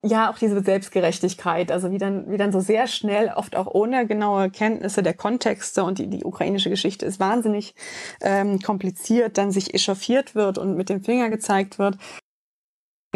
ja 0.04 0.30
auch 0.30 0.38
diese 0.38 0.62
Selbstgerechtigkeit, 0.62 1.72
also 1.72 1.90
wie 1.90 1.98
dann, 1.98 2.30
wie 2.30 2.36
dann 2.36 2.52
so 2.52 2.60
sehr 2.60 2.86
schnell, 2.86 3.32
oft 3.34 3.56
auch 3.56 3.66
ohne 3.66 4.06
genaue 4.06 4.50
Kenntnisse 4.50 5.02
der 5.02 5.14
Kontexte 5.14 5.82
und 5.82 5.98
die, 5.98 6.08
die 6.08 6.24
ukrainische 6.24 6.70
Geschichte 6.70 7.06
ist 7.06 7.18
wahnsinnig 7.20 7.74
ähm, 8.20 8.60
kompliziert, 8.60 9.38
dann 9.38 9.50
sich 9.50 9.72
echauffiert 9.74 10.34
wird 10.34 10.58
und 10.58 10.76
mit 10.76 10.90
dem 10.90 11.02
Finger 11.02 11.30
gezeigt 11.30 11.78
wird. 11.78 11.96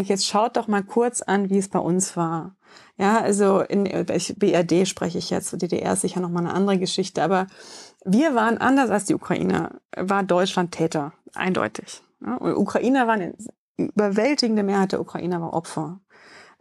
Jetzt 0.01 0.27
schaut 0.27 0.57
doch 0.57 0.69
mal 0.69 0.83
kurz 0.83 1.23
an, 1.23 1.51
wie 1.51 1.59
es 1.59 1.69
bei 1.69 1.81
uns 1.81 2.17
war. 2.17 2.57
Ja, 2.97 3.21
also 3.21 3.61
in 3.61 3.85
BRD 3.85 4.87
spreche 4.87 5.19
ich 5.19 5.31
jetzt, 5.31 5.53
DDR 5.63 5.93
ist 5.93 6.01
sicher 6.01 6.21
nochmal 6.21 6.45
eine 6.45 6.55
andere 6.55 6.79
Geschichte, 6.79 7.23
aber 7.23 7.47
wir 8.05 8.35
waren 8.35 8.59
anders 8.59 8.91
als 8.91 9.05
die 9.05 9.15
Ukrainer, 9.15 9.81
war 9.97 10.25
Deutschland 10.25 10.73
Täter, 10.73 11.13
eindeutig. 11.35 12.03
Ja, 12.25 12.37
und 12.37 12.57
Ukrainer 12.57 13.07
waren, 13.07 13.35
überwältigende 13.77 14.65
Mehrheit 14.65 14.93
der 14.93 15.01
Ukrainer 15.01 15.41
war 15.41 15.53
Opfer, 15.53 16.01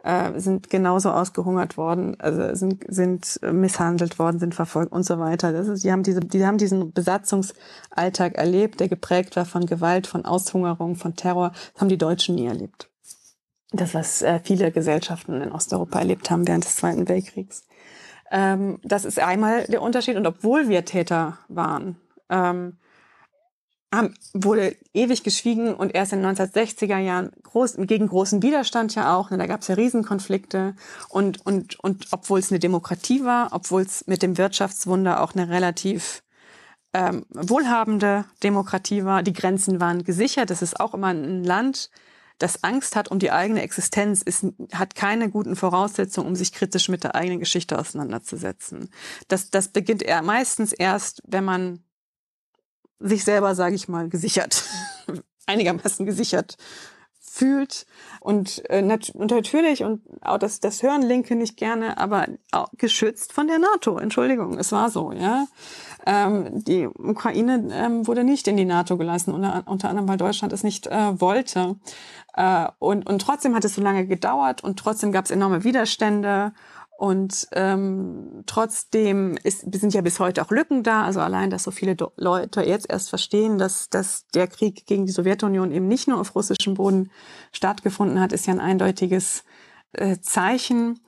äh, 0.04 0.38
sind 0.38 0.70
genauso 0.70 1.10
ausgehungert 1.10 1.76
worden, 1.76 2.16
also 2.20 2.54
sind, 2.54 2.84
sind 2.86 3.40
misshandelt 3.42 4.20
worden, 4.20 4.38
sind 4.38 4.54
verfolgt 4.54 4.92
und 4.92 5.04
so 5.04 5.18
weiter. 5.18 5.52
Das 5.52 5.66
ist, 5.66 5.82
die 5.82 5.90
haben 5.90 6.04
diese, 6.04 6.20
die 6.20 6.46
haben 6.46 6.58
diesen 6.58 6.92
Besatzungsalltag 6.92 8.36
erlebt, 8.36 8.78
der 8.78 8.88
geprägt 8.88 9.34
war 9.34 9.44
von 9.44 9.66
Gewalt, 9.66 10.06
von 10.06 10.24
Aushungerung, 10.24 10.94
von 10.94 11.16
Terror. 11.16 11.50
Das 11.72 11.80
haben 11.80 11.88
die 11.88 11.98
Deutschen 11.98 12.36
nie 12.36 12.46
erlebt 12.46 12.88
das, 13.72 13.94
was 13.94 14.22
äh, 14.22 14.40
viele 14.42 14.72
Gesellschaften 14.72 15.40
in 15.40 15.52
Osteuropa 15.52 15.98
erlebt 15.98 16.30
haben 16.30 16.46
während 16.46 16.64
des 16.64 16.76
Zweiten 16.76 17.08
Weltkriegs. 17.08 17.66
Ähm, 18.30 18.78
das 18.82 19.04
ist 19.04 19.18
einmal 19.18 19.64
der 19.64 19.82
Unterschied. 19.82 20.16
Und 20.16 20.26
obwohl 20.26 20.68
wir 20.68 20.84
Täter 20.84 21.38
waren, 21.48 21.96
ähm, 22.30 22.78
haben, 23.92 24.14
wurde 24.34 24.76
ewig 24.92 25.22
geschwiegen 25.22 25.74
und 25.74 25.94
erst 25.94 26.12
in 26.12 26.22
den 26.22 26.36
1960er 26.36 26.98
Jahren 26.98 27.30
groß, 27.42 27.76
gegen 27.80 28.08
großen 28.08 28.42
Widerstand 28.42 28.94
ja 28.94 29.16
auch. 29.16 29.30
Ne, 29.30 29.38
da 29.38 29.46
gab 29.46 29.62
es 29.62 29.68
ja 29.68 29.74
Riesenkonflikte. 29.74 30.74
Und, 31.08 31.44
und, 31.46 31.78
und 31.80 32.06
obwohl 32.10 32.38
es 32.38 32.50
eine 32.50 32.58
Demokratie 32.58 33.24
war, 33.24 33.48
obwohl 33.52 33.82
es 33.82 34.06
mit 34.06 34.22
dem 34.22 34.36
Wirtschaftswunder 34.36 35.22
auch 35.22 35.34
eine 35.34 35.48
relativ 35.48 36.22
ähm, 36.92 37.26
wohlhabende 37.30 38.24
Demokratie 38.42 39.04
war, 39.04 39.22
die 39.22 39.32
Grenzen 39.32 39.80
waren 39.80 40.04
gesichert. 40.04 40.50
Das 40.50 40.62
ist 40.62 40.80
auch 40.80 40.94
immer 40.94 41.08
ein 41.08 41.44
Land, 41.44 41.90
das 42.38 42.62
Angst 42.62 42.96
hat 42.96 43.10
um 43.10 43.18
die 43.18 43.30
eigene 43.30 43.62
Existenz, 43.62 44.22
ist, 44.22 44.46
hat 44.72 44.94
keine 44.94 45.28
guten 45.28 45.56
Voraussetzungen, 45.56 46.28
um 46.28 46.36
sich 46.36 46.52
kritisch 46.52 46.88
mit 46.88 47.04
der 47.04 47.14
eigenen 47.14 47.40
Geschichte 47.40 47.78
auseinanderzusetzen. 47.78 48.90
Das, 49.26 49.50
das 49.50 49.68
beginnt 49.68 50.02
eher 50.02 50.22
meistens 50.22 50.72
erst, 50.72 51.20
wenn 51.26 51.44
man 51.44 51.84
sich 53.00 53.24
selber, 53.24 53.54
sage 53.54 53.74
ich 53.74 53.88
mal, 53.88 54.08
gesichert, 54.08 54.64
einigermaßen 55.46 56.06
gesichert 56.06 56.56
fühlt 57.38 57.86
und, 58.20 58.68
äh, 58.68 58.82
nat 58.82 59.10
und 59.10 59.30
natürlich 59.30 59.84
und 59.84 60.02
auch 60.22 60.38
das 60.38 60.58
das 60.58 60.82
hören 60.82 61.02
Linke 61.02 61.36
nicht 61.36 61.56
gerne, 61.56 61.96
aber 61.98 62.26
geschützt 62.76 63.32
von 63.32 63.46
der 63.46 63.58
NATO. 63.58 63.96
Entschuldigung, 63.98 64.58
es 64.58 64.72
war 64.72 64.90
so, 64.90 65.12
ja. 65.12 65.46
Ähm, 66.04 66.64
die 66.64 66.86
Ukraine 66.86 67.68
ähm, 67.72 68.06
wurde 68.06 68.24
nicht 68.24 68.48
in 68.48 68.56
die 68.56 68.64
NATO 68.64 68.96
gelassen, 68.96 69.32
unter, 69.32 69.62
unter 69.66 69.88
anderem 69.88 70.08
weil 70.08 70.16
Deutschland 70.16 70.52
es 70.52 70.64
nicht 70.64 70.86
äh, 70.88 71.20
wollte. 71.20 71.76
Äh, 72.34 72.66
und, 72.78 73.08
und 73.08 73.20
trotzdem 73.20 73.54
hat 73.54 73.64
es 73.64 73.74
so 73.74 73.82
lange 73.82 74.06
gedauert 74.06 74.64
und 74.64 74.78
trotzdem 74.78 75.12
gab 75.12 75.26
es 75.26 75.30
enorme 75.30 75.62
Widerstände. 75.64 76.52
Und 76.98 77.46
ähm, 77.52 78.42
trotzdem 78.46 79.38
ist, 79.44 79.60
sind 79.72 79.94
ja 79.94 80.00
bis 80.00 80.18
heute 80.18 80.42
auch 80.42 80.50
Lücken 80.50 80.82
da. 80.82 81.04
Also 81.04 81.20
allein, 81.20 81.48
dass 81.48 81.62
so 81.62 81.70
viele 81.70 81.96
Leute 82.16 82.62
jetzt 82.62 82.90
erst 82.90 83.08
verstehen, 83.08 83.56
dass, 83.56 83.88
dass 83.88 84.26
der 84.34 84.48
Krieg 84.48 84.84
gegen 84.84 85.06
die 85.06 85.12
Sowjetunion 85.12 85.70
eben 85.70 85.86
nicht 85.86 86.08
nur 86.08 86.20
auf 86.20 86.34
russischem 86.34 86.74
Boden 86.74 87.12
stattgefunden 87.52 88.18
hat, 88.18 88.32
ist 88.32 88.48
ja 88.48 88.52
ein 88.52 88.58
eindeutiges 88.58 89.44
äh, 89.92 90.16
Zeichen. 90.20 90.98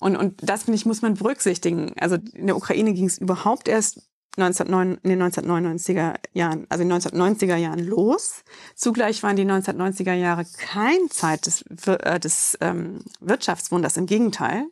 Und, 0.00 0.16
und 0.16 0.40
das, 0.42 0.64
finde 0.64 0.74
ich, 0.74 0.86
muss 0.86 1.02
man 1.02 1.14
berücksichtigen. 1.14 1.92
Also 2.00 2.16
in 2.34 2.48
der 2.48 2.56
Ukraine 2.56 2.92
ging 2.92 3.06
es 3.06 3.18
überhaupt 3.18 3.68
erst 3.68 4.07
1909, 4.40 4.98
in 5.02 5.10
den 5.10 5.22
1999er 5.22 6.14
Jahren, 6.32 6.66
also 6.68 6.82
in 6.82 6.88
den 6.88 6.98
1990er 6.98 7.56
Jahren 7.56 7.84
los. 7.84 8.44
Zugleich 8.74 9.22
waren 9.22 9.36
die 9.36 9.44
1990er 9.44 10.14
Jahre 10.14 10.46
kein 10.56 11.10
Zeit 11.10 11.46
des, 11.46 11.62
äh, 11.86 12.18
des 12.20 12.56
ähm, 12.60 13.00
Wirtschaftswunders, 13.20 13.96
im 13.96 14.06
Gegenteil. 14.06 14.64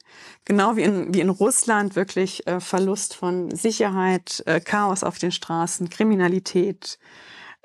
Genau 0.44 0.76
wie 0.76 0.82
in, 0.82 1.14
wie 1.14 1.20
in 1.20 1.30
Russland 1.30 1.97
wirklich 1.97 2.47
äh, 2.47 2.60
Verlust 2.60 3.14
von 3.14 3.51
Sicherheit, 3.55 4.43
äh, 4.47 4.60
Chaos 4.60 5.02
auf 5.02 5.18
den 5.18 5.32
Straßen, 5.32 5.90
Kriminalität. 5.90 6.98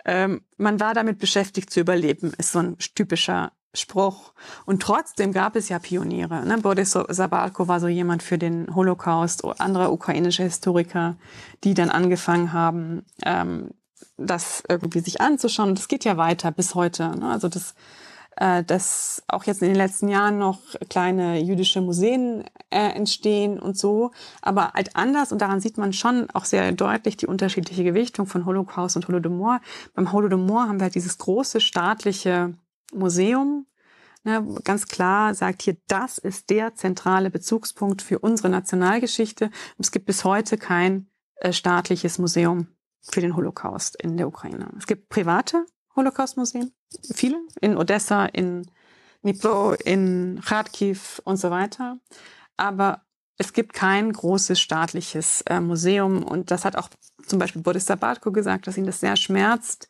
Ähm, 0.06 0.42
man 0.58 0.80
war 0.80 0.94
damit 0.94 1.20
beschäftigt 1.20 1.70
zu 1.70 1.80
überleben, 1.80 2.34
ist 2.38 2.54
so 2.54 2.60
ein 2.60 2.78
typischer 2.96 3.52
Spruch. 3.74 4.34
Und 4.66 4.82
trotzdem 4.82 5.32
gab 5.32 5.56
es 5.56 5.70
ja 5.70 5.80
Pioniere. 5.80 6.46
Ne? 6.46 6.58
Boris 6.58 6.92
Sabalko 6.92 7.68
war 7.68 7.80
so 7.80 7.88
jemand 7.88 8.22
für 8.22 8.38
den 8.38 8.76
Holocaust, 8.76 9.46
andere 9.60 9.92
ukrainische 9.92 10.44
Historiker, 10.44 11.16
die 11.64 11.74
dann 11.74 11.90
angefangen 11.90 12.52
haben, 12.52 13.06
ähm, 13.26 13.70
das 14.18 14.64
irgendwie 14.68 15.00
sich 15.00 15.22
anzuschauen. 15.22 15.76
Das 15.76 15.88
geht 15.88 16.04
ja 16.04 16.18
weiter 16.18 16.52
bis 16.52 16.76
heute. 16.76 17.18
Ne? 17.18 17.30
Also 17.30 17.48
das, 17.48 17.74
äh, 18.36 18.62
dass 18.64 19.24
auch 19.28 19.46
jetzt 19.46 19.62
in 19.62 19.70
den 19.70 19.78
letzten 19.78 20.10
Jahren 20.10 20.38
noch 20.38 20.60
kleine 20.90 21.40
jüdische 21.42 21.80
Museen 21.80 22.44
äh, 22.72 22.90
entstehen 22.90 23.58
und 23.58 23.78
so, 23.78 24.12
aber 24.42 24.74
halt 24.74 24.98
anders. 24.98 25.32
Und 25.32 25.42
daran 25.42 25.62
sieht 25.62 25.78
man 25.78 25.94
schon 25.94 26.30
auch 26.32 26.44
sehr 26.44 26.70
deutlich 26.74 27.16
die 27.16 27.28
unterschiedliche 27.28 27.86
Gewichtung 27.86 28.26
von 28.26 28.46
Holocaust 28.46 28.98
und 28.98 29.08
Holodomor. 29.08 29.62
Beim 29.94 30.12
Holodomor 30.12 30.68
haben 30.68 30.80
wir 30.80 30.86
halt 30.86 30.96
dieses 30.96 31.18
große 31.18 31.62
staatliche 31.62 32.54
Museum 32.94 33.66
ne, 34.24 34.46
ganz 34.64 34.88
klar 34.88 35.34
sagt 35.34 35.62
hier, 35.62 35.78
das 35.88 36.18
ist 36.18 36.50
der 36.50 36.76
zentrale 36.76 37.30
Bezugspunkt 37.30 38.02
für 38.02 38.20
unsere 38.20 38.50
Nationalgeschichte. 38.50 39.50
Es 39.78 39.92
gibt 39.92 40.06
bis 40.06 40.24
heute 40.24 40.58
kein 40.58 41.10
äh, 41.36 41.54
staatliches 41.54 42.18
Museum 42.18 42.68
für 43.02 43.22
den 43.22 43.36
Holocaust 43.36 44.02
in 44.02 44.18
der 44.18 44.28
Ukraine. 44.28 44.70
Es 44.78 44.86
gibt 44.86 45.10
private 45.10 45.66
Holocaust-Museen. 45.96 46.72
Viele. 47.14 47.38
In 47.60 47.78
Odessa, 47.78 48.26
in 48.26 48.70
Dnipro, 49.24 49.74
in 49.74 50.40
Kharkiv 50.44 51.22
und 51.26 51.38
so 51.38 51.52
weiter. 51.52 51.98
Aber 52.58 53.04
es 53.38 53.54
gibt 53.54 53.74
kein 53.74 54.14
großes 54.14 54.60
staatliches 54.60 55.42
äh, 55.48 55.60
Museum. 55.60 56.24
Und 56.24 56.52
das 56.52 56.64
hat 56.64 56.76
auch 56.76 56.90
zum 57.26 57.40
Beispiel 57.40 57.62
Boris 57.62 57.86
Sabatko 57.88 58.32
gesagt, 58.32 58.68
dass 58.68 58.78
ihn 58.78 58.86
das 58.86 59.00
sehr 59.00 59.16
schmerzt, 59.16 59.90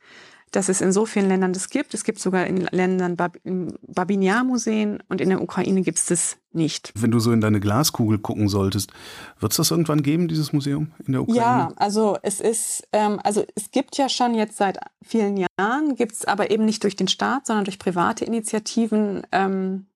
dass 0.52 0.70
es 0.70 0.82
in 0.82 0.92
so 0.92 1.06
vielen 1.06 1.28
Ländern 1.28 1.54
das 1.54 1.70
gibt. 1.70 1.94
Es 1.94 2.04
gibt 2.04 2.20
sogar 2.20 2.46
in 2.46 2.68
Ländern 2.72 3.16
Bab 3.16 3.38
Babinjar-Museen 3.44 5.02
und 5.08 5.22
in 5.22 5.30
der 5.30 5.42
Ukraine 5.42 5.82
gibt 5.82 5.98
es 5.98 6.06
das 6.06 6.38
nicht. 6.52 6.92
Wenn 6.96 7.12
du 7.12 7.20
so 7.20 7.32
in 7.32 7.42
deine 7.42 7.60
Glaskugel 7.60 8.20
gucken 8.20 8.50
solltest, 8.50 8.92
wird 9.40 9.54
es 9.54 9.58
das 9.58 9.72
irgendwann 9.72 10.04
geben, 10.04 10.28
dieses 10.28 10.52
Museum 10.54 10.92
in 11.06 11.14
der 11.14 11.22
Ukraine? 11.22 11.40
Ja, 11.40 11.74
also 11.78 12.18
es 12.22 12.42
ist, 12.42 12.88
ähm, 12.92 13.20
also 13.24 13.46
es 13.56 13.72
gibt 13.72 13.98
ja 13.98 14.10
schon 14.10 14.36
jetzt 14.36 14.58
seit 14.58 14.78
vielen 15.02 15.38
Jahren, 15.38 15.96
gibt 15.96 16.14
es 16.14 16.26
aber 16.26 16.52
eben 16.52 16.66
nicht 16.66 16.84
durch 16.84 16.96
den 16.96 17.08
Staat, 17.08 17.48
sondern 17.48 17.66
durch 17.66 17.80
private 17.80 18.26
Initiativen. 18.26 19.26
Ähm, 19.32 19.88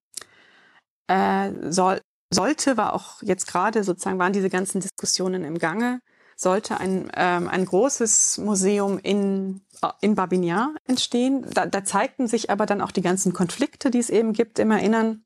äh, 1.07 1.51
soll, 1.69 2.01
sollte, 2.33 2.77
war 2.77 2.93
auch 2.93 3.21
jetzt 3.21 3.47
gerade 3.47 3.83
sozusagen, 3.83 4.19
waren 4.19 4.33
diese 4.33 4.49
ganzen 4.49 4.81
Diskussionen 4.81 5.43
im 5.43 5.57
Gange, 5.57 5.99
sollte 6.35 6.79
ein, 6.79 7.09
ähm, 7.15 7.47
ein 7.47 7.65
großes 7.65 8.39
Museum 8.39 8.99
in, 8.99 9.61
in 10.01 10.15
Babinjar 10.15 10.73
entstehen. 10.85 11.45
Da, 11.53 11.65
da 11.65 11.83
zeigten 11.83 12.27
sich 12.27 12.49
aber 12.49 12.65
dann 12.65 12.81
auch 12.81 12.91
die 12.91 13.01
ganzen 13.01 13.33
Konflikte, 13.33 13.89
die 13.89 13.99
es 13.99 14.09
eben 14.09 14.33
gibt, 14.33 14.59
im 14.59 14.71
Erinnern. 14.71 15.23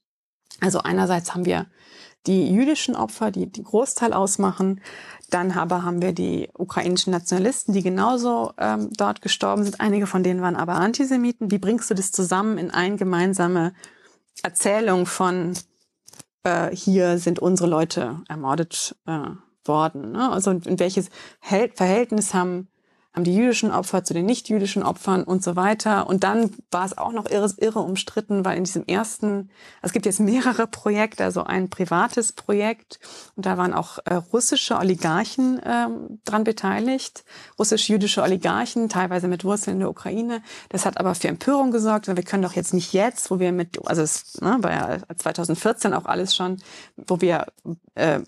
Also 0.61 0.79
einerseits 0.79 1.33
haben 1.33 1.45
wir 1.45 1.67
die 2.27 2.51
jüdischen 2.51 2.95
Opfer, 2.95 3.31
die 3.31 3.51
den 3.51 3.63
Großteil 3.63 4.13
ausmachen. 4.13 4.81
Dann 5.29 5.51
aber 5.51 5.83
haben 5.83 6.01
wir 6.01 6.13
die 6.13 6.49
ukrainischen 6.57 7.11
Nationalisten, 7.11 7.73
die 7.73 7.81
genauso 7.83 8.53
ähm, 8.57 8.89
dort 8.95 9.21
gestorben 9.21 9.63
sind. 9.63 9.79
Einige 9.79 10.05
von 10.05 10.23
denen 10.23 10.41
waren 10.41 10.55
aber 10.55 10.75
Antisemiten. 10.75 11.49
Wie 11.49 11.59
bringst 11.59 11.89
du 11.89 11.93
das 11.93 12.11
zusammen 12.11 12.57
in 12.57 12.71
eine 12.71 12.97
gemeinsame 12.97 13.73
Erzählung 14.43 15.05
von 15.05 15.53
äh, 16.43 16.75
hier 16.75 17.17
sind 17.17 17.39
unsere 17.39 17.69
Leute 17.69 18.21
ermordet 18.27 18.95
äh, 19.05 19.29
worden. 19.65 20.11
Ne? 20.11 20.31
Also 20.31 20.51
in 20.51 20.79
welches 20.79 21.09
Verhältnis 21.41 22.33
haben 22.33 22.69
haben 23.13 23.23
die 23.23 23.35
jüdischen 23.35 23.71
Opfer 23.71 24.03
zu 24.03 24.13
den 24.13 24.27
nicht-jüdischen 24.27 24.83
Opfern 24.83 25.23
und 25.23 25.43
so 25.43 25.55
weiter. 25.55 26.07
Und 26.07 26.23
dann 26.23 26.51
war 26.69 26.85
es 26.85 26.97
auch 26.97 27.11
noch 27.11 27.29
irre, 27.29 27.51
irre 27.57 27.79
umstritten, 27.79 28.45
weil 28.45 28.57
in 28.57 28.65
diesem 28.65 28.85
ersten, 28.85 29.49
es 29.81 29.93
gibt 29.93 30.05
jetzt 30.05 30.19
mehrere 30.19 30.67
Projekte, 30.67 31.23
also 31.23 31.43
ein 31.43 31.69
privates 31.69 32.33
Projekt 32.33 32.99
und 33.35 33.47
da 33.47 33.57
waren 33.57 33.73
auch 33.73 33.97
äh, 34.05 34.13
russische 34.13 34.77
Oligarchen 34.77 35.59
ähm, 35.65 36.19
dran 36.23 36.43
beteiligt, 36.43 37.25
russisch-jüdische 37.57 38.21
Oligarchen, 38.21 38.89
teilweise 38.89 39.27
mit 39.27 39.43
Wurzeln 39.43 39.75
in 39.75 39.79
der 39.79 39.89
Ukraine. 39.89 40.43
Das 40.69 40.85
hat 40.85 40.99
aber 40.99 41.15
für 41.15 41.29
Empörung 41.29 41.71
gesorgt, 41.71 42.07
weil 42.07 42.15
wir 42.15 42.23
können 42.23 42.43
doch 42.43 42.53
jetzt 42.53 42.73
nicht 42.75 42.93
jetzt, 42.93 43.31
wo 43.31 43.39
wir 43.39 43.51
mit, 43.51 43.85
also 43.87 44.03
es 44.03 44.39
ne, 44.39 44.57
war 44.61 44.71
ja 44.71 44.97
2014 45.17 45.93
auch 45.93 46.05
alles 46.05 46.35
schon, 46.35 46.57
wo 46.95 47.21
wir 47.21 47.47
äh, 47.95 48.19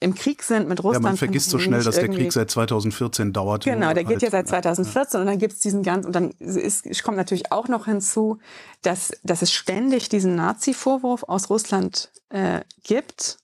im 0.00 0.14
Krieg 0.14 0.42
sind 0.42 0.68
mit 0.68 0.82
Russland. 0.82 1.04
Ja, 1.04 1.10
man 1.10 1.16
vergisst 1.16 1.50
so 1.50 1.58
schnell, 1.58 1.82
dass 1.82 1.96
der 1.96 2.08
Krieg 2.08 2.32
seit 2.32 2.50
2014 2.50 3.32
dauert. 3.32 3.64
Genau, 3.64 3.92
der 3.92 4.04
geht 4.04 4.22
ja 4.22 4.30
seit 4.30 4.48
2014 4.48 5.18
ja. 5.18 5.20
und 5.20 5.26
dann 5.26 5.38
gibt's 5.38 5.58
diesen 5.58 5.82
ganzen, 5.82 6.06
und 6.06 6.12
dann 6.14 6.30
ist, 6.38 7.02
kommt 7.02 7.16
natürlich 7.16 7.50
auch 7.50 7.68
noch 7.68 7.86
hinzu, 7.86 8.38
dass, 8.82 9.12
dass 9.24 9.42
es 9.42 9.52
ständig 9.52 10.08
diesen 10.08 10.36
Nazi-Vorwurf 10.36 11.24
aus 11.24 11.50
Russland 11.50 12.10
äh, 12.30 12.60
gibt 12.84 13.38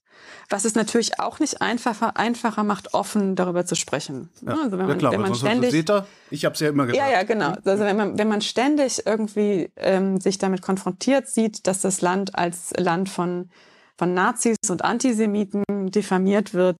was 0.50 0.64
es 0.64 0.74
natürlich 0.74 1.18
auch 1.20 1.40
nicht 1.40 1.62
einfacher, 1.62 2.16
einfacher 2.16 2.64
macht, 2.64 2.94
offen 2.94 3.34
darüber 3.34 3.64
zu 3.64 3.74
sprechen. 3.74 4.28
Ja, 4.46 4.52
also 4.52 4.72
wenn 4.72 4.78
man, 4.78 4.88
ja 4.90 4.94
klar, 4.94 5.12
wenn 5.12 5.20
man 5.20 5.34
ständig, 5.34 5.70
seht 5.70 5.90
ihr, 5.90 6.06
ich 6.30 6.44
habe 6.44 6.54
es 6.54 6.60
ja 6.60 6.68
immer 6.68 6.86
gesagt. 6.86 7.10
Ja, 7.10 7.12
ja, 7.12 7.22
genau. 7.22 7.54
Also 7.64 7.84
wenn 7.84 7.96
man, 7.96 8.18
wenn 8.18 8.28
man 8.28 8.40
ständig 8.40 9.06
irgendwie 9.06 9.70
ähm, 9.76 10.20
sich 10.20 10.38
damit 10.38 10.62
konfrontiert 10.62 11.28
sieht, 11.28 11.66
dass 11.66 11.80
das 11.80 12.00
Land 12.00 12.34
als 12.34 12.72
Land 12.76 13.08
von 13.08 13.50
von 13.98 14.14
Nazis 14.14 14.56
und 14.68 14.84
Antisemiten 14.84 15.64
diffamiert 15.90 16.54
wird, 16.54 16.76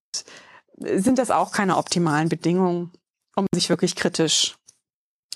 sind 0.78 1.18
das 1.18 1.30
auch 1.30 1.52
keine 1.52 1.76
optimalen 1.76 2.28
Bedingungen, 2.28 2.92
um 3.36 3.46
sich 3.54 3.68
wirklich 3.68 3.94
kritisch 3.94 4.56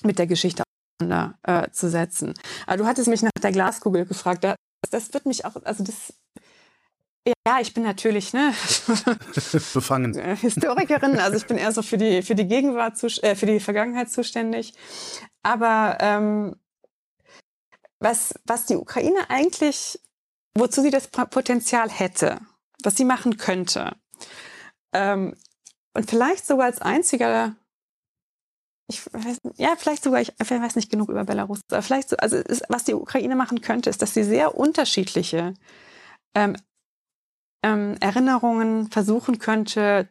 mit 0.03 0.19
der 0.19 0.27
Geschichte 0.27 0.63
auseinanderzusetzen. 1.01 2.29
Äh, 2.29 2.41
Aber 2.67 2.77
du 2.77 2.85
hattest 2.85 3.07
mich 3.07 3.21
nach 3.21 3.31
der 3.41 3.51
Glaskugel 3.51 4.05
gefragt. 4.05 4.43
Das, 4.43 4.55
das 4.89 5.13
wird 5.13 5.25
mich 5.25 5.45
auch, 5.45 5.55
also 5.63 5.83
das, 5.83 6.13
ja, 7.47 7.59
ich 7.61 7.73
bin 7.73 7.83
natürlich 7.83 8.33
ne, 8.33 8.53
befangen 9.73 10.13
Historikerin, 10.37 11.19
also 11.19 11.37
ich 11.37 11.45
bin 11.45 11.57
eher 11.57 11.71
so 11.71 11.81
für 11.81 11.97
die 11.97 12.21
für 12.21 12.35
die 12.35 12.47
Gegenwart 12.47 13.01
äh, 13.23 13.35
für 13.35 13.45
die 13.45 13.59
Vergangenheit 13.59 14.09
zuständig. 14.09 14.73
Aber 15.43 15.97
ähm, 15.99 16.55
was 17.99 18.33
was 18.45 18.65
die 18.65 18.75
Ukraine 18.75 19.29
eigentlich 19.29 19.99
wozu 20.55 20.81
sie 20.81 20.91
das 20.91 21.07
Potenzial 21.07 21.89
hätte, 21.89 22.39
was 22.83 22.95
sie 22.95 23.05
machen 23.05 23.37
könnte. 23.37 23.95
Ähm, 24.93 25.35
und 25.93 26.09
vielleicht 26.09 26.45
sogar 26.45 26.65
als 26.65 26.81
einziger, 26.81 27.55
ich 28.89 29.05
weiß, 29.13 29.39
ja, 29.57 29.75
vielleicht 29.77 30.03
sogar, 30.03 30.21
ich, 30.21 30.33
weiß 30.39 30.75
nicht 30.75 30.91
genug 30.91 31.09
über 31.09 31.25
Belarus, 31.25 31.59
aber 31.69 31.81
vielleicht 31.81 32.09
so, 32.09 32.17
also 32.17 32.37
ist, 32.37 32.63
was 32.69 32.83
die 32.83 32.93
Ukraine 32.93 33.35
machen 33.35 33.61
könnte, 33.61 33.89
ist, 33.89 34.01
dass 34.01 34.13
sie 34.13 34.23
sehr 34.23 34.55
unterschiedliche 34.55 35.53
ähm, 36.35 36.55
ähm, 37.63 37.97
Erinnerungen 37.99 38.89
versuchen 38.89 39.39
könnte 39.39 40.09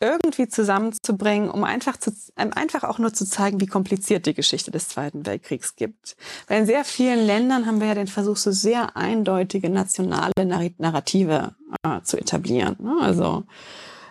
irgendwie 0.00 0.48
zusammenzubringen, 0.48 1.50
um 1.50 1.64
einfach, 1.64 1.96
zu, 1.96 2.12
einfach 2.36 2.84
auch 2.84 2.98
nur 2.98 3.12
zu 3.12 3.24
zeigen, 3.24 3.60
wie 3.60 3.66
kompliziert 3.66 4.26
die 4.26 4.34
Geschichte 4.34 4.70
des 4.70 4.88
Zweiten 4.88 5.26
Weltkriegs 5.26 5.76
gibt. 5.76 6.16
Weil 6.46 6.60
in 6.60 6.66
sehr 6.66 6.84
vielen 6.84 7.26
Ländern 7.26 7.66
haben 7.66 7.80
wir 7.80 7.88
ja 7.88 7.94
den 7.94 8.06
Versuch, 8.06 8.36
so 8.36 8.52
sehr 8.52 8.96
eindeutige 8.96 9.70
nationale 9.70 10.32
Narrative 10.78 11.54
äh, 11.82 12.00
zu 12.02 12.16
etablieren. 12.16 12.76
Ne? 12.80 12.96
Also 13.00 13.44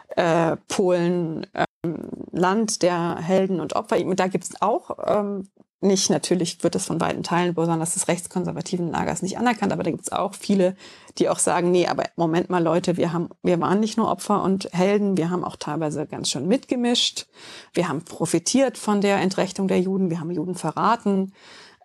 äh, 0.10 0.58
Polen, 0.68 1.48
ähm, 1.54 2.10
Land 2.32 2.82
der 2.82 3.18
Helden 3.18 3.60
und 3.60 3.76
Opfer. 3.76 3.98
Da 4.16 4.28
gibt 4.28 4.44
es 4.44 4.62
auch 4.62 4.98
ähm, 5.06 5.48
nicht, 5.80 6.10
natürlich 6.10 6.64
wird 6.64 6.74
das 6.74 6.86
von 6.86 7.00
weiten 7.00 7.22
Teilen, 7.22 7.54
besonders 7.54 7.94
des 7.94 8.08
rechtskonservativen 8.08 8.90
Lagers, 8.90 9.22
nicht 9.22 9.38
anerkannt, 9.38 9.72
aber 9.72 9.84
da 9.84 9.92
gibt 9.92 10.04
es 10.04 10.12
auch 10.12 10.34
viele, 10.34 10.76
die 11.20 11.30
auch 11.30 11.38
sagen, 11.38 11.70
nee, 11.70 11.88
aber 11.88 12.06
Moment 12.16 12.50
mal, 12.50 12.64
Leute, 12.64 12.98
wir 12.98 13.14
haben, 13.14 13.30
wir 13.44 13.60
waren 13.62 13.80
nicht 13.80 13.96
nur 13.96 14.10
Opfer 14.10 14.42
und 14.42 14.70
Helden, 14.74 15.18
wir 15.18 15.30
haben 15.30 15.44
auch 15.44 15.56
teilweise 15.56 16.08
ganz 16.08 16.32
schön 16.32 16.48
mitgemischt. 16.48 17.28
Wir 17.74 17.88
haben 17.90 18.04
profitiert 18.04 18.78
von 18.78 19.02
der 19.02 19.18
Entrechtung 19.18 19.68
der 19.68 19.80
Juden, 19.80 20.10
wir 20.10 20.20
haben 20.20 20.32
Juden 20.32 20.56
verraten. 20.56 21.34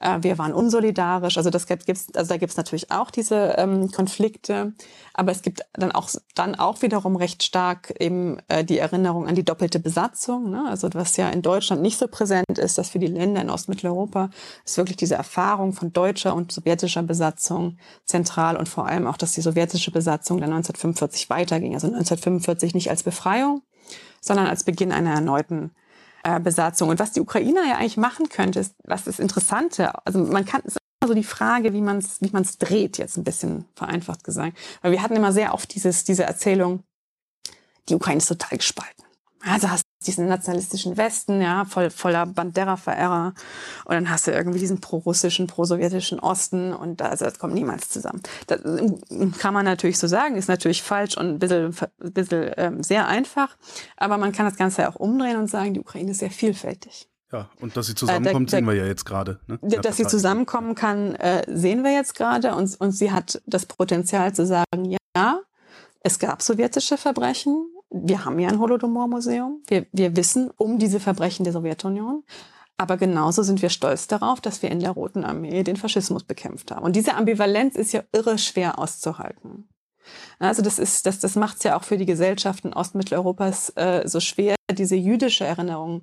Äh, 0.02 0.22
wir 0.22 0.38
waren 0.38 0.52
unsolidarisch. 0.52 1.36
Also 1.36 1.50
das 1.50 1.66
gibt's, 1.66 2.08
also 2.14 2.28
da 2.28 2.36
gibt's 2.36 2.56
natürlich 2.56 2.90
auch 2.90 3.10
diese 3.10 3.54
ähm, 3.56 3.90
Konflikte, 3.90 4.72
aber 5.14 5.32
es 5.32 5.42
gibt 5.42 5.62
dann 5.74 5.92
auch 5.92 6.10
dann 6.34 6.54
auch 6.54 6.82
wiederum 6.82 7.16
recht 7.16 7.42
stark 7.42 7.94
eben 8.00 8.38
äh, 8.48 8.64
die 8.64 8.78
Erinnerung 8.78 9.28
an 9.28 9.34
die 9.34 9.44
doppelte 9.44 9.78
Besatzung. 9.78 10.50
Ne? 10.50 10.64
Also 10.68 10.88
was 10.92 11.16
ja 11.16 11.30
in 11.30 11.42
Deutschland 11.42 11.82
nicht 11.82 11.98
so 11.98 12.08
präsent 12.08 12.58
ist, 12.58 12.78
dass 12.78 12.90
für 12.90 12.98
die 12.98 13.06
Länder 13.06 13.40
in 13.40 13.50
Ostmitteleuropa 13.50 14.30
ist 14.64 14.76
wirklich 14.76 14.96
diese 14.96 15.14
Erfahrung 15.14 15.72
von 15.72 15.92
deutscher 15.92 16.34
und 16.34 16.52
sowjetischer 16.52 17.02
Besatzung 17.02 17.78
zentral 18.04 18.56
und 18.56 18.68
vor 18.68 18.86
allem 18.86 19.06
auch, 19.06 19.16
dass 19.16 19.32
die 19.32 19.40
sowjetische 19.40 19.92
Besatzung 19.92 20.38
dann 20.38 20.52
1945 20.52 21.30
weiterging. 21.30 21.74
Also 21.74 21.86
1945 21.86 22.74
nicht 22.74 22.90
als 22.90 23.04
Befreiung, 23.04 23.62
sondern 24.20 24.46
als 24.46 24.64
Beginn 24.64 24.92
einer 24.92 25.12
erneuten 25.12 25.72
äh, 26.24 26.40
Besatzung. 26.40 26.88
Und 26.88 26.98
was 26.98 27.12
die 27.12 27.20
Ukrainer 27.20 27.64
ja 27.66 27.76
eigentlich 27.76 27.96
machen 27.96 28.28
könnte, 28.28 28.60
ist, 28.60 28.74
was 28.84 29.04
das 29.04 29.18
Interessante, 29.18 29.92
also 30.06 30.20
man 30.20 30.44
kann, 30.44 30.62
es 30.64 30.76
ist 30.76 30.78
immer 31.00 31.08
so 31.08 31.14
die 31.14 31.24
Frage, 31.24 31.72
wie 31.72 31.80
man 31.80 31.98
es 31.98 32.20
wie 32.20 32.30
man's 32.32 32.58
dreht, 32.58 32.98
jetzt 32.98 33.16
ein 33.16 33.24
bisschen 33.24 33.66
vereinfacht 33.74 34.24
gesagt. 34.24 34.56
Weil 34.82 34.92
wir 34.92 35.02
hatten 35.02 35.16
immer 35.16 35.32
sehr 35.32 35.54
oft 35.54 35.74
dieses, 35.74 36.04
diese 36.04 36.24
Erzählung, 36.24 36.82
die 37.88 37.94
Ukraine 37.94 38.18
ist 38.18 38.26
total 38.26 38.58
gespalten. 38.58 39.04
Also 39.44 39.68
diesen 40.02 40.26
nationalistischen 40.26 40.96
Westen, 40.96 41.40
ja, 41.40 41.64
voll, 41.64 41.90
voller 41.90 42.26
Bandera-Verehrer. 42.26 43.34
Und 43.84 43.94
dann 43.94 44.10
hast 44.10 44.26
du 44.26 44.32
irgendwie 44.32 44.58
diesen 44.58 44.80
pro-russischen, 44.80 45.46
pro-sowjetischen 45.46 46.18
Osten 46.20 46.72
und 46.72 47.00
da, 47.00 47.06
also 47.06 47.24
das 47.24 47.38
kommt 47.38 47.54
niemals 47.54 47.88
zusammen. 47.88 48.22
Das 48.46 48.60
kann 49.38 49.54
man 49.54 49.64
natürlich 49.64 49.98
so 49.98 50.06
sagen, 50.06 50.36
ist 50.36 50.48
natürlich 50.48 50.82
falsch 50.82 51.16
und 51.16 51.26
ein 51.26 51.38
bisschen, 51.38 51.74
ein 52.02 52.12
bisschen 52.12 52.50
ähm, 52.56 52.82
sehr 52.82 53.06
einfach. 53.08 53.56
Aber 53.96 54.18
man 54.18 54.32
kann 54.32 54.46
das 54.46 54.56
Ganze 54.56 54.82
ja 54.82 54.90
auch 54.90 54.96
umdrehen 54.96 55.36
und 55.36 55.48
sagen, 55.48 55.74
die 55.74 55.80
Ukraine 55.80 56.10
ist 56.10 56.18
sehr 56.18 56.30
vielfältig. 56.30 57.08
Ja, 57.32 57.48
und 57.60 57.76
dass 57.76 57.86
sie 57.86 57.94
zusammenkommt, 57.94 58.48
äh, 58.48 58.50
da, 58.50 58.56
da, 58.56 58.56
sehen 58.58 58.66
wir 58.66 58.74
ja 58.74 58.86
jetzt 58.86 59.04
gerade. 59.06 59.40
Ne? 59.46 59.58
Dass 59.80 59.96
sie 59.96 60.06
zusammenkommen 60.06 60.74
kann, 60.74 61.14
äh, 61.14 61.42
sehen 61.48 61.82
wir 61.82 61.92
jetzt 61.92 62.14
gerade. 62.14 62.54
Und, 62.54 62.78
und 62.78 62.92
sie 62.92 63.10
hat 63.10 63.40
das 63.46 63.64
Potenzial 63.64 64.34
zu 64.34 64.44
sagen, 64.44 64.96
ja, 65.16 65.40
es 66.00 66.18
gab 66.18 66.42
sowjetische 66.42 66.98
Verbrechen, 66.98 67.66
wir 67.92 68.24
haben 68.24 68.38
ja 68.38 68.48
ein 68.48 68.58
Holodomor-Museum. 68.58 69.62
Wir, 69.66 69.86
wir 69.92 70.16
wissen 70.16 70.50
um 70.56 70.78
diese 70.78 71.00
Verbrechen 71.00 71.44
der 71.44 71.52
Sowjetunion. 71.52 72.24
Aber 72.78 72.96
genauso 72.96 73.42
sind 73.42 73.62
wir 73.62 73.68
stolz 73.68 74.08
darauf, 74.08 74.40
dass 74.40 74.62
wir 74.62 74.70
in 74.70 74.80
der 74.80 74.90
Roten 74.90 75.24
Armee 75.24 75.62
den 75.62 75.76
Faschismus 75.76 76.24
bekämpft 76.24 76.70
haben. 76.70 76.84
Und 76.84 76.96
diese 76.96 77.14
Ambivalenz 77.14 77.76
ist 77.76 77.92
ja 77.92 78.02
irre 78.12 78.38
schwer 78.38 78.78
auszuhalten. 78.78 79.68
Also 80.38 80.62
das 80.62 80.78
ist, 80.78 81.06
das, 81.06 81.20
das 81.20 81.36
macht 81.36 81.58
es 81.58 81.62
ja 81.62 81.76
auch 81.76 81.84
für 81.84 81.96
die 81.96 82.06
Gesellschaften 82.06 82.72
Ostmitteleuropas 82.72 83.70
äh, 83.76 84.02
so 84.06 84.18
schwer, 84.18 84.56
diese 84.70 84.96
jüdische 84.96 85.44
Erinnerung 85.44 86.02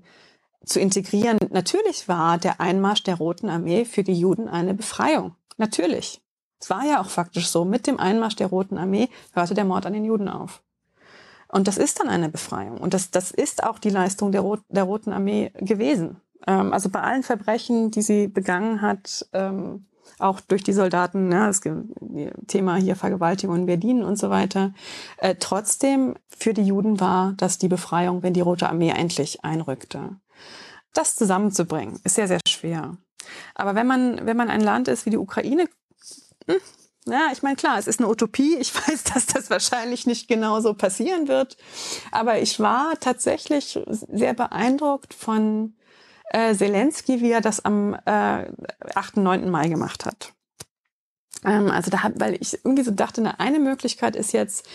zu 0.63 0.79
integrieren. 0.79 1.37
Natürlich 1.49 2.07
war 2.07 2.37
der 2.37 2.61
Einmarsch 2.61 3.03
der 3.03 3.15
Roten 3.15 3.49
Armee 3.49 3.83
für 3.83 4.03
die 4.03 4.17
Juden 4.17 4.47
eine 4.47 4.73
Befreiung. 4.73 5.35
Natürlich. 5.57 6.21
Es 6.61 6.69
war 6.69 6.85
ja 6.85 7.01
auch 7.01 7.09
faktisch 7.09 7.47
so. 7.47 7.65
Mit 7.65 7.87
dem 7.87 7.99
Einmarsch 7.99 8.35
der 8.35 8.47
Roten 8.47 8.77
Armee 8.77 9.09
hörte 9.33 9.53
der 9.53 9.65
Mord 9.65 9.85
an 9.85 9.93
den 9.93 10.05
Juden 10.05 10.29
auf. 10.29 10.61
Und 11.51 11.67
das 11.67 11.77
ist 11.77 11.99
dann 11.99 12.09
eine 12.09 12.29
Befreiung. 12.29 12.77
Und 12.77 12.93
das, 12.93 13.11
das 13.11 13.31
ist 13.31 13.63
auch 13.63 13.79
die 13.79 13.89
Leistung 13.89 14.31
der, 14.31 14.41
Rot, 14.41 14.61
der 14.69 14.83
Roten 14.83 15.11
Armee 15.11 15.51
gewesen. 15.55 16.21
Ähm, 16.47 16.73
also 16.73 16.89
bei 16.89 17.01
allen 17.01 17.23
Verbrechen, 17.23 17.91
die 17.91 18.01
sie 18.01 18.27
begangen 18.27 18.81
hat, 18.81 19.27
ähm, 19.33 19.85
auch 20.19 20.41
durch 20.41 20.63
die 20.63 20.73
Soldaten, 20.73 21.29
ne, 21.29 21.47
das 21.47 21.61
Thema 22.47 22.75
hier 22.75 22.95
Vergewaltigung 22.95 23.55
in 23.55 23.65
Berlin 23.65 24.03
und 24.03 24.17
so 24.17 24.29
weiter. 24.29 24.73
Äh, 25.17 25.35
trotzdem 25.39 26.15
für 26.27 26.53
die 26.53 26.63
Juden 26.63 26.99
war 26.99 27.33
das 27.37 27.57
die 27.57 27.67
Befreiung, 27.67 28.21
wenn 28.21 28.33
die 28.33 28.41
Rote 28.41 28.69
Armee 28.69 28.89
endlich 28.89 29.43
einrückte. 29.43 30.17
Das 30.93 31.15
zusammenzubringen 31.15 31.99
ist 32.03 32.15
sehr, 32.15 32.27
sehr 32.27 32.39
schwer. 32.47 32.97
Aber 33.55 33.75
wenn 33.75 33.87
man, 33.87 34.25
wenn 34.25 34.37
man 34.37 34.49
ein 34.49 34.61
Land 34.61 34.87
ist 34.87 35.05
wie 35.05 35.11
die 35.11 35.17
Ukraine, 35.17 35.67
hm, 36.47 36.57
ja, 37.09 37.29
ich 37.31 37.41
meine, 37.41 37.55
klar, 37.55 37.77
es 37.77 37.87
ist 37.87 37.99
eine 37.99 38.09
Utopie. 38.09 38.55
Ich 38.57 38.73
weiß, 38.87 39.03
dass 39.05 39.25
das 39.25 39.49
wahrscheinlich 39.49 40.05
nicht 40.05 40.27
genauso 40.27 40.73
passieren 40.73 41.27
wird. 41.27 41.57
Aber 42.11 42.39
ich 42.39 42.59
war 42.59 42.99
tatsächlich 42.99 43.79
sehr 43.87 44.33
beeindruckt 44.33 45.13
von 45.13 45.75
äh, 46.31 46.53
Zelensky, 46.55 47.21
wie 47.21 47.31
er 47.31 47.41
das 47.41 47.63
am 47.63 47.95
äh, 48.05 48.45
8. 48.95 49.17
9. 49.17 49.49
Mai 49.49 49.67
gemacht 49.67 50.05
hat. 50.05 50.33
Ähm, 51.43 51.69
also 51.71 51.91
da 51.91 52.11
weil 52.15 52.35
ich 52.39 52.53
irgendwie 52.63 52.83
so 52.83 52.91
dachte, 52.91 53.39
eine 53.39 53.59
Möglichkeit 53.59 54.15
ist 54.15 54.33
jetzt, 54.33 54.67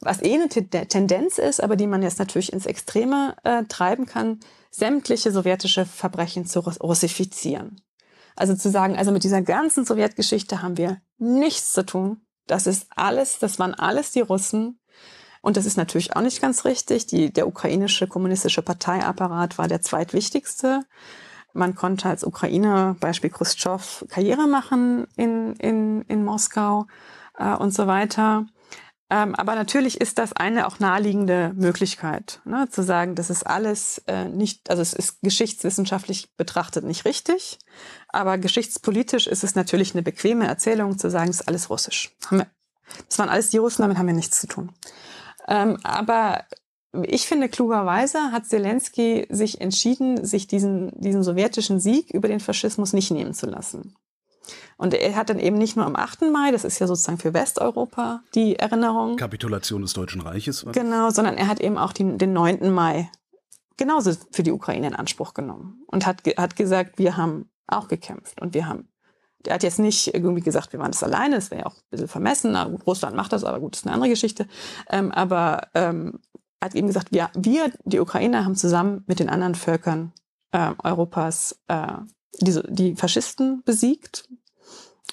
was 0.00 0.22
eh 0.22 0.34
eine 0.34 0.48
Tendenz 0.48 1.38
ist, 1.38 1.62
aber 1.62 1.76
die 1.76 1.86
man 1.86 2.02
jetzt 2.02 2.18
natürlich 2.18 2.52
ins 2.52 2.66
Extreme 2.66 3.36
äh, 3.44 3.64
treiben 3.64 4.06
kann, 4.06 4.40
sämtliche 4.70 5.32
sowjetische 5.32 5.86
Verbrechen 5.86 6.46
zu 6.46 6.60
russifizieren. 6.60 7.80
Also 8.36 8.54
zu 8.54 8.70
sagen, 8.70 8.96
also 8.96 9.12
mit 9.12 9.24
dieser 9.24 9.42
ganzen 9.42 9.84
Sowjetgeschichte 9.84 10.62
haben 10.62 10.76
wir 10.76 11.00
nichts 11.18 11.72
zu 11.72 11.84
tun. 11.84 12.20
Das 12.46 12.66
ist 12.66 12.86
alles, 12.94 13.38
das 13.38 13.58
waren 13.58 13.74
alles 13.74 14.12
die 14.12 14.20
Russen. 14.20 14.78
Und 15.40 15.56
das 15.56 15.66
ist 15.66 15.76
natürlich 15.76 16.14
auch 16.14 16.20
nicht 16.20 16.40
ganz 16.40 16.64
richtig. 16.64 17.06
Die, 17.06 17.32
der 17.32 17.48
ukrainische 17.48 18.06
kommunistische 18.06 18.62
Parteiapparat 18.62 19.58
war 19.58 19.68
der 19.68 19.80
zweitwichtigste. 19.80 20.82
Man 21.52 21.74
konnte 21.74 22.08
als 22.08 22.24
Ukrainer, 22.24 22.96
Beispiel 23.00 23.30
Khrushchev, 23.30 24.04
Karriere 24.08 24.46
machen 24.46 25.06
in, 25.16 25.54
in, 25.54 26.02
in 26.02 26.24
Moskau 26.24 26.86
äh, 27.38 27.54
und 27.54 27.72
so 27.72 27.86
weiter. 27.86 28.46
Ähm, 29.08 29.36
aber 29.36 29.54
natürlich 29.54 30.00
ist 30.00 30.18
das 30.18 30.32
eine 30.32 30.66
auch 30.66 30.80
naheliegende 30.80 31.52
Möglichkeit, 31.54 32.40
ne, 32.44 32.68
zu 32.68 32.82
sagen, 32.82 33.14
das 33.14 33.30
ist 33.30 33.46
alles 33.46 33.98
äh, 34.08 34.24
nicht, 34.24 34.68
also 34.68 34.82
es 34.82 34.92
ist 34.94 35.20
geschichtswissenschaftlich 35.22 36.34
betrachtet 36.36 36.84
nicht 36.84 37.04
richtig, 37.04 37.60
aber 38.16 38.38
geschichtspolitisch 38.38 39.26
ist 39.26 39.44
es 39.44 39.54
natürlich 39.54 39.94
eine 39.94 40.02
bequeme 40.02 40.46
Erzählung 40.46 40.98
zu 40.98 41.10
sagen, 41.10 41.30
es 41.30 41.40
ist 41.40 41.48
alles 41.48 41.70
russisch. 41.70 42.16
Das 43.08 43.18
waren 43.18 43.28
alles 43.28 43.50
die 43.50 43.58
Russen, 43.58 43.82
damit 43.82 43.98
haben 43.98 44.06
wir 44.06 44.14
nichts 44.14 44.40
zu 44.40 44.46
tun. 44.46 44.72
Ähm, 45.48 45.78
aber 45.82 46.44
ich 47.02 47.26
finde, 47.26 47.48
klugerweise 47.48 48.32
hat 48.32 48.46
Zelensky 48.46 49.26
sich 49.28 49.60
entschieden, 49.60 50.24
sich 50.24 50.46
diesen, 50.46 50.92
diesen 50.98 51.22
sowjetischen 51.22 51.80
Sieg 51.80 52.10
über 52.10 52.28
den 52.28 52.40
Faschismus 52.40 52.92
nicht 52.92 53.10
nehmen 53.10 53.34
zu 53.34 53.46
lassen. 53.46 53.96
Und 54.78 54.94
er 54.94 55.16
hat 55.16 55.28
dann 55.28 55.38
eben 55.38 55.58
nicht 55.58 55.76
nur 55.76 55.84
am 55.84 55.96
8. 55.96 56.22
Mai, 56.32 56.52
das 56.52 56.64
ist 56.64 56.78
ja 56.78 56.86
sozusagen 56.86 57.18
für 57.18 57.34
Westeuropa 57.34 58.22
die 58.34 58.56
Erinnerung. 58.56 59.16
Kapitulation 59.16 59.82
des 59.82 59.92
Deutschen 59.92 60.20
Reiches. 60.20 60.64
Oder? 60.64 60.72
Genau, 60.72 61.10
sondern 61.10 61.36
er 61.36 61.48
hat 61.48 61.60
eben 61.60 61.76
auch 61.76 61.92
die, 61.92 62.16
den 62.16 62.32
9. 62.32 62.70
Mai 62.70 63.10
genauso 63.76 64.12
für 64.30 64.42
die 64.42 64.52
Ukraine 64.52 64.86
in 64.86 64.94
Anspruch 64.94 65.34
genommen 65.34 65.82
und 65.88 66.06
hat, 66.06 66.22
hat 66.36 66.56
gesagt, 66.56 66.98
wir 66.98 67.16
haben 67.16 67.50
auch 67.66 67.88
gekämpft 67.88 68.40
und 68.40 68.54
wir 68.54 68.68
haben 68.68 68.88
der 69.46 69.54
hat 69.54 69.62
jetzt 69.62 69.78
nicht 69.78 70.12
irgendwie 70.12 70.42
gesagt, 70.42 70.72
wir 70.72 70.80
waren 70.80 70.90
das 70.90 71.02
alleine, 71.02 71.36
das 71.36 71.50
wäre 71.50 71.62
ja 71.62 71.66
auch 71.66 71.74
ein 71.74 71.90
bisschen 71.90 72.08
vermessen. 72.08 72.52
Na, 72.52 72.64
Russland 72.64 73.16
macht 73.16 73.32
das, 73.32 73.44
aber 73.44 73.60
gut, 73.60 73.74
das 73.74 73.80
ist 73.80 73.86
eine 73.86 73.94
andere 73.94 74.10
Geschichte. 74.10 74.46
Ähm, 74.90 75.12
aber 75.12 75.68
ähm, 75.74 76.18
hat 76.60 76.74
eben 76.74 76.88
gesagt, 76.88 77.12
wir, 77.12 77.30
wir, 77.34 77.70
die 77.84 78.00
Ukrainer, 78.00 78.44
haben 78.44 78.56
zusammen 78.56 79.04
mit 79.06 79.20
den 79.20 79.28
anderen 79.28 79.54
Völkern 79.54 80.12
äh, 80.52 80.72
Europas 80.82 81.60
äh, 81.68 81.92
die, 82.40 82.60
die 82.68 82.96
Faschisten 82.96 83.62
besiegt 83.64 84.28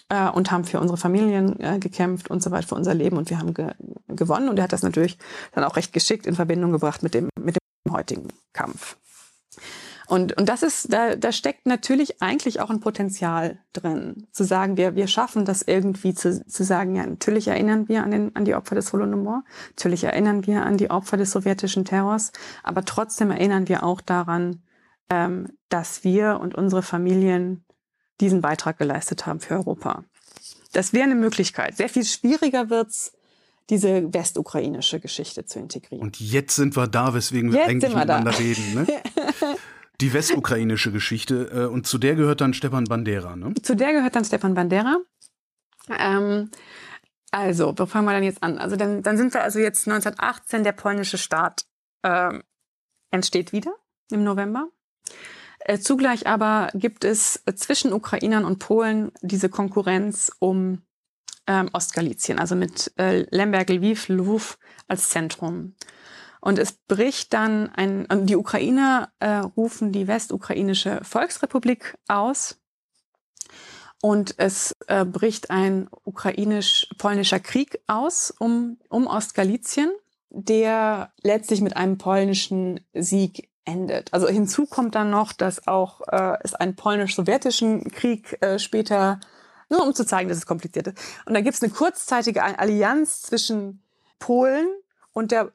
äh, 0.10 0.30
und 0.30 0.52
haben 0.52 0.66
für 0.66 0.80
unsere 0.80 0.98
Familien 0.98 1.60
äh, 1.60 1.80
gekämpft 1.80 2.30
und 2.30 2.42
so 2.42 2.52
weiter, 2.52 2.68
für 2.68 2.76
unser 2.76 2.94
Leben 2.94 3.18
und 3.18 3.30
wir 3.30 3.40
haben 3.40 3.54
ge 3.54 3.72
gewonnen. 4.08 4.50
Und 4.50 4.58
er 4.58 4.66
hat 4.66 4.74
das 4.74 4.84
natürlich 4.84 5.18
dann 5.54 5.64
auch 5.64 5.76
recht 5.76 5.92
geschickt 5.92 6.28
in 6.28 6.36
Verbindung 6.36 6.72
gebracht 6.72 7.02
mit 7.02 7.14
dem, 7.14 7.30
mit 7.40 7.56
dem 7.56 7.94
heutigen 7.94 8.28
Kampf. 8.54 8.98
Und, 10.08 10.36
und 10.38 10.50
das 10.50 10.64
ist, 10.64 10.92
da, 10.92 11.16
da 11.16 11.32
steckt 11.32 11.66
natürlich 11.66 12.22
eigentlich 12.22 12.60
auch 12.60 12.70
ein 12.70 12.80
Potenzial 12.80 13.60
drin, 13.72 14.28
zu 14.32 14.44
sagen, 14.44 14.76
wir, 14.78 14.96
wir 14.96 15.08
schaffen 15.08 15.46
das 15.46 15.62
irgendwie 15.62 16.14
zu, 16.14 16.46
zu 16.46 16.64
sagen, 16.64 16.96
ja, 16.96 17.06
natürlich 17.06 17.48
erinnern 17.48 17.88
wir 17.88 18.04
an, 18.04 18.12
den, 18.12 18.36
an 18.36 18.46
die 18.46 18.56
Opfer 18.56 18.76
des 18.76 18.92
Holodomor, 18.92 19.44
natürlich 19.70 20.04
erinnern 20.04 20.46
wir 20.46 20.66
an 20.66 20.78
die 20.78 20.90
Opfer 20.90 21.18
des 21.18 21.32
sowjetischen 21.32 21.86
Terrors, 21.86 22.32
aber 22.64 22.84
trotzdem 22.84 23.32
erinnern 23.32 23.70
wir 23.70 23.84
auch 23.84 24.02
daran, 24.02 24.62
ähm, 25.10 25.48
dass 25.70 26.04
wir 26.04 26.40
und 26.42 26.56
unsere 26.56 26.84
Familien 26.84 27.64
diesen 28.20 28.42
Beitrag 28.42 28.78
geleistet 28.78 29.26
haben 29.26 29.40
für 29.40 29.56
Europa. 29.56 30.04
Das 30.74 30.94
wäre 30.94 31.06
eine 31.06 31.16
Möglichkeit. 31.16 31.78
Sehr 31.78 31.90
viel 31.90 32.06
schwieriger 32.06 32.70
wird's, 32.70 33.14
diese 33.70 34.14
westukrainische 34.14 35.00
Geschichte 35.00 35.46
zu 35.46 35.60
integrieren. 35.60 36.04
Und 36.04 36.20
jetzt 36.20 36.56
sind 36.56 36.76
wir 36.76 36.88
da, 36.88 37.14
weswegen 37.14 37.52
wir 37.52 37.62
jetzt 37.62 37.70
eigentlich 37.70 37.96
miteinander 37.96 38.38
reden. 38.38 38.74
Ne? 38.74 38.88
Die 40.04 40.12
westukrainische 40.12 40.92
Geschichte. 40.92 41.50
Äh, 41.54 41.66
und 41.68 41.88
zu 41.88 41.98
der 41.98 42.16
gehört 42.16 42.42
dann 42.42 42.54
Stepan 42.54 42.84
Bandera, 42.84 43.38
ne? 43.38 43.54
Zu 43.64 43.74
der 43.74 43.94
gehört 43.94 44.18
dann 44.18 44.26
Stepan 44.26 44.54
Bandera. 44.54 44.98
Ähm, 45.98 46.52
also, 47.32 47.74
wo 47.78 47.86
fangen 47.86 48.06
wir 48.06 48.12
dann 48.12 48.24
jetzt 48.24 48.44
an? 48.44 48.58
Also, 48.58 48.76
dann, 48.76 49.02
dann 49.02 49.16
sind 49.16 49.34
wir 49.34 49.44
also 49.44 49.60
jetzt 49.60 49.88
1918, 49.88 50.66
der 50.66 50.74
polnische 50.74 51.18
Staat 51.18 51.64
ähm, 52.04 52.44
entsteht 53.12 53.54
wieder 53.54 53.74
im 54.12 54.26
November. 54.26 54.68
Äh, 55.60 55.80
zugleich 55.80 56.28
aber 56.28 56.70
gibt 56.74 57.06
es 57.06 57.42
zwischen 57.56 57.94
Ukrainern 57.94 58.44
und 58.44 58.60
Polen 58.60 59.14
diese 59.22 59.48
Konkurrenz 59.48 60.34
um 60.40 60.82
ähm, 61.48 61.70
Ostgalizien, 61.72 62.40
also 62.40 62.58
mit 62.58 62.92
äh, 62.98 63.26
Lemberg, 63.30 63.70
Lviv, 63.70 64.10
Lwów 64.10 64.60
als 64.90 65.08
Zentrum. 65.12 65.76
Und 66.44 66.60
es 66.60 66.74
bricht 66.74 67.32
dann 67.32 67.70
ein, 67.70 68.06
die 68.26 68.36
Ukrainer 68.36 69.14
äh, 69.20 69.30
rufen 69.30 69.94
die 69.94 70.10
Westukrainische 70.10 71.00
Volksrepublik 71.02 71.98
aus. 72.10 72.60
Und 74.02 74.36
es 74.40 74.76
äh, 74.88 75.06
bricht 75.06 75.52
ein 75.52 75.88
ukrainisch-polnischer 76.04 77.40
Krieg 77.40 77.80
aus 77.88 78.30
um, 78.30 78.78
um 78.90 79.08
Ostgalizien, 79.08 79.90
der 80.32 81.14
letztlich 81.22 81.62
mit 81.62 81.78
einem 81.78 81.98
polnischen 81.98 82.82
Sieg 82.94 83.50
endet. 83.64 84.14
Also 84.14 84.28
hinzu 84.28 84.66
kommt 84.66 84.96
dann 84.96 85.12
noch, 85.12 85.32
dass 85.32 85.66
auch 85.66 86.02
äh, 86.10 86.38
es 86.42 86.56
einen 86.56 86.76
polnisch-sowjetischen 86.76 87.90
Krieg 87.90 88.38
äh, 88.42 88.60
später, 88.60 89.22
nur 89.70 89.82
um 89.82 89.94
zu 89.94 90.06
zeigen, 90.06 90.28
dass 90.28 90.40
es 90.40 90.46
kompliziert 90.46 90.88
ist. 90.88 90.98
Und 91.26 91.36
da 91.36 91.40
gibt 91.40 91.56
es 91.56 91.64
eine 91.64 91.72
kurzzeitige 91.72 92.44
Allianz 92.44 93.22
zwischen 93.22 93.82
Polen 94.20 94.68
und 95.14 95.32
der 95.32 95.54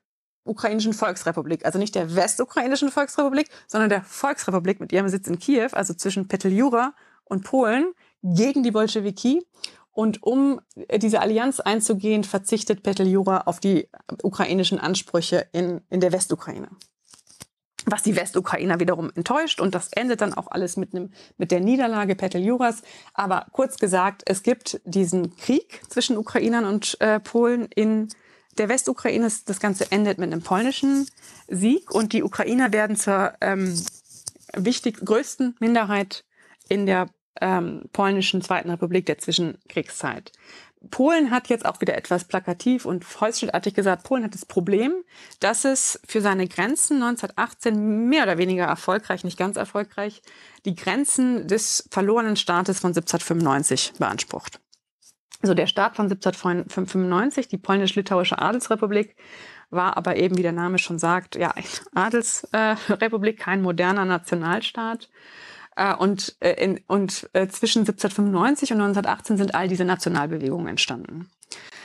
ukrainischen 0.48 0.92
Volksrepublik, 0.92 1.64
also 1.64 1.78
nicht 1.78 1.94
der 1.94 2.16
westukrainischen 2.16 2.90
Volksrepublik, 2.90 3.48
sondern 3.66 3.90
der 3.90 4.02
Volksrepublik 4.02 4.80
mit 4.80 4.92
ihrem 4.92 5.08
Sitz 5.08 5.28
in 5.28 5.38
Kiew, 5.38 5.70
also 5.72 5.94
zwischen 5.94 6.28
Peteljura 6.28 6.94
und 7.24 7.44
Polen, 7.44 7.92
gegen 8.22 8.62
die 8.62 8.70
Bolschewiki. 8.70 9.44
Und 9.92 10.22
um 10.22 10.60
diese 10.96 11.20
Allianz 11.20 11.58
einzugehen, 11.58 12.22
verzichtet 12.22 12.84
Peteljura 12.84 13.42
auf 13.46 13.58
die 13.58 13.88
ukrainischen 14.22 14.78
Ansprüche 14.78 15.48
in, 15.52 15.80
in 15.90 16.00
der 16.00 16.12
Westukraine. 16.12 16.68
Was 17.84 18.02
die 18.02 18.16
Westukrainer 18.16 18.80
wiederum 18.80 19.10
enttäuscht 19.14 19.60
und 19.60 19.74
das 19.74 19.88
endet 19.92 20.20
dann 20.20 20.34
auch 20.34 20.48
alles 20.50 20.76
mit, 20.76 20.94
einem, 20.94 21.10
mit 21.36 21.50
der 21.50 21.60
Niederlage 21.60 22.14
Peteljuras. 22.14 22.82
Aber 23.14 23.46
kurz 23.52 23.78
gesagt, 23.78 24.22
es 24.26 24.42
gibt 24.42 24.80
diesen 24.84 25.34
Krieg 25.36 25.80
zwischen 25.88 26.16
Ukrainern 26.16 26.64
und 26.64 27.00
äh, 27.00 27.18
Polen 27.18 27.66
in 27.74 28.08
der 28.59 28.68
Westukraine 28.68 29.30
das 29.47 29.60
Ganze 29.60 29.90
endet 29.90 30.18
mit 30.18 30.32
einem 30.32 30.43
polnischen 30.43 31.09
Sieg 31.48 31.90
und 31.90 32.12
die 32.12 32.22
Ukrainer 32.22 32.72
werden 32.72 32.97
zur 32.97 33.35
ähm, 33.40 33.80
wichtig 34.55 35.05
größten 35.05 35.56
Minderheit 35.60 36.24
in 36.68 36.86
der 36.86 37.09
ähm, 37.40 37.85
polnischen 37.93 38.43
Zweiten 38.43 38.70
Republik 38.70 39.06
der 39.06 39.18
Zwischenkriegszeit. 39.18 40.32
Polen 40.90 41.30
hat 41.30 41.48
jetzt 41.48 41.66
auch 41.66 41.80
wieder 41.80 41.97
etwas 41.97 42.24
plakativ 42.24 42.85
und 42.85 43.05
holzschnittartig 43.20 43.74
gesagt, 43.74 44.05
Polen 44.05 44.22
hat 44.22 44.35
das 44.35 44.47
Problem, 44.47 44.94
dass 45.40 45.64
es 45.64 46.01
für 46.06 46.20
seine 46.20 46.47
Grenzen 46.47 47.02
1918 47.02 48.09
mehr 48.09 48.22
oder 48.22 48.39
weniger 48.39 48.64
erfolgreich, 48.64 49.24
nicht 49.24 49.39
ganz 49.39 49.56
erfolgreich, 49.56 50.22
die 50.64 50.76
Grenzen 50.76 51.48
des 51.48 51.89
verlorenen 51.90 52.36
Staates 52.36 52.78
von 52.78 52.90
1795 52.90 53.94
beansprucht. 53.98 54.60
Also 55.40 55.55
der 55.55 55.66
Staat 55.66 55.97
von 55.97 56.10
1795, 56.10 57.48
die 57.48 57.59
polnisch-litauische 57.59 58.39
Adelsrepublik, 58.39 59.15
war 59.70 59.97
aber 59.97 60.16
eben, 60.16 60.36
wie 60.36 60.43
der 60.43 60.52
Name 60.52 60.78
schon 60.78 60.98
sagt, 60.98 61.36
ja, 61.36 61.55
Adelsrepublik, 61.94 63.39
äh, 63.39 63.43
kein 63.43 63.62
moderner 63.62 64.05
Nationalstaat. 64.05 65.09
Äh, 65.77 65.94
und 65.94 66.36
äh, 66.40 66.52
in, 66.55 66.81
und 66.89 67.31
äh, 67.35 67.47
zwischen 67.48 67.81
1795 67.81 68.73
und 68.73 68.81
1918 68.81 69.36
sind 69.36 69.55
all 69.55 69.69
diese 69.69 69.85
Nationalbewegungen 69.85 70.66
entstanden. 70.66 71.31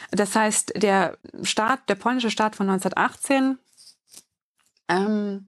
Das 0.10 0.36
heißt, 0.36 0.74
der 0.76 1.18
Staat, 1.44 1.90
der 1.90 1.96
polnische 1.96 2.32
Staat 2.32 2.56
von 2.56 2.70
1918 2.70 3.60
ähm, 4.90 5.48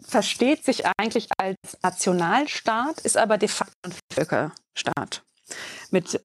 versteht 0.00 0.64
sich 0.64 0.84
eigentlich 0.96 1.28
als 1.38 1.56
Nationalstaat, 1.82 3.00
ist 3.00 3.16
aber 3.16 3.38
de 3.38 3.48
facto 3.48 3.74
ein 3.82 3.94
Völkerstaat. 4.12 5.24
Mit 5.90 6.20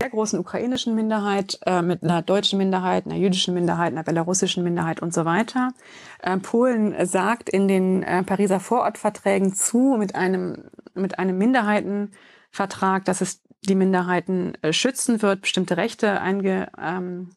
sehr 0.00 0.10
großen 0.10 0.38
ukrainischen 0.38 0.94
Minderheit, 0.94 1.58
äh, 1.64 1.80
mit 1.80 2.02
einer 2.02 2.20
deutschen 2.20 2.58
Minderheit, 2.58 3.06
einer 3.06 3.16
jüdischen 3.16 3.54
Minderheit, 3.54 3.92
einer 3.92 4.02
belarussischen 4.02 4.62
Minderheit 4.62 5.00
und 5.00 5.14
so 5.14 5.24
weiter. 5.24 5.72
Äh, 6.20 6.36
Polen 6.38 6.94
sagt 7.06 7.48
in 7.48 7.66
den 7.66 8.02
äh, 8.02 8.22
Pariser 8.22 8.60
Vorortverträgen 8.60 9.54
zu 9.54 9.96
mit 9.98 10.14
einem, 10.14 10.64
mit 10.94 11.18
einem 11.18 11.38
Minderheitenvertrag, 11.38 13.06
dass 13.06 13.22
es 13.22 13.40
die 13.62 13.74
Minderheiten 13.74 14.54
äh, 14.60 14.74
schützen 14.74 15.22
wird, 15.22 15.40
bestimmte 15.40 15.78
Rechte 15.78 16.20
einge, 16.20 16.68
ähm, 16.78 17.30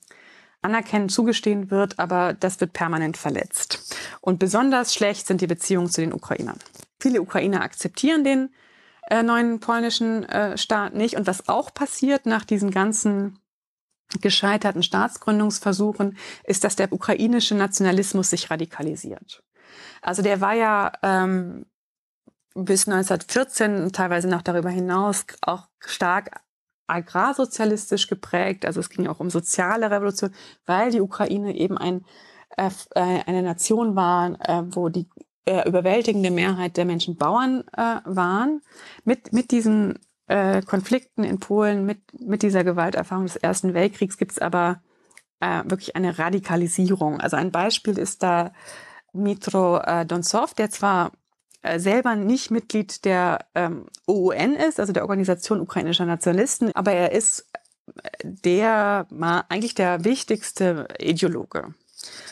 anerkennen, 0.61 1.07
zugestehen 1.07 1.71
wird, 1.71 1.97
aber 1.97 2.33
das 2.33 2.59
wird 2.59 2.73
permanent 2.73 3.15
verletzt. 3.15 3.97
Und 4.19 4.37
besonders 4.37 4.93
schlecht 4.93 5.27
sind 5.27 5.39
die 5.39 5.47
Beziehungen 5.47 5.89
zu 5.89 6.01
den 6.01 6.11
Ukrainern. 6.11 6.59
Viele 6.99 7.21
Ukrainer 7.21 7.61
akzeptieren 7.61 8.25
den 8.25 8.49
äh, 9.09 9.23
neuen 9.23 9.59
polnischen 9.59 10.23
äh, 10.23 10.57
Staat 10.57 10.93
nicht. 10.93 11.15
Und 11.15 11.27
was 11.27 11.49
auch 11.49 11.73
passiert 11.73 12.25
nach 12.25 12.45
diesen 12.45 12.71
ganzen 12.71 13.39
gescheiterten 14.21 14.83
Staatsgründungsversuchen, 14.83 16.17
ist, 16.43 16.63
dass 16.63 16.75
der 16.75 16.91
ukrainische 16.91 17.55
Nationalismus 17.55 18.29
sich 18.31 18.49
radikalisiert. 18.49 19.43
Also 20.01 20.21
der 20.21 20.41
war 20.41 20.53
ja 20.53 20.91
ähm, 21.03 21.65
bis 22.55 22.87
1914 22.87 23.83
und 23.83 23.95
teilweise 23.95 24.27
noch 24.27 24.41
darüber 24.41 24.69
hinaus 24.69 25.25
auch 25.41 25.67
stark 25.79 26.41
agrarsozialistisch 26.87 28.07
geprägt. 28.07 28.65
Also 28.65 28.79
es 28.79 28.89
ging 28.89 29.07
auch 29.07 29.19
um 29.19 29.29
soziale 29.29 29.91
Revolution, 29.91 30.33
weil 30.65 30.91
die 30.91 31.01
Ukraine 31.01 31.55
eben 31.55 31.77
ein, 31.77 32.03
äh, 32.57 32.69
äh 32.95 33.23
eine 33.25 33.43
Nation 33.43 33.95
war, 33.95 34.39
äh, 34.41 34.63
wo 34.75 34.89
die 34.89 35.07
äh, 35.49 35.67
überwältigende 35.67 36.31
Mehrheit 36.31 36.77
der 36.77 36.85
Menschen 36.85 37.17
Bauern 37.17 37.63
äh, 37.75 37.97
waren. 38.05 38.61
Mit, 39.03 39.33
mit 39.33 39.51
diesen 39.51 39.99
äh, 40.27 40.61
Konflikten 40.61 41.23
in 41.23 41.39
Polen, 41.39 41.85
mit, 41.85 41.99
mit 42.19 42.43
dieser 42.43 42.63
Gewalterfahrung 42.63 43.25
des 43.25 43.35
Ersten 43.35 43.73
Weltkriegs 43.73 44.17
gibt 44.17 44.33
es 44.33 44.39
aber 44.39 44.81
äh, 45.39 45.63
wirklich 45.65 45.95
eine 45.95 46.19
Radikalisierung. 46.19 47.19
Also 47.19 47.35
ein 47.35 47.51
Beispiel 47.51 47.97
ist 47.97 48.21
da 48.21 48.53
Mitro 49.11 49.79
äh, 49.79 50.05
Donsov, 50.05 50.53
der 50.53 50.69
zwar 50.69 51.13
äh, 51.63 51.79
selber 51.79 52.15
nicht 52.15 52.51
Mitglied 52.51 53.05
der 53.05 53.39
ähm, 53.55 53.87
OUN 54.05 54.55
ist, 54.55 54.79
also 54.79 54.93
der 54.93 55.03
Organisation 55.03 55.61
ukrainischer 55.61 56.05
Nationalisten, 56.05 56.75
aber 56.75 56.91
er 56.91 57.11
ist 57.11 57.49
der 58.23 59.07
eigentlich 59.49 59.73
der 59.73 60.05
wichtigste 60.05 60.87
Ideologe 60.99 61.73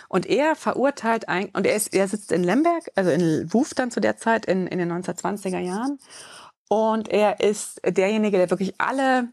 und 0.10 0.26
er 0.26 0.56
verurteilt 0.56 1.28
ein, 1.28 1.50
und 1.54 1.66
er, 1.66 1.76
ist, 1.76 1.94
er 1.94 2.08
sitzt 2.08 2.32
in 2.32 2.44
Lemberg, 2.44 2.92
also 2.96 3.12
in 3.12 3.22
Lwów 3.22 3.74
dann 3.74 3.92
zu 3.92 4.00
der 4.00 4.18
Zeit, 4.18 4.46
in, 4.46 4.68
in 4.68 4.80
den 4.80 4.92
1920er 4.92 5.60
Jahren. 5.60 6.00
Und 6.70 7.10
er 7.10 7.40
ist 7.40 7.82
derjenige, 7.86 8.38
der 8.38 8.50
wirklich 8.50 8.76
alle 8.78 9.30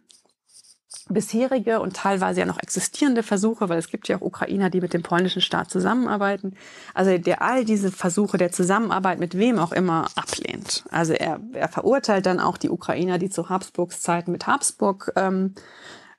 bisherige 1.09 1.81
und 1.81 1.97
teilweise 1.97 2.41
ja 2.41 2.47
noch 2.47 2.63
existierende 2.63 3.23
Versuche, 3.23 3.69
weil 3.69 3.79
es 3.79 3.89
gibt 3.89 4.09
ja 4.09 4.17
auch 4.17 4.23
Ukrainer, 4.23 4.71
die 4.71 4.81
mit 4.81 4.95
dem 4.95 5.03
polnischen 5.03 5.43
Staat 5.43 5.71
zusammenarbeiten, 5.71 6.57
also 6.95 7.19
der 7.19 7.43
all 7.43 7.65
diese 7.65 7.91
Versuche 7.91 8.39
der 8.39 8.53
Zusammenarbeit 8.53 9.19
mit 9.19 9.37
wem 9.37 9.59
auch 9.59 9.73
immer 9.73 10.07
ablehnt. 10.15 10.85
Also 10.91 11.13
er, 11.13 11.41
er 11.53 11.69
verurteilt 11.69 12.27
dann 12.27 12.41
auch 12.41 12.57
die 12.57 12.71
Ukrainer, 12.71 13.19
die 13.19 13.29
zu 13.29 13.49
Habsburgs 13.49 14.01
Zeiten 14.01 14.33
mit 14.33 14.47
Habsburg 14.47 15.13
ähm, 15.17 15.55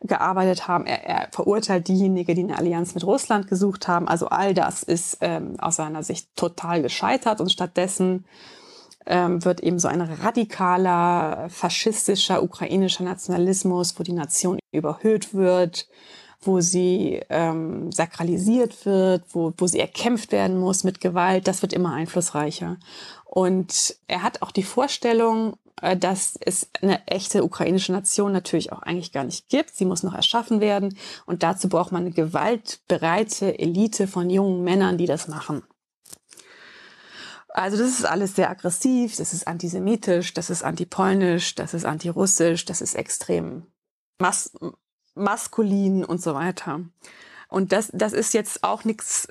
gearbeitet 0.02 0.68
haben. 0.68 0.86
Er, 0.86 1.04
er 1.06 1.28
verurteilt 1.32 1.88
diejenigen, 1.88 2.36
die 2.36 2.44
eine 2.44 2.58
Allianz 2.58 2.96
mit 2.96 3.04
Russland 3.06 3.48
gesucht 3.48 3.88
haben. 3.88 4.08
Also 4.08 4.28
all 4.28 4.54
das 4.54 4.84
ist 4.84 5.18
ähm, 5.22 5.56
aus 5.60 5.78
seiner 5.78 6.04
Sicht 6.04 6.36
total 6.36 6.82
gescheitert 6.82 7.42
und 7.42 7.52
stattdessen 7.52 8.26
ähm, 9.06 9.44
wird 9.46 9.62
eben 9.62 9.80
so 9.80 9.88
ein 9.88 10.02
radikaler, 10.02 11.48
faschistischer, 11.50 12.42
ukrainischer 12.42 13.04
Nationalismus, 13.04 13.98
wo 14.00 14.04
die 14.04 14.14
Nation 14.14 14.60
überhöht 14.72 15.34
wird, 15.34 15.88
wo 16.42 16.60
sie 16.62 17.22
ähm, 17.30 17.92
sakralisiert 17.92 18.86
wird, 18.86 19.24
wo, 19.32 19.54
wo 19.58 19.68
sie 19.68 19.80
erkämpft 19.80 20.32
werden 20.32 20.60
muss 20.60 20.84
mit 20.84 21.02
Gewalt, 21.02 21.48
das 21.48 21.62
wird 21.62 21.74
immer 21.74 21.94
einflussreicher. 21.94 22.78
Und 23.26 23.96
er 24.08 24.24
hat 24.24 24.42
auch 24.42 24.52
die 24.52 24.64
Vorstellung, 24.64 25.58
dass 25.82 26.38
es 26.40 26.70
eine 26.82 27.06
echte 27.08 27.44
ukrainische 27.44 27.92
Nation 27.92 28.32
natürlich 28.32 28.72
auch 28.72 28.82
eigentlich 28.82 29.12
gar 29.12 29.24
nicht 29.24 29.50
gibt. 29.50 29.76
Sie 29.76 29.86
muss 29.86 30.04
noch 30.04 30.14
erschaffen 30.14 30.62
werden. 30.62 30.98
Und 31.26 31.44
dazu 31.44 31.68
braucht 31.68 31.92
man 31.92 32.04
eine 32.04 32.12
gewaltbereite 32.12 33.60
Elite 33.60 34.08
von 34.08 34.30
jungen 34.30 34.64
Männern, 34.64 34.98
die 34.98 35.06
das 35.06 35.28
machen. 35.28 35.64
Also 37.50 37.78
das 37.78 37.88
ist 37.88 38.06
alles 38.06 38.36
sehr 38.36 38.50
aggressiv, 38.50 39.16
das 39.16 39.32
ist 39.32 39.48
antisemitisch, 39.48 40.34
das 40.34 40.50
ist 40.50 40.62
antipolnisch, 40.62 41.56
das 41.56 41.74
ist 41.74 41.86
antirussisch, 41.86 42.66
das 42.66 42.82
ist 42.82 42.96
extrem 42.96 43.68
mas 44.20 44.52
maskulin 45.14 46.04
und 46.04 46.22
so 46.22 46.34
weiter. 46.34 46.82
Und 47.48 47.72
das, 47.72 47.90
das 47.94 48.12
ist 48.12 48.34
jetzt 48.34 48.64
auch 48.64 48.84
nichts 48.84 49.28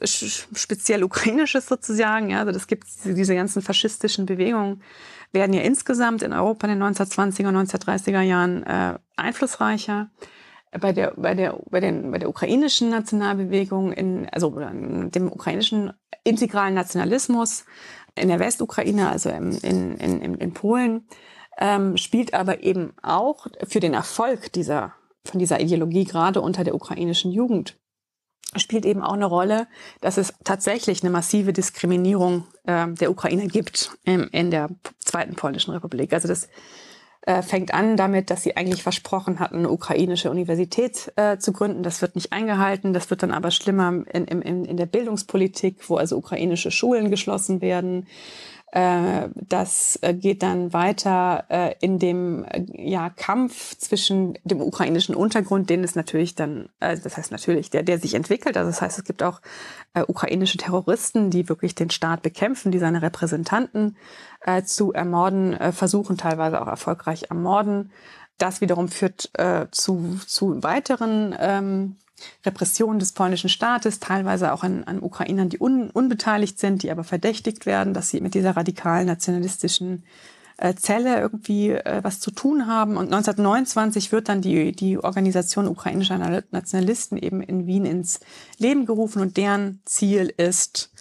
speziell 0.55 1.05
ukrainisches 1.05 1.67
sozusagen. 1.67 2.31
Ja, 2.31 2.41
also 2.41 2.53
das 2.53 2.67
gibt 2.67 2.87
diese 3.05 3.35
ganzen 3.35 3.61
faschistischen 3.61 4.25
Bewegungen 4.25 4.83
werden 5.35 5.53
ja 5.53 5.63
insgesamt 5.63 6.23
in 6.23 6.33
Europa 6.33 6.67
in 6.67 6.79
den 6.79 6.83
1920er 6.83 7.49
und 7.49 7.57
1930er 7.57 8.21
Jahren 8.21 8.63
äh, 8.63 8.99
einflussreicher. 9.17 10.11
Bei 10.81 10.93
der, 10.93 11.13
bei, 11.17 11.35
der, 11.35 11.61
bei, 11.71 11.81
den, 11.81 12.11
bei 12.11 12.19
der 12.19 12.29
ukrainischen 12.29 12.91
Nationalbewegung, 12.91 13.93
in, 13.93 14.29
also 14.31 14.59
dem 14.59 15.31
ukrainischen 15.31 15.93
integralen 16.25 16.75
Nationalismus 16.75 17.65
in 18.17 18.29
der 18.29 18.41
Westukraine, 18.41 19.09
also 19.09 19.31
in, 19.31 19.53
in, 19.59 19.97
in, 19.99 20.35
in 20.35 20.53
Polen, 20.53 21.07
ähm, 21.59 21.97
spielt 21.97 22.35
aber 22.35 22.65
eben 22.65 22.93
auch 23.03 23.47
für 23.69 23.79
den 23.79 23.95
Erfolg 23.95 24.53
dieser, 24.53 24.95
von 25.25 25.39
dieser 25.39 25.61
Ideologie 25.61 26.05
gerade 26.05 26.41
unter 26.41 26.65
der 26.65 26.75
ukrainischen 26.75 27.31
Jugend 27.31 27.77
spielt 28.57 28.85
eben 28.85 29.03
auch 29.03 29.15
eine 29.15 29.27
Rolle, 29.27 29.67
dass 30.01 30.17
es 30.17 30.35
tatsächlich 30.45 31.03
eine 31.03 31.11
massive 31.11 31.53
Diskriminierung 31.53 32.45
äh, 32.67 32.89
der 32.89 33.11
Ukrainer 33.11 33.47
gibt 33.47 33.91
ähm, 34.07 34.29
in 34.33 34.51
der 34.51 34.69
Zweiten 35.01 35.35
Polnischen 35.35 35.73
Republik. 35.73 36.13
Also 36.13 36.29
das 36.29 36.49
äh, 37.27 37.41
fängt 37.41 37.73
an 37.73 37.97
damit, 37.97 38.31
dass 38.31 38.43
sie 38.43 38.57
eigentlich 38.57 38.83
versprochen 38.83 39.41
hatten, 39.41 39.59
eine 39.59 39.71
ukrainische 39.71 40.31
Universität 40.31 41.11
äh, 41.17 41.39
zu 41.39 41.53
gründen. 41.53 41.83
Das 41.83 42.03
wird 42.03 42.17
nicht 42.17 42.33
eingehalten. 42.33 42.93
Das 42.93 43.09
wird 43.09 43.23
dann 43.23 43.33
aber 43.33 43.51
schlimmer 43.51 44.05
in, 44.13 44.27
in, 44.27 44.65
in 44.65 44.77
der 44.77 44.87
Bildungspolitik, 44.87 45.89
wo 45.89 45.97
also 45.97 46.19
ukrainische 46.19 46.71
Schulen 46.71 47.11
geschlossen 47.11 47.63
werden. 47.63 48.07
Äh, 48.75 49.29
das 49.37 50.01
äh, 50.03 50.15
geht 50.15 50.43
dann 50.43 50.73
weiter 50.73 51.45
äh, 51.49 51.77
in 51.81 52.01
dem 52.01 52.45
ja, 52.73 53.09
Kampf 53.09 53.77
zwischen 53.79 54.37
dem 54.43 54.61
ukrainischen 54.61 55.15
Untergrund, 55.15 55.71
den 55.71 55.85
es 55.85 55.95
natürlich 55.95 56.35
dann, 56.35 56.69
das 56.81 57.17
heißt 57.17 57.31
natürlich, 57.31 57.71
der, 57.71 57.85
der 57.85 58.01
sich 58.01 58.15
entwickelt. 58.15 58.57
Also 58.57 58.71
das 58.71 58.83
heißt, 58.83 58.99
es 58.99 59.05
gibt 59.05 59.23
auch 59.23 59.41
ukrainische 60.09 60.59
Terroristen, 60.59 61.31
die 61.31 61.49
wirklich 61.49 61.77
den 61.77 61.91
Staat 61.91 62.23
bekämpfen, 62.23 62.73
die 62.73 62.81
seine 62.81 63.01
Repräsentanten 63.01 63.97
zu 64.65 64.93
ermorden 64.93 65.57
versuchen, 65.73 66.17
teilweise 66.17 66.61
auch 66.61 66.67
erfolgreich 66.67 67.27
ermorden. 67.31 67.93
Das 68.39 68.61
wiederum 68.61 68.89
führt 68.89 69.31
zu, 69.71 70.19
zu 70.27 70.63
weiteren 70.63 71.97
ähm, 72.25 72.47
Repression 72.47 72.99
des 72.99 73.13
polnischen 73.13 73.49
Staates, 73.49 74.01
teilweise 74.01 74.53
auch 74.53 74.63
an, 74.63 74.85
an 74.85 75.03
Ukrainern, 75.03 75.49
die 75.49 75.61
un, 75.61 75.91
unbeteiligt 75.91 76.59
sind, 76.59 76.83
die 76.83 76.91
aber 76.91 77.05
verdächtigt 77.05 77.67
werden, 77.67 77.95
dass 77.95 78.11
sie 78.11 78.21
mit 78.21 78.35
dieser 78.35 78.57
radikalen 78.57 79.07
nationalistischen 79.07 80.05
äh, 80.57 80.75
Zelle 80.75 81.21
irgendwie 81.21 81.71
äh, 81.71 82.01
was 82.03 82.21
zu 82.21 82.31
tun 82.31 82.67
haben. 82.67 82.97
Und 82.97 83.13
1929 83.13 84.13
wird 84.13 84.29
dann 84.29 84.41
die, 84.41 84.73
die 84.73 84.99
Organisation 84.99 85.67
ukrainischer 85.67 86.19
Nationalisten 86.51 87.19
eben 87.19 87.43
in 87.43 87.67
Wien 87.67 87.85
ins 87.85 88.21
Leben 88.59 88.87
gerufen 88.87 89.21
und 89.21 89.37
deren 89.37 89.81
Ziel 89.85 90.33
ist 90.37 90.93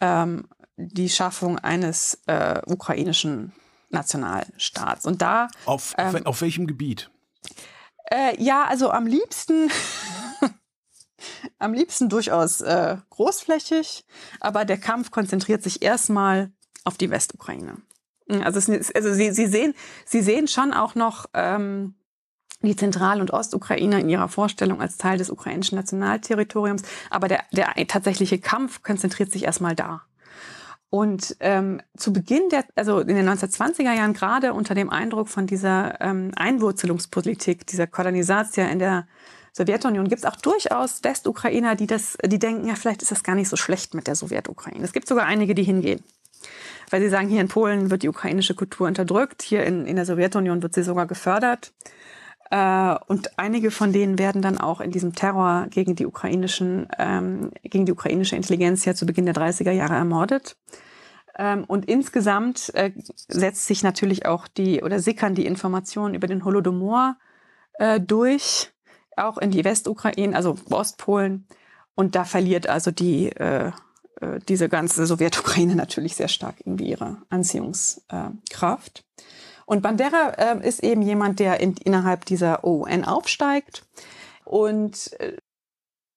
ähm, 0.00 0.48
die 0.76 1.08
Schaffung 1.08 1.58
eines 1.58 2.20
äh, 2.26 2.60
ukrainischen 2.66 3.52
Nationalstaats. 3.90 5.06
Und 5.06 5.22
da 5.22 5.48
auf, 5.64 5.94
ähm, 5.98 6.26
auf 6.26 6.42
welchem 6.42 6.66
Gebiet? 6.66 7.10
Äh, 8.10 8.40
ja, 8.42 8.64
also 8.64 8.90
am 8.90 9.06
liebsten 9.06 9.70
am 11.58 11.72
liebsten 11.72 12.08
durchaus 12.08 12.60
äh, 12.60 12.96
großflächig, 13.10 14.04
aber 14.40 14.64
der 14.64 14.78
Kampf 14.78 15.10
konzentriert 15.10 15.62
sich 15.62 15.82
erstmal 15.82 16.50
auf 16.84 16.96
die 16.96 17.10
Westukraine. 17.10 17.76
Hm, 18.28 18.42
also, 18.42 18.58
es, 18.58 18.94
also 18.94 19.12
sie, 19.12 19.32
sie, 19.32 19.46
sehen, 19.46 19.74
sie 20.04 20.20
sehen 20.20 20.48
schon 20.48 20.72
auch 20.72 20.94
noch 20.94 21.26
ähm, 21.34 21.94
die 22.62 22.76
Zentral- 22.76 23.20
und 23.20 23.32
Ostukraine 23.32 24.00
in 24.00 24.08
ihrer 24.08 24.28
Vorstellung 24.28 24.80
als 24.80 24.96
Teil 24.96 25.18
des 25.18 25.30
ukrainischen 25.30 25.76
Nationalterritoriums. 25.76 26.82
Aber 27.10 27.28
der, 27.28 27.44
der 27.52 27.74
tatsächliche 27.86 28.38
Kampf 28.38 28.82
konzentriert 28.82 29.30
sich 29.30 29.44
erstmal 29.44 29.74
da. 29.74 30.02
Und 30.88 31.36
ähm, 31.40 31.82
zu 31.96 32.12
Beginn 32.12 32.48
der, 32.50 32.64
also 32.76 33.00
in 33.00 33.16
den 33.16 33.28
1920er 33.28 33.92
Jahren, 33.92 34.14
gerade 34.14 34.54
unter 34.54 34.74
dem 34.74 34.88
Eindruck 34.88 35.28
von 35.28 35.46
dieser 35.46 36.00
ähm, 36.00 36.30
Einwurzelungspolitik, 36.36 37.66
dieser 37.66 37.86
Kolonisatia 37.86 38.66
in 38.66 38.78
der 38.78 39.06
Sowjetunion, 39.56 40.06
gibt 40.06 40.18
es 40.18 40.26
auch 40.26 40.36
durchaus 40.36 41.02
Westukrainer, 41.02 41.76
die 41.76 41.86
das, 41.86 42.18
die 42.22 42.38
denken, 42.38 42.68
ja, 42.68 42.74
vielleicht 42.74 43.00
ist 43.00 43.10
das 43.10 43.22
gar 43.22 43.34
nicht 43.34 43.48
so 43.48 43.56
schlecht 43.56 43.94
mit 43.94 44.06
der 44.06 44.14
Sowjetukraine. 44.14 44.84
Es 44.84 44.92
gibt 44.92 45.08
sogar 45.08 45.24
einige, 45.24 45.54
die 45.54 45.62
hingehen. 45.62 46.04
Weil 46.90 47.00
sie 47.00 47.08
sagen, 47.08 47.28
hier 47.28 47.40
in 47.40 47.48
Polen 47.48 47.90
wird 47.90 48.02
die 48.02 48.10
ukrainische 48.10 48.54
Kultur 48.54 48.86
unterdrückt, 48.86 49.40
hier 49.40 49.64
in, 49.64 49.86
in 49.86 49.96
der 49.96 50.04
Sowjetunion 50.04 50.62
wird 50.62 50.74
sie 50.74 50.82
sogar 50.82 51.06
gefördert. 51.06 51.72
Äh, 52.50 52.96
und 53.06 53.38
einige 53.38 53.70
von 53.70 53.94
denen 53.94 54.18
werden 54.18 54.42
dann 54.42 54.58
auch 54.58 54.82
in 54.82 54.90
diesem 54.90 55.14
Terror 55.14 55.68
gegen 55.70 55.96
die 55.96 56.04
ukrainischen, 56.04 56.88
ähm, 56.98 57.50
gegen 57.62 57.86
die 57.86 57.92
ukrainische 57.92 58.36
Intelligenz 58.36 58.84
ja 58.84 58.94
zu 58.94 59.06
Beginn 59.06 59.24
der 59.24 59.34
30er 59.34 59.72
Jahre 59.72 59.94
ermordet. 59.94 60.58
Ähm, 61.38 61.64
und 61.64 61.86
insgesamt 61.86 62.74
äh, 62.74 62.92
setzt 63.26 63.66
sich 63.66 63.82
natürlich 63.82 64.26
auch 64.26 64.48
die 64.48 64.82
oder 64.82 65.00
sickern 65.00 65.34
die 65.34 65.46
Informationen 65.46 66.14
über 66.14 66.26
den 66.26 66.44
Holodomor 66.44 67.16
äh, 67.78 67.98
durch, 67.98 68.70
auch 69.16 69.38
in 69.38 69.50
die 69.50 69.64
Westukraine, 69.64 70.36
also 70.36 70.56
Ostpolen. 70.70 71.46
Und 71.94 72.14
da 72.14 72.24
verliert 72.24 72.68
also 72.68 72.90
die 72.90 73.30
äh, 73.32 73.72
äh 74.20 74.38
diese 74.48 74.68
ganze 74.68 75.06
Sowjetukraine 75.06 75.74
natürlich 75.76 76.16
sehr 76.16 76.28
stark 76.28 76.56
irgendwie 76.60 76.90
ihre 76.90 77.18
Anziehungskraft. 77.30 79.04
Und 79.66 79.82
Bandera 79.82 80.30
äh, 80.38 80.66
ist 80.68 80.82
eben 80.84 81.02
jemand, 81.02 81.40
der 81.40 81.60
in, 81.60 81.74
innerhalb 81.82 82.24
dieser 82.24 82.64
OUN 82.64 83.04
aufsteigt 83.04 83.84
und 84.44 85.12
äh, 85.20 85.36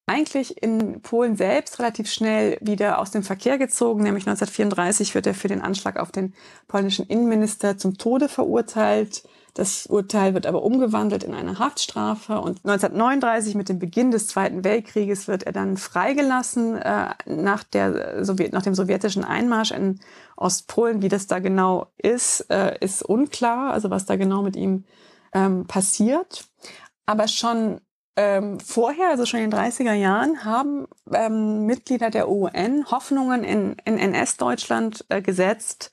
eigentlich 0.09 0.61
in 0.61 1.01
Polen 1.01 1.35
selbst 1.35 1.79
relativ 1.79 2.11
schnell 2.11 2.57
wieder 2.61 2.97
aus 2.97 3.11
dem 3.11 3.21
Verkehr 3.21 3.59
gezogen. 3.59 4.03
Nämlich 4.03 4.27
1934 4.27 5.13
wird 5.13 5.27
er 5.27 5.35
für 5.35 5.47
den 5.47 5.61
Anschlag 5.61 5.97
auf 5.97 6.11
den 6.11 6.33
polnischen 6.67 7.05
Innenminister 7.05 7.77
zum 7.77 7.97
Tode 7.97 8.27
verurteilt. 8.27 9.23
Das 9.59 9.87
Urteil 9.87 10.33
wird 10.33 10.45
aber 10.45 10.63
umgewandelt 10.63 11.21
in 11.21 11.33
eine 11.33 11.59
Haftstrafe 11.59 12.39
und 12.39 12.59
1939 12.63 13.55
mit 13.55 13.67
dem 13.67 13.77
Beginn 13.77 14.09
des 14.09 14.27
Zweiten 14.27 14.63
Weltkrieges 14.63 15.27
wird 15.27 15.43
er 15.43 15.51
dann 15.51 15.75
freigelassen 15.75 16.77
äh, 16.77 17.09
nach, 17.25 17.65
der 17.65 18.23
Sowjet 18.23 18.53
nach 18.53 18.61
dem 18.61 18.73
sowjetischen 18.73 19.25
Einmarsch 19.25 19.71
in 19.71 19.99
Ostpolen. 20.37 21.01
Wie 21.01 21.09
das 21.09 21.27
da 21.27 21.39
genau 21.39 21.87
ist, 21.97 22.49
äh, 22.49 22.77
ist 22.79 23.03
unklar, 23.03 23.73
also 23.73 23.89
was 23.89 24.05
da 24.05 24.15
genau 24.15 24.43
mit 24.43 24.55
ihm 24.55 24.85
ähm, 25.33 25.67
passiert. 25.67 26.45
Aber 27.05 27.27
schon 27.27 27.81
ähm, 28.15 28.61
vorher, 28.61 29.09
also 29.09 29.25
schon 29.25 29.41
in 29.41 29.51
den 29.51 29.59
30er 29.59 29.91
Jahren, 29.91 30.45
haben 30.45 30.87
ähm, 31.11 31.65
Mitglieder 31.65 32.09
der 32.11 32.29
UN 32.29 32.89
Hoffnungen 32.89 33.43
in, 33.43 33.75
in 33.83 33.97
NS-Deutschland 33.97 35.03
äh, 35.09 35.21
gesetzt, 35.21 35.91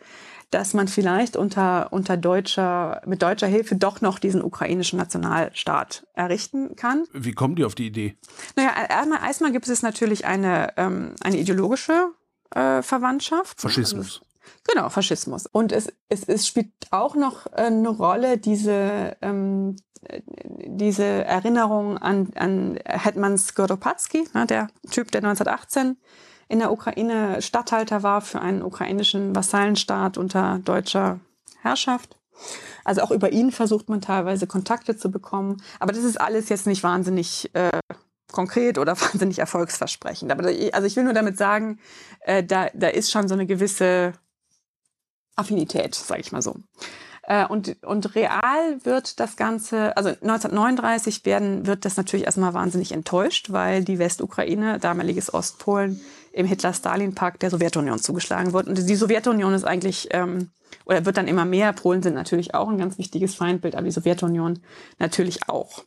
dass 0.51 0.75
man 0.75 0.89
vielleicht 0.89 1.37
unter, 1.37 1.93
unter 1.93 2.17
deutscher, 2.17 3.03
mit 3.07 3.23
deutscher 3.23 3.47
Hilfe 3.47 3.77
doch 3.77 4.01
noch 4.01 4.19
diesen 4.19 4.43
ukrainischen 4.43 4.99
Nationalstaat 4.99 6.07
errichten 6.15 6.77
kann. 6.77 7.05
Wie 7.13 7.33
kommen 7.33 7.57
die 7.57 7.65
auf 7.65 7.75
die 7.75 7.87
Idee? 7.87 8.17
Naja, 8.55 8.71
erstmal, 8.89 9.23
erstmal 9.27 9.53
gibt 9.53 9.69
es 9.69 9.83
natürlich 9.83 10.25
eine, 10.25 10.73
ähm, 10.77 11.15
eine 11.23 11.39
ideologische 11.39 12.11
äh, 12.55 12.83
Verwandtschaft. 12.83 13.61
Faschismus. 13.61 14.23
Genau, 14.69 14.89
Faschismus. 14.89 15.47
Und 15.47 15.73
es, 15.73 15.93
es, 16.09 16.25
es 16.25 16.47
spielt 16.47 16.71
auch 16.91 17.17
noch 17.17 17.47
äh, 17.47 17.63
eine 17.63 17.89
Rolle, 17.89 18.39
diese, 18.39 19.17
ähm, 19.23 19.77
diese 20.65 21.05
Erinnerung 21.05 21.99
an, 21.99 22.31
an 22.37 22.79
Hetman 22.85 23.37
Skoropadsky, 23.37 24.29
ne, 24.33 24.47
der 24.47 24.69
Typ, 24.91 25.11
der 25.11 25.25
1918 25.25 25.97
in 26.49 26.59
der 26.59 26.73
Ukraine 26.73 27.43
Statthalter 27.43 28.03
war 28.03 28.21
für 28.21 28.41
einen 28.41 28.63
ukrainischen 28.63 29.35
Vassallenstaat 29.35 30.17
unter 30.19 30.61
deutscher 30.65 31.21
Herrschaft. 31.61 32.17
Also 32.85 33.03
auch 33.03 33.11
über 33.11 33.33
ihn 33.33 33.51
versucht 33.51 33.89
man 33.89 34.01
teilweise 34.01 34.47
Kontakte 34.47 34.97
zu 34.97 35.11
bekommen. 35.11 35.63
Aber 35.81 35.93
das 35.93 36.05
ist 36.05 36.21
alles 36.21 36.49
jetzt 36.49 36.67
nicht 36.67 36.83
wahnsinnig 36.83 37.51
äh, 37.55 37.81
konkret 38.31 38.79
oder 38.79 39.01
wahnsinnig 39.01 39.39
erfolgsversprechend. 39.39 40.31
Aber 40.31 40.45
also 40.45 40.87
ich 40.87 40.97
will 40.97 41.05
nur 41.05 41.15
damit 41.15 41.37
sagen, 41.39 41.81
äh, 42.21 42.45
da, 42.45 42.69
da 42.75 42.89
ist 42.89 43.11
schon 43.11 43.29
so 43.29 43.35
eine 43.35 43.47
gewisse 43.47 44.13
Affinität, 45.35 45.95
sage 45.95 46.21
ich 46.21 46.33
mal 46.33 46.43
so. 46.43 46.57
Äh, 47.23 47.47
und, 47.47 47.77
und 47.85 48.15
real 48.15 48.85
wird 48.85 49.19
das 49.19 49.37
Ganze, 49.37 49.97
also 49.97 50.11
1939 50.11 51.25
werden, 51.25 51.67
wird 51.67 51.85
das 51.85 51.97
natürlich 51.97 52.27
erstmal 52.27 52.55
wahnsinnig 52.55 52.93
enttäuscht, 52.93 53.51
weil 53.51 53.85
die 53.85 53.99
Westukraine, 53.99 54.79
damaliges 54.79 55.35
Ostpolen, 55.35 56.01
im 56.37 56.47
Hitler-Stalin-Pakt 56.47 57.43
der 57.43 57.51
Sowjetunion 57.51 57.99
zugeschlagen 57.99 58.53
wird. 58.53 58.69
Und 58.69 58.89
die 58.89 58.95
Sowjetunion 58.95 59.55
ist 59.55 59.65
eigentlich, 59.65 60.09
ähm, 60.11 60.51
oder 60.85 61.07
wird 61.07 61.17
dann 61.17 61.29
immer 61.29 61.47
mehr, 61.47 61.73
Polen 61.73 62.03
sind 62.03 62.15
natürlich 62.15 62.55
auch 62.55 62.69
ein 62.69 62.77
ganz 62.77 62.99
wichtiges 62.99 63.35
Feindbild, 63.35 63.75
aber 63.75 63.87
die 63.87 63.91
Sowjetunion 63.91 64.59
natürlich 64.99 65.49
auch. 65.49 65.85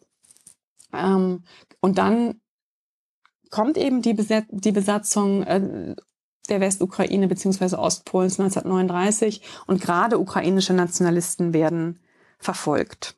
Ähm, 0.92 1.44
und 1.82 2.00
dann 2.00 2.42
kommt 3.52 3.78
eben 3.78 4.02
die, 4.02 4.16
Beset 4.16 4.46
die 4.50 4.72
Besatzung 4.72 5.44
äh, 5.44 5.96
der 6.50 6.62
Westukraine 6.62 7.28
bzw. 7.28 7.76
Ostpolens 7.76 8.40
1939 8.40 9.44
und 9.68 9.82
gerade 9.82 10.18
ukrainische 10.18 10.74
Nationalisten 10.74 11.54
werden 11.54 12.00
verfolgt. 12.40 13.16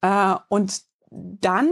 Äh, 0.00 0.34
und 0.48 0.82
dann 1.10 1.70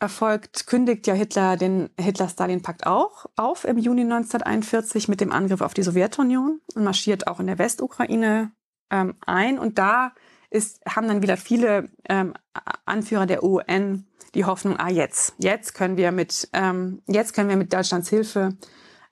erfolgt, 0.00 0.66
kündigt 0.66 1.06
ja 1.06 1.14
Hitler 1.14 1.56
den 1.56 1.90
Hitler-Stalin-Pakt 1.98 2.86
auch 2.86 3.26
auf 3.36 3.64
im 3.64 3.78
Juni 3.78 4.02
1941 4.02 5.08
mit 5.08 5.20
dem 5.20 5.30
Angriff 5.30 5.60
auf 5.60 5.74
die 5.74 5.82
Sowjetunion 5.82 6.60
und 6.74 6.84
marschiert 6.84 7.26
auch 7.26 7.38
in 7.38 7.46
der 7.46 7.58
Westukraine 7.58 8.50
ähm, 8.90 9.14
ein. 9.24 9.58
Und 9.58 9.78
da 9.78 10.12
ist, 10.48 10.80
haben 10.88 11.06
dann 11.06 11.22
wieder 11.22 11.36
viele 11.36 11.90
ähm, 12.08 12.34
Anführer 12.86 13.26
der 13.26 13.44
UN 13.44 14.06
die 14.34 14.44
Hoffnung, 14.44 14.76
ah 14.78 14.88
jetzt, 14.88 15.34
jetzt 15.38 15.74
können 15.74 15.96
wir 15.96 16.12
mit, 16.12 16.48
ähm, 16.52 17.02
jetzt 17.06 17.34
können 17.34 17.48
wir 17.48 17.56
mit 17.56 17.72
Deutschlands 17.72 18.08
Hilfe 18.08 18.56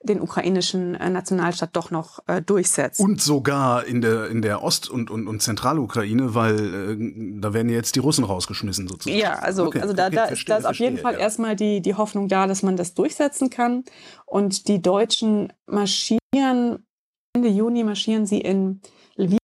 den 0.03 0.21
ukrainischen 0.21 0.95
äh, 0.95 1.11
Nationalstaat 1.11 1.71
doch 1.75 1.91
noch 1.91 2.21
äh, 2.29 2.41
durchsetzt. 2.41 3.01
Und 3.01 3.21
sogar 3.21 3.85
in 3.85 4.01
der, 4.01 4.29
in 4.29 4.43
der 4.43 4.63
Ost- 4.63 4.89
und, 4.89 5.11
und, 5.11 5.27
und 5.27 5.43
Zentralukraine, 5.43 6.35
weil 6.35 6.59
äh, 6.59 7.41
da 7.41 7.53
werden 7.53 7.69
jetzt 7.69 7.97
die 7.97 8.01
Russen 8.01 8.25
rausgeschmissen 8.25 8.87
sozusagen. 8.87 9.19
Ja, 9.19 9.35
also, 9.35 9.67
okay, 9.67 9.81
also 9.81 9.95
da, 9.95 10.07
okay, 10.07 10.17
da, 10.17 10.27
verstehe, 10.29 10.55
da 10.55 10.59
ist 10.59 10.67
auf 10.67 10.77
jeden 10.77 10.99
Fall 10.99 11.15
ja. 11.15 11.21
erstmal 11.21 11.57
die, 11.57 11.81
die 11.81 11.95
Hoffnung 11.95 12.29
da, 12.29 12.47
dass 12.47 12.63
man 12.63 12.77
das 12.77 12.95
durchsetzen 12.95 13.51
kann. 13.51 13.85
Und 14.25 14.69
die 14.69 14.81
Deutschen 14.81 15.53
marschieren, 15.67 16.87
Ende 17.33 17.49
Juni 17.49 17.83
marschieren 17.83 18.27
sie 18.27 18.41
in 18.41 18.81
Lviv 19.17 19.39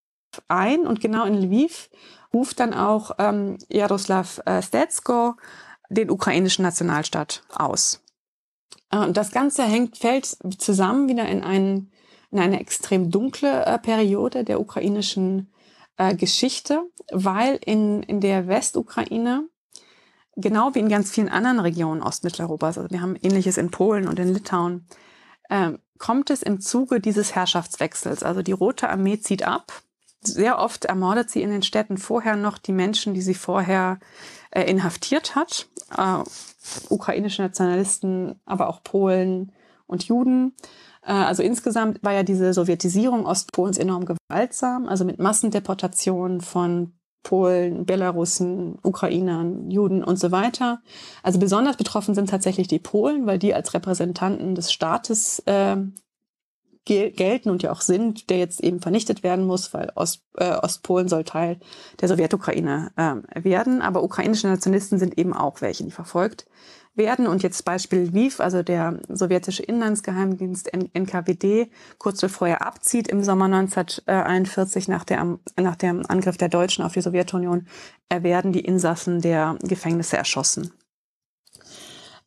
ein 0.47 0.86
und 0.86 1.01
genau 1.01 1.24
in 1.24 1.35
Lviv 1.35 1.90
ruft 2.32 2.60
dann 2.60 2.74
auch 2.74 3.12
ähm, 3.18 3.59
Jaroslav 3.68 4.40
äh, 4.44 4.62
Stetsko 4.62 5.35
den 5.89 6.10
ukrainischen 6.10 6.62
Nationalstaat 6.62 7.43
aus. 7.55 8.03
Äh, 8.94 8.98
und 8.98 9.16
das 9.16 9.32
Ganze 9.32 9.64
hängt, 9.64 9.98
fällt 9.98 10.36
zusammen 10.58 11.08
wieder 11.08 11.26
in, 11.26 11.42
einen, 11.42 11.90
in 12.30 12.38
eine 12.38 12.60
extrem 12.60 13.10
dunkle 13.10 13.64
äh, 13.66 13.78
Periode 13.78 14.44
der 14.44 14.60
ukrainischen 14.60 15.52
äh, 15.96 16.14
Geschichte, 16.14 16.82
weil 17.12 17.58
in, 17.64 18.02
in 18.02 18.20
der 18.20 18.46
Westukraine, 18.46 19.48
genau 20.36 20.74
wie 20.74 20.80
in 20.80 20.88
ganz 20.88 21.10
vielen 21.10 21.28
anderen 21.28 21.60
Regionen 21.60 22.02
Ostmitteleuropas, 22.02 22.78
also 22.78 22.90
wir 22.90 23.00
haben 23.00 23.16
ähnliches 23.22 23.56
in 23.56 23.70
Polen 23.70 24.08
und 24.08 24.18
in 24.18 24.32
Litauen, 24.32 24.86
äh, 25.48 25.72
kommt 25.98 26.30
es 26.30 26.42
im 26.42 26.60
Zuge 26.60 27.00
dieses 27.00 27.34
Herrschaftswechsels. 27.34 28.22
Also 28.22 28.42
die 28.42 28.52
Rote 28.52 28.88
Armee 28.90 29.20
zieht 29.20 29.44
ab. 29.44 29.72
Sehr 30.26 30.59
oft 30.59 30.84
ermordet 30.84 31.30
sie 31.30 31.42
in 31.42 31.51
den 31.51 31.62
Städten 31.62 31.98
vorher 31.98 32.36
noch 32.36 32.59
die 32.59 32.72
Menschen, 32.72 33.14
die 33.14 33.22
sie 33.22 33.34
vorher 33.34 33.98
äh, 34.51 34.62
inhaftiert 34.62 35.34
hat. 35.34 35.68
Äh, 35.96 36.22
ukrainische 36.88 37.42
Nationalisten, 37.42 38.40
aber 38.44 38.68
auch 38.68 38.82
Polen 38.82 39.52
und 39.86 40.05
Juden. 40.05 40.55
Äh, 41.02 41.12
also 41.12 41.42
insgesamt 41.42 42.02
war 42.02 42.12
ja 42.12 42.22
diese 42.22 42.52
Sowjetisierung 42.52 43.26
Ostpolens 43.26 43.78
enorm 43.78 44.06
gewaltsam, 44.06 44.88
also 44.88 45.05
mit 45.05 45.18
Massendeportationen 45.18 46.40
von 46.40 46.94
Polen, 47.22 47.86
Belarussen, 47.86 48.78
Ukrainern, 48.82 49.70
Juden 49.70 50.05
und 50.05 50.18
so 50.18 50.30
weiter. 50.30 50.82
Also 51.22 51.38
besonders 51.38 51.76
betroffen 51.76 52.14
sind 52.14 52.28
tatsächlich 52.28 52.68
die 52.68 52.78
Polen, 52.78 53.26
weil 53.26 53.38
die 53.38 53.55
als 53.55 53.74
Repräsentanten 53.74 54.55
des 54.55 54.72
Staates 54.72 55.40
äh, 55.46 55.76
gelten 56.85 57.51
und 57.51 57.62
ja 57.62 57.73
auch 57.73 57.81
sind, 57.81 58.28
der 58.31 58.39
jetzt 58.39 58.61
eben 58.61 58.81
vernichtet 58.81 59.23
werden 59.23 59.47
muss, 59.47 59.73
weil 59.73 59.90
Ost, 59.94 60.23
äh, 60.36 60.56
Ostpolen 60.56 61.09
soll 61.09 61.24
Teil 61.24 61.59
der 62.01 62.09
Sowjetukraine 62.09 62.93
äh, 62.97 63.44
werden. 63.44 63.81
Aber 63.81 64.02
ukrainische 64.02 64.48
Nationalisten 64.48 64.98
sind 64.98 65.19
eben 65.19 65.32
auch 65.32 65.61
welche, 65.61 65.85
die 65.85 65.90
verfolgt 65.90 66.47
werden. 66.94 67.27
Und 67.27 67.43
jetzt 67.43 67.65
Beispiel 67.65 68.01
Lviv, 68.01 68.40
also 68.40 68.62
der 68.62 69.01
sowjetische 69.09 69.62
Inlandsgeheimdienst 69.62 70.73
NKWD, 70.73 71.70
kurz 71.98 72.20
bevor 72.20 72.48
er 72.48 72.66
abzieht 72.66 73.09
im 73.09 73.24
Sommer 73.24 73.47
1941 73.47 74.89
nach, 74.89 75.05
der, 75.05 75.39
nach 75.56 75.77
dem 75.77 76.05
Angriff 76.06 76.36
der 76.36 76.48
Deutschen 76.48 76.85
auf 76.85 76.93
die 76.93 77.01
Sowjetunion, 77.01 77.66
werden 78.11 78.52
die 78.52 78.65
Insassen 78.65 79.20
der 79.20 79.56
Gefängnisse 79.62 80.16
erschossen. 80.16 80.73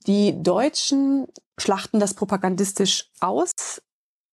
Die 0.06 0.42
Deutschen 0.42 1.28
schlachten 1.60 2.00
das 2.00 2.14
propagandistisch 2.14 3.12
aus, 3.20 3.52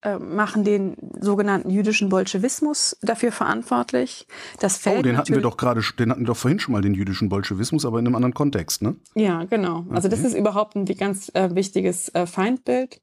äh, 0.05 0.19
machen 0.19 0.65
den 0.65 0.97
sogenannten 1.19 1.71
jüdischen 1.71 2.11
Bolschewismus 2.11 2.97
dafür 3.03 3.33
verantwortlich. 3.33 4.27
Das 4.61 4.77
fällt 4.77 4.99
oh, 5.01 5.03
den 5.03 5.17
hatten 5.17 5.35
wir 5.35 5.41
doch 5.41 5.57
gerade, 5.57 5.81
den 5.99 6.11
hatten 6.11 6.21
wir 6.21 6.27
doch 6.27 6.37
vorhin 6.37 6.61
schon 6.61 6.73
mal, 6.73 6.83
den 6.83 6.95
jüdischen 6.95 7.29
Bolschewismus, 7.29 7.87
aber 7.87 7.99
in 7.99 8.07
einem 8.07 8.15
anderen 8.15 8.35
Kontext, 8.35 8.83
ne? 8.83 8.97
Ja, 9.15 9.45
genau. 9.45 9.87
Also 9.91 10.09
okay. 10.09 10.17
das 10.17 10.21
ist 10.21 10.35
überhaupt 10.35 10.77
ein 10.77 10.85
ganz 10.85 11.31
äh, 11.35 11.55
wichtiges 11.55 12.09
äh, 12.11 12.27
Feindbild. 12.27 13.01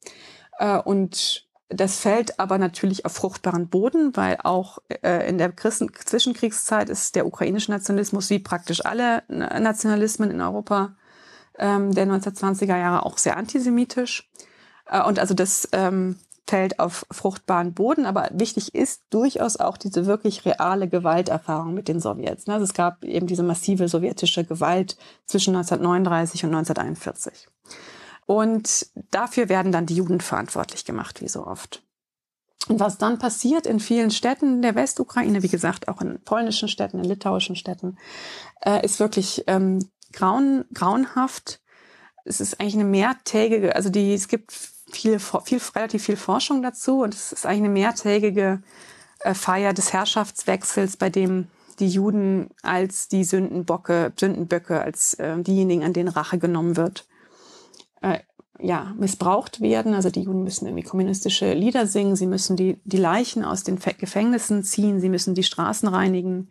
Äh, 0.59 0.77
und 0.77 1.47
das 1.69 1.97
fällt 1.99 2.39
aber 2.39 2.57
natürlich 2.57 3.05
auf 3.05 3.13
fruchtbaren 3.13 3.69
Boden, 3.69 4.15
weil 4.15 4.37
auch 4.43 4.79
äh, 5.01 5.27
in 5.27 5.37
der 5.37 5.51
Christen 5.51 5.89
Zwischenkriegszeit 5.93 6.89
ist 6.89 7.15
der 7.15 7.25
ukrainische 7.25 7.71
Nationalismus 7.71 8.29
wie 8.29 8.39
praktisch 8.39 8.85
alle 8.85 9.23
Nationalismen 9.27 10.31
in 10.31 10.41
Europa 10.41 10.95
ähm, 11.57 11.93
der 11.93 12.07
1920er 12.07 12.77
Jahre 12.77 13.05
auch 13.05 13.17
sehr 13.17 13.37
antisemitisch. 13.37 14.29
Äh, 14.85 15.01
und 15.03 15.19
also 15.19 15.33
das 15.33 15.69
ähm, 15.71 16.17
fällt 16.47 16.79
auf 16.79 17.05
fruchtbaren 17.11 17.73
Boden. 17.73 18.05
Aber 18.05 18.29
wichtig 18.31 18.75
ist 18.75 19.03
durchaus 19.09 19.57
auch 19.57 19.77
diese 19.77 20.05
wirklich 20.05 20.45
reale 20.45 20.87
Gewalterfahrung 20.87 21.73
mit 21.73 21.87
den 21.87 21.99
Sowjets. 21.99 22.47
Ne? 22.47 22.53
Also 22.53 22.65
es 22.65 22.73
gab 22.73 23.03
eben 23.03 23.27
diese 23.27 23.43
massive 23.43 23.87
sowjetische 23.87 24.43
Gewalt 24.43 24.97
zwischen 25.25 25.55
1939 25.55 26.43
und 26.43 26.55
1941. 26.55 27.47
Und 28.25 28.87
dafür 29.11 29.49
werden 29.49 29.71
dann 29.71 29.85
die 29.85 29.95
Juden 29.95 30.21
verantwortlich 30.21 30.85
gemacht, 30.85 31.21
wie 31.21 31.27
so 31.27 31.45
oft. 31.45 31.83
Und 32.67 32.79
was 32.79 32.97
dann 32.97 33.17
passiert 33.17 33.65
in 33.65 33.79
vielen 33.79 34.11
Städten 34.11 34.61
der 34.61 34.75
Westukraine, 34.75 35.41
wie 35.43 35.49
gesagt, 35.49 35.87
auch 35.87 36.01
in 36.01 36.21
polnischen 36.23 36.69
Städten, 36.69 36.99
in 36.99 37.05
litauischen 37.05 37.55
Städten, 37.55 37.97
äh, 38.61 38.85
ist 38.85 38.99
wirklich 38.99 39.43
ähm, 39.47 39.89
grauen, 40.13 40.65
grauenhaft. 40.73 41.59
Es 42.23 42.39
ist 42.39 42.59
eigentlich 42.59 42.75
eine 42.75 42.85
mehrtägige, 42.85 43.75
also 43.75 43.89
die, 43.89 44.13
es 44.13 44.27
gibt 44.27 44.51
viel, 44.91 45.19
viel, 45.19 45.61
relativ 45.75 46.03
viel 46.03 46.17
Forschung 46.17 46.61
dazu 46.61 47.01
und 47.01 47.13
es 47.13 47.31
ist 47.31 47.45
eigentlich 47.45 47.59
eine 47.59 47.69
mehrtägige 47.69 48.61
äh, 49.19 49.33
Feier 49.33 49.73
des 49.73 49.93
Herrschaftswechsels, 49.93 50.97
bei 50.97 51.09
dem 51.09 51.47
die 51.79 51.89
Juden 51.89 52.49
als 52.61 53.07
die 53.07 53.23
Sündenbocke, 53.23 54.13
Sündenböcke, 54.17 54.81
als 54.81 55.15
äh, 55.15 55.41
diejenigen, 55.41 55.83
an 55.83 55.93
denen 55.93 56.09
Rache 56.09 56.37
genommen 56.37 56.77
wird, 56.77 57.07
äh, 58.01 58.19
ja, 58.59 58.93
missbraucht 58.97 59.61
werden. 59.61 59.93
Also 59.93 60.09
die 60.09 60.21
Juden 60.21 60.43
müssen 60.43 60.67
irgendwie 60.67 60.83
kommunistische 60.83 61.53
Lieder 61.53 61.87
singen, 61.87 62.15
sie 62.15 62.27
müssen 62.27 62.55
die, 62.55 62.79
die 62.85 62.97
Leichen 62.97 63.43
aus 63.43 63.63
den 63.63 63.79
Gefängnissen 63.79 64.63
ziehen, 64.63 65.01
sie 65.01 65.09
müssen 65.09 65.33
die 65.33 65.43
Straßen 65.43 65.89
reinigen, 65.89 66.49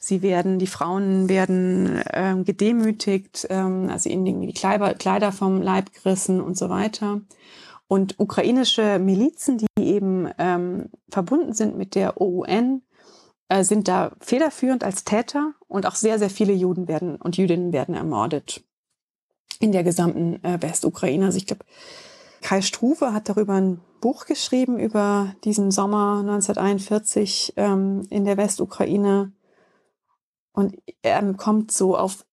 sie 0.00 0.22
werden, 0.22 0.58
die 0.58 0.66
Frauen 0.66 1.28
werden 1.28 2.02
ähm, 2.12 2.44
gedemütigt, 2.44 3.46
ähm, 3.50 3.88
also 3.90 4.08
ihnen 4.08 4.40
die 4.42 4.52
Kleider, 4.52 4.94
Kleider 4.94 5.32
vom 5.32 5.62
Leib 5.62 5.92
gerissen 5.92 6.40
und 6.40 6.58
so 6.58 6.68
weiter. 6.68 7.20
Und 7.94 8.18
ukrainische 8.18 8.98
Milizen, 8.98 9.58
die 9.58 9.84
eben 9.84 10.28
ähm, 10.38 10.90
verbunden 11.10 11.52
sind 11.52 11.78
mit 11.78 11.94
der 11.94 12.20
OUN, 12.20 12.82
äh, 13.48 13.62
sind 13.62 13.86
da 13.86 14.10
federführend 14.18 14.82
als 14.82 15.04
Täter 15.04 15.52
und 15.68 15.86
auch 15.86 15.94
sehr, 15.94 16.18
sehr 16.18 16.28
viele 16.28 16.54
Juden 16.54 16.88
werden 16.88 17.14
und 17.14 17.36
Jüdinnen 17.36 17.72
werden 17.72 17.94
ermordet 17.94 18.64
in 19.60 19.70
der 19.70 19.84
gesamten 19.84 20.42
äh, 20.42 20.60
Westukraine. 20.60 21.26
Also 21.26 21.38
ich 21.38 21.46
glaube, 21.46 21.64
Kai 22.42 22.62
Struve 22.62 23.12
hat 23.12 23.28
darüber 23.28 23.52
ein 23.52 23.80
Buch 24.00 24.26
geschrieben 24.26 24.80
über 24.80 25.32
diesen 25.44 25.70
Sommer 25.70 26.18
1941 26.18 27.52
ähm, 27.54 28.08
in 28.10 28.24
der 28.24 28.36
Westukraine. 28.36 29.30
Und 30.52 30.74
er 31.02 31.32
kommt 31.34 31.70
so 31.70 31.96
auf 31.96 32.26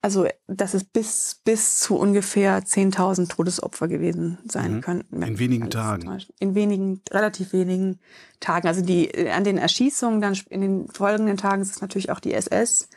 also 0.00 0.26
dass 0.46 0.72
es 0.72 0.84
bis, 0.84 1.40
bis 1.44 1.78
zu 1.78 1.96
ungefähr 1.96 2.62
10.000 2.62 3.28
Todesopfer 3.28 3.86
gewesen 3.86 4.38
sein 4.48 4.76
mhm. 4.76 4.80
könnten. 4.80 5.22
In 5.22 5.38
wenigen 5.38 5.68
Tagen. 5.68 6.22
In 6.38 6.54
wenigen, 6.54 7.02
relativ 7.10 7.52
wenigen 7.52 8.00
Tagen. 8.40 8.66
Also 8.66 8.80
die 8.80 9.28
an 9.28 9.44
den 9.44 9.58
Erschießungen 9.58 10.22
dann 10.22 10.38
in 10.48 10.62
den 10.62 10.88
folgenden 10.88 11.36
Tagen 11.36 11.60
ist 11.60 11.82
natürlich 11.82 12.10
auch 12.10 12.20
die 12.20 12.32
SS 12.32 12.88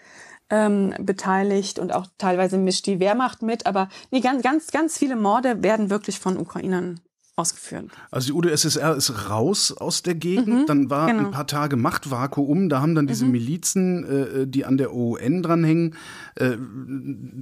ähm, 0.50 0.94
beteiligt 1.00 1.78
und 1.78 1.92
auch 1.94 2.08
teilweise 2.18 2.58
mischt 2.58 2.86
die 2.86 3.02
Wehrmacht 3.02 3.42
mit. 3.42 3.66
Aber 3.66 3.90
nee, 4.12 4.22
ganz, 4.22 4.44
ganz, 4.44 4.68
ganz 4.68 4.98
viele 4.98 5.18
Morde 5.18 5.62
werden 5.62 5.90
wirklich 5.90 6.20
von 6.20 6.38
Ukrainern 6.38 7.02
ausgeführt. 7.36 7.86
Also 8.12 8.28
die 8.28 8.34
UdSSR 8.34 8.96
ist 8.96 9.30
raus 9.30 9.72
aus 9.76 10.04
der 10.04 10.14
Gegend, 10.14 10.48
mhm, 10.48 10.66
dann 10.68 10.90
war 10.90 11.08
genau. 11.08 11.26
ein 11.26 11.32
paar 11.32 11.48
Tage 11.48 11.76
Machtvakuum, 11.76 12.70
da 12.70 12.82
haben 12.82 12.94
dann 12.94 13.08
diese 13.08 13.26
mhm. 13.26 13.32
Milizen, 13.32 14.44
äh, 14.44 14.48
die 14.48 14.66
an 14.66 14.78
der 14.78 14.94
OUN 14.94 15.42
dranhängen, 15.42 15.96
äh, 16.36 16.58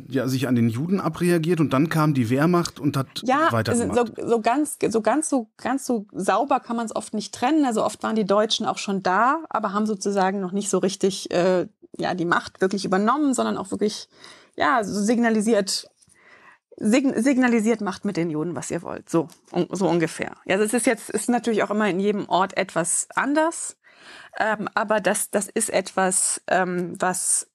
ja, 0.07 0.29
sich 0.29 0.47
an 0.47 0.55
den 0.55 0.69
Juden 0.69 1.01
abreagiert 1.01 1.59
und 1.59 1.73
dann 1.73 1.89
kam 1.89 2.13
die 2.13 2.29
Wehrmacht 2.29 2.79
und 2.79 2.95
hat 2.95 3.21
ja, 3.25 3.51
weitergemacht. 3.51 4.13
So, 4.17 4.27
so 4.27 4.41
ganz, 4.41 4.77
so 4.89 5.01
ganz 5.01 5.29
so 5.29 5.49
ganz 5.57 5.85
so 5.85 6.05
sauber 6.13 6.61
kann 6.61 6.77
man 6.77 6.85
es 6.85 6.95
oft 6.95 7.13
nicht 7.13 7.33
trennen. 7.33 7.65
Also 7.65 7.83
oft 7.83 8.01
waren 8.01 8.15
die 8.15 8.25
Deutschen 8.25 8.65
auch 8.65 8.77
schon 8.77 9.03
da, 9.03 9.43
aber 9.49 9.73
haben 9.73 9.85
sozusagen 9.85 10.39
noch 10.39 10.53
nicht 10.53 10.69
so 10.69 10.77
richtig 10.77 11.31
äh, 11.31 11.67
ja 11.97 12.13
die 12.13 12.25
Macht 12.25 12.61
wirklich 12.61 12.85
übernommen, 12.85 13.33
sondern 13.33 13.57
auch 13.57 13.71
wirklich 13.71 14.07
ja 14.55 14.83
so 14.85 15.01
signalisiert 15.01 15.89
signalisiert, 16.81 17.81
macht 17.81 18.05
mit 18.05 18.17
den 18.17 18.29
Juden, 18.29 18.55
was 18.55 18.71
ihr 18.71 18.81
wollt. 18.81 19.09
So, 19.09 19.27
so 19.69 19.87
ungefähr. 19.87 20.35
Ja, 20.45 20.57
das 20.57 20.73
ist 20.73 20.85
jetzt, 20.85 21.09
ist 21.09 21.29
natürlich 21.29 21.63
auch 21.63 21.69
immer 21.69 21.87
in 21.89 21.99
jedem 21.99 22.27
Ort 22.27 22.57
etwas 22.57 23.07
anders. 23.15 23.77
Ähm, 24.39 24.67
aber 24.73 24.99
das, 24.99 25.29
das 25.29 25.47
ist 25.47 25.69
etwas, 25.69 26.41
ähm, 26.47 26.95
was 26.99 27.47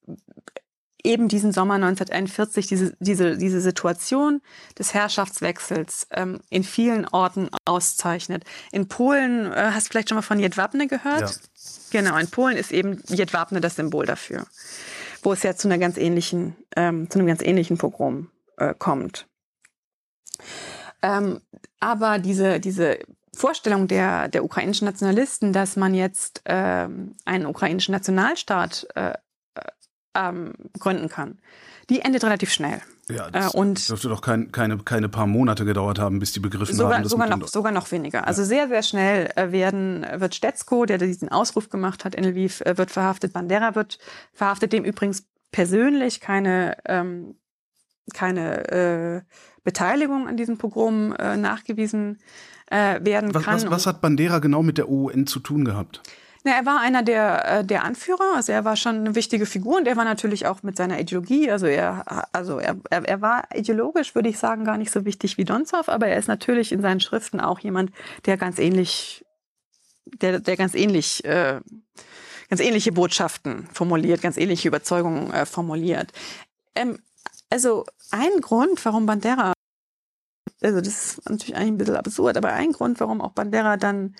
eben 1.03 1.27
diesen 1.27 1.51
Sommer 1.51 1.75
1941, 1.75 2.67
diese, 2.67 2.95
diese, 2.99 3.37
diese 3.37 3.61
Situation 3.61 4.41
des 4.77 4.93
Herrschaftswechsels 4.93 6.07
ähm, 6.11 6.39
in 6.49 6.63
vielen 6.63 7.07
Orten 7.07 7.49
auszeichnet. 7.65 8.43
In 8.71 8.87
Polen, 8.87 9.51
äh, 9.51 9.71
hast 9.73 9.87
du 9.87 9.91
vielleicht 9.91 10.09
schon 10.09 10.17
mal 10.17 10.21
von 10.21 10.39
Jedwabne 10.39 10.87
gehört? 10.87 11.21
Ja. 11.21 12.01
Genau, 12.01 12.17
in 12.17 12.29
Polen 12.29 12.57
ist 12.57 12.71
eben 12.71 13.01
Jedwabne 13.07 13.61
das 13.61 13.75
Symbol 13.75 14.05
dafür. 14.05 14.45
Wo 15.23 15.33
es 15.33 15.43
ja 15.43 15.55
zu 15.55 15.67
einer 15.67 15.77
ganz 15.77 15.97
ähnlichen, 15.97 16.55
ähm, 16.75 17.09
zu 17.09 17.19
einem 17.19 17.27
ganz 17.27 17.41
ähnlichen 17.41 17.77
Pogrom 17.77 18.29
äh, 18.57 18.73
kommt. 18.77 19.27
Ähm, 21.01 21.41
aber 21.79 22.19
diese, 22.19 22.59
diese 22.59 22.99
Vorstellung 23.33 23.87
der, 23.87 24.27
der 24.27 24.43
ukrainischen 24.43 24.85
Nationalisten, 24.85 25.53
dass 25.53 25.75
man 25.75 25.93
jetzt 25.93 26.41
ähm, 26.45 27.15
einen 27.25 27.45
ukrainischen 27.45 27.91
Nationalstaat 27.91 28.87
äh, 28.95 29.11
äh, 29.11 29.15
ähm, 30.15 30.53
gründen 30.79 31.07
kann, 31.07 31.39
die 31.89 32.01
endet 32.01 32.23
relativ 32.23 32.51
schnell. 32.51 32.81
Ja, 33.09 33.31
das 33.31 33.53
äh, 33.53 33.57
und 33.57 33.87
dürfte 33.87 34.09
doch 34.09 34.21
kein, 34.21 34.51
keine, 34.51 34.77
keine 34.79 35.07
paar 35.07 35.27
Monate 35.27 35.63
gedauert 35.63 35.99
haben, 35.99 36.19
bis 36.19 36.33
die 36.33 36.39
begriffen 36.39 36.75
sogar, 36.75 36.97
haben. 36.97 37.07
Sogar 37.07 37.29
noch, 37.29 37.47
sogar 37.47 37.71
noch 37.71 37.91
weniger. 37.91 38.27
Also 38.27 38.43
sehr, 38.43 38.67
sehr 38.67 38.83
schnell 38.83 39.31
äh, 39.35 39.51
werden, 39.51 40.05
wird 40.15 40.35
Stetsko, 40.35 40.85
der 40.85 40.97
diesen 40.97 41.29
Ausruf 41.29 41.69
gemacht 41.69 42.03
hat 42.03 42.15
in 42.15 42.25
Lviv, 42.25 42.61
äh, 42.61 42.77
wird 42.77 42.91
verhaftet. 42.91 43.33
Bandera 43.33 43.75
wird 43.75 43.99
verhaftet, 44.33 44.73
dem 44.73 44.83
übrigens 44.83 45.25
persönlich 45.51 46.19
keine 46.19 46.77
ähm, 46.85 47.35
keine 48.13 48.71
äh, 48.71 49.21
Beteiligung 49.63 50.27
an 50.27 50.37
diesem 50.37 50.57
Pogrom 50.57 51.13
äh, 51.13 51.37
nachgewiesen 51.37 52.19
äh, 52.67 53.03
werden 53.03 53.33
was, 53.33 53.43
kann. 53.43 53.55
Was, 53.55 53.69
was, 53.69 53.87
hat 53.87 54.01
Bandera 54.01 54.39
genau 54.39 54.63
mit 54.63 54.77
der 54.77 54.89
UN 54.89 55.27
zu 55.27 55.39
tun 55.39 55.65
gehabt? 55.65 56.01
Na, 56.43 56.53
er 56.53 56.65
war 56.65 56.79
einer 56.79 57.03
der, 57.03 57.59
äh, 57.59 57.65
der 57.65 57.83
Anführer, 57.83 58.35
also 58.35 58.51
er 58.51 58.63
war 58.63 58.75
schon 58.75 58.95
eine 58.95 59.15
wichtige 59.15 59.45
Figur 59.45 59.77
und 59.77 59.87
er 59.87 59.97
war 59.97 60.05
natürlich 60.05 60.45
auch 60.45 60.63
mit 60.63 60.77
seiner 60.77 60.99
Ideologie, 60.99 61.51
also 61.51 61.65
er, 61.65 62.27
also 62.33 62.59
er, 62.59 62.77
er, 62.89 63.03
er 63.03 63.21
war 63.21 63.43
ideologisch, 63.53 64.15
würde 64.15 64.29
ich 64.29 64.37
sagen, 64.37 64.63
gar 64.63 64.77
nicht 64.77 64.91
so 64.91 65.03
wichtig 65.03 65.37
wie 65.37 65.43
Donzow, 65.43 65.89
aber 65.89 66.07
er 66.07 66.17
ist 66.17 66.27
natürlich 66.27 66.71
in 66.71 66.81
seinen 66.81 67.01
Schriften 67.01 67.41
auch 67.41 67.59
jemand, 67.59 67.91
der 68.25 68.37
ganz 68.37 68.59
ähnlich, 68.59 69.25
der, 70.21 70.39
der 70.39 70.55
ganz 70.55 70.73
ähnlich 70.73 71.25
äh, 71.25 71.59
ganz 72.49 72.61
ähnliche 72.61 72.91
Botschaften 72.91 73.67
formuliert, 73.73 74.21
ganz 74.21 74.37
ähnliche 74.37 74.67
Überzeugungen 74.67 75.31
äh, 75.33 75.45
formuliert. 75.45 76.11
Ähm, 76.75 76.99
also 77.49 77.85
ein 78.11 78.41
Grund, 78.41 78.83
warum 78.85 79.05
Bandera, 79.05 79.53
also 80.61 80.81
das 80.81 80.87
ist 81.17 81.29
natürlich 81.29 81.55
eigentlich 81.55 81.69
ein 81.69 81.77
bisschen 81.77 81.95
absurd, 81.95 82.37
aber 82.37 82.53
ein 82.53 82.71
Grund, 82.71 82.99
warum 82.99 83.21
auch 83.21 83.31
Bandera 83.31 83.77
dann 83.77 84.15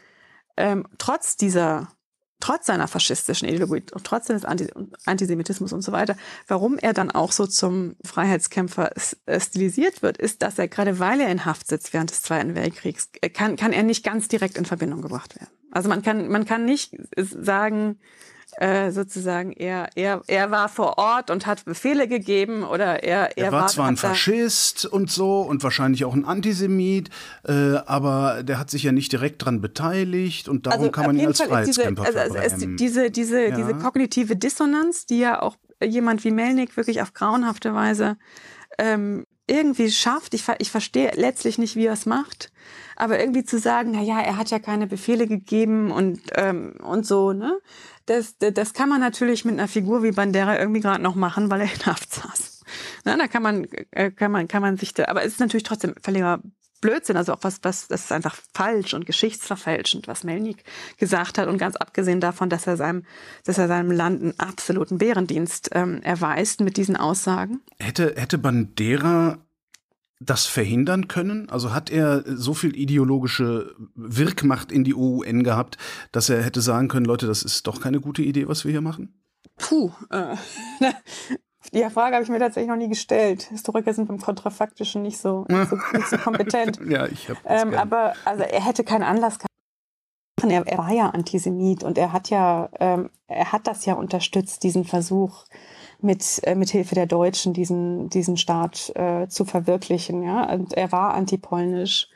ähm, 0.56 0.88
trotz 0.98 1.38
dieser, 1.38 1.92
trotz 2.40 2.66
seiner 2.68 2.88
faschistischen 2.88 3.48
Ideologie, 3.48 3.84
trotz 4.04 4.28
seines 4.28 4.46
Antisemitismus 4.46 5.74
und 5.74 5.82
so 5.82 5.92
weiter, 5.92 6.16
warum 6.48 6.78
er 6.78 6.94
dann 6.94 7.12
auch 7.12 7.32
so 7.32 7.48
zum 7.48 7.96
Freiheitskämpfer 8.04 8.92
äh, 9.26 9.40
stilisiert 9.40 10.02
wird, 10.02 10.18
ist, 10.18 10.42
dass 10.42 10.60
er 10.60 10.68
gerade 10.68 11.00
weil 11.00 11.20
er 11.22 11.30
in 11.30 11.46
Haft 11.46 11.68
sitzt 11.68 11.94
während 11.94 12.12
des 12.12 12.22
Zweiten 12.22 12.56
Weltkriegs, 12.56 13.10
äh, 13.22 13.30
kann, 13.30 13.56
kann 13.56 13.74
er 13.74 13.84
nicht 13.84 14.04
ganz 14.04 14.28
direkt 14.28 14.58
in 14.58 14.66
Verbindung 14.66 15.02
gebracht 15.02 15.36
werden. 15.36 15.52
Also 15.72 15.90
man 15.90 16.02
kann, 16.02 16.28
man 16.30 16.46
kann 16.46 16.66
nicht 16.66 16.96
sagen, 17.16 18.00
äh, 18.58 18.92
sozusagen 18.92 19.52
er, 19.52 19.90
er, 19.96 20.22
er 20.28 20.52
war 20.52 20.70
vor 20.70 20.98
Ort 20.98 21.30
und 21.30 21.46
hat 21.46 21.66
Befehle 21.66 22.08
gegeben 22.08 22.64
oder 22.64 23.04
er, 23.04 23.38
er, 23.38 23.46
er 23.46 23.52
war, 23.52 23.62
war 23.62 23.68
zwar 23.68 23.88
ein 23.88 23.98
Faschist 23.98 24.86
und 24.86 25.12
so 25.12 25.42
und 25.42 25.64
wahrscheinlich 25.64 26.06
auch 26.06 26.14
ein 26.14 26.26
Antisemit, 26.26 27.10
äh, 27.44 27.76
aber 27.86 28.44
der 28.44 28.60
hat 28.60 28.70
sich 28.70 28.84
ja 28.84 28.92
nicht 28.92 29.12
direkt 29.12 29.44
dran 29.44 29.62
beteiligt 29.62 30.48
und 30.48 30.66
darum 30.66 30.80
also 30.80 30.92
kann 30.92 31.06
man 31.08 31.18
ihn 31.18 31.28
als 31.28 31.40
Fall 31.40 31.50
Freiheitskämpfer 31.50 32.06
diese, 32.06 32.22
also 32.22 32.38
es, 32.38 32.56
diese, 32.58 33.12
diese, 33.12 33.48
ja. 33.48 33.56
diese 33.56 33.76
kognitive 33.76 34.36
Dissonanz, 34.36 35.06
die 35.06 35.20
ja 35.20 35.42
auch 35.42 35.58
jemand 35.84 36.24
wie 36.24 36.32
Melnik 36.32 36.78
wirklich 36.78 37.02
auf 37.02 37.14
grauenhafte 37.14 37.74
Weise 37.74 38.18
ähm, 38.78 39.26
irgendwie 39.48 39.90
schafft. 39.90 40.34
Ich, 40.34 40.44
ich 40.60 40.72
verstehe 40.72 41.12
letztlich 41.16 41.58
nicht, 41.58 41.76
wie 41.76 41.86
er 41.86 41.94
es 41.94 42.06
macht, 42.06 42.52
aber 42.96 43.20
irgendwie 43.20 43.44
zu 43.44 43.58
sagen, 43.58 43.92
na 43.94 44.02
ja, 44.02 44.20
er 44.20 44.38
hat 44.38 44.52
ja 44.52 44.60
keine 44.60 44.88
Befehle 44.88 45.28
gegeben 45.28 45.92
und 45.92 46.22
ähm, 46.36 46.76
und 46.84 47.06
so, 47.06 47.34
ne? 47.34 47.60
Das, 48.06 48.38
das 48.38 48.74
kann 48.74 48.90
man 48.90 49.02
natürlich 49.02 49.44
mit 49.44 49.56
einer 49.56 49.68
Figur 49.68 50.02
wie 50.04 50.12
Bandera 50.12 50.58
irgendwie 50.58 50.80
gerade 50.80 51.04
noch 51.04 51.16
machen, 51.16 51.50
weil 51.50 51.62
er 51.62 51.74
in 51.74 51.86
Haft 51.86 52.14
saß. 52.14 52.64
Na, 53.06 53.18
da 53.18 53.28
kann 53.28 53.44
man, 53.44 53.66
äh, 53.92 54.12
kann 54.12 54.32
man, 54.32 54.48
kann 54.48 54.62
man 54.62 54.78
sich 54.78 54.94
da, 54.94 55.06
aber 55.06 55.24
es 55.24 55.34
ist 55.34 55.40
natürlich 55.40 55.64
trotzdem 55.64 55.96
völliger 56.02 56.42
Blödsinn, 56.82 57.18
also 57.18 57.34
auch 57.34 57.40
was, 57.42 57.60
was, 57.64 57.88
das 57.88 58.06
ist 58.06 58.12
einfach 58.12 58.36
falsch 58.54 58.94
und 58.94 59.06
geschichtsverfälschend, 59.06 60.08
was 60.08 60.24
Melnik 60.24 60.64
gesagt 60.98 61.38
hat 61.38 61.48
und 61.48 61.58
ganz 61.58 61.76
abgesehen 61.76 62.20
davon, 62.20 62.50
dass 62.50 62.68
er 62.68 62.78
seinem, 62.78 63.04
dass 63.46 63.58
er 63.58 63.68
seinem 63.68 63.92
Land 63.92 64.22
einen 64.22 64.40
absoluten 64.40 64.98
Bärendienst 64.98 65.70
ähm, 65.74 66.02
erweist 66.04 66.62
mit 66.62 66.78
diesen 66.78 66.96
Aussagen. 66.96 67.62
Hätte, 67.80 68.14
hätte 68.18 68.38
Bandera 68.38 69.40
das 70.20 70.46
verhindern 70.46 71.08
können? 71.08 71.50
Also 71.50 71.74
hat 71.74 71.90
er 71.90 72.24
so 72.26 72.54
viel 72.54 72.76
ideologische 72.76 73.76
Wirkmacht 73.96 74.72
in 74.72 74.84
die 74.84 74.96
UN 74.96 75.44
gehabt, 75.44 75.78
dass 76.12 76.30
er 76.30 76.42
hätte 76.44 76.62
sagen 76.62 76.88
können, 76.88 77.06
Leute, 77.06 77.28
das 77.28 77.44
ist 77.44 77.68
doch 77.68 77.82
keine 77.82 78.00
gute 78.00 78.22
Idee, 78.22 78.48
was 78.48 78.66
wir 78.66 78.72
hier 78.72 78.82
machen? 78.82 79.14
Puh, 79.58 79.92
äh, 80.10 80.36
Die 81.74 81.84
Frage 81.90 82.16
habe 82.16 82.24
ich 82.24 82.30
mir 82.30 82.40
tatsächlich 82.40 82.70
noch 82.70 82.78
nie 82.78 82.90
gestellt. 82.90 83.44
Historiker 83.44 83.94
sind 83.94 84.08
beim 84.08 84.20
Kontrafaktischen 84.20 85.02
nicht 85.02 85.18
so, 85.18 85.46
nicht 85.50 85.70
so, 85.70 85.78
nicht 85.94 86.08
so 86.08 86.18
kompetent. 86.18 86.80
ja, 86.88 87.06
ich 87.08 87.30
habe. 87.30 87.40
Ähm, 87.46 87.74
aber 87.74 88.14
also 88.26 88.44
er 88.44 88.66
hätte 88.66 88.84
keinen 88.84 89.04
Anlass 89.04 89.40
gehabt. 89.40 89.48
Er, 90.44 90.68
er, 90.68 90.78
war 90.78 90.92
ja 90.92 91.10
Antisemit 91.10 91.84
und 91.84 91.98
er 91.98 92.14
hat 92.14 92.30
ja, 92.30 92.70
ähm, 92.80 93.10
er 93.28 93.52
hat 93.52 93.66
das 93.66 93.86
ja 93.86 93.96
unterstützt, 93.96 94.64
diesen 94.64 94.86
Versuch 94.86 95.46
mit 96.00 96.40
äh, 96.44 96.54
mit 96.54 96.70
Hilfe 96.70 96.94
der 96.94 97.08
Deutschen 97.08 97.54
diesen 97.54 98.10
diesen 98.10 98.38
Staat 98.38 98.92
äh, 98.96 99.28
zu 99.28 99.46
verwirklichen. 99.46 100.22
Ja, 100.22 100.54
und 100.54 100.74
er 100.74 100.92
war 100.92 101.16
antipolnisch. 101.16 102.08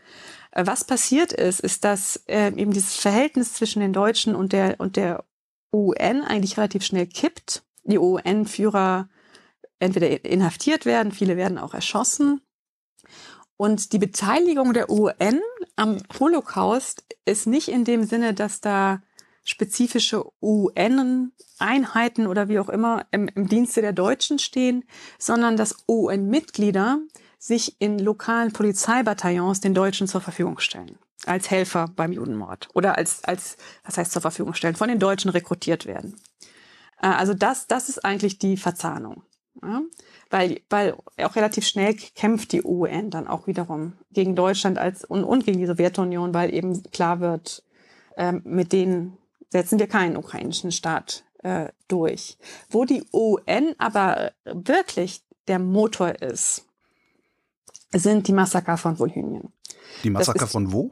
Äh, 0.51 0.65
was 0.67 0.83
passiert 0.83 1.33
ist, 1.33 1.59
ist, 1.61 1.83
dass 1.83 2.23
äh, 2.27 2.53
eben 2.55 2.71
dieses 2.71 2.95
Verhältnis 2.95 3.53
zwischen 3.53 3.79
den 3.79 3.91
Deutschen 3.91 4.35
und 4.35 4.53
der 4.53 4.79
und 4.79 4.97
der 4.97 5.23
UN 5.73 6.23
eigentlich 6.23 6.57
relativ 6.57 6.83
schnell 6.83 7.07
kippt. 7.07 7.63
Die 7.83 7.97
UN-Führer 7.97 9.09
entweder 9.81 10.23
inhaftiert 10.23 10.85
werden, 10.85 11.11
viele 11.11 11.37
werden 11.37 11.57
auch 11.57 11.73
erschossen. 11.73 12.41
Und 13.57 13.93
die 13.93 13.99
Beteiligung 13.99 14.73
der 14.73 14.89
UN 14.89 15.41
am 15.75 15.97
Holocaust 16.19 17.03
ist 17.25 17.47
nicht 17.47 17.67
in 17.67 17.83
dem 17.83 18.03
Sinne, 18.03 18.33
dass 18.33 18.61
da 18.61 19.01
spezifische 19.43 20.25
UN-Einheiten 20.41 22.27
oder 22.27 22.47
wie 22.47 22.59
auch 22.59 22.69
immer 22.69 23.05
im, 23.11 23.27
im, 23.27 23.47
Dienste 23.47 23.81
der 23.81 23.93
Deutschen 23.93 24.39
stehen, 24.39 24.83
sondern 25.17 25.57
dass 25.57 25.83
UN-Mitglieder 25.87 26.99
sich 27.39 27.79
in 27.79 27.97
lokalen 27.97 28.53
Polizeibataillons 28.53 29.61
den 29.61 29.73
Deutschen 29.73 30.07
zur 30.07 30.21
Verfügung 30.21 30.59
stellen. 30.59 30.97
Als 31.25 31.49
Helfer 31.49 31.87
beim 31.95 32.11
Judenmord. 32.11 32.69
Oder 32.73 32.97
als, 32.97 33.23
als, 33.23 33.57
was 33.83 33.97
heißt 33.97 34.11
zur 34.11 34.21
Verfügung 34.21 34.53
stellen, 34.53 34.75
von 34.75 34.89
den 34.89 34.99
Deutschen 34.99 35.29
rekrutiert 35.29 35.85
werden. 35.85 36.15
Äh, 37.01 37.07
also 37.07 37.33
das, 37.33 37.67
das 37.67 37.89
ist 37.89 38.05
eigentlich 38.05 38.39
die 38.39 38.57
Verzahnung. 38.57 39.23
Ja? 39.61 39.81
Weil, 40.29 40.61
weil 40.69 40.95
auch 41.17 41.35
relativ 41.35 41.65
schnell 41.65 41.95
kämpft 42.15 42.51
die 42.51 42.63
UN 42.63 43.09
dann 43.09 43.27
auch 43.27 43.47
wiederum 43.47 43.93
gegen 44.11 44.35
Deutschland 44.35 44.77
als 44.77 45.03
und, 45.03 45.23
und 45.23 45.45
gegen 45.45 45.59
die 45.59 45.65
Sowjetunion, 45.65 46.33
weil 46.33 46.53
eben 46.53 46.83
klar 46.91 47.19
wird, 47.19 47.63
ähm, 48.17 48.41
mit 48.45 48.71
denen 48.71 49.17
setzen 49.49 49.79
wir 49.79 49.87
keinen 49.87 50.17
ukrainischen 50.17 50.71
Staat 50.71 51.25
äh, 51.43 51.69
durch. 51.87 52.37
Wo 52.69 52.85
die 52.85 53.03
UN 53.11 53.75
aber 53.77 54.31
wirklich 54.45 55.23
der 55.47 55.59
Motor 55.59 56.21
ist, 56.21 56.65
sind 57.93 58.27
die 58.27 58.33
Massaker 58.33 58.77
von 58.77 58.95
Volhynien. 58.95 59.51
Die 60.03 60.09
Massaker 60.09 60.47
von 60.47 60.71
wo? 60.71 60.91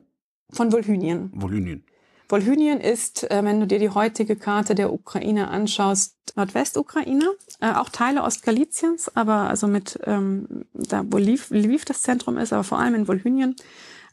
Von 0.52 0.72
Volhynien. 0.72 1.31
Volhynien. 1.34 1.86
Volhynien 2.30 2.80
ist, 2.80 3.30
äh, 3.32 3.44
wenn 3.44 3.60
du 3.60 3.66
dir 3.66 3.80
die 3.80 3.90
heutige 3.90 4.36
Karte 4.36 4.76
der 4.76 4.94
Ukraine 4.94 5.48
anschaust, 5.48 6.16
Nordwestukraine, 6.36 7.26
äh, 7.60 7.74
auch 7.74 7.90
Teile 7.90 8.22
Ostgaliziens, 8.22 9.10
aber 9.16 9.50
also 9.50 9.68
mit 9.68 10.00
ähm, 10.06 10.66
da, 10.74 11.04
wo 11.08 11.18
Lviv, 11.18 11.50
Lviv 11.50 11.86
das 11.86 12.04
Zentrum 12.04 12.38
ist, 12.38 12.54
aber 12.54 12.64
vor 12.64 12.78
allem 12.78 12.94
in 12.94 13.08
Volhynien 13.08 13.56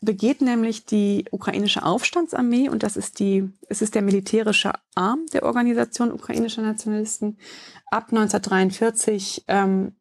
begeht 0.01 0.41
nämlich 0.41 0.87
die 0.87 1.27
ukrainische 1.31 1.85
Aufstandsarmee 1.85 2.71
und 2.71 2.83
das 2.83 2.97
ist 2.97 3.19
die, 3.19 3.51
es 3.69 3.83
ist 3.83 3.95
der 3.95 4.03
militärische 4.03 4.73
Arm 4.95 5.27
der 5.35 5.43
Organisation 5.43 6.11
ukrainischer 6.11 6.63
Nationalisten 6.63 7.39
ab 7.91 8.05
1943 8.11 9.45
ähm, 9.49 9.95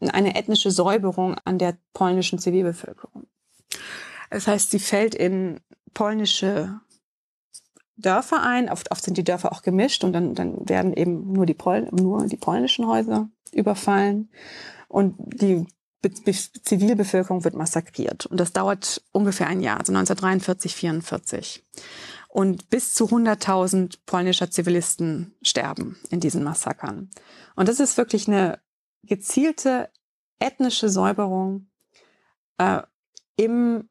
eine 0.00 0.36
ethnische 0.36 0.70
Säuberung 0.70 1.36
an 1.44 1.58
der 1.58 1.76
polnischen 1.92 2.38
Zivilbevölkerung. 2.38 3.26
Das 4.30 4.46
heißt, 4.46 4.70
sie 4.70 4.78
fällt 4.78 5.14
in 5.14 5.60
polnische 5.92 6.80
Dörfer 7.98 8.42
ein. 8.42 8.70
Oft, 8.70 8.90
oft 8.90 9.04
sind 9.04 9.18
die 9.18 9.24
Dörfer 9.24 9.52
auch 9.52 9.62
gemischt 9.62 10.04
und 10.04 10.12
dann, 10.12 10.34
dann 10.34 10.68
werden 10.68 10.94
eben 10.94 11.32
nur 11.32 11.46
die, 11.46 11.54
Pol 11.54 11.88
nur 11.90 12.26
die 12.26 12.36
polnischen 12.36 12.86
Häuser 12.86 13.28
überfallen. 13.52 14.30
Und 14.88 15.16
die 15.18 15.66
Be 16.00 16.10
Be 16.24 16.32
Zivilbevölkerung 16.32 17.44
wird 17.44 17.54
massakriert. 17.54 18.26
Und 18.26 18.38
das 18.38 18.52
dauert 18.52 19.02
ungefähr 19.10 19.48
ein 19.48 19.60
Jahr, 19.60 19.80
also 19.80 19.92
1943, 19.92 20.74
44. 20.74 21.66
Und 22.28 22.70
bis 22.70 22.94
zu 22.94 23.06
100.000 23.06 23.98
polnischer 24.06 24.50
Zivilisten 24.50 25.34
sterben 25.42 25.98
in 26.10 26.20
diesen 26.20 26.44
Massakern. 26.44 27.10
Und 27.56 27.68
das 27.68 27.80
ist 27.80 27.96
wirklich 27.96 28.28
eine 28.28 28.60
gezielte 29.02 29.90
ethnische 30.38 30.88
Säuberung 30.88 31.68
äh, 32.58 32.82
im 33.36 33.88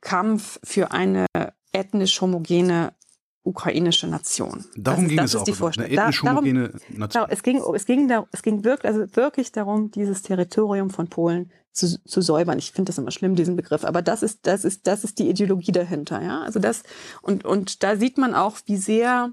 Kampf 0.00 0.60
für 0.64 0.92
eine 0.92 1.26
ethnisch 1.72 2.20
homogene 2.20 2.94
ukrainische 3.42 4.06
Nation. 4.06 4.64
Darum 4.76 5.04
ist, 5.04 5.10
ging 5.10 5.18
es 5.20 5.36
auch. 5.36 5.44
Die 5.44 5.52
Vorstellung. 5.52 5.90
Eine 5.90 6.00
ethnisch 6.00 6.22
homogene 6.22 6.72
Nation. 6.90 7.26
es 7.28 7.42
ging, 7.42 7.62
es 7.74 7.86
ging, 7.86 8.08
da, 8.08 8.26
es 8.32 8.42
ging 8.42 8.64
wirklich, 8.64 8.92
also 8.92 9.16
wirklich 9.16 9.52
darum, 9.52 9.90
dieses 9.90 10.22
Territorium 10.22 10.90
von 10.90 11.08
Polen 11.08 11.50
zu, 11.72 12.02
zu 12.04 12.20
säubern. 12.20 12.58
Ich 12.58 12.72
finde 12.72 12.90
das 12.90 12.98
immer 12.98 13.10
schlimm, 13.10 13.36
diesen 13.36 13.56
Begriff, 13.56 13.84
aber 13.84 14.02
das 14.02 14.22
ist, 14.22 14.46
das 14.46 14.64
ist, 14.64 14.86
das 14.86 15.04
ist 15.04 15.18
die 15.18 15.28
Ideologie 15.28 15.72
dahinter, 15.72 16.22
ja. 16.22 16.42
Also 16.42 16.60
das, 16.60 16.82
und, 17.22 17.44
und 17.44 17.82
da 17.82 17.96
sieht 17.96 18.18
man 18.18 18.34
auch, 18.34 18.58
wie 18.66 18.76
sehr 18.76 19.32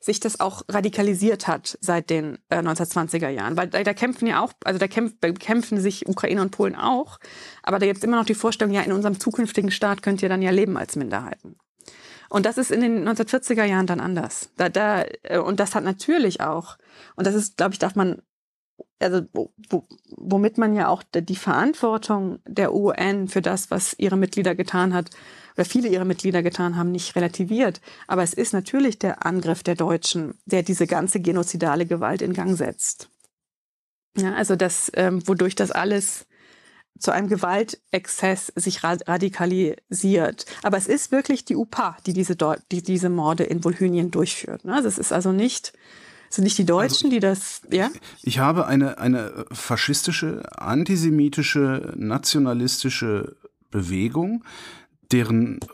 sich 0.00 0.20
das 0.20 0.40
auch 0.40 0.62
radikalisiert 0.68 1.46
hat 1.46 1.78
seit 1.80 2.10
den 2.10 2.38
äh, 2.48 2.58
1920er 2.58 3.28
Jahren. 3.28 3.56
Weil 3.56 3.68
da, 3.68 3.82
da 3.82 3.94
kämpfen 3.94 4.26
ja 4.26 4.42
auch, 4.42 4.52
also 4.64 4.78
da 4.78 4.88
kämpf, 4.88 5.14
kämpfen 5.38 5.80
sich 5.80 6.08
Ukrainer 6.08 6.42
und 6.42 6.50
Polen 6.50 6.74
auch, 6.74 7.18
aber 7.62 7.78
da 7.78 7.86
gibt 7.86 7.98
es 7.98 8.04
immer 8.04 8.16
noch 8.16 8.24
die 8.24 8.34
Vorstellung, 8.34 8.74
ja, 8.74 8.82
in 8.82 8.92
unserem 8.92 9.18
zukünftigen 9.20 9.70
Staat 9.70 10.02
könnt 10.02 10.22
ihr 10.22 10.28
dann 10.28 10.42
ja 10.42 10.50
leben 10.50 10.76
als 10.76 10.96
Minderheiten. 10.96 11.56
Und 12.32 12.46
das 12.46 12.56
ist 12.56 12.70
in 12.70 12.80
den 12.80 13.06
1940er 13.06 13.64
Jahren 13.64 13.86
dann 13.86 14.00
anders. 14.00 14.48
Da, 14.56 14.70
da, 14.70 15.04
äh, 15.22 15.38
und 15.38 15.60
das 15.60 15.74
hat 15.74 15.84
natürlich 15.84 16.40
auch, 16.40 16.78
und 17.14 17.26
das 17.26 17.34
ist, 17.34 17.58
glaube 17.58 17.74
ich, 17.74 17.78
darf 17.78 17.94
man, 17.94 18.22
also 19.00 19.20
wo, 19.34 19.52
womit 20.16 20.56
man 20.56 20.74
ja 20.74 20.88
auch 20.88 21.02
die 21.14 21.36
Verantwortung 21.36 22.38
der 22.46 22.72
UN 22.72 23.28
für 23.28 23.42
das, 23.42 23.70
was 23.70 23.94
ihre 23.98 24.16
Mitglieder 24.16 24.54
getan 24.54 24.94
hat, 24.94 25.10
oder 25.56 25.66
viele 25.66 25.88
ihrer 25.88 26.06
Mitglieder 26.06 26.42
getan 26.42 26.76
haben, 26.76 26.90
nicht 26.90 27.14
relativiert. 27.16 27.82
Aber 28.06 28.22
es 28.22 28.32
ist 28.32 28.54
natürlich 28.54 28.98
der 28.98 29.26
Angriff 29.26 29.62
der 29.62 29.74
Deutschen, 29.74 30.38
der 30.46 30.62
diese 30.62 30.86
ganze 30.86 31.20
genozidale 31.20 31.84
Gewalt 31.84 32.22
in 32.22 32.32
Gang 32.32 32.56
setzt. 32.56 33.10
Ja, 34.16 34.32
also 34.32 34.56
das, 34.56 34.90
ähm, 34.94 35.22
wodurch 35.28 35.54
das 35.54 35.70
alles 35.70 36.24
zu 36.98 37.10
einem 37.10 37.28
Gewaltexzess 37.28 38.52
sich 38.54 38.84
radikalisiert. 38.84 40.46
Aber 40.62 40.76
es 40.76 40.86
ist 40.86 41.10
wirklich 41.10 41.44
die 41.44 41.56
UPA, 41.56 41.96
die 42.06 42.12
diese, 42.12 42.36
die 42.70 42.82
diese 42.82 43.08
Morde 43.08 43.44
in 43.44 43.62
Volhynien 43.62 44.10
durchführt. 44.10 44.64
Ne? 44.64 44.80
Das 44.82 44.98
ist 44.98 45.12
also 45.12 45.32
nicht, 45.32 45.72
sind 46.28 46.44
nicht 46.44 46.58
die 46.58 46.64
Deutschen, 46.64 47.06
also, 47.06 47.10
die 47.10 47.20
das, 47.20 47.62
ja? 47.70 47.90
Ich 48.22 48.38
habe 48.38 48.66
eine, 48.66 48.98
eine 48.98 49.46
faschistische, 49.52 50.42
antisemitische, 50.56 51.92
nationalistische 51.96 53.36
Bewegung, 53.70 54.44
deren 55.10 55.58
äh, 55.58 55.66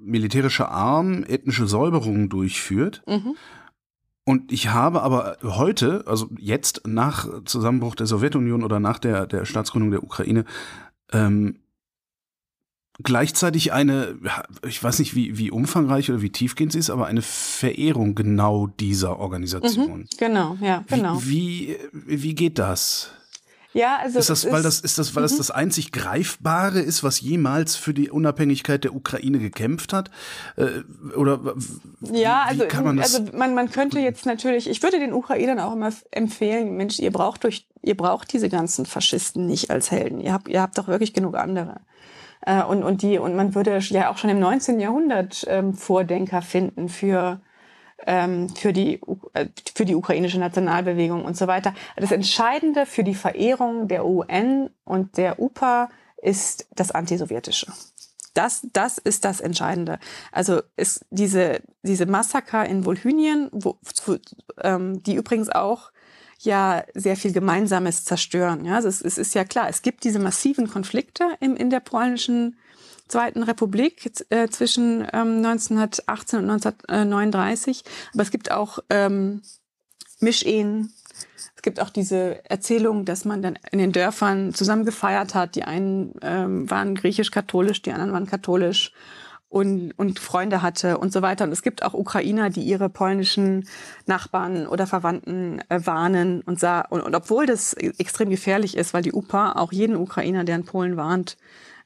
militärischer 0.00 0.70
Arm 0.70 1.24
ethnische 1.24 1.66
Säuberungen 1.66 2.28
durchführt. 2.28 3.02
Mhm. 3.06 3.36
Und 4.24 4.52
ich 4.52 4.68
habe 4.68 5.02
aber 5.02 5.36
heute, 5.42 6.04
also 6.06 6.28
jetzt 6.38 6.86
nach 6.86 7.28
Zusammenbruch 7.44 7.96
der 7.96 8.06
Sowjetunion 8.06 8.62
oder 8.62 8.78
nach 8.78 8.98
der, 8.98 9.26
der 9.26 9.44
Staatsgründung 9.44 9.90
der 9.90 10.04
Ukraine, 10.04 10.44
ähm, 11.12 11.58
gleichzeitig 13.02 13.72
eine, 13.72 14.16
ich 14.66 14.82
weiß 14.82 15.00
nicht, 15.00 15.16
wie, 15.16 15.38
wie 15.38 15.50
umfangreich 15.50 16.10
oder 16.10 16.22
wie 16.22 16.30
tiefgehend 16.30 16.72
sie 16.72 16.78
ist, 16.78 16.90
aber 16.90 17.06
eine 17.06 17.22
Verehrung 17.22 18.14
genau 18.14 18.68
dieser 18.68 19.18
Organisation. 19.18 20.00
Mhm, 20.00 20.08
genau, 20.18 20.56
ja, 20.60 20.84
genau. 20.86 21.20
Wie, 21.22 21.76
wie, 21.92 22.22
wie 22.22 22.34
geht 22.34 22.58
das? 22.58 23.10
Ja, 23.74 23.98
also 24.02 24.18
ist 24.18 24.28
das, 24.28 24.50
weil 24.50 24.62
das 24.62 24.80
ist 24.80 24.98
das, 24.98 25.16
weil 25.16 25.22
das 25.22 25.32
mhm. 25.32 25.38
das 25.38 25.50
einzig 25.50 25.92
greifbare 25.92 26.80
ist, 26.80 27.02
was 27.02 27.20
jemals 27.20 27.76
für 27.76 27.94
die 27.94 28.10
Unabhängigkeit 28.10 28.84
der 28.84 28.94
Ukraine 28.94 29.38
gekämpft 29.38 29.92
hat? 29.92 30.10
Äh, 30.56 30.82
oder 31.16 31.40
ja, 32.12 32.44
also, 32.46 32.64
man? 32.82 32.98
Also 32.98 33.24
man, 33.32 33.54
man 33.54 33.70
könnte 33.70 33.98
jetzt 34.00 34.26
natürlich, 34.26 34.68
ich 34.68 34.82
würde 34.82 34.98
den 34.98 35.12
Ukrainern 35.12 35.58
auch 35.58 35.72
immer 35.72 35.90
empfehlen, 36.10 36.76
Mensch, 36.76 36.98
ihr 36.98 37.12
braucht 37.12 37.44
durch, 37.44 37.66
ihr 37.82 37.96
braucht 37.96 38.32
diese 38.32 38.48
ganzen 38.48 38.84
Faschisten 38.84 39.46
nicht 39.46 39.70
als 39.70 39.90
Helden. 39.90 40.20
Ihr 40.20 40.32
habt, 40.32 40.48
ihr 40.48 40.60
habt 40.60 40.76
doch 40.76 40.88
wirklich 40.88 41.14
genug 41.14 41.36
andere. 41.36 41.80
Äh, 42.42 42.62
und, 42.62 42.82
und 42.82 43.02
die, 43.02 43.18
und 43.18 43.36
man 43.36 43.54
würde 43.54 43.78
ja 43.78 44.10
auch 44.10 44.18
schon 44.18 44.30
im 44.30 44.40
19. 44.40 44.80
Jahrhundert 44.80 45.46
ähm, 45.48 45.74
Vordenker 45.74 46.42
finden 46.42 46.88
für 46.88 47.40
ähm, 48.06 48.48
für, 48.50 48.72
die, 48.72 49.00
äh, 49.34 49.46
für 49.74 49.84
die 49.84 49.94
ukrainische 49.94 50.38
Nationalbewegung 50.38 51.24
und 51.24 51.36
so 51.36 51.46
weiter. 51.46 51.74
Das 51.96 52.12
Entscheidende 52.12 52.86
für 52.86 53.04
die 53.04 53.14
Verehrung 53.14 53.88
der 53.88 54.04
UN 54.04 54.70
und 54.84 55.16
der 55.16 55.40
UPA 55.40 55.88
ist 56.20 56.66
das 56.74 56.90
Antisowjetische. 56.90 57.72
Das, 58.34 58.66
das 58.72 58.98
ist 58.98 59.24
das 59.24 59.40
Entscheidende. 59.40 59.98
Also 60.30 60.62
ist 60.76 61.04
diese, 61.10 61.60
diese 61.82 62.06
Massaker 62.06 62.64
in 62.64 62.86
Wolhynien, 62.86 63.50
wo, 63.52 63.76
wo, 64.06 64.16
ähm, 64.62 65.02
die 65.02 65.14
übrigens 65.14 65.50
auch 65.50 65.90
ja 66.38 66.82
sehr 66.94 67.16
viel 67.16 67.32
Gemeinsames 67.32 68.04
zerstören. 68.04 68.64
Ja, 68.64 68.76
also 68.76 68.88
es, 68.88 69.02
es 69.02 69.18
ist 69.18 69.34
ja 69.34 69.44
klar, 69.44 69.68
es 69.68 69.82
gibt 69.82 70.04
diese 70.04 70.18
massiven 70.18 70.68
Konflikte 70.68 71.24
im, 71.40 71.56
in 71.56 71.70
der 71.70 71.80
polnischen 71.80 72.56
Zweiten 73.12 73.42
Republik 73.42 74.10
äh, 74.30 74.48
zwischen 74.48 75.06
ähm, 75.12 75.44
1918 75.44 76.38
und 76.38 76.50
1939. 76.50 77.84
Aber 78.14 78.22
es 78.22 78.30
gibt 78.30 78.50
auch 78.50 78.78
ähm, 78.88 79.42
Mischehen. 80.20 80.94
Es 81.54 81.60
gibt 81.60 81.78
auch 81.78 81.90
diese 81.90 82.42
Erzählung, 82.48 83.04
dass 83.04 83.26
man 83.26 83.42
dann 83.42 83.58
in 83.70 83.78
den 83.78 83.92
Dörfern 83.92 84.54
zusammen 84.54 84.86
gefeiert 84.86 85.34
hat. 85.34 85.56
Die 85.56 85.64
einen 85.64 86.14
ähm, 86.22 86.70
waren 86.70 86.94
griechisch-katholisch, 86.94 87.82
die 87.82 87.92
anderen 87.92 88.12
waren 88.12 88.26
katholisch 88.26 88.92
und, 89.50 89.92
und 89.98 90.18
Freunde 90.18 90.62
hatte 90.62 90.96
und 90.96 91.12
so 91.12 91.20
weiter. 91.20 91.44
Und 91.44 91.52
es 91.52 91.60
gibt 91.60 91.82
auch 91.82 91.92
Ukrainer, 91.92 92.48
die 92.48 92.62
ihre 92.62 92.88
polnischen 92.88 93.68
Nachbarn 94.06 94.66
oder 94.66 94.86
Verwandten 94.86 95.60
äh, 95.68 95.80
warnen 95.84 96.40
und, 96.40 96.58
sah, 96.58 96.80
und, 96.80 97.02
und 97.02 97.14
obwohl 97.14 97.44
das 97.44 97.74
extrem 97.74 98.30
gefährlich 98.30 98.74
ist, 98.74 98.94
weil 98.94 99.02
die 99.02 99.12
UPA 99.12 99.52
auch 99.52 99.70
jeden 99.70 99.96
Ukrainer, 99.96 100.44
der 100.44 100.56
in 100.56 100.64
Polen 100.64 100.96
warnt, 100.96 101.36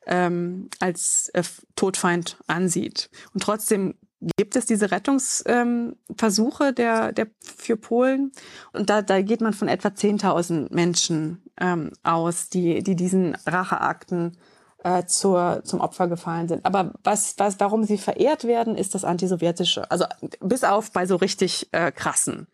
ähm, 0.07 0.69
als 0.81 1.31
äh, 1.35 1.43
Todfeind 1.75 2.39
ansieht. 2.47 3.11
Und 3.35 3.43
trotzdem 3.43 3.95
gibt 4.37 4.57
es 4.57 4.67
diese 4.67 4.91
Rettungsversuche 4.91 6.65
ähm, 6.69 6.75
der, 6.75 7.13
der 7.13 7.27
für 7.41 7.77
Polen. 7.77 8.33
Und 8.73 8.89
da, 8.89 9.03
da 9.03 9.21
geht 9.21 9.41
man 9.41 9.53
von 9.53 9.69
etwa 9.69 9.89
10.000 9.89 10.75
Menschen 10.75 11.43
ähm, 11.61 11.93
aus, 12.03 12.49
die, 12.49 12.83
die 12.83 12.97
diesen 12.97 13.37
Racheakten 13.47 14.39
äh, 14.85 15.05
zur, 15.05 15.63
zum 15.65 15.81
Opfer 15.81 16.09
gefallen 16.09 16.49
sind. 16.49 16.65
Aber 16.65 16.95
was, 17.05 17.35
was, 17.39 17.61
warum 17.61 17.85
sie 17.85 17.99
verehrt 17.99 18.45
werden, 18.45 18.77
ist 18.77 18.95
das 18.95 19.05
Antisowjetische. 19.05 19.91
Also 19.91 20.07
bis 20.41 20.65
auf 20.65 20.93
bei 20.93 21.07
so 21.07 21.17
richtig 21.17 21.69
äh, 21.73 21.93
krassen 21.93 22.47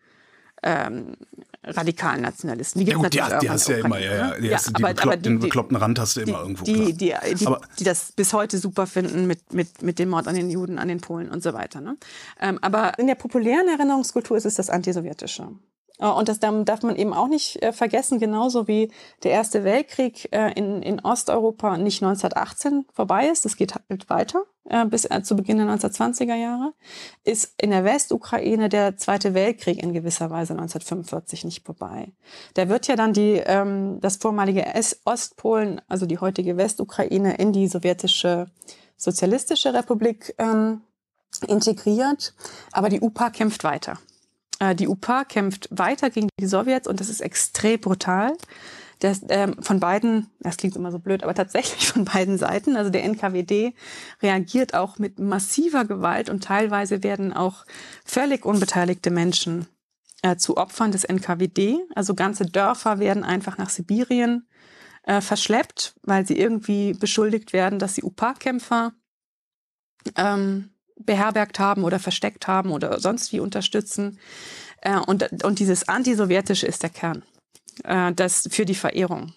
ähm, 0.63 1.15
radikalen 1.65 2.21
Nationalisten. 2.21 2.79
Die, 2.79 2.85
gibt's 2.85 3.01
ja, 3.15 3.23
gut, 3.23 3.31
natürlich 3.31 3.39
die, 3.39 3.45
die 3.45 3.49
hast 3.49 3.67
du 3.67 3.71
ja 3.71 3.85
immer, 3.85 3.99
ja, 3.99 4.15
ja. 4.15 4.39
Die, 4.39 4.47
ja, 4.47 4.57
hast, 4.57 4.75
aber, 4.75 4.87
beklopp, 4.89 5.05
aber 5.05 5.17
die, 5.17 5.23
den 5.23 5.39
bekloppten 5.39 5.77
Rand 5.77 5.99
hast 5.99 6.15
du 6.15 6.23
die, 6.23 6.31
immer 6.31 6.41
irgendwo. 6.41 6.63
Die, 6.65 6.93
die, 6.93 6.93
die, 6.93 7.47
aber, 7.47 7.61
die, 7.79 7.83
das 7.83 8.11
bis 8.11 8.33
heute 8.33 8.57
super 8.57 8.87
finden 8.87 9.27
mit, 9.27 9.53
mit, 9.53 9.81
mit 9.81 9.99
dem 9.99 10.09
Mord 10.09 10.27
an 10.27 10.35
den 10.35 10.49
Juden, 10.49 10.79
an 10.79 10.87
den 10.87 11.01
Polen 11.01 11.29
und 11.29 11.43
so 11.43 11.53
weiter. 11.53 11.81
Ne? 11.81 11.97
Ähm, 12.39 12.59
aber 12.61 12.97
in 12.99 13.07
der 13.07 13.15
populären 13.15 13.67
Erinnerungskultur 13.67 14.37
ist 14.37 14.45
es 14.45 14.55
das 14.55 14.69
Antisowjetische. 14.69 15.49
Äh, 16.03 16.07
und 16.07 16.27
das 16.27 16.39
darf 16.39 16.83
man 16.83 16.95
eben 16.95 17.13
auch 17.13 17.27
nicht 17.27 17.61
äh, 17.63 17.71
vergessen, 17.71 18.19
genauso 18.19 18.67
wie 18.67 18.91
der 19.23 19.31
Erste 19.31 19.63
Weltkrieg 19.63 20.29
äh, 20.31 20.51
in, 20.53 20.83
in 20.83 20.99
Osteuropa 20.99 21.77
nicht 21.77 22.03
1918 22.03 22.85
vorbei 22.93 23.27
ist, 23.27 23.45
das 23.45 23.55
geht 23.55 23.75
halt 23.75 24.09
weiter 24.09 24.43
bis 24.87 25.09
zu 25.23 25.35
Beginn 25.35 25.57
der 25.57 25.67
1920er 25.67 26.35
Jahre, 26.35 26.71
ist 27.25 27.53
in 27.57 27.71
der 27.71 27.83
Westukraine 27.83 28.69
der 28.69 28.95
Zweite 28.95 29.33
Weltkrieg 29.33 29.83
in 29.83 29.91
gewisser 29.91 30.29
Weise 30.29 30.53
1945 30.53 31.43
nicht 31.43 31.65
vorbei. 31.65 32.13
Da 32.53 32.69
wird 32.69 32.87
ja 32.87 32.95
dann 32.95 33.11
die, 33.11 33.41
ähm, 33.45 33.99
das 33.99 34.15
vormalige 34.15 34.63
Ostpolen, 35.03 35.81
also 35.89 36.05
die 36.05 36.17
heutige 36.17 36.55
Westukraine, 36.55 37.35
in 37.35 37.51
die 37.51 37.67
sowjetische 37.67 38.47
Sozialistische 38.95 39.73
Republik 39.73 40.33
ähm, 40.37 40.79
integriert, 41.45 42.33
aber 42.71 42.87
die 42.87 43.01
UPA 43.01 43.31
kämpft 43.31 43.65
weiter. 43.65 43.99
Äh, 44.59 44.75
die 44.75 44.87
UPA 44.87 45.23
kämpft 45.25 45.67
weiter 45.71 46.09
gegen 46.09 46.29
die 46.39 46.47
Sowjets 46.47 46.87
und 46.87 46.99
das 46.99 47.09
ist 47.09 47.21
extrem 47.21 47.79
brutal. 47.79 48.33
Das, 48.99 49.21
ähm, 49.29 49.61
von 49.61 49.79
beiden, 49.79 50.29
das 50.39 50.55
klingt 50.57 50.77
immer 50.77 50.91
so 50.91 50.99
blöd, 50.99 51.23
aber 51.23 51.33
tatsächlich 51.33 51.87
von 51.91 52.05
beiden 52.05 52.37
Seiten. 52.37 52.77
Also 52.77 52.89
der 52.89 53.03
NKWD 53.03 53.73
reagiert 54.21 54.73
auch 54.73 54.97
mit 54.97 55.19
massiver 55.19 55.85
Gewalt 55.85 56.29
und 56.29 56.43
teilweise 56.43 57.03
werden 57.03 57.33
auch 57.33 57.65
völlig 58.05 58.45
unbeteiligte 58.45 59.11
Menschen 59.11 59.67
äh, 60.21 60.37
zu 60.37 60.57
Opfern 60.57 60.91
des 60.91 61.03
NKWD. 61.03 61.79
Also 61.95 62.15
ganze 62.15 62.45
Dörfer 62.45 62.99
werden 62.99 63.23
einfach 63.23 63.57
nach 63.57 63.69
Sibirien 63.69 64.47
äh, 65.03 65.19
verschleppt, 65.19 65.95
weil 66.03 66.25
sie 66.25 66.37
irgendwie 66.37 66.93
beschuldigt 66.93 67.51
werden, 67.51 67.79
dass 67.79 67.95
sie 67.95 68.03
UPA-Kämpfer 68.03 68.93
ähm, 70.15 70.72
beherbergt 70.97 71.59
haben 71.59 71.83
oder 71.83 71.99
versteckt 71.99 72.47
haben 72.47 72.71
oder 72.71 72.99
sonst 72.99 73.31
wie 73.31 73.39
unterstützen. 73.39 74.19
Äh, 74.81 74.99
und, 74.99 75.43
und 75.43 75.59
dieses 75.59 75.87
Antisowjetische 75.87 76.67
ist 76.67 76.83
der 76.83 76.89
Kern. 76.89 77.23
Äh, 77.83 78.13
das 78.13 78.47
für 78.51 78.65
die 78.65 78.75
Verehrung. 78.75 79.33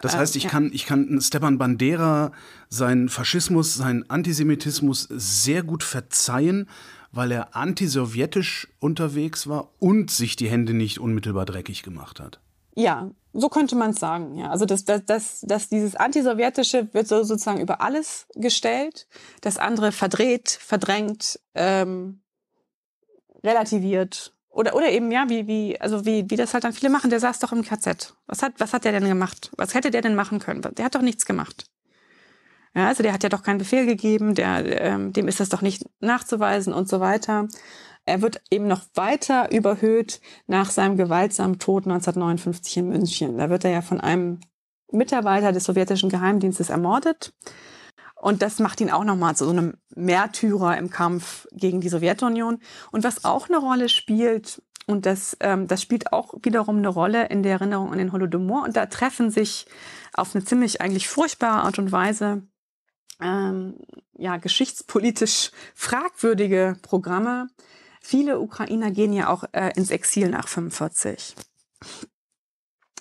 Das 0.00 0.16
heißt, 0.16 0.34
ich 0.34 0.48
kann, 0.48 0.70
ich 0.72 0.84
kann 0.84 1.20
Stepan 1.20 1.58
Bandera 1.58 2.32
seinen 2.68 3.08
Faschismus, 3.08 3.74
seinen 3.74 4.10
Antisemitismus 4.10 5.06
sehr 5.10 5.62
gut 5.62 5.84
verzeihen, 5.84 6.68
weil 7.12 7.30
er 7.30 7.54
antisowjetisch 7.54 8.68
unterwegs 8.80 9.46
war 9.46 9.70
und 9.78 10.10
sich 10.10 10.34
die 10.34 10.48
Hände 10.48 10.74
nicht 10.74 10.98
unmittelbar 10.98 11.46
dreckig 11.46 11.84
gemacht 11.84 12.18
hat. 12.18 12.40
Ja, 12.74 13.10
so 13.32 13.48
könnte 13.48 13.76
man 13.76 13.90
es 13.90 14.00
sagen. 14.00 14.36
Ja, 14.36 14.50
also 14.50 14.64
das, 14.64 14.84
das, 14.84 15.04
das, 15.04 15.40
das 15.42 15.68
dieses 15.68 15.96
antisowjetische 15.96 16.92
wird 16.92 17.08
so 17.08 17.22
sozusagen 17.22 17.60
über 17.60 17.80
alles 17.80 18.26
gestellt, 18.34 19.06
das 19.40 19.58
andere 19.58 19.92
verdreht, 19.92 20.50
verdrängt, 20.50 21.40
ähm, 21.54 22.22
relativiert 23.44 24.34
oder 24.50 24.74
oder 24.74 24.90
eben 24.90 25.10
ja 25.10 25.28
wie 25.28 25.46
wie 25.46 25.80
also 25.80 26.04
wie 26.04 26.30
wie 26.30 26.36
das 26.36 26.54
halt 26.54 26.64
dann 26.64 26.72
viele 26.72 26.90
machen. 26.90 27.10
Der 27.10 27.20
saß 27.20 27.38
doch 27.40 27.52
im 27.52 27.62
KZ. 27.62 28.14
Was 28.26 28.42
hat 28.42 28.54
was 28.58 28.72
hat 28.72 28.84
der 28.84 28.92
denn 28.92 29.04
gemacht? 29.04 29.50
Was 29.56 29.74
hätte 29.74 29.90
der 29.90 30.02
denn 30.02 30.14
machen 30.14 30.38
können? 30.38 30.62
Der 30.62 30.84
hat 30.84 30.94
doch 30.94 31.02
nichts 31.02 31.24
gemacht. 31.24 31.64
Ja, 32.74 32.88
also 32.88 33.02
der 33.02 33.12
hat 33.12 33.22
ja 33.22 33.28
doch 33.28 33.42
keinen 33.42 33.58
Befehl 33.58 33.84
gegeben, 33.84 34.34
der, 34.34 34.80
ähm, 34.80 35.12
dem 35.12 35.28
ist 35.28 35.40
das 35.40 35.50
doch 35.50 35.60
nicht 35.60 35.84
nachzuweisen 36.00 36.72
und 36.72 36.88
so 36.88 37.00
weiter. 37.00 37.48
Er 38.04 38.20
wird 38.20 38.42
eben 38.50 38.66
noch 38.66 38.82
weiter 38.94 39.52
überhöht 39.52 40.20
nach 40.46 40.70
seinem 40.70 40.96
gewaltsamen 40.96 41.58
Tod 41.58 41.84
1959 41.84 42.78
in 42.78 42.88
München. 42.88 43.38
Da 43.38 43.48
wird 43.48 43.64
er 43.64 43.70
ja 43.70 43.82
von 43.82 44.00
einem 44.00 44.40
Mitarbeiter 44.90 45.52
des 45.52 45.64
sowjetischen 45.64 46.10
Geheimdienstes 46.10 46.70
ermordet. 46.70 47.32
Und 48.16 48.42
das 48.42 48.58
macht 48.58 48.80
ihn 48.80 48.90
auch 48.90 49.04
nochmal 49.04 49.34
zu 49.36 49.44
so 49.44 49.50
einem 49.50 49.74
Märtyrer 49.94 50.78
im 50.78 50.90
Kampf 50.90 51.46
gegen 51.52 51.80
die 51.80 51.88
Sowjetunion. 51.88 52.58
Und 52.90 53.04
was 53.04 53.24
auch 53.24 53.48
eine 53.48 53.58
Rolle 53.58 53.88
spielt, 53.88 54.62
und 54.86 55.06
das, 55.06 55.36
ähm, 55.40 55.68
das 55.68 55.82
spielt 55.82 56.12
auch 56.12 56.34
wiederum 56.42 56.78
eine 56.78 56.88
Rolle 56.88 57.26
in 57.26 57.42
der 57.42 57.52
Erinnerung 57.52 57.92
an 57.92 57.98
den 57.98 58.12
Holodomor. 58.12 58.64
Und 58.64 58.76
da 58.76 58.86
treffen 58.86 59.30
sich 59.30 59.66
auf 60.12 60.34
eine 60.34 60.44
ziemlich 60.44 60.80
eigentlich 60.80 61.08
furchtbare 61.08 61.62
Art 61.62 61.78
und 61.78 61.92
Weise 61.92 62.42
ähm, 63.20 63.76
ja, 64.16 64.36
geschichtspolitisch 64.36 65.50
fragwürdige 65.74 66.76
Programme 66.82 67.48
Viele 68.02 68.40
Ukrainer 68.40 68.90
gehen 68.90 69.12
ja 69.12 69.28
auch 69.28 69.44
äh, 69.52 69.72
ins 69.76 69.90
Exil 69.90 70.28
nach 70.28 70.48
45. 70.48 71.36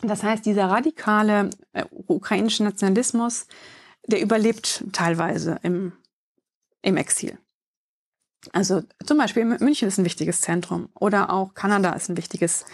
Das 0.03 0.23
heißt, 0.23 0.45
dieser 0.45 0.69
radikale 0.69 1.49
äh, 1.73 1.85
ukrainische 1.91 2.63
Nationalismus, 2.63 3.47
der 4.07 4.21
überlebt 4.21 4.83
teilweise 4.91 5.59
im, 5.63 5.93
im 6.81 6.97
Exil. 6.97 7.37
Also 8.53 8.81
zum 9.05 9.19
Beispiel 9.19 9.45
München 9.45 9.87
ist 9.87 9.99
ein 9.99 10.05
wichtiges 10.05 10.41
Zentrum 10.41 10.89
oder 10.95 11.29
auch 11.29 11.53
Kanada 11.53 11.91
ist 11.91 12.09
ein 12.09 12.17
wichtiges 12.17 12.65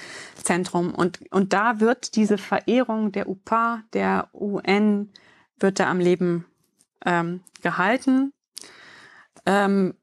Zentrum. 0.41 0.95
Und, 0.95 1.19
und 1.31 1.51
da 1.51 1.81
wird 1.81 2.15
diese 2.15 2.37
Verehrung 2.37 3.11
der 3.11 3.27
UPA, 3.27 3.83
der 3.91 4.29
UN, 4.33 5.11
wird 5.59 5.79
da 5.79 5.89
am 5.89 5.99
Leben 5.99 6.45
ähm, 7.05 7.41
gehalten. 7.61 8.31
Ähm, 9.47 9.93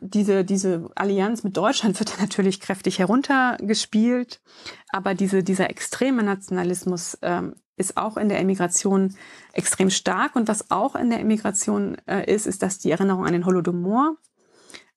diese, 0.00 0.44
diese 0.44 0.90
Allianz 0.94 1.42
mit 1.42 1.56
Deutschland 1.56 1.98
wird 1.98 2.16
natürlich 2.20 2.60
kräftig 2.60 2.98
heruntergespielt, 2.98 4.42
aber 4.90 5.14
diese, 5.14 5.42
dieser 5.42 5.70
extreme 5.70 6.22
Nationalismus 6.22 7.16
ähm, 7.22 7.54
ist 7.76 7.96
auch 7.96 8.18
in 8.18 8.28
der 8.28 8.40
Emigration 8.40 9.16
extrem 9.54 9.88
stark. 9.88 10.36
Und 10.36 10.48
was 10.48 10.70
auch 10.70 10.96
in 10.96 11.08
der 11.08 11.20
Emigration 11.20 11.96
äh, 12.06 12.30
ist, 12.30 12.46
ist, 12.46 12.62
dass 12.62 12.78
die 12.78 12.90
Erinnerung 12.90 13.24
an 13.24 13.32
den 13.32 13.46
Holodomor 13.46 14.16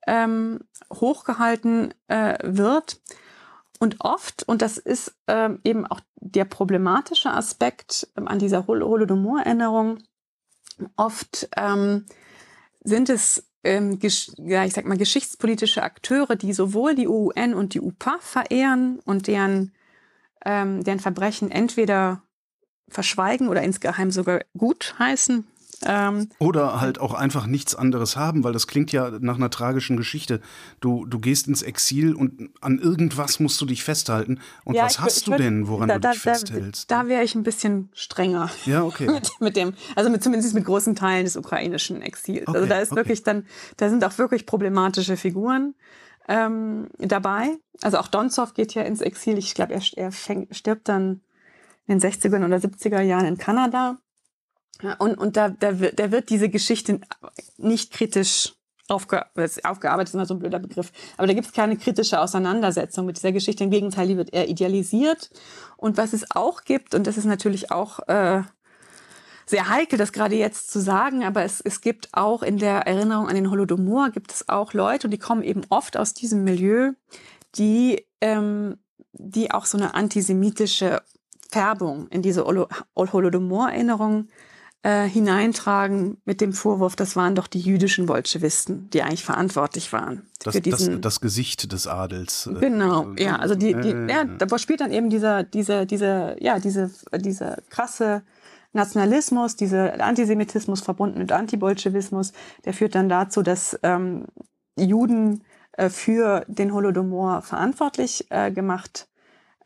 ähm, 0.05 0.59
hochgehalten 0.91 1.93
äh, 2.09 2.37
wird. 2.43 2.99
Und 3.79 4.01
oft, 4.01 4.43
und 4.49 4.61
das 4.61 4.77
ist 4.77 5.15
ähm, 5.27 5.61
eben 5.63 5.87
auch 5.87 6.01
der 6.15 6.43
problematische 6.43 7.31
Aspekt 7.31 8.09
ähm, 8.17 8.27
an 8.27 8.39
dieser 8.39 8.67
Hol 8.67 8.83
Holodomor-Erinnerung, 8.83 9.99
oft 10.97 11.47
ähm, 11.55 12.05
sind 12.83 13.09
es 13.09 13.52
ähm, 13.63 13.99
ja, 14.37 14.65
ich 14.65 14.73
sag 14.73 14.85
mal, 14.85 14.97
geschichtspolitische 14.97 15.83
Akteure, 15.83 16.35
die 16.35 16.53
sowohl 16.53 16.95
die 16.95 17.07
UN 17.07 17.53
und 17.53 17.73
die 17.73 17.81
UPA 17.81 18.17
verehren 18.19 18.99
und 19.05 19.27
deren, 19.27 19.71
ähm, 20.45 20.83
deren 20.83 20.99
Verbrechen 20.99 21.49
entweder 21.49 22.23
verschweigen 22.89 23.47
oder 23.47 23.61
insgeheim 23.63 24.11
sogar 24.11 24.41
gut 24.57 24.95
heißen, 24.99 25.47
ähm, 25.85 26.29
Oder 26.39 26.79
halt 26.81 26.99
auch 26.99 27.13
einfach 27.13 27.45
nichts 27.45 27.75
anderes 27.75 28.15
haben, 28.15 28.43
weil 28.43 28.53
das 28.53 28.67
klingt 28.67 28.91
ja 28.91 29.11
nach 29.19 29.35
einer 29.35 29.49
tragischen 29.49 29.97
Geschichte. 29.97 30.39
Du, 30.79 31.05
du 31.05 31.19
gehst 31.19 31.47
ins 31.47 31.61
Exil 31.61 32.13
und 32.13 32.49
an 32.61 32.79
irgendwas 32.79 33.39
musst 33.39 33.59
du 33.61 33.65
dich 33.65 33.83
festhalten. 33.83 34.39
Und 34.63 34.75
ja, 34.75 34.85
was 34.85 34.93
ich, 34.93 34.99
hast 34.99 35.17
ich, 35.17 35.23
du 35.25 35.31
denn, 35.31 35.67
woran 35.67 35.89
da, 35.89 35.99
du 35.99 36.09
dich 36.09 36.21
da, 36.21 36.31
festhältst? 36.31 36.89
Da, 36.89 37.03
da 37.03 37.09
wäre 37.09 37.23
ich 37.23 37.35
ein 37.35 37.43
bisschen 37.43 37.89
strenger. 37.93 38.49
Ja, 38.65 38.83
okay. 38.83 39.07
mit, 39.11 39.29
mit, 39.39 39.55
dem, 39.55 39.73
also 39.95 40.09
mit, 40.09 40.23
zumindest 40.23 40.53
mit 40.53 40.65
großen 40.65 40.95
Teilen 40.95 41.25
des 41.25 41.35
ukrainischen 41.35 42.01
Exils. 42.01 42.47
Also 42.47 42.51
okay, 42.51 42.57
also 42.59 42.69
da 42.69 42.79
ist 42.79 42.91
okay. 42.91 42.99
wirklich 42.99 43.23
dann, 43.23 43.45
da 43.77 43.89
sind 43.89 44.03
auch 44.03 44.17
wirklich 44.17 44.45
problematische 44.45 45.17
Figuren 45.17 45.75
ähm, 46.27 46.87
dabei. 46.99 47.57
Also 47.81 47.97
auch 47.97 48.07
Donzow 48.07 48.53
geht 48.53 48.73
ja 48.73 48.83
ins 48.83 49.01
Exil. 49.01 49.37
Ich 49.37 49.53
glaube, 49.55 49.73
er, 49.73 49.81
er 49.95 50.11
fängt, 50.11 50.55
stirbt 50.55 50.87
dann 50.87 51.21
in 51.87 51.99
den 51.99 52.11
60er 52.11 52.45
oder 52.45 52.57
70er 52.57 53.01
Jahren 53.01 53.25
in 53.25 53.37
Kanada. 53.37 53.97
Und, 54.99 55.17
und 55.17 55.37
da, 55.37 55.49
da, 55.49 55.79
wird, 55.79 55.99
da 55.99 56.11
wird 56.11 56.29
diese 56.29 56.49
Geschichte 56.49 56.99
nicht 57.57 57.91
kritisch 57.91 58.53
aufge, 58.87 59.25
aufgearbeitet, 59.63 60.09
ist 60.09 60.13
immer 60.13 60.25
so 60.25 60.33
ein 60.33 60.39
blöder 60.39 60.59
Begriff. 60.59 60.91
Aber 61.17 61.27
da 61.27 61.33
gibt 61.33 61.47
es 61.47 61.53
keine 61.53 61.77
kritische 61.77 62.19
Auseinandersetzung 62.19 63.05
mit 63.05 63.17
dieser 63.17 63.31
Geschichte. 63.31 63.63
Im 63.63 63.71
Gegenteil, 63.71 64.07
die 64.07 64.17
wird 64.17 64.33
eher 64.33 64.49
idealisiert. 64.49 65.29
Und 65.77 65.97
was 65.97 66.13
es 66.13 66.29
auch 66.31 66.63
gibt, 66.63 66.95
und 66.95 67.07
das 67.07 67.17
ist 67.17 67.25
natürlich 67.25 67.71
auch 67.71 67.99
äh, 68.07 68.41
sehr 69.45 69.69
heikel, 69.69 69.97
das 69.97 70.13
gerade 70.13 70.35
jetzt 70.35 70.71
zu 70.71 70.79
sagen, 70.79 71.23
aber 71.23 71.43
es, 71.43 71.61
es 71.61 71.81
gibt 71.81 72.09
auch 72.13 72.43
in 72.43 72.57
der 72.57 72.87
Erinnerung 72.87 73.27
an 73.27 73.35
den 73.35 73.51
Holodomor, 73.51 74.09
gibt 74.09 74.31
es 74.31 74.49
auch 74.49 74.73
Leute, 74.73 75.07
und 75.07 75.11
die 75.11 75.17
kommen 75.17 75.43
eben 75.43 75.61
oft 75.69 75.97
aus 75.97 76.13
diesem 76.13 76.43
Milieu, 76.43 76.93
die, 77.55 78.05
ähm, 78.21 78.77
die 79.11 79.51
auch 79.51 79.65
so 79.65 79.77
eine 79.77 79.95
antisemitische 79.95 81.01
Färbung 81.51 82.07
in 82.07 82.21
diese 82.21 82.45
Holodomor-Erinnerung 82.45 84.27
äh, 84.83 85.07
hineintragen 85.07 86.17
mit 86.25 86.41
dem 86.41 86.51
Vorwurf, 86.53 86.95
das 86.95 87.15
waren 87.15 87.35
doch 87.35 87.47
die 87.47 87.61
jüdischen 87.61 88.05
Bolschewisten, 88.05 88.89
die 88.89 89.01
eigentlich 89.01 89.23
verantwortlich 89.23 89.93
waren. 89.93 90.27
Das, 90.43 90.55
für 90.55 90.61
diesen, 90.61 91.01
das, 91.01 91.15
das 91.15 91.21
Gesicht 91.21 91.71
des 91.71 91.87
Adels. 91.87 92.47
Äh, 92.47 92.59
genau, 92.59 93.13
ja, 93.17 93.37
also 93.37 93.55
die, 93.55 93.73
die 93.73 93.91
äh, 93.91 94.09
ja, 94.09 94.25
da 94.25 94.59
spielt 94.59 94.81
dann 94.81 94.91
eben 94.91 95.09
dieser, 95.09 95.43
dieser, 95.43 95.85
dieser, 95.85 96.41
ja, 96.43 96.59
diese, 96.59 96.91
dieser 97.15 97.59
krasse 97.69 98.23
Nationalismus, 98.73 99.55
dieser 99.55 100.03
Antisemitismus 100.03 100.81
verbunden 100.81 101.19
mit 101.19 101.31
Antibolschewismus, 101.31 102.33
der 102.65 102.73
führt 102.73 102.95
dann 102.95 103.07
dazu, 103.07 103.41
dass 103.41 103.79
ähm, 103.83 104.25
Juden 104.77 105.43
äh, 105.73 105.89
für 105.89 106.43
den 106.47 106.73
Holodomor 106.73 107.41
verantwortlich 107.41 108.27
äh, 108.31 108.51
gemacht 108.51 109.07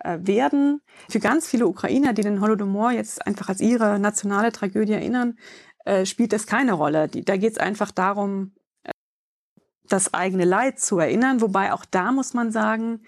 werden. 0.04 0.82
Für 1.10 1.20
ganz 1.20 1.48
viele 1.48 1.68
Ukrainer, 1.68 2.14
die 2.14 2.22
den 2.22 2.42
Holodomor 2.42 2.92
jetzt 2.92 3.26
einfach 3.26 3.50
als 3.50 3.62
ihre 3.62 4.00
nationale 4.00 4.52
Tragödie 4.52 4.94
erinnern, 4.94 5.38
äh, 5.86 6.06
spielt 6.06 6.34
das 6.34 6.48
keine 6.48 6.74
Rolle. 6.74 7.08
Da 7.08 7.38
geht 7.38 7.54
es 7.54 7.58
einfach 7.58 7.92
darum, 7.92 8.54
äh, 8.84 8.92
das 9.90 10.14
eigene 10.14 10.46
Leid 10.46 10.80
zu 10.80 11.00
erinnern. 11.00 11.42
Wobei 11.42 11.74
auch 11.74 11.86
da 11.86 12.12
muss 12.12 12.34
man 12.34 12.52
sagen, 12.52 13.02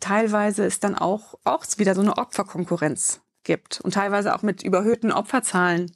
teilweise 0.00 0.64
ist 0.64 0.82
dann 0.82 0.96
auch, 0.96 1.34
auch 1.44 1.64
wieder 1.76 1.94
so 1.94 2.00
eine 2.00 2.18
Opferkonkurrenz 2.18 3.20
gibt 3.44 3.80
und 3.80 3.94
teilweise 3.94 4.34
auch 4.34 4.42
mit 4.42 4.62
überhöhten 4.62 5.12
Opferzahlen 5.12 5.92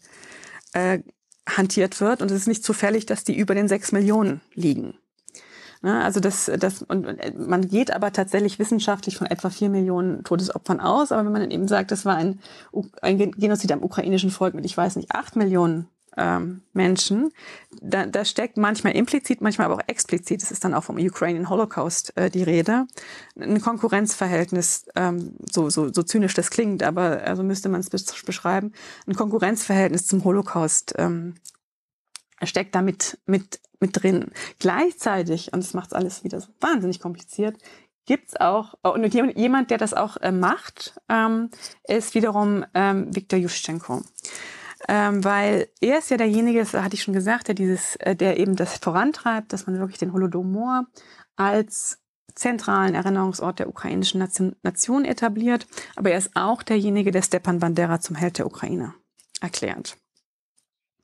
äh, 0.73 1.01
hantiert 1.49 2.01
wird. 2.01 2.23
Und 2.23 2.31
es 2.31 2.39
ist 2.39 2.49
nicht 2.49 2.65
zufällig, 2.65 3.07
dass 3.07 3.25
die 3.25 3.37
über 3.37 3.55
den 3.55 3.69
sechs 3.69 3.93
Millionen 3.93 4.41
liegen. 4.55 4.99
Ne? 5.83 6.03
Also 6.03 6.21
das, 6.21 6.51
das, 6.59 6.83
und 6.83 7.07
man 7.47 7.69
geht 7.69 7.93
aber 7.93 8.13
tatsächlich 8.13 8.59
wissenschaftlich 8.59 9.17
von 9.17 9.27
etwa 9.27 9.51
vier 9.51 9.69
Millionen 9.69 10.25
Todesopfern 10.25 10.81
aus. 10.81 11.13
Aber 11.13 11.25
wenn 11.25 11.33
man 11.33 11.43
dann 11.43 11.51
eben 11.51 11.69
sagt, 11.69 11.91
das 11.91 12.05
war 12.05 12.17
ein, 12.17 12.41
ein 13.03 13.19
Genozid 13.19 13.73
am 13.73 13.83
ukrainischen 13.83 14.31
Volk 14.31 14.55
mit, 14.55 14.65
ich 14.65 14.77
weiß 14.77 14.97
nicht, 14.97 15.13
acht 15.13 15.37
Millionen 15.37 15.89
ähm, 16.17 16.63
Menschen, 16.73 17.31
da, 17.83 18.07
da 18.07 18.25
steckt 18.25 18.57
manchmal 18.57 18.95
implizit, 18.95 19.41
manchmal 19.41 19.67
aber 19.67 19.77
auch 19.77 19.87
explizit, 19.89 20.43
das 20.43 20.51
ist 20.51 20.65
dann 20.65 20.75
auch 20.75 20.85
vom 20.85 20.97
Ukrainian 20.97 21.51
Holocaust 21.51 22.17
äh, 22.17 22.31
die 22.31 22.43
Rede, 22.43 22.87
ein 23.39 23.61
Konkurrenzverhältnis, 23.61 24.87
ähm, 24.97 25.35
so, 25.51 25.69
so, 25.69 25.93
so 25.93 26.03
zynisch 26.03 26.35
das 26.35 26.51
klingt, 26.51 26.83
aber 26.83 27.23
also 27.23 27.43
müsste 27.43 27.69
man 27.69 27.81
es 27.81 27.91
beschreiben, 27.91 28.73
ein 29.07 29.15
Konkurrenzverhältnis 29.15 30.07
zum 30.07 30.25
Holocaust 30.25 30.95
ähm, 30.97 31.35
steckt 32.43 32.75
da 32.75 32.83
mit, 32.83 33.19
mit 33.81 34.03
drin. 34.03 34.31
Gleichzeitig, 34.59 35.53
und 35.53 35.63
das 35.63 35.75
macht 35.75 35.95
alles 35.95 36.25
wieder 36.25 36.41
so 36.41 36.49
wahnsinnig 36.61 37.01
kompliziert, 37.01 37.57
gibt's 38.07 38.37
auch, 38.37 38.75
und 38.83 39.13
jemand, 39.13 39.71
der 39.71 39.79
das 39.79 39.93
auch 39.93 40.17
äh, 40.19 40.33
macht, 40.33 40.99
ähm, 41.09 41.51
ist 41.87 42.15
wiederum 42.15 42.65
ähm, 42.75 43.15
Viktor 43.15 43.39
Juschenko. 43.39 44.03
Ähm, 44.89 45.25
weil 45.25 45.69
er 45.81 45.99
ist 45.99 46.11
ja 46.11 46.17
derjenige, 46.17 46.61
das 46.61 46.75
hatte 46.75 46.95
ich 46.95 47.03
schon 47.03 47.15
gesagt, 47.15 47.49
der 47.49 47.55
dieses, 47.55 47.97
äh, 47.97 48.15
der 48.15 48.39
eben 48.39 48.57
das 48.57 48.79
vorantreibt, 48.79 49.53
dass 49.53 49.67
man 49.67 49.79
wirklich 49.79 49.99
den 49.99 50.13
Holodomor 50.13 50.87
als 51.35 51.99
zentralen 52.35 52.95
Erinnerungsort 52.95 53.59
der 53.59 53.69
ukrainischen 53.69 54.21
Nation, 54.21 54.55
Nation 54.63 55.05
etabliert. 55.05 55.67
Aber 55.97 56.11
er 56.11 56.19
ist 56.19 56.31
auch 56.35 56.63
derjenige, 56.63 57.11
der 57.11 57.23
Stepan 57.23 57.59
Bandera 57.59 58.01
zum 58.01 58.15
Held 58.15 58.39
der 58.39 58.47
Ukraine 58.47 58.95
erklärt. 59.41 59.97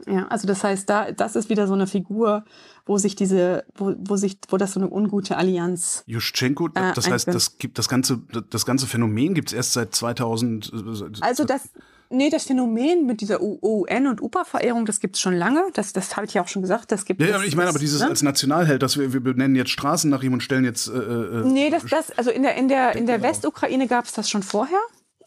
Ja, 0.06 0.26
also 0.28 0.46
das 0.46 0.64
heißt, 0.64 0.88
da, 0.88 1.12
das 1.12 1.36
ist 1.36 1.48
wieder 1.48 1.66
so 1.66 1.74
eine 1.74 1.86
Figur, 1.86 2.44
wo 2.86 2.98
sich 2.98 3.14
diese, 3.14 3.64
wo, 3.74 3.94
wo 3.98 4.16
sich, 4.16 4.38
wo 4.48 4.56
das 4.56 4.72
so 4.72 4.80
eine 4.80 4.90
ungute 4.90 5.36
Allianz. 5.36 6.02
Juschenko, 6.06 6.66
äh, 6.74 6.92
das 6.94 7.08
heißt, 7.08 7.28
das 7.28 7.58
gibt 7.58 7.78
das 7.78 7.88
ganze, 7.88 8.20
das 8.50 8.66
ganze 8.66 8.86
Phänomen 8.86 9.34
gibt 9.34 9.50
es 9.50 9.54
erst 9.54 9.74
seit 9.74 9.94
2000. 9.94 10.72
Äh, 10.72 11.20
also 11.20 11.44
das, 11.44 11.70
nee, 12.10 12.30
das 12.30 12.44
Phänomen 12.44 13.06
mit 13.06 13.20
dieser 13.20 13.40
UN 13.40 14.08
und 14.08 14.20
UPA-Verehrung, 14.20 14.86
das 14.86 14.98
gibt 14.98 15.16
es 15.16 15.22
schon 15.22 15.34
lange. 15.34 15.62
Das, 15.74 15.92
das 15.92 16.16
habe 16.16 16.26
ich 16.26 16.34
ja 16.34 16.42
auch 16.42 16.48
schon 16.48 16.62
gesagt. 16.62 16.90
Das 16.90 17.04
gibt. 17.04 17.20
Ja, 17.20 17.28
ja 17.28 17.42
ich 17.42 17.54
meine, 17.54 17.68
aber 17.68 17.78
dieses 17.78 18.00
ne? 18.00 18.08
als 18.08 18.22
Nationalheld, 18.22 18.82
dass 18.82 18.98
wir, 18.98 19.12
wir 19.12 19.20
benennen 19.20 19.54
jetzt 19.54 19.70
Straßen 19.70 20.10
nach 20.10 20.24
ihm 20.24 20.32
und 20.32 20.42
stellen 20.42 20.64
jetzt. 20.64 20.88
Äh, 20.88 20.98
äh, 20.98 21.44
nee, 21.44 21.70
das, 21.70 21.84
das, 21.84 22.10
also 22.18 22.30
in 22.30 22.42
der 22.42 22.56
in 22.56 22.66
der 22.66 22.96
in 22.96 23.06
der 23.06 23.22
Westukraine 23.22 23.86
gab 23.86 24.06
es 24.06 24.12
das 24.12 24.28
schon 24.28 24.42
vorher. 24.42 24.80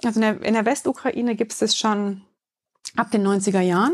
Also 0.03 0.19
in 0.19 0.21
der, 0.21 0.43
in 0.43 0.53
der 0.53 0.65
Westukraine 0.65 1.35
gibt 1.35 1.53
es 1.53 1.59
das 1.59 1.77
schon 1.77 2.21
ab 2.97 3.11
den 3.11 3.25
90er 3.25 3.61
Jahren. 3.61 3.93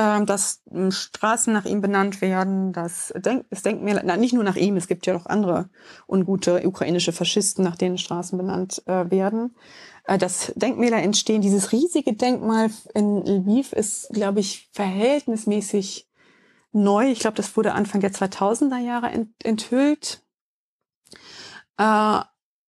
Ähm, 0.00 0.26
dass 0.26 0.62
ähm, 0.70 0.92
Straßen 0.92 1.52
nach 1.52 1.64
ihm 1.64 1.80
benannt 1.80 2.20
werden, 2.20 2.72
dass 2.72 3.12
Denk 3.16 3.46
es 3.50 3.62
Denkmäler, 3.62 4.02
na, 4.04 4.16
nicht 4.16 4.32
nur 4.32 4.44
nach 4.44 4.54
ihm, 4.54 4.76
es 4.76 4.86
gibt 4.86 5.06
ja 5.06 5.12
noch 5.12 5.26
andere 5.26 5.70
ungute 6.06 6.64
ukrainische 6.64 7.12
Faschisten, 7.12 7.64
nach 7.64 7.74
denen 7.74 7.98
Straßen 7.98 8.38
benannt 8.38 8.80
äh, 8.86 9.10
werden, 9.10 9.56
äh, 10.04 10.16
dass 10.16 10.52
Denkmäler 10.54 11.02
entstehen. 11.02 11.42
Dieses 11.42 11.72
riesige 11.72 12.12
Denkmal 12.12 12.70
in 12.94 13.26
Lviv 13.26 13.72
ist, 13.72 14.10
glaube 14.10 14.38
ich, 14.38 14.70
verhältnismäßig 14.72 16.08
neu. 16.70 17.10
Ich 17.10 17.18
glaube, 17.18 17.36
das 17.36 17.56
wurde 17.56 17.72
Anfang 17.72 18.00
der 18.00 18.12
2000er 18.12 18.78
Jahre 18.78 19.08
ent 19.08 19.30
enthüllt. 19.42 20.22
Äh, 21.76 22.20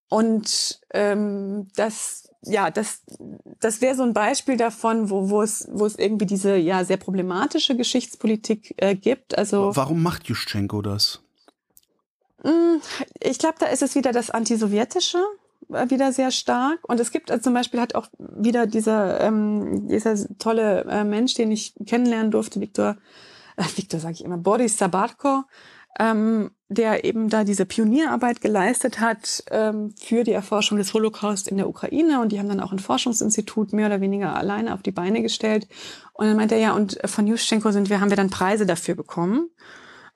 und 0.09 0.81
ähm, 0.93 1.69
das 1.77 2.30
ja, 2.43 2.71
das, 2.71 3.03
das 3.61 3.81
wäre 3.81 3.95
so 3.95 4.03
ein 4.03 4.15
Beispiel 4.15 4.57
davon, 4.57 5.11
wo, 5.11 5.31
wo, 5.31 5.43
es, 5.43 5.69
wo 5.71 5.85
es 5.85 5.97
irgendwie 5.97 6.27
diese 6.27 6.57
ja 6.57 6.85
sehr 6.85 6.97
problematische 6.97 7.77
Geschichtspolitik 7.77 8.75
äh, 8.79 8.95
gibt. 8.95 9.37
Also 9.37 9.77
warum 9.77 10.03
macht 10.03 10.27
Juschenko 10.27 10.81
das? 10.81 11.23
Hm, 12.43 12.81
ich 13.21 13.39
glaube, 13.39 13.57
da 13.59 13.67
ist 13.67 13.83
es 13.83 13.95
wieder 13.95 14.13
das 14.13 14.31
Antisowjetische 14.31 15.19
äh, 15.73 15.91
wieder 15.91 16.13
sehr 16.13 16.31
stark. 16.31 16.79
Und 16.89 17.01
es 17.01 17.11
gibt 17.11 17.31
also 17.31 17.43
zum 17.43 17.55
Beispiel 17.55 17.81
hat 17.81 17.95
auch 17.95 18.09
wieder 18.19 18.67
dieser, 18.67 19.21
ähm, 19.21 19.89
dieser 19.89 20.17
tolle 20.39 20.85
äh, 20.85 21.05
Mensch, 21.05 21.35
den 21.35 21.51
ich 21.51 21.75
kennenlernen 21.87 22.31
durfte, 22.31 22.61
Viktor, 22.61 22.97
äh, 23.57 23.65
Viktor 23.77 24.01
sage 24.01 24.15
ich 24.15 24.25
immer, 24.25 24.39
Boris 24.39 24.79
Sabarko, 24.79 25.45
ähm, 25.99 26.51
der 26.69 27.05
eben 27.05 27.29
da 27.29 27.45
diese 27.45 27.67
Pionierarbeit 27.67 28.41
geleistet 28.41 29.01
hat 29.01 29.43
ähm, 29.51 29.93
für 30.01 30.23
die 30.23 30.33
Erforschung 30.33 30.79
des 30.79 30.95
Holocaust 30.95 31.49
in 31.49 31.57
der 31.57 31.69
Ukraine. 31.69 32.21
Und 32.21 32.31
die 32.31 32.39
haben 32.39 32.49
dann 32.49 32.61
auch 32.61 32.73
ein 32.73 32.79
Forschungsinstitut 32.79 33.73
mehr 33.73 33.87
oder 33.87 34.01
weniger 34.01 34.37
alleine 34.37 34.73
auf 34.73 34.83
die 34.83 34.93
Beine 34.93 35.21
gestellt. 35.21 35.67
Und 36.13 36.27
dann 36.27 36.37
meinte 36.37 36.55
er, 36.55 36.61
ja, 36.61 36.73
und 36.75 36.99
von 37.05 37.27
Juschenko 37.27 37.73
sind 37.73 37.91
wir, 37.91 38.01
haben 38.01 38.11
wir 38.11 38.17
dann 38.17 38.31
Preise 38.31 38.67
dafür 38.67 38.95
bekommen. 38.95 39.51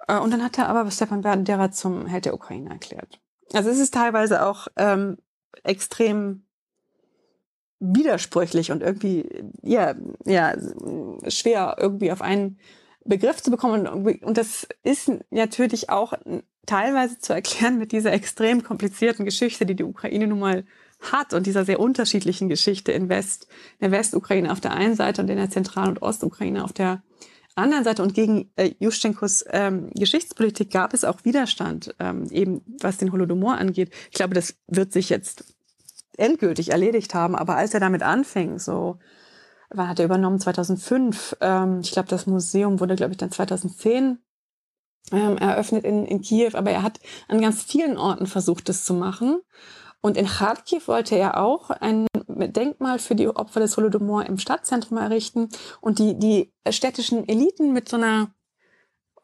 Äh, 0.06 0.18
und 0.18 0.30
dann 0.32 0.44
hat 0.44 0.58
er 0.58 0.68
aber 0.68 0.88
Stefan 0.90 1.22
Bandera 1.22 1.72
zum 1.72 2.06
Held 2.06 2.26
der 2.26 2.34
Ukraine 2.34 2.70
erklärt. 2.70 3.20
Also 3.52 3.70
es 3.70 3.78
ist 3.78 3.94
teilweise 3.94 4.46
auch 4.46 4.68
ähm, 4.76 5.18
extrem 5.64 6.44
widersprüchlich 7.80 8.72
und 8.72 8.82
irgendwie 8.82 9.28
ja 9.62 9.94
ja 10.24 10.54
schwer 11.28 11.76
irgendwie 11.78 12.12
auf 12.12 12.22
einen 12.22 12.58
Begriff 13.04 13.42
zu 13.42 13.50
bekommen 13.50 13.86
und 13.86 14.38
das 14.38 14.66
ist 14.82 15.10
natürlich 15.30 15.90
auch 15.90 16.14
teilweise 16.66 17.18
zu 17.18 17.32
erklären 17.32 17.78
mit 17.78 17.92
dieser 17.92 18.12
extrem 18.12 18.62
komplizierten 18.62 19.24
Geschichte, 19.24 19.66
die 19.66 19.76
die 19.76 19.84
Ukraine 19.84 20.26
nun 20.26 20.38
mal 20.38 20.64
hat 21.00 21.34
und 21.34 21.46
dieser 21.46 21.64
sehr 21.64 21.80
unterschiedlichen 21.80 22.48
Geschichte 22.48 22.92
in 22.92 23.08
West, 23.08 23.46
in 23.78 23.90
der 23.90 23.98
Westukraine 23.98 24.50
auf 24.50 24.60
der 24.60 24.72
einen 24.72 24.96
Seite 24.96 25.22
und 25.22 25.28
in 25.28 25.36
der 25.36 25.50
Zentral- 25.50 25.88
und 25.88 26.02
Ostukraine 26.02 26.64
auf 26.64 26.72
der 26.72 27.02
anderen 27.54 27.84
Seite. 27.84 28.02
Und 28.02 28.14
gegen 28.14 28.50
äh, 28.56 28.72
Juschenkos 28.78 29.44
ähm, 29.50 29.90
Geschichtspolitik 29.94 30.70
gab 30.70 30.94
es 30.94 31.04
auch 31.04 31.24
Widerstand, 31.24 31.94
ähm, 31.98 32.28
eben 32.30 32.62
was 32.80 32.98
den 32.98 33.12
Holodomor 33.12 33.58
angeht. 33.58 33.92
Ich 34.10 34.16
glaube, 34.16 34.34
das 34.34 34.56
wird 34.66 34.92
sich 34.92 35.10
jetzt 35.10 35.44
endgültig 36.16 36.70
erledigt 36.70 37.14
haben. 37.14 37.34
Aber 37.34 37.56
als 37.56 37.74
er 37.74 37.80
damit 37.80 38.02
anfing, 38.02 38.58
so, 38.58 38.98
wann 39.76 39.88
hat 39.88 39.98
er 39.98 40.04
übernommen? 40.04 40.40
2005. 40.40 41.36
Ähm, 41.40 41.80
ich 41.80 41.92
glaube, 41.92 42.08
das 42.08 42.26
Museum 42.26 42.80
wurde, 42.80 42.96
glaube 42.96 43.12
ich, 43.12 43.18
dann 43.18 43.30
2010 43.30 44.18
ähm, 45.12 45.36
eröffnet 45.38 45.84
in, 45.84 46.04
in 46.06 46.20
Kiew. 46.20 46.50
Aber 46.54 46.70
er 46.70 46.82
hat 46.82 47.00
an 47.28 47.40
ganz 47.40 47.62
vielen 47.62 47.98
Orten 47.98 48.26
versucht, 48.26 48.68
das 48.68 48.84
zu 48.84 48.94
machen. 48.94 49.40
Und 50.00 50.18
in 50.18 50.26
Kharkiv 50.26 50.88
wollte 50.88 51.16
er 51.16 51.42
auch 51.42 51.70
ein 51.70 52.06
Denkmal 52.28 52.98
für 52.98 53.14
die 53.14 53.28
Opfer 53.28 53.60
des 53.60 53.76
Holodomor 53.76 54.26
im 54.26 54.38
Stadtzentrum 54.38 54.98
errichten. 54.98 55.48
Und 55.80 55.98
die, 55.98 56.18
die 56.18 56.52
städtischen 56.68 57.26
Eliten 57.26 57.72
mit 57.72 57.88
so 57.88 57.96
einer 57.96 58.34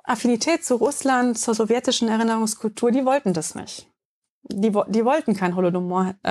Affinität 0.04 0.64
zu 0.64 0.76
Russland, 0.76 1.38
zur 1.38 1.54
sowjetischen 1.54 2.08
Erinnerungskultur, 2.08 2.90
die 2.90 3.04
wollten 3.04 3.34
das 3.34 3.54
nicht. 3.54 3.88
Die, 4.42 4.72
die 4.88 5.04
wollten 5.04 5.34
kein 5.34 5.54
Holodomor, 5.54 6.14
äh, 6.22 6.30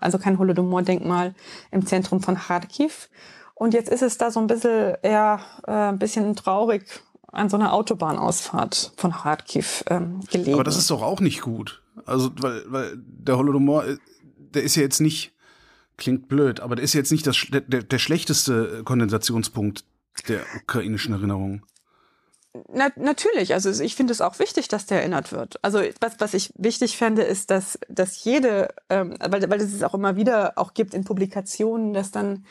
also 0.00 0.18
kein 0.18 0.38
Holodomor-Denkmal 0.38 1.34
im 1.70 1.86
Zentrum 1.86 2.22
von 2.22 2.36
Kharkiv. 2.36 3.10
Und 3.54 3.74
jetzt 3.74 3.88
ist 3.90 4.02
es 4.02 4.18
da 4.18 4.30
so 4.30 4.40
ein 4.40 4.46
bisschen, 4.46 4.96
eher 5.02 5.40
äh, 5.66 5.72
ein 5.72 5.98
bisschen 5.98 6.34
traurig 6.36 6.84
an 7.32 7.48
so 7.48 7.56
einer 7.56 7.72
Autobahnausfahrt 7.72 8.92
von 8.96 9.12
Kharkiv 9.12 9.84
ähm, 9.88 10.20
gelegen. 10.30 10.54
Aber 10.54 10.64
das 10.64 10.76
ist 10.76 10.90
doch 10.90 11.02
auch 11.02 11.20
nicht 11.20 11.40
gut. 11.40 11.82
Also, 12.04 12.30
weil, 12.40 12.64
weil 12.66 12.92
der 12.96 13.38
Holodomor, 13.38 13.84
äh, 13.86 13.96
der 14.36 14.62
ist 14.62 14.76
ja 14.76 14.82
jetzt 14.82 15.00
nicht, 15.00 15.32
klingt 15.96 16.28
blöd, 16.28 16.60
aber 16.60 16.76
der 16.76 16.84
ist 16.84 16.92
jetzt 16.92 17.12
nicht 17.12 17.26
das, 17.26 17.46
der, 17.50 17.60
der 17.60 17.98
schlechteste 17.98 18.82
Kondensationspunkt 18.84 19.84
der 20.28 20.40
ukrainischen 20.62 21.14
Erinnerung. 21.14 21.62
Na, 22.68 22.90
natürlich, 22.96 23.54
also 23.54 23.70
ich 23.82 23.94
finde 23.94 24.12
es 24.12 24.20
auch 24.20 24.38
wichtig, 24.38 24.68
dass 24.68 24.84
der 24.84 24.98
erinnert 24.98 25.32
wird. 25.32 25.58
Also 25.64 25.80
was, 26.00 26.12
was 26.18 26.34
ich 26.34 26.52
wichtig 26.56 26.98
fände, 26.98 27.22
ist, 27.22 27.50
dass, 27.50 27.78
dass 27.88 28.24
jede, 28.24 28.68
ähm, 28.90 29.16
weil, 29.20 29.48
weil 29.48 29.60
es 29.60 29.82
auch 29.82 29.94
immer 29.94 30.16
wieder 30.16 30.52
auch 30.56 30.74
gibt 30.74 30.92
in 30.92 31.04
Publikationen, 31.04 31.94
dass 31.94 32.10
dann 32.10 32.44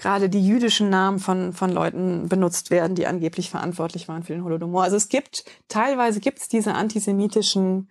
gerade 0.00 0.30
die 0.30 0.44
jüdischen 0.44 0.88
Namen 0.88 1.18
von, 1.18 1.52
von 1.52 1.70
Leuten 1.70 2.26
benutzt 2.26 2.70
werden, 2.70 2.94
die 2.94 3.06
angeblich 3.06 3.50
verantwortlich 3.50 4.08
waren 4.08 4.22
für 4.22 4.32
den 4.32 4.44
Holodomor. 4.44 4.82
Also 4.82 4.96
es 4.96 5.10
gibt, 5.10 5.44
teilweise 5.68 6.20
gibt 6.20 6.38
es 6.38 6.48
diese 6.48 6.74
antisemitischen 6.74 7.90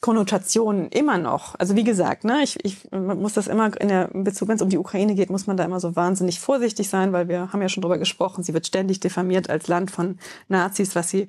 Konnotationen 0.00 0.88
immer 0.88 1.18
noch. 1.18 1.54
Also 1.56 1.76
wie 1.76 1.84
gesagt, 1.84 2.24
ne, 2.24 2.42
ich, 2.42 2.64
ich 2.64 2.90
muss 2.90 3.34
das 3.34 3.46
immer 3.46 3.80
in 3.80 3.88
der 3.88 4.12
in 4.12 4.24
Bezug, 4.24 4.48
wenn 4.48 4.56
es 4.56 4.62
um 4.62 4.70
die 4.70 4.78
Ukraine 4.78 5.14
geht, 5.14 5.30
muss 5.30 5.46
man 5.46 5.56
da 5.56 5.64
immer 5.64 5.78
so 5.78 5.94
wahnsinnig 5.94 6.40
vorsichtig 6.40 6.88
sein, 6.88 7.12
weil 7.12 7.28
wir 7.28 7.52
haben 7.52 7.62
ja 7.62 7.68
schon 7.68 7.82
drüber 7.82 7.98
gesprochen, 7.98 8.42
sie 8.42 8.52
wird 8.52 8.66
ständig 8.66 8.98
diffamiert 8.98 9.48
als 9.48 9.68
Land 9.68 9.92
von 9.92 10.18
Nazis, 10.48 10.96
was 10.96 11.10
sie 11.10 11.28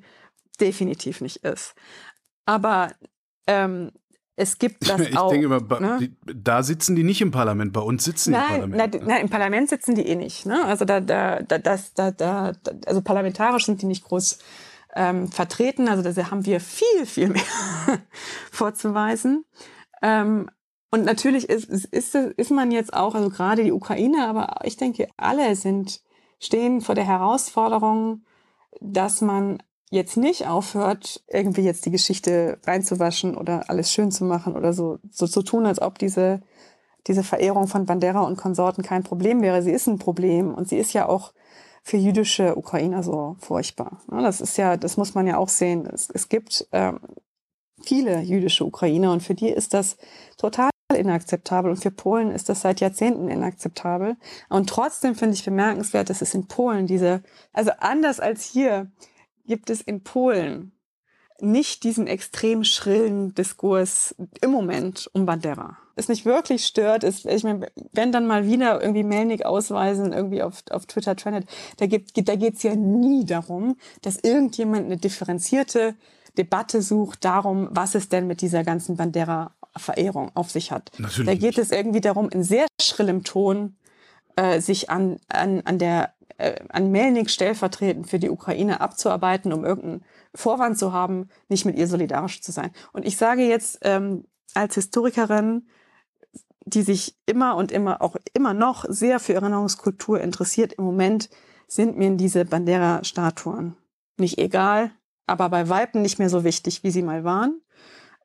definitiv 0.60 1.20
nicht 1.20 1.44
ist. 1.44 1.76
Aber 2.44 2.90
ähm, 3.46 3.92
es 4.36 4.58
gibt 4.58 4.88
das 4.88 5.00
ich 5.00 5.16
auch. 5.16 5.30
Denke 5.30 5.46
immer, 5.46 5.60
ne? 5.80 6.10
da 6.24 6.62
sitzen 6.62 6.96
die 6.96 7.04
nicht 7.04 7.20
im 7.20 7.30
Parlament, 7.30 7.72
bei 7.72 7.80
uns 7.80 8.04
sitzen 8.04 8.32
nein, 8.32 8.42
die 8.42 8.54
im 8.54 8.70
Parlament. 8.70 8.94
Nein, 8.94 9.02
nein, 9.06 9.20
im 9.22 9.30
Parlament 9.30 9.68
sitzen 9.68 9.94
die 9.94 10.06
eh 10.06 10.16
nicht. 10.16 10.46
Ne? 10.46 10.64
Also 10.64 10.84
da, 10.84 11.00
da, 11.00 11.42
da, 11.42 11.58
das, 11.58 11.94
da, 11.94 12.10
da, 12.10 12.52
also 12.86 13.02
parlamentarisch 13.02 13.66
sind 13.66 13.82
die 13.82 13.86
nicht 13.86 14.04
groß 14.04 14.38
ähm, 14.94 15.28
vertreten. 15.28 15.88
Also 15.88 16.02
da 16.02 16.30
haben 16.30 16.46
wir 16.46 16.60
viel, 16.60 17.06
viel 17.06 17.28
mehr 17.30 17.42
vorzuweisen. 18.50 19.44
Ähm, 20.02 20.48
und 20.90 21.04
natürlich 21.04 21.48
ist, 21.48 21.70
ist, 21.70 22.14
ist 22.14 22.50
man 22.50 22.70
jetzt 22.70 22.92
auch, 22.92 23.14
also 23.14 23.30
gerade 23.30 23.64
die 23.64 23.72
Ukraine, 23.72 24.26
aber 24.28 24.56
ich 24.64 24.76
denke, 24.76 25.08
alle 25.16 25.56
sind, 25.56 26.02
stehen 26.38 26.82
vor 26.82 26.94
der 26.94 27.06
Herausforderung, 27.06 28.24
dass 28.80 29.22
man 29.22 29.62
jetzt 29.92 30.16
nicht 30.16 30.48
aufhört, 30.48 31.22
irgendwie 31.28 31.60
jetzt 31.60 31.84
die 31.84 31.90
Geschichte 31.90 32.58
reinzuwaschen 32.66 33.36
oder 33.36 33.68
alles 33.68 33.92
schön 33.92 34.10
zu 34.10 34.24
machen 34.24 34.56
oder 34.56 34.72
so, 34.72 34.98
so 35.10 35.26
zu 35.26 35.42
tun, 35.42 35.66
als 35.66 35.82
ob 35.82 35.98
diese, 35.98 36.40
diese 37.06 37.22
Verehrung 37.22 37.66
von 37.66 37.84
Bandera 37.84 38.20
und 38.22 38.38
Konsorten 38.38 38.82
kein 38.82 39.02
Problem 39.02 39.42
wäre. 39.42 39.62
Sie 39.62 39.70
ist 39.70 39.86
ein 39.88 39.98
Problem 39.98 40.54
und 40.54 40.66
sie 40.66 40.78
ist 40.78 40.94
ja 40.94 41.06
auch 41.06 41.34
für 41.82 41.98
jüdische 41.98 42.56
Ukrainer 42.56 43.02
so 43.02 43.36
furchtbar. 43.38 44.00
Das 44.08 44.40
ist 44.40 44.56
ja, 44.56 44.78
das 44.78 44.96
muss 44.96 45.14
man 45.14 45.26
ja 45.26 45.36
auch 45.36 45.50
sehen. 45.50 45.86
Es, 45.92 46.08
es 46.08 46.30
gibt 46.30 46.66
ähm, 46.72 47.00
viele 47.82 48.20
jüdische 48.20 48.64
Ukrainer 48.64 49.12
und 49.12 49.22
für 49.22 49.34
die 49.34 49.50
ist 49.50 49.74
das 49.74 49.98
total 50.38 50.70
inakzeptabel 50.96 51.70
und 51.70 51.82
für 51.82 51.90
Polen 51.90 52.30
ist 52.30 52.48
das 52.48 52.62
seit 52.62 52.80
Jahrzehnten 52.80 53.28
inakzeptabel. 53.28 54.16
Und 54.48 54.70
trotzdem 54.70 55.14
finde 55.14 55.34
ich 55.34 55.44
bemerkenswert, 55.44 56.08
dass 56.08 56.22
es 56.22 56.32
in 56.32 56.48
Polen 56.48 56.86
diese, 56.86 57.22
also 57.52 57.72
anders 57.78 58.20
als 58.20 58.42
hier, 58.44 58.90
gibt 59.46 59.70
es 59.70 59.80
in 59.80 60.02
Polen 60.02 60.72
nicht 61.40 61.82
diesen 61.82 62.06
extrem 62.06 62.62
schrillen 62.62 63.34
Diskurs 63.34 64.14
im 64.40 64.50
Moment 64.50 65.10
um 65.12 65.26
Bandera. 65.26 65.76
Es 65.96 66.08
nicht 66.08 66.24
wirklich 66.24 66.64
stört, 66.64 67.04
ist, 67.04 67.26
ich 67.26 67.42
meine, 67.42 67.68
wenn 67.92 68.12
dann 68.12 68.26
mal 68.26 68.46
wieder 68.46 68.80
irgendwie 68.80 69.02
Melnik 69.02 69.44
ausweisen, 69.44 70.12
irgendwie 70.12 70.42
auf, 70.42 70.62
auf 70.70 70.86
Twitter 70.86 71.16
trendet, 71.16 71.48
da, 71.78 71.86
gibt, 71.86 72.28
da 72.28 72.36
geht's 72.36 72.62
ja 72.62 72.76
nie 72.76 73.24
darum, 73.24 73.76
dass 74.02 74.18
irgendjemand 74.18 74.86
eine 74.86 74.96
differenzierte 74.96 75.96
Debatte 76.38 76.80
sucht 76.80 77.24
darum, 77.24 77.68
was 77.72 77.94
es 77.94 78.08
denn 78.08 78.26
mit 78.26 78.40
dieser 78.40 78.62
ganzen 78.62 78.96
Bandera-Verehrung 78.96 80.30
auf 80.34 80.50
sich 80.50 80.70
hat. 80.70 80.92
Natürlich 80.98 81.26
da 81.26 81.34
geht 81.34 81.58
es 81.58 81.72
irgendwie 81.72 82.00
darum, 82.00 82.30
in 82.30 82.44
sehr 82.44 82.66
schrillem 82.80 83.24
Ton 83.24 83.76
äh, 84.36 84.60
sich 84.60 84.88
an, 84.88 85.18
an, 85.28 85.60
an 85.64 85.78
der 85.78 86.14
äh, 86.38 86.60
an 86.68 86.90
Melnik 86.90 87.30
stellvertretend 87.30 88.08
für 88.08 88.18
die 88.18 88.30
Ukraine 88.30 88.80
abzuarbeiten, 88.80 89.52
um 89.52 89.64
irgendeinen 89.64 90.04
Vorwand 90.34 90.78
zu 90.78 90.92
haben, 90.92 91.28
nicht 91.48 91.64
mit 91.64 91.76
ihr 91.76 91.86
solidarisch 91.86 92.42
zu 92.42 92.52
sein. 92.52 92.72
Und 92.92 93.04
ich 93.04 93.16
sage 93.16 93.42
jetzt 93.42 93.78
ähm, 93.82 94.24
als 94.54 94.74
Historikerin, 94.74 95.68
die 96.64 96.82
sich 96.82 97.18
immer 97.26 97.56
und 97.56 97.72
immer 97.72 98.02
auch 98.02 98.16
immer 98.34 98.54
noch 98.54 98.84
sehr 98.88 99.18
für 99.18 99.34
Erinnerungskultur 99.34 100.20
interessiert, 100.20 100.74
im 100.74 100.84
Moment 100.84 101.28
sind 101.66 101.96
mir 101.96 102.10
diese 102.16 102.44
Bandera-Statuen 102.44 103.76
nicht 104.18 104.38
egal, 104.38 104.92
aber 105.26 105.48
bei 105.48 105.68
Weitem 105.68 106.02
nicht 106.02 106.18
mehr 106.18 106.28
so 106.28 106.44
wichtig, 106.44 106.82
wie 106.82 106.90
sie 106.90 107.02
mal 107.02 107.24
waren. 107.24 107.60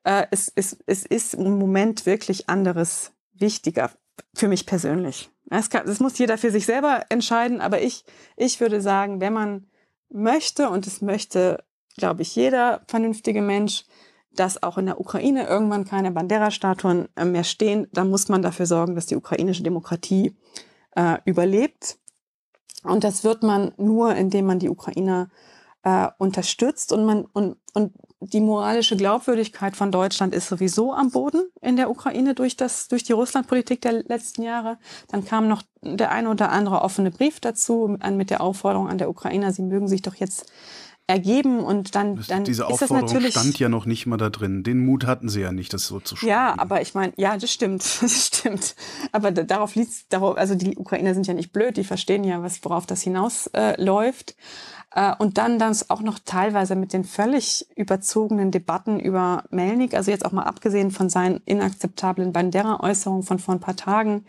Äh, 0.04 0.26
es, 0.30 0.52
es, 0.54 0.78
es 0.86 1.04
ist 1.04 1.34
im 1.34 1.58
Moment 1.58 2.06
wirklich 2.06 2.48
anderes 2.48 3.12
wichtiger 3.32 3.90
für 4.34 4.48
mich 4.48 4.66
persönlich. 4.66 5.30
Das, 5.50 5.70
kann, 5.70 5.86
das 5.86 6.00
muss 6.00 6.18
jeder 6.18 6.38
für 6.38 6.50
sich 6.50 6.66
selber 6.66 7.04
entscheiden, 7.08 7.60
aber 7.60 7.80
ich, 7.80 8.04
ich 8.36 8.60
würde 8.60 8.80
sagen, 8.80 9.20
wenn 9.20 9.32
man 9.32 9.66
möchte, 10.10 10.68
und 10.68 10.86
es 10.86 11.00
möchte, 11.00 11.64
glaube 11.96 12.22
ich, 12.22 12.34
jeder 12.36 12.82
vernünftige 12.86 13.42
Mensch, 13.42 13.84
dass 14.32 14.62
auch 14.62 14.78
in 14.78 14.86
der 14.86 15.00
Ukraine 15.00 15.46
irgendwann 15.46 15.84
keine 15.84 16.12
Bandera-Statuen 16.12 17.08
äh, 17.16 17.24
mehr 17.24 17.44
stehen, 17.44 17.88
dann 17.92 18.10
muss 18.10 18.28
man 18.28 18.42
dafür 18.42 18.66
sorgen, 18.66 18.94
dass 18.94 19.06
die 19.06 19.16
ukrainische 19.16 19.62
Demokratie 19.62 20.36
äh, 20.94 21.18
überlebt. 21.24 21.98
Und 22.84 23.04
das 23.04 23.24
wird 23.24 23.42
man 23.42 23.72
nur, 23.76 24.14
indem 24.14 24.46
man 24.46 24.58
die 24.58 24.68
Ukrainer 24.68 25.30
äh, 25.82 26.08
unterstützt 26.18 26.92
und 26.92 27.04
man 27.04 27.24
und, 27.24 27.56
und 27.74 27.92
die 28.20 28.40
moralische 28.40 28.96
Glaubwürdigkeit 28.96 29.76
von 29.76 29.92
Deutschland 29.92 30.34
ist 30.34 30.48
sowieso 30.48 30.92
am 30.92 31.10
Boden 31.10 31.50
in 31.60 31.76
der 31.76 31.88
Ukraine 31.88 32.34
durch 32.34 32.56
das 32.56 32.88
durch 32.88 33.04
die 33.04 33.12
Russlandpolitik 33.12 33.80
der 33.80 34.02
letzten 34.04 34.42
Jahre. 34.42 34.78
Dann 35.08 35.24
kam 35.24 35.46
noch 35.46 35.62
der 35.82 36.10
eine 36.10 36.28
oder 36.30 36.50
andere 36.50 36.82
offene 36.82 37.10
Brief 37.10 37.38
dazu 37.40 37.96
mit 38.10 38.30
der 38.30 38.40
Aufforderung 38.40 38.88
an 38.88 38.98
der 38.98 39.08
Ukrainer, 39.08 39.52
sie 39.52 39.62
mögen 39.62 39.86
sich 39.86 40.02
doch 40.02 40.16
jetzt 40.16 40.50
ergeben 41.08 41.60
und 41.60 41.94
dann, 41.94 42.22
dann 42.28 42.44
diese 42.44 42.66
Aufforderung 42.66 43.04
ist 43.04 43.12
das 43.12 43.12
natürlich 43.14 43.32
stand 43.32 43.58
ja 43.58 43.70
noch 43.70 43.86
nicht 43.86 44.06
mal 44.06 44.18
da 44.18 44.28
drin. 44.28 44.62
Den 44.62 44.84
Mut 44.84 45.06
hatten 45.06 45.30
sie 45.30 45.40
ja 45.40 45.52
nicht, 45.52 45.72
das 45.72 45.86
so 45.86 46.00
zu 46.00 46.16
schreiben. 46.16 46.28
Ja, 46.28 46.54
aber 46.58 46.82
ich 46.82 46.94
meine, 46.94 47.14
ja, 47.16 47.36
das 47.38 47.50
stimmt, 47.50 47.82
das 48.02 48.26
stimmt. 48.26 48.76
Aber 49.10 49.32
darauf 49.32 49.74
liegt, 49.74 50.12
darauf, 50.12 50.36
also 50.36 50.54
die 50.54 50.76
Ukrainer 50.76 51.14
sind 51.14 51.26
ja 51.26 51.32
nicht 51.32 51.52
blöd, 51.52 51.78
die 51.78 51.84
verstehen 51.84 52.24
ja, 52.24 52.42
was 52.42 52.62
worauf 52.62 52.84
das 52.84 53.00
hinausläuft. 53.00 54.30
Äh, 54.32 54.34
und 55.18 55.38
dann 55.38 55.58
das 55.58 55.90
auch 55.90 56.00
noch 56.00 56.18
teilweise 56.18 56.74
mit 56.74 56.92
den 56.92 57.04
völlig 57.04 57.66
überzogenen 57.76 58.50
Debatten 58.50 58.98
über 58.98 59.44
Melnik, 59.50 59.94
also 59.94 60.10
jetzt 60.10 60.24
auch 60.24 60.32
mal 60.32 60.44
abgesehen 60.44 60.90
von 60.90 61.08
seinen 61.08 61.40
inakzeptablen 61.44 62.32
Bandera-Äußerungen 62.32 63.22
von 63.22 63.38
vor 63.38 63.54
ein 63.54 63.60
paar 63.60 63.76
Tagen, 63.76 64.24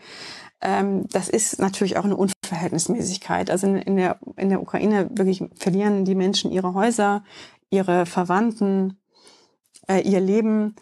ähm, 0.60 1.08
das 1.10 1.28
ist 1.28 1.58
natürlich 1.58 1.96
auch 1.96 2.04
eine 2.04 2.16
Unverhältnismäßigkeit. 2.16 3.50
Also 3.50 3.66
in, 3.66 3.76
in, 3.76 3.96
der, 3.96 4.18
in 4.36 4.50
der 4.50 4.62
Ukraine 4.62 5.10
wirklich 5.12 5.42
verlieren 5.56 6.04
die 6.04 6.14
Menschen 6.14 6.52
ihre 6.52 6.74
Häuser, 6.74 7.24
ihre 7.70 8.06
Verwandten, 8.06 8.98
äh, 9.88 10.00
ihr 10.02 10.20
Leben 10.20 10.76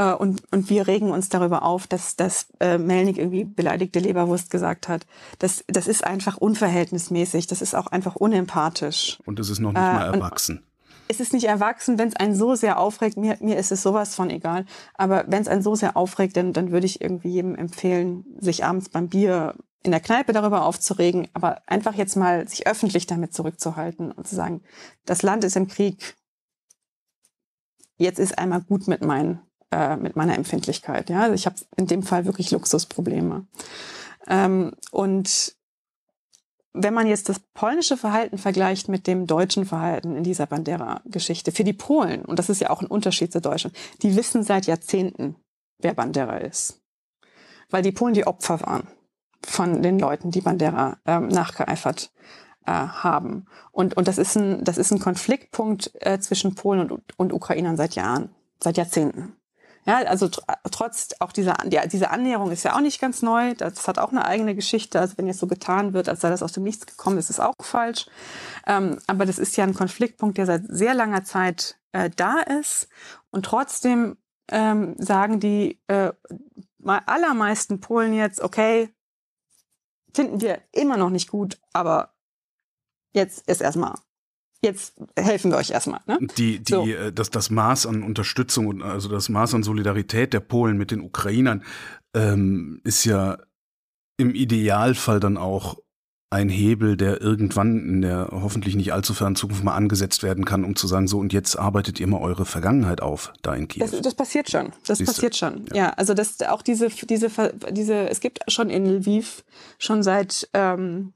äh, 0.00 0.14
und, 0.14 0.42
und 0.50 0.70
wir 0.70 0.86
regen 0.86 1.10
uns 1.10 1.28
darüber 1.28 1.62
auf, 1.62 1.86
dass, 1.86 2.16
dass 2.16 2.46
äh, 2.58 2.78
Melnik 2.78 3.18
irgendwie 3.18 3.44
beleidigte 3.44 3.98
Leberwurst 3.98 4.50
gesagt 4.50 4.88
hat. 4.88 5.06
Das, 5.38 5.62
das 5.68 5.86
ist 5.86 6.04
einfach 6.04 6.38
unverhältnismäßig, 6.38 7.46
das 7.46 7.60
ist 7.60 7.74
auch 7.74 7.88
einfach 7.88 8.16
unempathisch. 8.16 9.18
Und 9.26 9.38
es 9.38 9.50
ist 9.50 9.58
noch 9.58 9.72
nicht 9.72 9.80
mal 9.80 10.14
erwachsen. 10.14 10.62
es 11.08 11.20
ist 11.20 11.34
nicht 11.34 11.44
erwachsen, 11.44 11.98
wenn 11.98 12.08
es 12.08 12.16
einen 12.16 12.34
so 12.34 12.54
sehr 12.54 12.78
aufregt, 12.78 13.18
mir, 13.18 13.36
mir 13.40 13.58
ist 13.58 13.72
es 13.72 13.82
sowas 13.82 14.14
von 14.14 14.30
egal, 14.30 14.64
aber 14.94 15.24
wenn 15.28 15.42
es 15.42 15.48
einen 15.48 15.62
so 15.62 15.74
sehr 15.74 15.96
aufregt, 15.98 16.36
dann, 16.36 16.54
dann 16.54 16.70
würde 16.70 16.86
ich 16.86 17.02
irgendwie 17.02 17.28
jedem 17.28 17.54
empfehlen, 17.54 18.24
sich 18.40 18.64
abends 18.64 18.88
beim 18.88 19.08
Bier 19.08 19.54
in 19.82 19.90
der 19.90 20.00
Kneipe 20.00 20.32
darüber 20.32 20.64
aufzuregen, 20.64 21.28
aber 21.34 21.62
einfach 21.66 21.94
jetzt 21.94 22.16
mal 22.16 22.48
sich 22.48 22.66
öffentlich 22.66 23.06
damit 23.06 23.34
zurückzuhalten 23.34 24.12
und 24.12 24.26
zu 24.26 24.34
sagen, 24.34 24.62
das 25.04 25.22
Land 25.22 25.44
ist 25.44 25.56
im 25.56 25.68
Krieg, 25.68 26.16
jetzt 27.96 28.18
ist 28.18 28.38
einmal 28.38 28.62
gut 28.62 28.88
mit, 28.88 29.02
mein, 29.02 29.40
äh, 29.70 29.96
mit 29.96 30.16
meiner 30.16 30.36
Empfindlichkeit. 30.36 31.10
Ja? 31.10 31.22
Also 31.22 31.34
ich 31.34 31.46
habe 31.46 31.56
in 31.76 31.86
dem 31.86 32.02
Fall 32.02 32.24
wirklich 32.24 32.50
Luxusprobleme. 32.50 33.46
Ähm, 34.26 34.72
und 34.90 35.54
wenn 36.72 36.94
man 36.94 37.06
jetzt 37.06 37.28
das 37.28 37.40
polnische 37.54 37.96
Verhalten 37.96 38.38
vergleicht 38.38 38.88
mit 38.88 39.06
dem 39.06 39.26
deutschen 39.26 39.66
Verhalten 39.66 40.16
in 40.16 40.22
dieser 40.22 40.46
Bandera-Geschichte, 40.46 41.50
für 41.52 41.64
die 41.64 41.72
Polen, 41.72 42.24
und 42.24 42.38
das 42.38 42.48
ist 42.48 42.60
ja 42.60 42.70
auch 42.70 42.80
ein 42.80 42.86
Unterschied 42.86 43.32
zu 43.32 43.40
Deutschland, 43.40 43.76
die 44.02 44.16
wissen 44.16 44.44
seit 44.44 44.66
Jahrzehnten, 44.66 45.36
wer 45.78 45.94
Bandera 45.94 46.38
ist. 46.38 46.80
Weil 47.70 47.82
die 47.82 47.92
Polen 47.92 48.14
die 48.14 48.26
Opfer 48.26 48.60
waren 48.60 48.86
von 49.44 49.82
den 49.82 49.98
Leuten, 49.98 50.30
die 50.30 50.42
Bandera 50.42 50.98
ähm, 51.06 51.28
nachgeeifert 51.28 52.12
äh, 52.66 52.72
haben. 52.72 53.46
Und, 53.72 53.96
und 53.96 54.06
das, 54.06 54.18
ist 54.18 54.36
ein, 54.36 54.64
das 54.64 54.78
ist 54.78 54.92
ein 54.92 55.00
Konfliktpunkt 55.00 55.92
äh, 56.00 56.20
zwischen 56.20 56.54
Polen 56.54 56.90
und, 56.90 57.18
und 57.18 57.32
Ukrainern 57.32 57.76
seit 57.76 57.94
Jahren, 57.94 58.34
seit 58.62 58.76
Jahrzehnten. 58.76 59.39
Ja, 59.86 59.98
also 59.98 60.28
tr 60.28 60.42
trotz 60.70 61.08
auch 61.20 61.32
dieser, 61.32 61.56
ja, 61.70 61.86
diese 61.86 62.10
Annäherung 62.10 62.50
ist 62.50 62.64
ja 62.64 62.74
auch 62.76 62.80
nicht 62.80 63.00
ganz 63.00 63.22
neu. 63.22 63.54
Das 63.54 63.88
hat 63.88 63.98
auch 63.98 64.10
eine 64.10 64.24
eigene 64.24 64.54
Geschichte. 64.54 65.00
Also 65.00 65.16
wenn 65.16 65.26
jetzt 65.26 65.40
so 65.40 65.46
getan 65.46 65.94
wird, 65.94 66.08
als 66.08 66.20
sei 66.20 66.30
das 66.30 66.42
aus 66.42 66.52
dem 66.52 66.64
Nichts 66.64 66.86
gekommen, 66.86 67.18
ist 67.18 67.30
es 67.30 67.40
auch 67.40 67.54
falsch. 67.60 68.06
Ähm, 68.66 68.98
aber 69.06 69.26
das 69.26 69.38
ist 69.38 69.56
ja 69.56 69.64
ein 69.64 69.74
Konfliktpunkt, 69.74 70.38
der 70.38 70.46
seit 70.46 70.62
sehr 70.68 70.94
langer 70.94 71.24
Zeit 71.24 71.78
äh, 71.92 72.10
da 72.14 72.40
ist. 72.40 72.88
Und 73.30 73.44
trotzdem 73.46 74.18
ähm, 74.50 74.96
sagen 74.98 75.40
die 75.40 75.80
äh, 75.86 76.12
allermeisten 76.84 77.80
Polen 77.80 78.12
jetzt, 78.12 78.40
okay, 78.40 78.94
finden 80.14 80.40
wir 80.40 80.60
immer 80.72 80.96
noch 80.96 81.10
nicht 81.10 81.30
gut, 81.30 81.58
aber 81.72 82.14
jetzt 83.12 83.48
ist 83.48 83.60
erstmal 83.60 83.94
jetzt 84.62 84.94
helfen 85.16 85.50
wir 85.50 85.58
euch 85.58 85.70
erstmal. 85.70 86.00
Ne? 86.06 86.18
Die, 86.36 86.58
die, 86.60 86.72
so. 86.72 86.86
Äh, 86.86 87.12
das, 87.12 87.30
das 87.30 87.50
Maß 87.50 87.86
an 87.86 88.02
Unterstützung 88.02 88.66
und 88.66 88.82
also 88.82 89.08
das 89.08 89.28
Maß 89.28 89.54
an 89.54 89.62
Solidarität 89.62 90.32
der 90.32 90.40
Polen 90.40 90.76
mit 90.76 90.90
den 90.90 91.00
Ukrainern 91.00 91.64
ähm, 92.14 92.80
ist 92.84 93.04
ja 93.04 93.38
im 94.16 94.34
Idealfall 94.34 95.20
dann 95.20 95.36
auch 95.36 95.78
ein 96.32 96.48
Hebel, 96.48 96.96
der 96.96 97.20
irgendwann 97.20 97.80
in 97.80 98.02
der 98.02 98.28
hoffentlich 98.30 98.76
nicht 98.76 98.92
allzu 98.92 99.14
fernen 99.14 99.34
Zukunft 99.34 99.64
mal 99.64 99.74
angesetzt 99.74 100.22
werden 100.22 100.44
kann, 100.44 100.64
um 100.64 100.76
zu 100.76 100.86
sagen, 100.86 101.08
so 101.08 101.18
und 101.18 101.32
jetzt 101.32 101.56
arbeitet 101.58 101.98
ihr 101.98 102.06
mal 102.06 102.20
eure 102.20 102.44
Vergangenheit 102.44 103.00
auf 103.00 103.32
da 103.42 103.52
in 103.54 103.66
Kiew. 103.66 103.80
Das, 103.80 104.00
das 104.00 104.14
passiert 104.14 104.48
schon. 104.48 104.72
Das 104.86 104.98
Siehst 104.98 105.12
passiert 105.12 105.36
schon. 105.36 105.64
Ja. 105.70 105.76
ja. 105.76 105.90
also 105.90 106.14
das 106.14 106.40
auch 106.42 106.62
diese 106.62 106.88
diese 106.88 107.30
diese 107.72 108.08
es 108.08 108.20
gibt 108.20 108.40
schon 108.46 108.70
in 108.70 108.86
Lviv 108.86 109.42
schon 109.78 110.04
seit 110.04 110.48
ähm, 110.54 111.12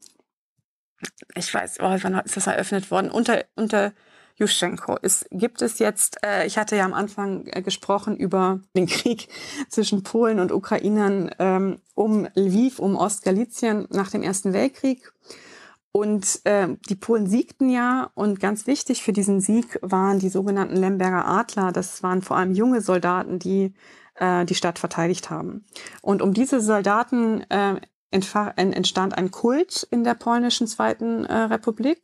ich 1.34 1.52
weiß, 1.52 1.78
oh, 1.80 1.96
wann 2.02 2.14
ist 2.20 2.36
das 2.36 2.46
eröffnet 2.46 2.90
worden? 2.90 3.10
Unter, 3.10 3.44
unter 3.56 3.92
Juschenko. 4.36 4.98
Es 5.02 5.26
gibt 5.30 5.62
es 5.62 5.78
jetzt, 5.78 6.18
äh, 6.24 6.46
ich 6.46 6.58
hatte 6.58 6.76
ja 6.76 6.84
am 6.84 6.94
Anfang 6.94 7.46
äh, 7.46 7.62
gesprochen 7.62 8.16
über 8.16 8.60
den 8.76 8.86
Krieg 8.86 9.28
zwischen 9.68 10.02
Polen 10.02 10.40
und 10.40 10.52
Ukrainern 10.52 11.30
ähm, 11.38 11.78
um 11.94 12.26
Lviv, 12.34 12.78
um 12.78 12.96
Ostgalizien 12.96 13.86
nach 13.90 14.10
dem 14.10 14.22
Ersten 14.22 14.52
Weltkrieg. 14.52 15.12
Und 15.92 16.40
äh, 16.44 16.68
die 16.88 16.96
Polen 16.96 17.28
siegten 17.28 17.70
ja 17.70 18.10
und 18.14 18.40
ganz 18.40 18.66
wichtig 18.66 19.04
für 19.04 19.12
diesen 19.12 19.40
Sieg 19.40 19.78
waren 19.80 20.18
die 20.18 20.28
sogenannten 20.28 20.74
Lemberger 20.74 21.24
Adler. 21.24 21.70
Das 21.70 22.02
waren 22.02 22.20
vor 22.20 22.36
allem 22.36 22.52
junge 22.52 22.80
Soldaten, 22.80 23.38
die 23.38 23.74
äh, 24.16 24.44
die 24.44 24.56
Stadt 24.56 24.80
verteidigt 24.80 25.30
haben. 25.30 25.64
Und 26.02 26.20
um 26.20 26.34
diese 26.34 26.60
Soldaten 26.60 27.42
äh, 27.48 27.80
entstand 28.14 29.16
ein 29.16 29.30
Kult 29.30 29.86
in 29.90 30.04
der 30.04 30.14
polnischen 30.14 30.66
Zweiten 30.66 31.24
äh, 31.24 31.34
Republik. 31.34 32.00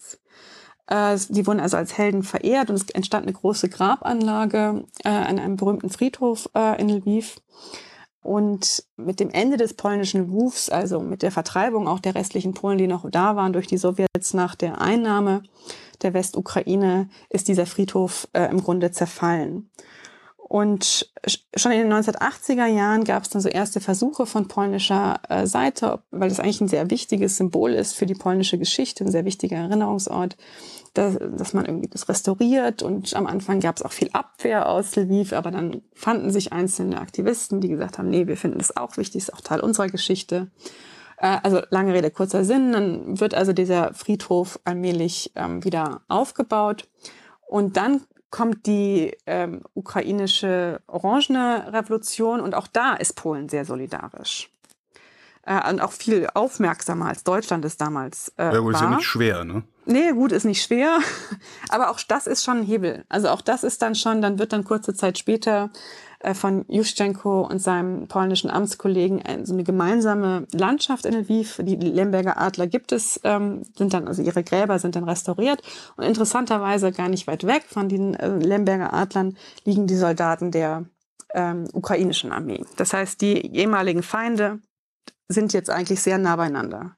Äh, 0.86 1.16
die 1.28 1.46
wurden 1.46 1.60
also 1.60 1.76
als 1.76 1.96
Helden 1.96 2.22
verehrt 2.22 2.68
und 2.68 2.76
es 2.76 2.90
entstand 2.90 3.26
eine 3.26 3.32
große 3.32 3.68
Grabanlage 3.68 4.84
äh, 5.04 5.08
an 5.08 5.38
einem 5.38 5.56
berühmten 5.56 5.90
Friedhof 5.90 6.50
äh, 6.54 6.80
in 6.80 6.88
Lviv. 6.88 7.40
Und 8.22 8.84
mit 8.96 9.18
dem 9.18 9.30
Ende 9.30 9.56
des 9.56 9.72
polnischen 9.72 10.28
Rufs, 10.28 10.68
also 10.68 11.00
mit 11.00 11.22
der 11.22 11.30
Vertreibung 11.30 11.88
auch 11.88 12.00
der 12.00 12.14
restlichen 12.14 12.52
Polen, 12.52 12.76
die 12.76 12.86
noch 12.86 13.08
da 13.10 13.34
waren 13.34 13.54
durch 13.54 13.66
die 13.66 13.78
Sowjets 13.78 14.34
nach 14.34 14.54
der 14.54 14.80
Einnahme 14.80 15.42
der 16.02 16.12
Westukraine, 16.12 17.08
ist 17.30 17.48
dieser 17.48 17.64
Friedhof 17.64 18.28
äh, 18.34 18.50
im 18.50 18.62
Grunde 18.62 18.90
zerfallen. 18.90 19.70
Und 20.50 21.08
schon 21.54 21.70
in 21.70 21.78
den 21.78 21.92
1980er 21.92 22.66
Jahren 22.66 23.04
gab 23.04 23.22
es 23.22 23.28
dann 23.28 23.40
so 23.40 23.48
erste 23.48 23.80
Versuche 23.80 24.26
von 24.26 24.48
polnischer 24.48 25.20
äh, 25.28 25.46
Seite, 25.46 26.00
weil 26.10 26.28
das 26.28 26.40
eigentlich 26.40 26.60
ein 26.60 26.66
sehr 26.66 26.90
wichtiges 26.90 27.36
Symbol 27.36 27.72
ist 27.72 27.94
für 27.94 28.04
die 28.04 28.16
polnische 28.16 28.58
Geschichte, 28.58 29.04
ein 29.04 29.12
sehr 29.12 29.24
wichtiger 29.24 29.58
Erinnerungsort, 29.58 30.36
dass, 30.94 31.16
dass 31.20 31.54
man 31.54 31.66
irgendwie 31.66 31.86
das 31.86 32.08
restauriert. 32.08 32.82
Und 32.82 33.14
am 33.14 33.28
Anfang 33.28 33.60
gab 33.60 33.76
es 33.76 33.82
auch 33.84 33.92
viel 33.92 34.10
Abwehr 34.12 34.68
aus 34.68 34.96
Lviv, 34.96 35.34
aber 35.34 35.52
dann 35.52 35.82
fanden 35.94 36.32
sich 36.32 36.52
einzelne 36.52 37.00
Aktivisten, 37.00 37.60
die 37.60 37.68
gesagt 37.68 37.98
haben, 37.98 38.10
nee, 38.10 38.26
wir 38.26 38.36
finden 38.36 38.58
das 38.58 38.76
auch 38.76 38.96
wichtig, 38.96 39.22
ist 39.22 39.32
auch 39.32 39.42
Teil 39.42 39.60
unserer 39.60 39.86
Geschichte. 39.86 40.50
Äh, 41.18 41.38
also 41.44 41.60
lange 41.70 41.94
Rede, 41.94 42.10
kurzer 42.10 42.44
Sinn. 42.44 42.72
Dann 42.72 43.20
wird 43.20 43.34
also 43.34 43.52
dieser 43.52 43.94
Friedhof 43.94 44.58
allmählich 44.64 45.30
ähm, 45.36 45.62
wieder 45.62 46.00
aufgebaut. 46.08 46.88
Und 47.46 47.76
dann 47.76 48.00
kommt 48.30 48.66
die 48.66 49.16
ähm, 49.26 49.62
ukrainische 49.74 50.80
Orangene 50.86 51.72
Revolution 51.72 52.40
und 52.40 52.54
auch 52.54 52.66
da 52.66 52.94
ist 52.94 53.16
Polen 53.16 53.48
sehr 53.48 53.64
solidarisch. 53.64 54.50
Äh, 55.44 55.68
und 55.70 55.80
auch 55.80 55.92
viel 55.92 56.28
aufmerksamer 56.34 57.06
als 57.06 57.24
Deutschland 57.24 57.64
es 57.64 57.76
damals 57.76 58.32
äh, 58.38 58.54
ja, 58.54 58.58
gut, 58.58 58.74
war. 58.74 58.80
ist 58.80 58.80
ja 58.80 58.96
nicht 58.96 59.06
schwer, 59.06 59.44
ne? 59.44 59.62
Nee, 59.86 60.12
gut, 60.12 60.30
ist 60.30 60.44
nicht 60.44 60.62
schwer. 60.62 60.98
Aber 61.70 61.90
auch 61.90 62.00
das 62.06 62.26
ist 62.26 62.44
schon 62.44 62.58
ein 62.58 62.64
Hebel. 62.64 63.04
Also 63.08 63.28
auch 63.28 63.40
das 63.40 63.64
ist 63.64 63.82
dann 63.82 63.94
schon, 63.94 64.22
dann 64.22 64.38
wird 64.38 64.52
dann 64.52 64.64
kurze 64.64 64.94
Zeit 64.94 65.18
später 65.18 65.70
von 66.34 66.64
Juszczenko 66.68 67.42
und 67.42 67.60
seinem 67.60 68.06
polnischen 68.06 68.50
Amtskollegen 68.50 69.20
äh, 69.20 69.44
so 69.44 69.54
eine 69.54 69.64
gemeinsame 69.64 70.46
Landschaft 70.52 71.06
in 71.06 71.14
Lviv. 71.14 71.60
Die 71.62 71.76
Lemberger 71.76 72.38
Adler 72.38 72.66
gibt 72.66 72.92
es, 72.92 73.20
ähm, 73.24 73.62
sind 73.76 73.94
dann, 73.94 74.06
also 74.06 74.22
ihre 74.22 74.44
Gräber 74.44 74.78
sind 74.78 74.96
dann 74.96 75.04
restauriert. 75.04 75.62
Und 75.96 76.04
interessanterweise 76.04 76.92
gar 76.92 77.08
nicht 77.08 77.26
weit 77.26 77.46
weg 77.46 77.64
von 77.66 77.88
den 77.88 78.14
äh, 78.14 78.36
Lemberger 78.36 78.92
Adlern 78.92 79.36
liegen 79.64 79.86
die 79.86 79.96
Soldaten 79.96 80.50
der 80.50 80.84
ähm, 81.32 81.68
ukrainischen 81.72 82.32
Armee. 82.32 82.64
Das 82.76 82.92
heißt, 82.92 83.20
die 83.20 83.56
ehemaligen 83.56 84.02
Feinde 84.02 84.60
sind 85.28 85.52
jetzt 85.52 85.70
eigentlich 85.70 86.02
sehr 86.02 86.18
nah 86.18 86.36
beieinander. 86.36 86.96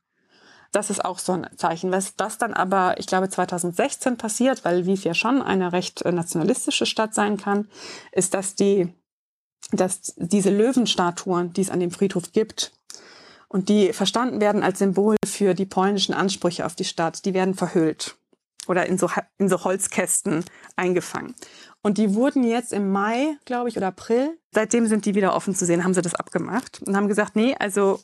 Das 0.72 0.88
ist 0.88 1.04
auch 1.04 1.18
so 1.18 1.32
ein 1.32 1.46
Zeichen. 1.56 1.92
Was 1.92 2.16
das 2.16 2.38
dann 2.38 2.54
aber, 2.54 2.98
ich 2.98 3.06
glaube, 3.06 3.28
2016 3.28 4.16
passiert, 4.16 4.64
weil 4.64 4.80
Lviv 4.80 5.04
ja 5.04 5.12
schon 5.12 5.42
eine 5.42 5.72
recht 5.72 6.02
nationalistische 6.04 6.86
Stadt 6.86 7.14
sein 7.14 7.36
kann, 7.36 7.68
ist, 8.10 8.32
dass 8.32 8.54
die 8.54 8.92
dass 9.72 10.14
diese 10.16 10.50
Löwenstatuen, 10.50 11.52
die 11.52 11.62
es 11.62 11.70
an 11.70 11.80
dem 11.80 11.90
Friedhof 11.90 12.32
gibt, 12.32 12.72
und 13.48 13.68
die 13.68 13.92
verstanden 13.92 14.40
werden 14.40 14.62
als 14.62 14.78
Symbol 14.78 15.16
für 15.26 15.52
die 15.52 15.66
polnischen 15.66 16.14
Ansprüche 16.14 16.64
auf 16.64 16.74
die 16.74 16.86
Stadt, 16.86 17.26
die 17.26 17.34
werden 17.34 17.54
verhüllt 17.54 18.16
oder 18.66 18.86
in 18.86 18.96
so, 18.96 19.10
in 19.38 19.48
so 19.48 19.62
Holzkästen 19.62 20.44
eingefangen. 20.76 21.34
Und 21.82 21.98
die 21.98 22.14
wurden 22.14 22.44
jetzt 22.44 22.72
im 22.72 22.90
Mai, 22.90 23.36
glaube 23.44 23.68
ich, 23.68 23.76
oder 23.76 23.88
April, 23.88 24.38
seitdem 24.52 24.86
sind 24.86 25.04
die 25.04 25.14
wieder 25.14 25.34
offen 25.34 25.54
zu 25.54 25.66
sehen, 25.66 25.84
haben 25.84 25.94
sie 25.94 26.00
das 26.00 26.14
abgemacht 26.14 26.80
und 26.86 26.96
haben 26.96 27.08
gesagt, 27.08 27.36
nee, 27.36 27.54
also, 27.58 28.00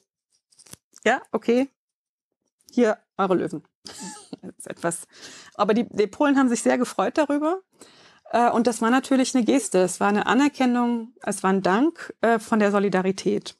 ja, 1.05 1.23
okay, 1.33 1.69
hier 2.71 2.99
eure 3.17 3.37
Löwen. 3.37 3.63
das 4.43 4.59
ist 4.59 4.67
etwas. 4.67 5.07
Aber 5.55 5.75
die, 5.75 5.87
die 5.89 6.07
Polen 6.07 6.37
haben 6.37 6.49
sich 6.49 6.63
sehr 6.63 6.77
gefreut 6.77 7.17
darüber. 7.17 7.61
Äh, 8.33 8.51
und 8.51 8.67
das 8.67 8.83
war 8.83 8.91
natürlich 8.91 9.35
eine 9.35 9.45
Geste. 9.45 9.79
Es 9.79 10.01
war 10.01 10.09
eine 10.09 10.27
Anerkennung, 10.27 11.13
es 11.23 11.43
war 11.43 11.51
ein 11.51 11.63
Dank 11.63 12.15
äh, 12.21 12.39
von 12.39 12.59
der 12.59 12.71
Solidarität. 12.71 13.57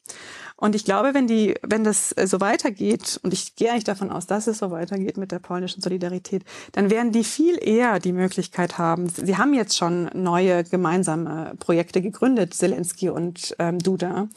Und 0.61 0.75
ich 0.75 0.85
glaube, 0.85 1.15
wenn 1.15 1.29
die, 1.29 1.55
wenn 1.63 1.85
das 1.85 2.11
äh, 2.13 2.27
so 2.27 2.41
weitergeht, 2.41 3.21
und 3.23 3.33
ich 3.33 3.55
gehe 3.55 3.71
eigentlich 3.71 3.85
davon 3.85 4.11
aus, 4.11 4.27
dass 4.27 4.49
es 4.49 4.59
so 4.59 4.73
weitergeht 4.73 5.17
mit 5.17 5.31
der 5.31 5.39
polnischen 5.39 5.81
Solidarität, 5.81 6.45
dann 6.73 6.91
werden 6.91 7.13
die 7.13 7.23
viel 7.23 7.59
eher 7.63 8.01
die 8.01 8.13
Möglichkeit 8.13 8.77
haben. 8.77 9.09
Sie 9.09 9.37
haben 9.37 9.55
jetzt 9.55 9.77
schon 9.77 10.11
neue 10.15 10.65
gemeinsame 10.65 11.55
Projekte 11.61 12.03
gegründet, 12.03 12.55
Zelensky 12.55 13.09
und 13.09 13.55
ähm, 13.61 13.79
Duda. 13.79 14.29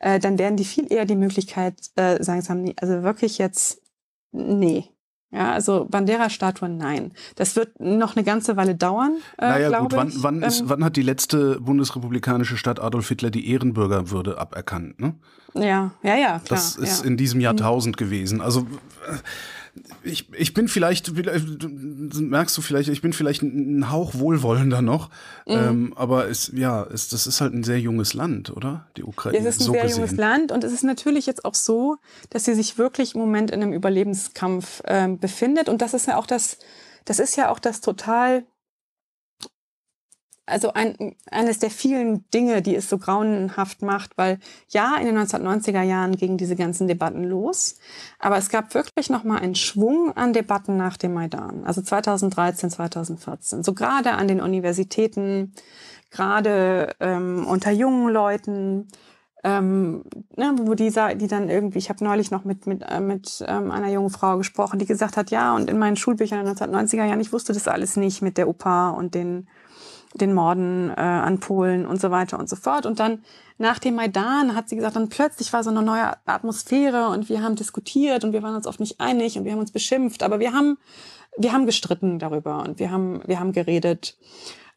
Äh, 0.00 0.18
dann 0.18 0.36
werden 0.36 0.56
die 0.56 0.64
viel 0.64 0.92
eher 0.92 1.04
die 1.04 1.14
Möglichkeit 1.14 1.74
äh, 1.94 2.20
sagen, 2.22 2.74
also 2.80 3.02
wirklich 3.04 3.38
jetzt, 3.38 3.80
nee, 4.32 4.88
Ja, 5.32 5.52
also 5.52 5.86
Bandera-Statuen, 5.90 6.76
nein. 6.76 7.12
Das 7.36 7.56
wird 7.56 7.80
noch 7.80 8.16
eine 8.16 8.24
ganze 8.24 8.58
Weile 8.58 8.74
dauern. 8.74 9.16
Äh, 9.38 9.48
naja, 9.48 9.80
gut, 9.80 9.94
wann, 9.94 10.12
wann, 10.16 10.42
ist, 10.42 10.60
ähm, 10.60 10.68
wann 10.68 10.84
hat 10.84 10.96
die 10.96 11.02
letzte 11.02 11.58
bundesrepublikanische 11.58 12.58
Stadt 12.58 12.78
Adolf 12.80 13.08
Hitler 13.08 13.30
die 13.30 13.50
Ehrenbürgerwürde 13.50 14.38
aberkannt? 14.38 15.00
Ne? 15.00 15.14
Ja, 15.54 15.92
ja, 16.02 16.16
ja. 16.16 16.38
Klar, 16.38 16.40
das 16.48 16.76
ist 16.76 17.00
ja. 17.00 17.06
in 17.08 17.16
diesem 17.16 17.40
Jahrtausend 17.40 17.96
mhm. 17.96 18.04
gewesen. 18.04 18.40
Also 18.42 18.66
ich, 20.02 20.32
ich 20.34 20.52
bin 20.52 20.68
vielleicht, 20.68 21.12
merkst 21.14 22.56
du 22.56 22.62
vielleicht, 22.62 22.88
ich 22.90 23.00
bin 23.00 23.12
vielleicht 23.12 23.42
ein 23.42 23.90
Hauch 23.90 24.14
wohlwollender 24.14 24.82
noch, 24.82 25.08
mhm. 25.46 25.52
ähm, 25.54 25.92
aber 25.96 26.28
es, 26.28 26.52
ja, 26.54 26.84
es, 26.84 27.08
das 27.08 27.26
ist 27.26 27.40
halt 27.40 27.54
ein 27.54 27.64
sehr 27.64 27.80
junges 27.80 28.12
Land, 28.12 28.54
oder? 28.54 28.86
Die 28.96 29.04
Ukraine. 29.04 29.38
Es 29.38 29.44
ist 29.46 29.62
ein 29.62 29.66
so 29.66 29.72
sehr 29.72 29.82
gesehen. 29.82 30.02
junges 30.02 30.16
Land 30.16 30.52
und 30.52 30.62
es 30.64 30.72
ist 30.72 30.84
natürlich 30.84 31.26
jetzt 31.26 31.44
auch 31.44 31.54
so, 31.54 31.96
dass 32.30 32.44
sie 32.44 32.54
sich 32.54 32.76
wirklich 32.76 33.14
im 33.14 33.20
Moment 33.20 33.50
in 33.50 33.62
einem 33.62 33.72
Überlebenskampf 33.72 34.82
äh, 34.84 35.08
befindet 35.08 35.68
und 35.68 35.80
das 35.80 35.94
ist 35.94 36.06
ja 36.06 36.18
auch 36.18 36.26
das, 36.26 36.58
das 37.06 37.18
ist 37.18 37.36
ja 37.36 37.50
auch 37.50 37.58
das 37.58 37.80
total 37.80 38.44
also 40.52 40.72
ein, 40.74 41.16
eines 41.30 41.58
der 41.58 41.70
vielen 41.70 42.28
Dinge, 42.30 42.62
die 42.62 42.76
es 42.76 42.88
so 42.88 42.98
grauenhaft 42.98 43.82
macht, 43.82 44.16
weil 44.16 44.38
ja, 44.68 44.96
in 44.96 45.06
den 45.06 45.18
1990er 45.18 45.82
Jahren 45.82 46.16
gingen 46.16 46.38
diese 46.38 46.56
ganzen 46.56 46.86
Debatten 46.86 47.24
los, 47.24 47.76
aber 48.18 48.36
es 48.36 48.50
gab 48.50 48.74
wirklich 48.74 49.10
noch 49.10 49.24
mal 49.24 49.40
einen 49.40 49.54
Schwung 49.54 50.16
an 50.16 50.32
Debatten 50.32 50.76
nach 50.76 50.96
dem 50.96 51.14
Maidan, 51.14 51.64
also 51.64 51.82
2013, 51.82 52.70
2014, 52.70 53.62
so 53.64 53.74
gerade 53.74 54.12
an 54.12 54.28
den 54.28 54.40
Universitäten, 54.40 55.54
gerade 56.10 56.94
ähm, 57.00 57.46
unter 57.46 57.70
jungen 57.70 58.12
Leuten, 58.12 58.88
ähm, 59.44 60.04
ne, 60.36 60.54
wo 60.58 60.74
die, 60.74 60.92
die 61.16 61.26
dann 61.26 61.48
irgendwie, 61.48 61.78
ich 61.78 61.88
habe 61.88 62.04
neulich 62.04 62.30
noch 62.30 62.44
mit, 62.44 62.66
mit, 62.66 62.82
äh, 62.88 63.00
mit 63.00 63.44
ähm, 63.48 63.72
einer 63.72 63.88
jungen 63.88 64.10
Frau 64.10 64.38
gesprochen, 64.38 64.78
die 64.78 64.86
gesagt 64.86 65.16
hat, 65.16 65.30
ja, 65.30 65.54
und 65.56 65.68
in 65.68 65.78
meinen 65.78 65.96
Schulbüchern 65.96 66.38
in 66.40 66.46
den 66.46 66.56
1990er 66.56 67.04
Jahren, 67.04 67.20
ich 67.20 67.32
wusste 67.32 67.52
das 67.52 67.66
alles 67.66 67.96
nicht 67.96 68.22
mit 68.22 68.38
der 68.38 68.48
UPA 68.48 68.90
und 68.90 69.14
den 69.14 69.48
den 70.14 70.34
Morden 70.34 70.90
äh, 70.90 71.00
an 71.00 71.40
Polen 71.40 71.86
und 71.86 72.00
so 72.00 72.10
weiter 72.10 72.38
und 72.38 72.48
so 72.48 72.56
fort. 72.56 72.86
Und 72.86 73.00
dann 73.00 73.24
nach 73.58 73.78
dem 73.78 73.94
Maidan 73.94 74.54
hat 74.54 74.68
sie 74.68 74.76
gesagt, 74.76 74.96
dann 74.96 75.08
plötzlich 75.08 75.52
war 75.52 75.62
so 75.62 75.70
eine 75.70 75.82
neue 75.82 76.12
Atmosphäre 76.26 77.08
und 77.08 77.28
wir 77.28 77.42
haben 77.42 77.54
diskutiert 77.54 78.24
und 78.24 78.32
wir 78.32 78.42
waren 78.42 78.56
uns 78.56 78.66
oft 78.66 78.80
nicht 78.80 79.00
einig 79.00 79.38
und 79.38 79.44
wir 79.44 79.52
haben 79.52 79.60
uns 79.60 79.72
beschimpft, 79.72 80.22
aber 80.22 80.40
wir 80.40 80.52
haben 80.52 80.78
wir 81.38 81.52
haben 81.52 81.64
gestritten 81.64 82.18
darüber 82.18 82.62
und 82.62 82.78
wir 82.78 82.90
haben 82.90 83.22
wir 83.26 83.40
haben 83.40 83.52
geredet. 83.52 84.16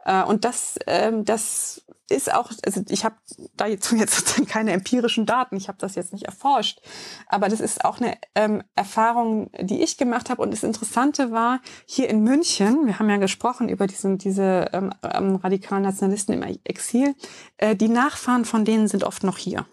Äh, 0.05 0.23
und 0.23 0.45
das, 0.45 0.79
ähm, 0.87 1.25
das 1.25 1.83
ist 2.10 2.34
auch, 2.34 2.52
also 2.65 2.82
ich 2.90 3.03
habe 3.03 3.15
da 3.56 3.65
jetzt, 3.65 3.91
jetzt 3.98 4.48
keine 4.48 4.72
empirischen 4.72 5.26
Daten, 5.26 5.57
ich 5.57 5.68
habe 5.68 5.77
das 5.77 5.95
jetzt 5.95 6.14
nicht 6.14 6.26
erforscht, 6.26 6.82
aber 7.27 7.49
das 7.49 7.60
ist 7.60 7.84
auch 7.84 7.99
eine 7.99 8.18
ähm, 8.36 8.64
Erfahrung, 8.76 9.49
die 9.60 9.82
ich 9.82 9.98
gemacht 9.98 10.30
habe. 10.30 10.41
Und 10.41 10.52
das 10.52 10.64
Interessante 10.64 11.32
war, 11.32 11.61
hier 11.86 12.10
in 12.10 12.22
München, 12.22 12.86
wir 12.86 12.99
haben 12.99 13.10
ja 13.10 13.18
gesprochen 13.18 13.69
über 13.69 13.88
diesen, 13.88 14.18
diese 14.18 14.69
ähm, 14.73 14.91
ähm, 15.03 15.36
radikalen 15.36 15.84
Nationalisten 15.84 16.34
im 16.34 16.60
Exil, 16.64 17.15
äh, 17.57 17.76
die 17.76 17.90
Nachfahren 17.90 18.45
von 18.45 18.65
denen 18.65 18.88
sind 18.88 19.03
oft 19.03 19.23
noch 19.23 19.38
hier. 19.38 19.65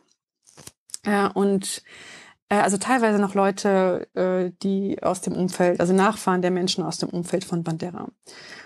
Äh, 1.05 1.29
und 1.29 1.83
äh, 2.49 2.57
also 2.57 2.77
teilweise 2.77 3.19
noch 3.19 3.35
Leute, 3.35 4.09
äh, 4.15 4.53
die 4.63 5.03
aus 5.03 5.23
dem 5.23 5.35
Umfeld, 5.35 5.81
also 5.81 5.93
Nachfahren 5.93 6.43
der 6.43 6.51
Menschen 6.51 6.85
aus 6.85 6.99
dem 6.99 7.09
Umfeld 7.09 7.45
von 7.45 7.63
Bandera. 7.63 8.09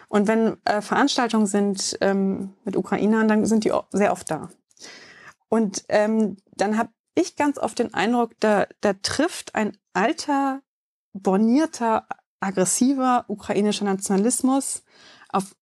Und 0.08 0.28
wenn 0.28 0.56
äh, 0.64 0.80
Veranstaltungen 0.80 1.46
sind 1.46 1.98
ähm, 2.00 2.54
mit 2.64 2.76
Ukrainern, 2.76 3.28
dann 3.28 3.44
sind 3.44 3.64
die 3.64 3.72
sehr 3.90 4.12
oft 4.12 4.30
da. 4.30 4.50
Und 5.48 5.84
ähm, 5.88 6.36
dann 6.56 6.78
habe 6.78 6.90
ich 7.14 7.36
ganz 7.36 7.58
oft 7.58 7.78
den 7.78 7.94
Eindruck, 7.94 8.32
da, 8.40 8.66
da 8.80 8.92
trifft 8.94 9.54
ein 9.54 9.76
alter, 9.94 10.60
bornierter, 11.12 12.06
aggressiver 12.40 13.24
ukrainischer 13.28 13.84
Nationalismus 13.84 14.82
auf 15.30 15.56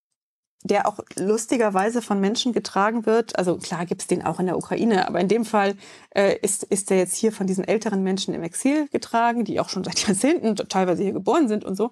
der 0.67 0.89
auch 0.89 0.99
lustigerweise 1.17 2.01
von 2.01 2.21
Menschen 2.21 2.55
getragen 2.55 3.05
wird. 3.05 3.39
Also 3.39 3.59
klar 3.59 3.85
gibt's 3.85 4.07
den 4.07 4.25
auch 4.25 4.41
in 4.41 4.47
der 4.47 4.57
Ukraine, 4.57 5.07
aber 5.07 5.21
in 5.21 5.29
dem 5.29 5.45
Fall 5.45 5.77
äh, 6.15 6.39
ist, 6.41 6.65
ist 6.65 6.89
der 6.89 6.97
jetzt 6.97 7.17
hier 7.17 7.33
von 7.33 7.47
diesen 7.47 7.65
älteren 7.65 8.03
Menschen 8.03 8.33
im 8.33 8.43
Exil 8.43 8.89
getragen, 8.89 9.45
die 9.45 9.61
auch 9.61 9.69
schon 9.69 9.85
seit 9.85 9.99
Jahrzehnten 10.09 10.57
teilweise 10.57 11.03
hier 11.03 11.13
geboren 11.13 11.49
sind 11.49 11.65
und 11.65 11.77
so, 11.77 11.91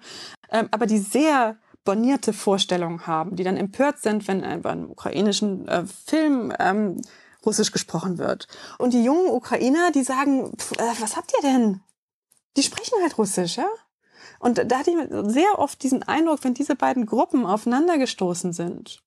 ähm, 0.51 0.69
aber 0.71 0.87
die 0.87 0.97
sehr 0.97 1.57
bornierte 1.83 2.33
Vorstellungen 2.33 3.07
haben, 3.07 3.35
die 3.35 3.43
dann 3.43 3.57
empört 3.57 3.99
sind, 3.99 4.27
wenn 4.27 4.41
bei 4.61 4.69
einem 4.69 4.89
ukrainischen 4.89 5.67
äh, 5.67 5.85
Film 5.85 6.53
ähm, 6.59 7.01
Russisch 7.45 7.71
gesprochen 7.71 8.17
wird. 8.17 8.47
Und 8.77 8.93
die 8.93 9.03
jungen 9.03 9.29
Ukrainer, 9.29 9.91
die 9.91 10.03
sagen, 10.03 10.53
äh, 10.77 10.83
was 10.99 11.17
habt 11.17 11.33
ihr 11.37 11.49
denn? 11.49 11.81
Die 12.55 12.63
sprechen 12.63 13.01
halt 13.01 13.17
Russisch, 13.17 13.57
ja? 13.57 13.67
Und 14.39 14.57
da 14.57 14.79
hatte 14.79 14.91
ich 14.91 14.97
sehr 15.33 15.59
oft 15.59 15.81
diesen 15.83 16.03
Eindruck, 16.03 16.43
wenn 16.43 16.53
diese 16.53 16.75
beiden 16.75 17.05
Gruppen 17.05 17.45
aufeinandergestoßen 17.45 18.53
sind, 18.53 19.02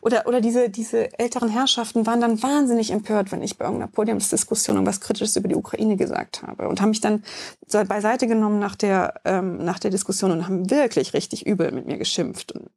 oder, 0.00 0.26
oder 0.26 0.40
diese, 0.40 0.70
diese 0.70 1.18
älteren 1.18 1.48
Herrschaften 1.48 2.06
waren 2.06 2.20
dann 2.20 2.42
wahnsinnig 2.42 2.90
empört, 2.90 3.32
wenn 3.32 3.42
ich 3.42 3.58
bei 3.58 3.64
irgendeiner 3.64 3.90
Podiumsdiskussion 3.90 4.76
irgendwas 4.76 5.00
Kritisches 5.00 5.36
über 5.36 5.48
die 5.48 5.54
Ukraine 5.54 5.96
gesagt 5.96 6.42
habe 6.42 6.68
und 6.68 6.80
haben 6.80 6.90
mich 6.90 7.00
dann 7.00 7.22
so 7.66 7.82
beiseite 7.84 8.26
genommen 8.26 8.58
nach 8.58 8.76
der, 8.76 9.20
ähm, 9.24 9.64
nach 9.64 9.78
der 9.78 9.90
Diskussion 9.90 10.30
und 10.30 10.44
haben 10.46 10.70
wirklich 10.70 11.14
richtig 11.14 11.46
übel 11.46 11.72
mit 11.72 11.86
mir 11.86 11.98
geschimpft. 11.98 12.52
Und, 12.52 12.70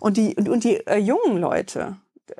und 0.00 0.16
die, 0.16 0.34
und, 0.36 0.48
und 0.48 0.64
die 0.64 0.86
äh, 0.86 0.98
jungen 0.98 1.38
Leute, 1.38 1.96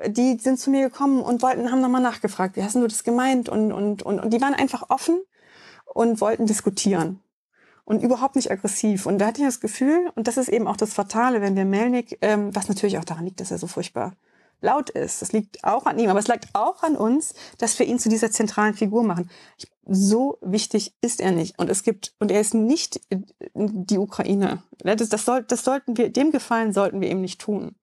die 0.07 0.37
sind 0.37 0.59
zu 0.59 0.69
mir 0.69 0.89
gekommen 0.89 1.21
und 1.21 1.41
wollten, 1.41 1.71
haben 1.71 1.81
nochmal 1.81 2.01
nachgefragt, 2.01 2.55
wie 2.55 2.63
hast 2.63 2.75
du 2.75 2.87
das 2.87 3.03
gemeint? 3.03 3.49
Und, 3.49 3.71
und, 3.71 4.03
und, 4.03 4.19
und 4.19 4.33
die 4.33 4.41
waren 4.41 4.53
einfach 4.53 4.89
offen 4.89 5.19
und 5.85 6.21
wollten 6.21 6.45
diskutieren 6.45 7.21
und 7.87 8.03
überhaupt 8.03 8.35
nicht 8.35 8.51
aggressiv. 8.51 9.05
Und 9.05 9.17
da 9.17 9.27
hatte 9.27 9.39
ich 9.39 9.47
das 9.47 9.61
Gefühl, 9.61 10.11
und 10.15 10.27
das 10.27 10.35
ist 10.35 10.49
eben 10.49 10.67
auch 10.67 10.75
das 10.75 10.93
Fatale, 10.93 11.39
wenn 11.39 11.55
wir 11.55 11.63
Melnik, 11.63 12.17
ähm, 12.21 12.53
was 12.53 12.67
natürlich 12.67 12.97
auch 12.97 13.05
daran 13.05 13.23
liegt, 13.23 13.39
dass 13.39 13.49
er 13.49 13.57
so 13.57 13.67
furchtbar 13.67 14.11
laut 14.59 14.89
ist. 14.89 15.21
Das 15.21 15.31
liegt 15.31 15.63
auch 15.63 15.85
an 15.85 15.97
ihm, 15.97 16.09
aber 16.09 16.19
es 16.19 16.27
liegt 16.27 16.49
auch 16.51 16.83
an 16.83 16.97
uns, 16.97 17.33
dass 17.59 17.79
wir 17.79 17.85
ihn 17.85 17.97
zu 17.97 18.09
dieser 18.09 18.29
zentralen 18.29 18.73
Figur 18.73 19.03
machen. 19.03 19.29
So 19.85 20.37
wichtig 20.41 20.95
ist 20.99 21.21
er 21.21 21.31
nicht. 21.31 21.57
Und 21.59 21.69
es 21.69 21.83
gibt, 21.83 22.13
und 22.19 22.29
er 22.29 22.41
ist 22.41 22.53
nicht 22.53 22.99
die 23.53 23.97
Ukraine. 23.97 24.63
Das, 24.79 25.07
das, 25.07 25.23
soll, 25.23 25.43
das 25.43 25.63
sollten 25.63 25.95
wir, 25.95 26.09
dem 26.11 26.31
Gefallen 26.31 26.73
sollten 26.73 26.99
wir 26.99 27.09
ihm 27.09 27.21
nicht 27.21 27.39
tun. 27.39 27.73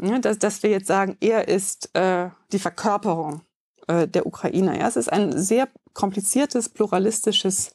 Ja, 0.00 0.18
dass, 0.18 0.38
dass 0.38 0.62
wir 0.62 0.70
jetzt 0.70 0.86
sagen, 0.86 1.18
er 1.20 1.48
ist 1.48 1.94
äh, 1.94 2.30
die 2.52 2.58
Verkörperung 2.58 3.42
äh, 3.86 4.08
der 4.08 4.24
Ukraine. 4.24 4.78
Ja, 4.78 4.88
es 4.88 4.96
ist 4.96 5.12
ein 5.12 5.36
sehr 5.36 5.68
kompliziertes, 5.92 6.70
pluralistisches 6.70 7.72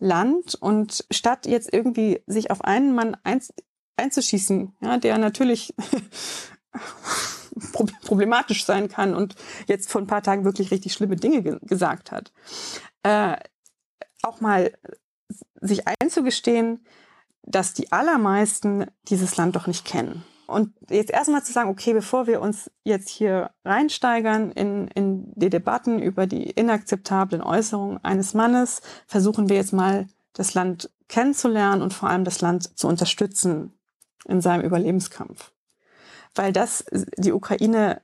Land 0.00 0.54
und 0.54 1.04
statt 1.10 1.46
jetzt 1.46 1.72
irgendwie 1.72 2.22
sich 2.26 2.50
auf 2.50 2.62
einen 2.62 2.94
Mann 2.94 3.16
einz 3.22 3.52
einzuschießen, 3.96 4.74
ja, 4.80 4.96
der 4.96 5.18
natürlich 5.18 5.74
problematisch 8.02 8.64
sein 8.64 8.88
kann 8.88 9.14
und 9.14 9.34
jetzt 9.66 9.90
vor 9.90 10.00
ein 10.00 10.06
paar 10.06 10.22
Tagen 10.22 10.44
wirklich 10.44 10.70
richtig 10.70 10.94
schlimme 10.94 11.16
Dinge 11.16 11.42
ge 11.42 11.58
gesagt 11.62 12.10
hat, 12.10 12.32
äh, 13.02 13.36
auch 14.22 14.40
mal 14.40 14.72
sich 15.60 15.82
einzugestehen, 15.86 16.86
dass 17.42 17.74
die 17.74 17.92
allermeisten 17.92 18.86
dieses 19.08 19.36
Land 19.36 19.56
doch 19.56 19.66
nicht 19.66 19.84
kennen. 19.84 20.24
Und 20.50 20.74
jetzt 20.90 21.10
erstmal 21.10 21.42
zu 21.42 21.52
sagen, 21.52 21.70
okay, 21.70 21.92
bevor 21.92 22.26
wir 22.26 22.40
uns 22.40 22.70
jetzt 22.84 23.08
hier 23.08 23.50
reinsteigern 23.64 24.50
in, 24.52 24.88
in 24.88 25.32
die 25.34 25.50
Debatten 25.50 26.00
über 26.00 26.26
die 26.26 26.50
inakzeptablen 26.50 27.42
Äußerungen 27.42 28.02
eines 28.04 28.34
Mannes, 28.34 28.82
versuchen 29.06 29.48
wir 29.48 29.56
jetzt 29.56 29.72
mal 29.72 30.06
das 30.32 30.54
Land 30.54 30.90
kennenzulernen 31.08 31.82
und 31.82 31.94
vor 31.94 32.08
allem 32.08 32.24
das 32.24 32.40
Land 32.40 32.78
zu 32.78 32.88
unterstützen 32.88 33.72
in 34.26 34.40
seinem 34.40 34.62
Überlebenskampf. 34.62 35.52
Weil 36.34 36.52
das 36.52 36.84
die 37.16 37.32
Ukraine 37.32 38.02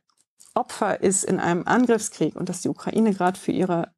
Opfer 0.54 1.02
ist 1.02 1.24
in 1.24 1.38
einem 1.38 1.66
Angriffskrieg 1.66 2.34
und 2.34 2.48
dass 2.48 2.62
die 2.62 2.68
Ukraine 2.68 3.12
gerade 3.12 3.38
für 3.38 3.52
ihre 3.52 3.92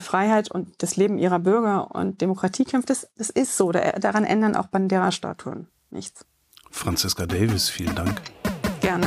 Freiheit 0.00 0.50
und 0.50 0.82
das 0.82 0.96
Leben 0.96 1.18
ihrer 1.18 1.38
Bürger 1.38 1.94
und 1.94 2.20
Demokratie 2.20 2.64
kämpft, 2.64 2.90
das, 2.90 3.08
das 3.16 3.30
ist 3.30 3.56
so. 3.56 3.70
daran 3.70 4.24
ändern 4.24 4.56
auch 4.56 4.66
Bandera-Statuen 4.66 5.68
nichts. 5.90 6.24
Franziska 6.70 7.26
Davis, 7.26 7.68
vielen 7.68 7.94
Dank. 7.94 8.20
Gerne. 8.80 9.06